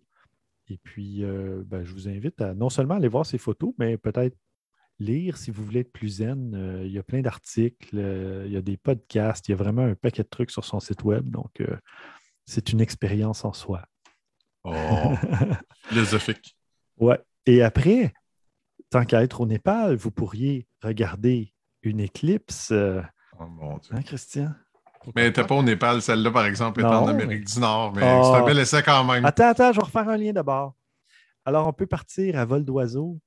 Et 0.69 0.79
puis, 0.79 1.25
euh, 1.25 1.63
ben, 1.65 1.85
je 1.85 1.93
vous 1.93 2.09
invite 2.09 2.41
à 2.41 2.55
non 2.55 2.71
seulement 2.71 2.95
aller 2.95 3.09
voir 3.09 3.25
ces 3.25 3.39
photos, 3.39 3.73
mais 3.79 3.97
peut-être 3.97 4.37
lire 4.99 5.37
si 5.37 5.51
vous 5.51 5.65
voulez 5.65 5.81
être 5.81 5.93
plus 5.93 6.09
zen. 6.09 6.55
Euh, 6.55 6.85
il 6.85 6.93
y 6.93 6.99
a 6.99 7.03
plein 7.03 7.21
d'articles, 7.21 7.97
euh, 7.99 8.45
il 8.47 8.53
y 8.53 8.57
a 8.57 8.63
des 8.63 8.77
podcasts, 8.77 9.49
il 9.49 9.53
y 9.53 9.55
a 9.55 9.57
vraiment 9.57 9.83
un 9.83 9.95
paquet 9.95 10.23
de 10.23 10.29
trucs 10.29 10.51
sur 10.51 10.65
son 10.65 10.81
site 10.81 11.05
web. 11.05 11.29
Donc, 11.31 11.63
c'est 12.47 12.73
une 12.73 12.81
expérience 12.81 13.45
en 13.45 13.53
soi. 13.53 13.87
Oh, 14.65 14.73
philosophique. 15.89 16.57
Ouais. 16.97 17.21
Et 17.45 17.63
après, 17.63 18.13
tant 18.91 19.05
qu'à 19.05 19.23
être 19.23 19.41
au 19.41 19.47
Népal, 19.47 19.95
vous 19.97 20.11
pourriez 20.11 20.67
regarder 20.83 21.53
une 21.83 22.01
éclipse. 22.01 22.73
Oh 23.39 23.47
mon 23.47 23.79
Dieu. 23.79 23.95
hein, 23.95 24.03
Christian? 24.03 24.55
Mais 25.15 25.23
elle 25.23 25.29
n'était 25.29 25.45
pas 25.45 25.55
au 25.55 25.63
Népal, 25.63 26.03
celle-là, 26.03 26.31
par 26.31 26.47
exemple, 26.47 26.81
est 26.81 26.85
Non, 26.85 26.91
en 26.91 27.09
Amérique 27.09 27.45
du 27.47 27.61
Nord, 27.61 27.93
mais 27.95 28.03
Ah. 28.03 28.23
c'est 28.25 28.43
un 28.43 28.45
bel 28.45 28.59
essai 28.59 28.83
quand 28.83 29.05
même. 29.05 29.25
Attends, 29.25 29.49
attends, 29.49 29.73
je 29.73 29.79
vais 29.79 29.85
refaire 29.85 30.09
un 30.09 30.17
lien 30.17 30.33
d'abord. 30.33 30.75
Alors, 31.45 31.67
on 31.69 31.73
peut 31.73 31.87
partir 31.87 32.39
à 32.39 32.45
vol 32.45 32.65
d'oiseau 32.65 33.19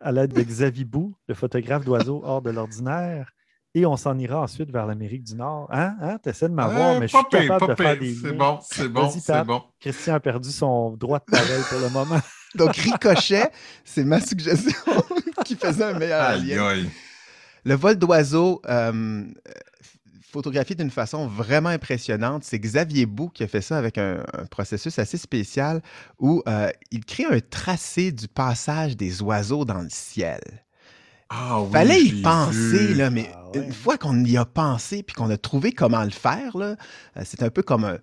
à 0.00 0.12
l'aide 0.12 0.32
de 0.32 0.42
Xavier 0.42 0.84
Bou, 0.84 1.14
le 1.28 1.34
photographe 1.34 1.84
d'oiseaux 1.84 2.20
hors 2.24 2.40
de 2.42 2.50
l'ordinaire, 2.50 3.32
et 3.74 3.84
on 3.84 3.96
s'en 3.96 4.16
ira 4.18 4.40
ensuite 4.40 4.70
vers 4.70 4.86
l'Amérique 4.86 5.24
du 5.24 5.34
Nord. 5.34 5.68
Hein? 5.72 5.96
hein? 6.00 6.18
Tu 6.22 6.30
essaies 6.30 6.48
de 6.48 6.54
m'avoir, 6.54 6.96
Euh, 6.96 7.00
mais 7.00 7.08
je 7.08 7.16
suis 7.16 7.22
pas 7.24 7.38
pire, 7.38 7.48
capable 7.48 7.76
de 7.76 7.82
faire 7.82 7.98
des 7.98 8.14
C'est 8.14 8.28
liens. 8.30 8.36
bon, 8.36 8.58
c'est 8.62 8.88
bon, 8.88 9.10
c'est 9.10 9.44
bon. 9.44 9.62
Christian 9.80 10.14
a 10.14 10.20
perdu 10.20 10.50
son 10.50 10.92
droit 10.96 11.18
de 11.18 11.24
parole 11.24 11.62
pour 11.68 11.78
le 11.80 11.90
moment. 11.90 12.20
Donc, 12.54 12.74
Ricochet, 12.76 13.50
c'est 13.84 14.04
ma 14.04 14.20
suggestion 14.20 14.72
qui 15.44 15.54
faisait 15.54 15.84
un 15.84 15.98
meilleur 15.98 16.36
lien. 16.38 16.74
Le 17.64 17.74
vol 17.74 17.96
d'oiseau, 17.96 18.62
euh, 18.68 19.24
photographié 20.30 20.74
d'une 20.76 20.90
façon 20.90 21.26
vraiment 21.26 21.70
impressionnante, 21.70 22.44
c'est 22.44 22.58
Xavier 22.58 23.06
Bou 23.06 23.28
qui 23.28 23.42
a 23.42 23.48
fait 23.48 23.60
ça 23.62 23.78
avec 23.78 23.98
un, 23.98 24.24
un 24.36 24.44
processus 24.46 24.98
assez 24.98 25.16
spécial 25.16 25.82
où 26.18 26.42
euh, 26.48 26.68
il 26.90 27.04
crée 27.04 27.24
un 27.24 27.40
tracé 27.40 28.12
du 28.12 28.28
passage 28.28 28.96
des 28.96 29.22
oiseaux 29.22 29.64
dans 29.64 29.80
le 29.80 29.88
ciel. 29.90 30.40
Ah 31.30 31.60
oui, 31.62 31.70
Fallait 31.72 32.00
y 32.02 32.22
penser, 32.22 32.86
vu. 32.88 32.94
là, 32.94 33.10
mais 33.10 33.30
Ah 33.34 33.50
ouais. 33.50 33.66
une 33.66 33.72
fois 33.72 33.98
qu'on 33.98 34.24
y 34.24 34.36
a 34.36 34.44
pensé 34.46 35.02
puis 35.02 35.14
qu'on 35.14 35.28
a 35.30 35.36
trouvé 35.36 35.72
comment 35.72 36.02
le 36.04 36.10
faire, 36.10 36.56
là, 36.56 36.76
euh, 37.16 37.22
c'est 37.24 37.42
un 37.42 37.50
peu 37.50 37.62
comme 37.62 37.84
un, 37.84 37.98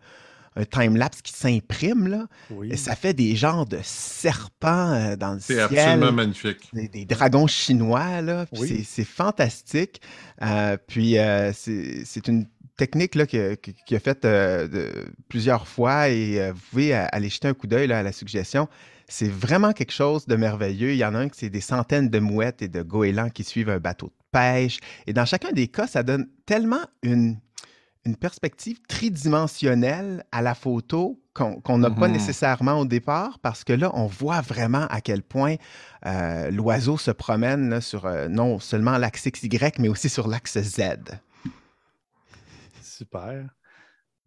un 0.56 0.66
time-lapse 0.66 1.22
qui 1.22 1.34
s'imprime, 1.34 2.08
là, 2.08 2.28
Oui. 2.50 2.70
et 2.72 2.78
ça 2.78 2.96
fait 2.96 3.14
des 3.14 3.36
genres 3.36 3.66
de 3.66 3.80
serpents 3.84 4.92
euh, 4.94 5.16
dans 5.16 5.34
le 5.34 5.40
C'est 5.40 5.56
ciel 5.68 5.78
absolument 5.80 6.12
magnifique. 6.12 6.70
des, 6.74 6.88
des 6.88 7.06
dragons 7.06 7.48
chinois, 7.48 8.22
là. 8.22 8.46
Oui. 8.54 8.68
c'est- 8.70 8.84
C'est 8.84 9.04
fantastique. 9.06 10.02
Euh, 10.42 10.78
puis 10.88 11.18
euh, 11.18 11.52
c'est 11.54 12.04
c'est 12.06 12.28
une 12.28 12.46
technique 12.78 13.16
là, 13.16 13.26
que- 13.26 13.56
que- 13.56 13.72
qui 13.86 13.96
a 13.96 14.00
fait 14.00 14.26
euh, 14.26 14.68
de- 14.68 15.06
plusieurs 15.30 15.68
fois 15.68 16.10
et 16.10 16.52
vous 16.52 16.60
pouvez 16.70 16.94
aller 16.94 17.30
jeter 17.30 17.48
un 17.48 17.54
coup 17.54 17.68
d'œil 17.68 17.88
là, 17.88 18.00
à 18.00 18.04
la 18.04 18.12
suggestion. 18.12 18.68
C'est 19.08 19.30
vraiment 19.30 19.72
quelque 19.72 19.92
chose 19.94 20.26
de 20.26 20.36
merveilleux. 20.36 20.92
Il 20.92 20.98
y 20.98 21.06
en 21.06 21.14
a 21.16 21.20
un 21.20 21.30
qui 21.30 21.40
c'est 21.40 21.50
des 21.50 21.62
centaines 21.62 22.10
de 22.10 22.20
mouettes 22.20 22.62
et 22.62 22.68
de 22.68 22.82
goélands 22.82 23.30
qui 23.30 23.44
suivent 23.44 23.70
un 23.70 23.80
bateau 23.80 24.08
de 24.08 24.14
pêche. 24.32 24.80
Et 25.06 25.14
dans 25.14 25.26
chacun 25.26 25.52
des 25.52 25.68
cas, 25.68 25.86
ça 25.88 26.02
donne 26.04 26.28
tellement 26.46 26.82
une, 27.04 27.38
une 28.06 28.16
perspective 28.16 28.80
tridimensionnelle 28.88 30.24
à 30.32 30.42
la 30.42 30.54
photo 30.56 31.20
qu'on 31.34 31.78
n'a 31.78 31.90
pas 31.92 32.08
Mhm. 32.08 32.14
nécessairement 32.14 32.80
au 32.80 32.86
départ 32.86 33.40
parce 33.40 33.64
que 33.64 33.74
là, 33.74 33.92
on 33.94 34.06
voit 34.06 34.42
vraiment 34.42 34.86
à 34.88 35.02
quel 35.02 35.22
point 35.24 35.56
euh, 36.06 36.50
l'oiseau 36.52 36.98
se 36.98 37.12
promène 37.12 37.70
là, 37.70 37.82
sur 37.82 38.06
euh, 38.06 38.28
non 38.30 38.60
seulement 38.60 38.98
l'axe 38.98 39.28
XY, 39.28 39.50
mais 39.80 39.90
aussi 39.90 40.08
sur 40.08 40.28
l'axe 40.28 40.58
Z. 40.60 40.82
Super. 42.82 43.50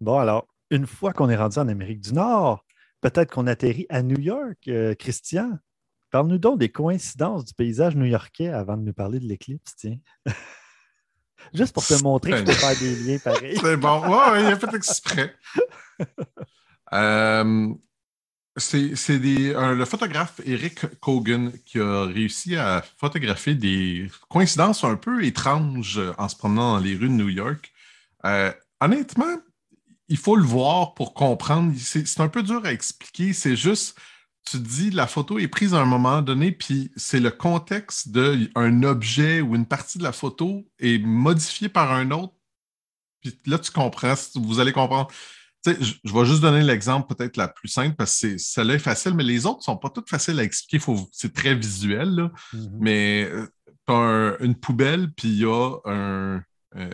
Bon, 0.01 0.19
alors, 0.19 0.47
une 0.71 0.87
fois 0.87 1.13
qu'on 1.13 1.31
est 1.31 1.37
rendu 1.37 1.59
en 1.59 1.69
Amérique 1.69 2.01
du 2.01 2.13
Nord, 2.13 2.65
peut-être 3.01 3.33
qu'on 3.33 3.47
atterrit 3.47 3.87
à 3.89 4.03
New 4.03 4.19
York. 4.21 4.59
Euh, 4.69 4.95
Christian, 4.95 5.59
parle-nous 6.11 6.39
donc 6.39 6.59
des 6.59 6.69
coïncidences 6.69 7.45
du 7.45 7.55
paysage 7.55 7.97
new-yorkais 7.97 8.49
avant 8.49 8.77
de 8.77 8.83
nous 8.83 8.93
parler 8.93 9.19
de 9.21 9.27
l'éclipse, 9.27 9.75
tiens. 9.77 9.99
Juste 11.55 11.73
pour 11.73 11.85
te 11.87 12.03
montrer 12.03 12.31
que 12.33 12.37
je 12.39 12.43
peux 12.45 12.53
faire 12.53 12.79
des 12.79 12.97
liens 12.97 13.19
pareils. 13.19 13.59
C'est 13.63 13.77
bon. 13.77 14.01
Ouais, 14.03 14.31
ouais, 14.33 14.41
il 14.43 14.47
a 14.47 14.59
fait 14.59 14.75
exprès. 14.75 15.35
Euh, 16.93 17.69
c'est 18.57 19.19
des- 19.19 19.55
un- 19.55 19.75
le 19.75 19.85
photographe 19.85 20.41
Eric 20.45 20.99
Cogan 21.01 21.53
qui 21.65 21.79
a 21.79 22.05
réussi 22.07 22.57
à 22.57 22.83
photographier 22.99 23.55
des 23.55 24.11
coïncidences 24.29 24.83
un 24.85 24.97
peu 24.97 25.23
étranges 25.25 26.01
en 26.17 26.29
se 26.29 26.35
promenant 26.37 26.73
dans 26.75 26.79
les 26.83 26.95
rues 26.97 27.09
de 27.09 27.13
New 27.15 27.29
York. 27.29 27.73
Euh, 28.25 28.51
honnêtement, 28.81 29.37
il 30.09 30.17
faut 30.17 30.35
le 30.35 30.45
voir 30.45 30.95
pour 30.95 31.13
comprendre. 31.15 31.73
C'est 31.79 32.21
un 32.21 32.29
peu 32.29 32.43
dur 32.43 32.63
à 32.65 32.73
expliquer. 32.73 33.33
C'est 33.33 33.55
juste, 33.55 33.97
tu 34.51 34.59
te 34.63 34.69
dis, 34.69 34.91
la 34.91 35.07
photo 35.07 35.39
est 35.39 35.49
prise 35.49 35.75
à 35.75 35.81
un 35.81 35.85
moment 35.85 36.23
donné, 36.23 36.53
puis 36.53 36.91
c'est 36.97 37.21
le 37.21 37.31
contexte 37.31 38.09
d'un 38.11 38.83
objet 38.83 39.41
ou 39.41 39.55
une 39.55 39.67
partie 39.67 39.99
de 39.99 40.03
la 40.03 40.13
photo 40.13 40.67
est 40.79 40.99
modifiée 40.99 41.69
par 41.69 41.93
un 41.93 42.11
autre. 42.11 42.35
Puis 43.23 43.39
là, 43.47 43.59
tu 43.59 43.71
comprends, 43.73 44.15
vous 44.37 44.61
allez 44.61 44.73
comprendre. 44.73 45.09
Tu 45.65 45.73
sais, 45.73 45.77
je, 45.83 45.95
je 46.05 46.13
vais 46.15 46.25
juste 46.25 46.41
donner 46.41 46.63
l'exemple 46.63 47.13
peut-être 47.15 47.37
la 47.37 47.49
plus 47.49 47.69
simple 47.69 47.97
parce 47.97 48.13
que 48.13 48.19
c'est- 48.19 48.39
celle-là 48.39 48.75
est 48.75 48.79
facile, 48.79 49.15
mais 49.15 49.25
les 49.25 49.45
autres 49.45 49.59
ne 49.59 49.65
sont 49.65 49.77
pas 49.77 49.91
toutes 49.91 50.09
faciles 50.09 50.39
à 50.39 50.45
expliquer. 50.45 50.79
Faut- 50.79 51.09
C'est 51.13 51.35
très 51.35 51.55
visuel, 51.55 52.11
là. 52.11 52.31
Mhm. 52.53 52.79
Mais 52.81 53.31
tu 53.87 53.93
as 53.93 54.37
une 54.41 54.55
poubelle, 54.55 55.11
puis 55.17 55.29
il 55.29 55.39
y 55.41 55.45
a 55.45 55.77
un, 55.85 56.43
euh, 56.77 56.91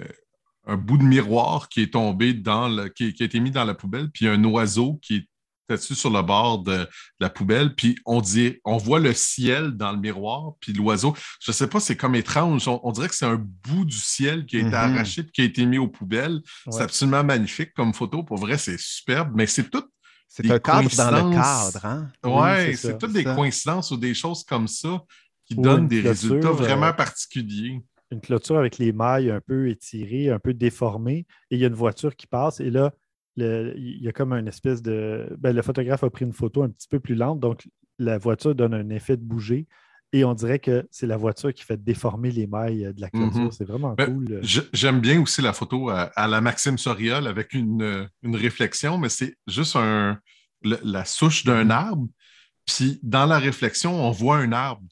un 0.66 0.76
bout 0.78 0.96
de 0.96 1.02
miroir 1.02 1.68
qui 1.68 1.82
est 1.82 1.92
tombé 1.92 2.32
dans 2.32 2.68
le, 2.68 2.88
qui, 2.88 3.12
qui 3.12 3.22
a 3.22 3.26
été 3.26 3.38
mis 3.38 3.50
dans 3.50 3.64
la 3.64 3.74
poubelle, 3.74 4.10
puis 4.10 4.26
un 4.28 4.42
oiseau 4.44 4.98
qui 5.02 5.16
est 5.16 5.28
dessus 5.68 5.94
sur 5.94 6.10
le 6.10 6.22
bord 6.22 6.58
de, 6.62 6.76
de 6.78 6.88
la 7.20 7.30
poubelle, 7.30 7.74
puis 7.74 7.96
on 8.04 8.20
dit, 8.20 8.58
on 8.64 8.76
voit 8.76 9.00
le 9.00 9.14
ciel 9.14 9.72
dans 9.72 9.92
le 9.92 9.98
miroir, 9.98 10.52
puis 10.60 10.72
l'oiseau, 10.72 11.14
je 11.40 11.52
sais 11.52 11.66
pas, 11.68 11.80
c'est 11.80 11.96
comme 11.96 12.14
étrange. 12.14 12.68
On, 12.68 12.80
on 12.82 12.92
dirait 12.92 13.08
que 13.08 13.14
c'est 13.14 13.26
un 13.26 13.36
bout 13.42 13.84
du 13.84 13.96
ciel 13.96 14.44
qui 14.46 14.56
a 14.56 14.60
été 14.60 14.68
Mhm. 14.68 14.74
arraché 14.74 15.22
puis 15.22 15.32
qui 15.32 15.40
a 15.40 15.44
été 15.44 15.64
mis 15.66 15.78
aux 15.78 15.88
poubelles. 15.88 16.40
C'est 16.70 16.82
absolument 16.82 17.24
magnifique 17.24 17.72
comme 17.74 17.94
photo. 17.94 18.22
Pour 18.22 18.36
vrai, 18.38 18.58
c'est 18.58 18.78
superbe, 18.78 19.32
mais 19.34 19.46
c'est 19.46 19.70
tout 19.70 19.84
C'est 20.28 20.42
Des 20.42 20.50
un 20.50 20.58
cadre 20.58 20.88
dans 20.96 21.10
le 21.10 21.20
coïncidences. 21.22 21.72
cadre. 21.72 21.86
Hein? 21.86 22.08
Oui, 22.24 22.32
Ouais, 22.32 22.66
c'est 22.72 22.76
c'est 22.88 22.98
toutes 22.98 23.12
des 23.12 23.22
ça. 23.22 23.34
coïncidences 23.34 23.90
ou 23.92 23.96
des 23.96 24.14
choses 24.14 24.42
comme 24.44 24.66
ça 24.66 25.00
qui 25.46 25.54
donnent 25.54 25.86
des 25.86 26.00
clôture, 26.02 26.10
résultats 26.30 26.48
euh, 26.48 26.52
vraiment 26.52 26.92
particuliers. 26.92 27.80
Une 28.10 28.20
clôture 28.20 28.58
avec 28.58 28.78
les 28.78 28.92
mailles 28.92 29.30
un 29.30 29.40
peu 29.40 29.68
étirées, 29.68 30.30
un 30.30 30.38
peu 30.38 30.52
déformées, 30.54 31.26
et 31.50 31.56
il 31.56 31.58
y 31.58 31.64
a 31.64 31.68
une 31.68 31.74
voiture 31.74 32.16
qui 32.16 32.26
passe, 32.26 32.60
et 32.60 32.70
là, 32.70 32.92
le- 33.36 33.74
il 33.76 34.02
y 34.02 34.08
a 34.08 34.12
comme 34.12 34.32
une 34.32 34.48
espèce 34.48 34.82
de. 34.82 35.28
ben, 35.38 35.54
le 35.54 35.62
photographe 35.62 36.04
a 36.04 36.10
pris 36.10 36.24
une 36.24 36.32
photo 36.32 36.62
un 36.62 36.68
petit 36.70 36.88
peu 36.88 37.00
plus 37.00 37.14
lente, 37.14 37.40
donc 37.40 37.66
la 37.98 38.18
voiture 38.18 38.54
donne 38.54 38.74
un 38.74 38.88
effet 38.90 39.16
de 39.16 39.22
bouger. 39.22 39.66
et 40.12 40.24
on 40.24 40.32
dirait 40.34 40.60
que 40.60 40.86
c'est 40.92 41.08
la 41.08 41.16
voiture 41.16 41.52
qui 41.52 41.64
fait 41.64 41.76
déformer 41.82 42.30
les 42.30 42.46
mailles 42.46 42.92
de 42.94 43.00
la 43.00 43.10
clôture. 43.10 43.40
Mhm. 43.46 43.50
C'est 43.50 43.64
vraiment 43.64 43.94
Ben, 43.94 44.06
cool. 44.14 44.38
Je- 44.42 44.60
J'aime 44.72 45.00
bien 45.00 45.20
aussi 45.20 45.42
la 45.42 45.52
photo 45.52 45.88
à, 45.90 46.02
à 46.14 46.28
la 46.28 46.40
Maxime 46.40 46.78
Soriol 46.78 47.26
avec 47.26 47.52
une, 47.52 47.82
euh, 47.82 48.06
une 48.22 48.36
réflexion, 48.36 48.96
mais 48.96 49.08
c'est 49.08 49.34
juste 49.48 49.74
un, 49.74 50.20
le- 50.62 50.78
la 50.84 51.04
souche 51.04 51.44
d'un 51.44 51.68
arbre. 51.68 52.06
Puis 52.64 53.00
dans 53.02 53.26
la 53.26 53.40
réflexion, 53.40 53.92
on 54.06 54.12
voit 54.12 54.36
un 54.36 54.52
arbre. 54.52 54.82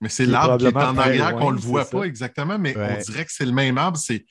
Mais 0.00 0.08
c'est 0.08 0.26
l'arbre 0.26 0.58
qui 0.58 0.66
est 0.66 0.76
en 0.76 0.98
arrière 0.98 1.36
qu'on 1.36 1.50
ne 1.52 1.56
le 1.56 1.60
voit 1.62 1.84
ça. 1.84 1.96
pas 1.96 2.02
exactement, 2.04 2.58
mais 2.58 2.76
Ouais. 2.76 2.96
on 2.98 3.00
dirait 3.02 3.24
que 3.26 3.32
c'est 3.32 3.46
le 3.46 3.52
même 3.52 3.78
arbre. 3.78 3.96
C'est 3.96 4.24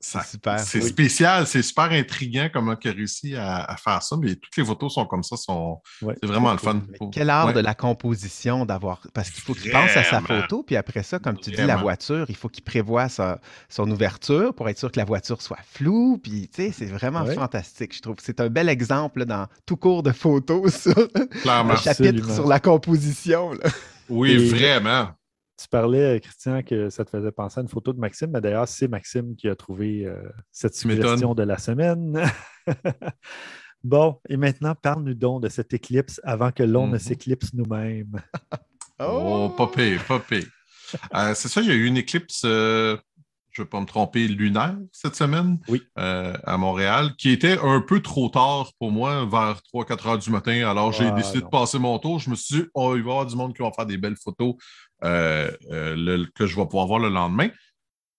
C'est 0.00 0.82
oui. 0.82 0.88
spécial, 0.88 1.46
c'est 1.46 1.62
super 1.62 1.90
intriguant 1.92 2.48
comment 2.52 2.74
il 2.82 2.90
a 2.90 2.92
réussi 2.92 3.34
à, 3.34 3.64
à 3.64 3.76
faire 3.76 4.02
ça. 4.02 4.16
Mais 4.20 4.34
toutes 4.34 4.56
les 4.56 4.64
photos 4.64 4.94
sont 4.94 5.06
comme 5.06 5.22
ça, 5.22 5.36
sont, 5.36 5.80
Ouais. 6.02 6.14
c'est 6.20 6.26
vraiment 6.26 6.52
le 6.52 6.58
fun. 6.58 6.82
Quel 7.12 7.30
art 7.30 7.46
Ouais. 7.46 7.52
de 7.54 7.60
la 7.60 7.74
composition 7.74 8.66
d'avoir. 8.66 9.00
Parce 9.14 9.30
qu'il 9.30 9.42
faut 9.42 9.54
qu'il 9.54 9.70
pense 9.72 9.96
à 9.96 10.04
sa 10.04 10.20
photo, 10.20 10.62
puis 10.62 10.76
après 10.76 11.02
ça, 11.02 11.18
comme 11.18 11.38
tu 11.38 11.50
dis, 11.50 11.56
la 11.62 11.76
voiture, 11.76 12.26
il 12.28 12.36
faut 12.36 12.48
qu'il 12.48 12.64
prévoie 12.64 13.08
sa- 13.08 13.40
son 13.68 13.90
ouverture 13.90 14.54
pour 14.54 14.68
être 14.68 14.78
sûr 14.78 14.90
que 14.92 14.98
la 14.98 15.04
voiture 15.04 15.40
soit 15.42 15.58
floue. 15.72 16.18
Puis, 16.22 16.48
tu 16.48 16.62
sais, 16.62 16.72
c'est 16.72 16.86
vraiment 16.86 17.22
Ouais. 17.24 17.34
fantastique, 17.34 17.94
je 17.94 18.00
trouve. 18.02 18.16
C'est 18.22 18.40
un 18.40 18.48
bel 18.48 18.68
exemple 18.68 19.20
là, 19.20 19.24
dans 19.24 19.46
tout 19.66 19.76
cours 19.76 20.02
de 20.02 20.12
photos, 20.12 20.72
ça. 20.74 20.94
Clairement. 21.42 21.72
Un 21.72 21.76
chapitre 21.76 22.08
Absolument. 22.08 22.34
sur 22.34 22.46
la 22.48 22.60
composition. 22.60 23.52
là. 23.52 23.70
Oui, 24.08 24.32
Et- 24.32 24.48
vraiment. 24.48 25.10
Tu 25.60 25.68
parlais, 25.68 26.16
euh, 26.16 26.18
Christian, 26.18 26.62
que 26.62 26.88
ça 26.88 27.04
te 27.04 27.10
faisait 27.10 27.32
penser 27.32 27.58
à 27.60 27.62
une 27.62 27.68
photo 27.68 27.92
de 27.92 27.98
Maxime, 27.98 28.30
mais 28.32 28.40
d'ailleurs, 28.40 28.66
c'est 28.68 28.88
Maxime 28.88 29.36
qui 29.36 29.48
a 29.48 29.54
trouvé 29.54 30.06
euh, 30.06 30.16
cette 30.50 30.74
suggestion 30.74 31.34
de 31.34 31.42
la 31.42 31.58
semaine. 31.58 32.18
bon, 33.84 34.18
et 34.28 34.36
maintenant, 34.36 34.74
parle-nous 34.74 35.14
donc 35.14 35.42
de 35.42 35.48
cette 35.48 35.72
éclipse 35.74 36.20
avant 36.24 36.50
que 36.52 36.62
l'on 36.62 36.86
ne 36.86 36.92
Mhm. 36.94 36.98
s'éclipse 36.98 37.52
nous-mêmes. 37.54 38.20
Oh, 39.00 39.50
pas 39.56 39.66
pire, 39.66 40.02
pas 40.04 40.18
pire. 40.20 40.46
Euh, 41.14 41.34
c'est 41.34 41.48
ça, 41.48 41.60
il 41.60 41.68
y 41.68 41.70
a 41.70 41.74
eu 41.74 41.86
une 41.86 41.96
éclipse, 41.96 42.42
euh, 42.44 42.96
je 43.50 43.62
ne 43.62 43.64
vais 43.64 43.68
pas 43.70 43.80
me 43.80 43.86
tromper, 43.86 44.28
lunaire 44.28 44.76
cette 44.92 45.14
semaine 45.14 45.58
Oui. 45.68 45.82
euh, 45.98 46.36
à 46.44 46.56
Montréal, 46.56 47.14
qui 47.16 47.30
était 47.30 47.58
un 47.62 47.80
peu 47.80 48.00
trop 48.00 48.28
tard 48.28 48.72
pour 48.78 48.90
moi, 48.90 49.24
vers 49.26 49.60
3-4 49.72 50.06
heures 50.08 50.18
du 50.18 50.30
matin. 50.30 50.68
Alors, 50.68 50.92
j'ai 50.92 51.06
Ah, 51.06 51.10
décidé 51.12 51.40
non. 51.40 51.46
de 51.46 51.50
passer 51.50 51.78
mon 51.78 51.98
tour. 51.98 52.18
Je 52.18 52.30
me 52.30 52.34
suis 52.34 52.56
dit, 52.62 52.64
oh, 52.74 52.94
il 52.96 53.02
va 53.02 53.08
y 53.08 53.12
avoir 53.12 53.26
du 53.26 53.36
monde 53.36 53.54
qui 53.54 53.62
va 53.62 53.70
faire 53.72 53.86
des 53.86 53.98
belles 53.98 54.16
photos 54.16 54.54
euh, 55.04 55.50
euh, 55.70 55.94
le- 55.96 56.26
que 56.34 56.46
je 56.46 56.56
vais 56.56 56.64
pouvoir 56.66 56.86
voir 56.86 56.98
le 57.00 57.08
lendemain. 57.08 57.48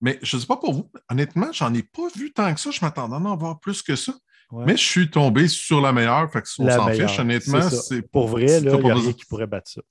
Mais 0.02 0.18
je 0.24 0.36
ne 0.36 0.42
sais 0.42 0.48
pas 0.48 0.58
pour 0.58 0.74
vous, 0.74 0.92
honnêtement, 1.10 1.52
j'en 1.52 1.74
ai 1.74 1.84
pas 1.84 2.08
vu 2.16 2.34
tant 2.34 2.52
que 2.54 2.60
ça. 2.60 2.72
Je 2.72 2.80
m'attendais 2.82 3.16
à 3.16 3.20
en 3.20 3.38
voir 3.38 3.60
plus 3.60 3.82
que 3.84 3.96
ça. 3.96 4.14
Ouais. 4.52 4.66
Mais 4.66 4.76
je 4.76 4.84
suis 4.84 5.10
tombé 5.10 5.48
sur 5.48 5.80
la 5.80 5.94
meilleure, 5.94 6.30
fait 6.32 6.42
que 6.42 6.48
on 6.60 6.66
La 6.66 6.76
s'en 6.78 6.88
fiche. 6.90 7.20
Honnêtement, 7.20 7.62
c'est 7.70 8.02
Pour 8.02 8.28
vrai, 8.28 8.58
il 8.62 8.68
n'y 8.68 8.90
a 8.90 8.94
rien 8.96 9.14
qui 9.14 9.26
pourrait 9.26 9.48
battre 9.48 9.70
ça. 9.72 9.82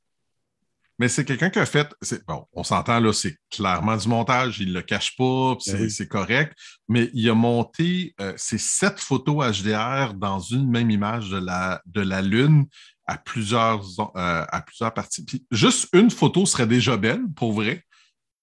mais 0.98 1.08
c'est 1.08 1.24
quelqu'un 1.24 1.48
qui 1.48 1.58
a 1.60 1.64
fait. 1.64 1.88
Bon, 2.28 2.44
on 2.52 2.62
s'entend 2.62 3.00
là, 3.00 3.12
c'est 3.14 3.36
clairement 3.50 3.96
du 3.96 4.06
montage, 4.08 4.60
il 4.60 4.68
ne 4.68 4.74
le 4.74 4.82
cache 4.82 5.16
pas, 5.16 5.56
c'est 5.60 5.72
Ben 5.74 5.82
oui. 5.84 5.90
c'est 5.90 6.08
correct. 6.08 6.52
Mais 6.88 7.08
il 7.14 7.30
a 7.30 7.34
monté 7.34 8.14
euh, 8.20 8.34
ces 8.36 8.58
sept 8.58 9.00
photos 9.00 9.62
HDR 9.62 10.12
dans 10.14 10.40
une 10.40 10.68
même 10.70 10.90
image 10.90 11.30
de 11.30 11.38
la, 11.38 11.80
de 11.86 12.02
la 12.02 12.20
Lune 12.20 12.66
à 13.10 13.18
plusieurs, 13.18 13.82
euh, 14.00 14.44
à 14.48 14.62
plusieurs 14.62 14.94
parties. 14.94 15.24
Puis 15.24 15.44
juste 15.50 15.88
une 15.92 16.10
photo 16.10 16.46
serait 16.46 16.66
déjà 16.66 16.96
belle, 16.96 17.22
pour 17.34 17.52
vrai. 17.52 17.84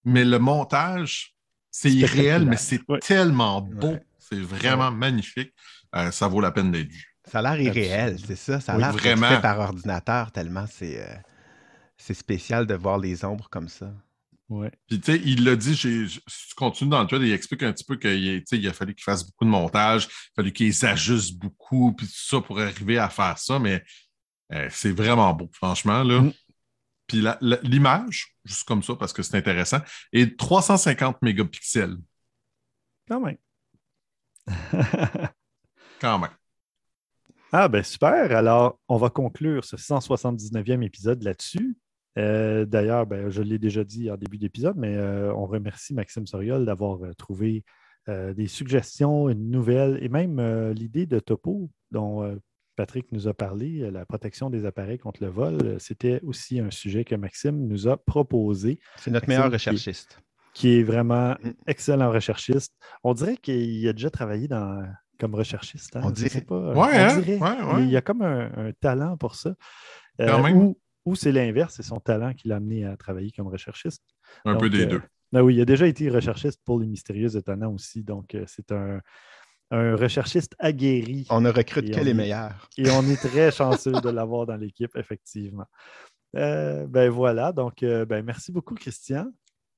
Mais 0.03 0.25
le 0.25 0.39
montage, 0.39 1.35
c'est 1.71 1.91
irréel, 1.91 2.45
mais 2.45 2.57
c'est 2.57 2.81
Ouais. 2.89 2.99
tellement 2.99 3.61
beau. 3.61 3.91
Ouais. 3.93 4.03
C'est 4.19 4.39
vraiment 4.41 4.91
magnifique. 4.91 5.53
Euh, 5.95 6.11
ça 6.11 6.27
vaut 6.27 6.41
la 6.41 6.51
peine 6.51 6.71
d'être 6.71 6.91
vu. 6.91 7.15
Ça 7.31 7.39
a 7.39 7.41
l'air 7.41 7.61
irréel, 7.61 8.17
c'est 8.25 8.35
ça. 8.35 8.59
Ça 8.59 8.73
a 8.73 8.75
Oui, 8.75 8.81
l'air 8.83 8.91
vraiment. 8.93 9.29
fait 9.29 9.41
par 9.41 9.59
ordinateur 9.59 10.31
tellement 10.31 10.65
c'est 10.67 10.99
euh, 11.01 11.15
c'est 11.97 12.13
spécial 12.13 12.65
de 12.67 12.73
voir 12.75 12.97
les 12.99 13.23
ombres 13.25 13.47
comme 13.49 13.69
ça. 13.69 13.91
Ouais. 14.49 14.71
Puis, 14.87 15.01
tu 15.01 15.11
sais, 15.13 15.21
il 15.25 15.43
l'a 15.43 15.55
dit, 15.57 15.75
je- 15.75 16.07
si 16.07 16.19
tu 16.49 16.55
continues 16.55 16.89
dans 16.91 17.01
le 17.01 17.07
thread, 17.07 17.21
il 17.21 17.33
explique 17.33 17.63
un 17.63 17.73
petit 17.73 17.83
peu 17.83 17.97
qu'il 17.97 18.39
tu 18.39 18.43
sais, 18.47 18.57
il 18.57 18.67
a 18.67 18.71
fallu 18.73 18.93
qu'il 18.95 19.03
fasse 19.03 19.25
beaucoup 19.25 19.43
de 19.43 19.49
montage, 19.49 20.03
il 20.05 20.07
a 20.07 20.35
fallu 20.37 20.53
qu'il 20.53 20.73
ajuste 20.85 21.37
beaucoup, 21.37 21.93
puis 21.93 22.07
tout 22.07 22.13
ça 22.15 22.39
pour 22.39 22.59
arriver 22.59 22.97
à 22.97 23.09
faire 23.09 23.37
ça, 23.37 23.59
mais 23.59 23.83
euh, 24.53 24.67
c'est 24.71 24.91
vraiment 24.91 25.33
beau, 25.33 25.49
franchement. 25.51 26.03
Là. 26.03 26.21
Mm. 26.21 26.33
Puis 27.07 27.23
l'image, 27.63 28.35
juste 28.43 28.67
comme 28.67 28.83
ça, 28.83 28.95
parce 28.95 29.13
que 29.13 29.23
c'est 29.23 29.37
intéressant, 29.37 29.79
est 30.11 30.25
de 30.25 30.35
350 30.35 31.21
mégapixels, 31.21 31.97
Quand 33.07 33.21
même. 33.21 33.37
quand 36.01 36.19
même. 36.19 36.31
Ah, 37.53 37.69
ben 37.69 37.81
super. 37.81 38.35
Alors, 38.35 38.77
on 38.89 38.97
va 38.97 39.09
conclure 39.09 39.63
ce 39.63 39.77
179e 39.77 40.83
épisode 40.83 41.23
là-dessus. 41.23 41.77
Euh, 42.17 42.65
D'ailleurs, 42.65 43.05
ben, 43.05 43.29
je 43.29 43.41
l'ai 43.41 43.57
déjà 43.57 43.83
dit 43.83 44.11
en 44.11 44.17
début 44.17 44.37
d'épisode, 44.37 44.75
mais 44.75 44.95
euh, 44.95 45.33
on 45.33 45.45
remercie 45.45 45.93
Maxime 45.93 46.27
Soriol 46.27 46.65
d'avoir 46.65 46.99
trouvé 47.15 47.63
euh, 48.09 48.33
des 48.33 48.47
suggestions, 48.47 49.29
une 49.29 49.49
nouvelle 49.49 49.97
et 50.01 50.09
même 50.09 50.41
l'idée 50.71 51.05
de 51.05 51.19
topo 51.19 51.69
dont 51.91 52.37
Patrick 52.77 53.11
nous 53.11 53.27
a 53.27 53.33
parlé, 53.33 53.81
euh, 53.81 53.91
la 53.91 54.05
protection 54.05 54.49
des 54.49 54.65
appareils 54.65 54.99
contre 54.99 55.21
le 55.23 55.29
vol. 55.29 55.57
euh, 55.63 55.79
C'était 55.79 56.21
aussi 56.23 56.59
un 56.61 56.71
sujet 56.71 57.03
que 57.03 57.15
Maxime 57.15 57.67
nous 57.67 57.87
a 57.89 57.97
proposé, 57.97 58.79
C'est 58.97 59.11
notre 59.11 59.27
Maxime 59.27 59.39
meilleur 59.41 59.51
recherchiste. 59.51 60.19
qui 60.53 60.79
est 60.79 60.83
vraiment 60.83 61.31
Mm. 61.43 61.49
excellent 61.67 62.11
recherchiste. 62.11 62.73
On 63.03 63.13
dirait 63.13 63.35
qu'il 63.37 63.85
a 63.87 63.93
déjà 63.93 64.09
travaillé 64.09 64.47
dans, 64.47 64.85
comme 65.19 65.35
recherchiste. 65.35 65.95
hein? 65.97 66.01
On 66.05 66.09
Je 66.09 66.13
dirait. 66.13 66.29
sais 66.29 66.41
pas, 66.41 66.73
Ouais, 66.73 66.75
on 66.75 66.83
hein? 66.85 67.19
dirait. 67.19 67.37
Ouais, 67.39 67.73
ouais. 67.75 67.83
Il 67.83 67.89
y 67.89 67.97
a 67.97 68.01
comme 68.01 68.21
un, 68.21 68.51
un 68.55 68.71
talent 68.79 69.17
pour 69.17 69.35
ça. 69.35 69.53
Euh. 70.21 70.51
Ou, 70.53 70.77
ou 71.05 71.15
c'est 71.15 71.31
l'inverse, 71.31 71.73
c'est 71.75 71.83
son 71.83 71.99
talent 71.99 72.33
qui 72.33 72.47
l'a 72.47 72.57
amené 72.57 72.85
à 72.85 72.95
travailler 72.97 73.31
comme 73.31 73.47
recherchiste. 73.47 74.03
Un 74.45 74.55
peu 74.57 74.69
des 74.69 74.83
euh, 74.83 74.87
deux. 74.87 75.01
ah 75.35 75.43
oui, 75.43 75.55
il 75.55 75.61
a 75.61 75.65
déjà 75.65 75.87
été 75.87 76.09
recherchiste 76.09 76.59
pour 76.65 76.79
les 76.79 76.87
mystérieux 76.87 77.35
étonnants 77.35 77.73
aussi. 77.73 78.03
Donc, 78.03 78.35
euh, 78.35 78.43
c'est 78.47 78.71
un, 78.71 78.99
un 79.71 79.95
recherchiste 79.95 80.55
aguerri. 80.59 81.25
On 81.29 81.41
ne 81.41 81.49
recrute 81.49 81.91
que 81.93 81.99
les 81.99 82.11
est- 82.11 82.13
meilleurs. 82.13 82.69
Et 82.77 82.89
on 82.89 83.01
est 83.03 83.15
très 83.29 83.51
chanceux 83.51 83.91
de 84.01 84.09
l'avoir 84.09 84.45
dans 84.45 84.55
l'équipe, 84.55 84.95
effectivement. 84.95 85.65
Euh, 86.35 86.85
ben 86.87 87.09
voilà, 87.09 87.51
donc 87.51 87.83
euh, 87.83 88.05
ben, 88.05 88.23
merci 88.23 88.51
beaucoup, 88.51 88.75
Christian. 88.75 89.27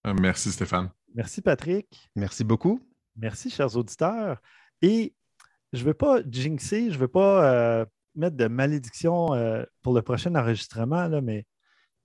Euh, 0.07 0.13
merci, 0.19 0.51
Stéphane. 0.51 0.89
Merci, 1.15 1.41
Patrick. 1.41 2.09
Merci 2.15 2.43
beaucoup. 2.43 2.79
Merci, 3.15 3.49
chers 3.49 3.75
auditeurs. 3.75 4.39
Et 4.81 5.13
je 5.73 5.79
ne 5.81 5.85
veux 5.85 5.93
pas 5.93 6.19
jinxer, 6.29 6.89
je 6.89 6.95
ne 6.95 6.99
veux 6.99 7.07
pas 7.07 7.45
euh, 7.53 7.85
mettre 8.15 8.35
de 8.37 8.47
malédiction 8.47 9.33
euh, 9.33 9.63
pour 9.81 9.93
le 9.93 10.01
prochain 10.01 10.33
enregistrement, 10.35 11.07
là, 11.07 11.21
mais 11.21 11.45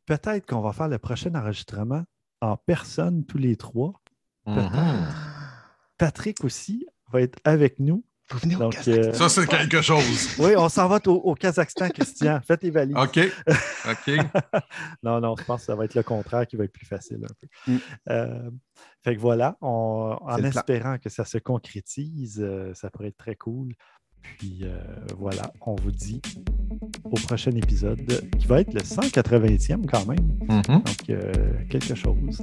peut-être 0.06 0.46
qu'on 0.46 0.60
va 0.60 0.72
faire 0.72 0.88
le 0.88 0.98
prochain 0.98 1.34
enregistrement 1.34 2.04
en 2.40 2.56
personne 2.56 3.24
tous 3.24 3.38
les 3.38 3.56
trois. 3.56 3.94
Mhm. 4.46 5.06
Patrick 5.96 6.44
aussi 6.44 6.86
va 7.14 7.22
être 7.22 7.38
avec 7.44 7.78
nous. 7.80 8.04
Vous 8.30 8.38
venez 8.38 8.56
au 8.56 8.60
Donc, 8.60 8.72
Kazakhstan. 8.76 9.10
euh, 9.10 9.12
Ça, 9.12 9.28
c'est 9.28 9.46
quelque 9.46 9.82
chose. 9.82 10.30
oui, 10.38 10.52
on 10.56 10.70
s'en 10.70 10.88
va 10.88 10.98
au, 11.06 11.10
au 11.12 11.34
Kazakhstan, 11.34 11.90
Christian. 11.90 12.40
Faites 12.46 12.62
les 12.62 12.70
valises. 12.70 12.96
OK. 12.96 13.18
OK. 13.90 14.16
Non, 15.02 15.20
non, 15.20 15.34
je 15.38 15.44
pense 15.44 15.60
que 15.60 15.66
ça 15.66 15.74
va 15.74 15.84
être 15.84 15.94
le 15.94 16.02
contraire 16.02 16.46
qui 16.46 16.56
va 16.56 16.64
être 16.64 16.72
plus 16.72 16.86
facile 16.86 17.18
un 17.22 17.34
peu. 17.38 17.72
Mm. 17.72 17.78
Euh, 18.08 18.50
fait 19.04 19.14
que 19.16 19.20
voilà, 19.20 19.58
on- 19.60 20.16
en 20.22 20.38
espérant 20.42 20.96
que 20.96 21.10
ça 21.10 21.26
se 21.26 21.36
concrétise, 21.36 22.40
euh, 22.42 22.72
ça 22.72 22.88
pourrait 22.90 23.08
être 23.08 23.18
très 23.18 23.34
cool. 23.36 23.74
Puis 24.38 24.60
euh, 24.62 24.78
voilà, 25.18 25.52
on 25.60 25.74
vous 25.76 25.90
dit 25.92 26.22
au 27.04 27.16
prochain 27.16 27.50
épisode 27.50 28.00
qui 28.38 28.46
va 28.46 28.62
être 28.62 28.72
le 28.72 28.80
180e 28.80 29.84
quand 29.84 30.06
même. 30.06 30.38
Mhm. 30.48 30.62
Donc, 30.82 31.10
euh, 31.10 31.30
quelque 31.68 31.94
chose. 31.94 32.42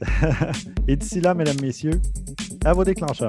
Et 0.88 0.96
d'ici 0.96 1.20
là, 1.20 1.34
mesdames, 1.34 1.60
messieurs, 1.60 2.00
à 2.64 2.72
vos 2.72 2.82
déclencheurs. 2.84 3.28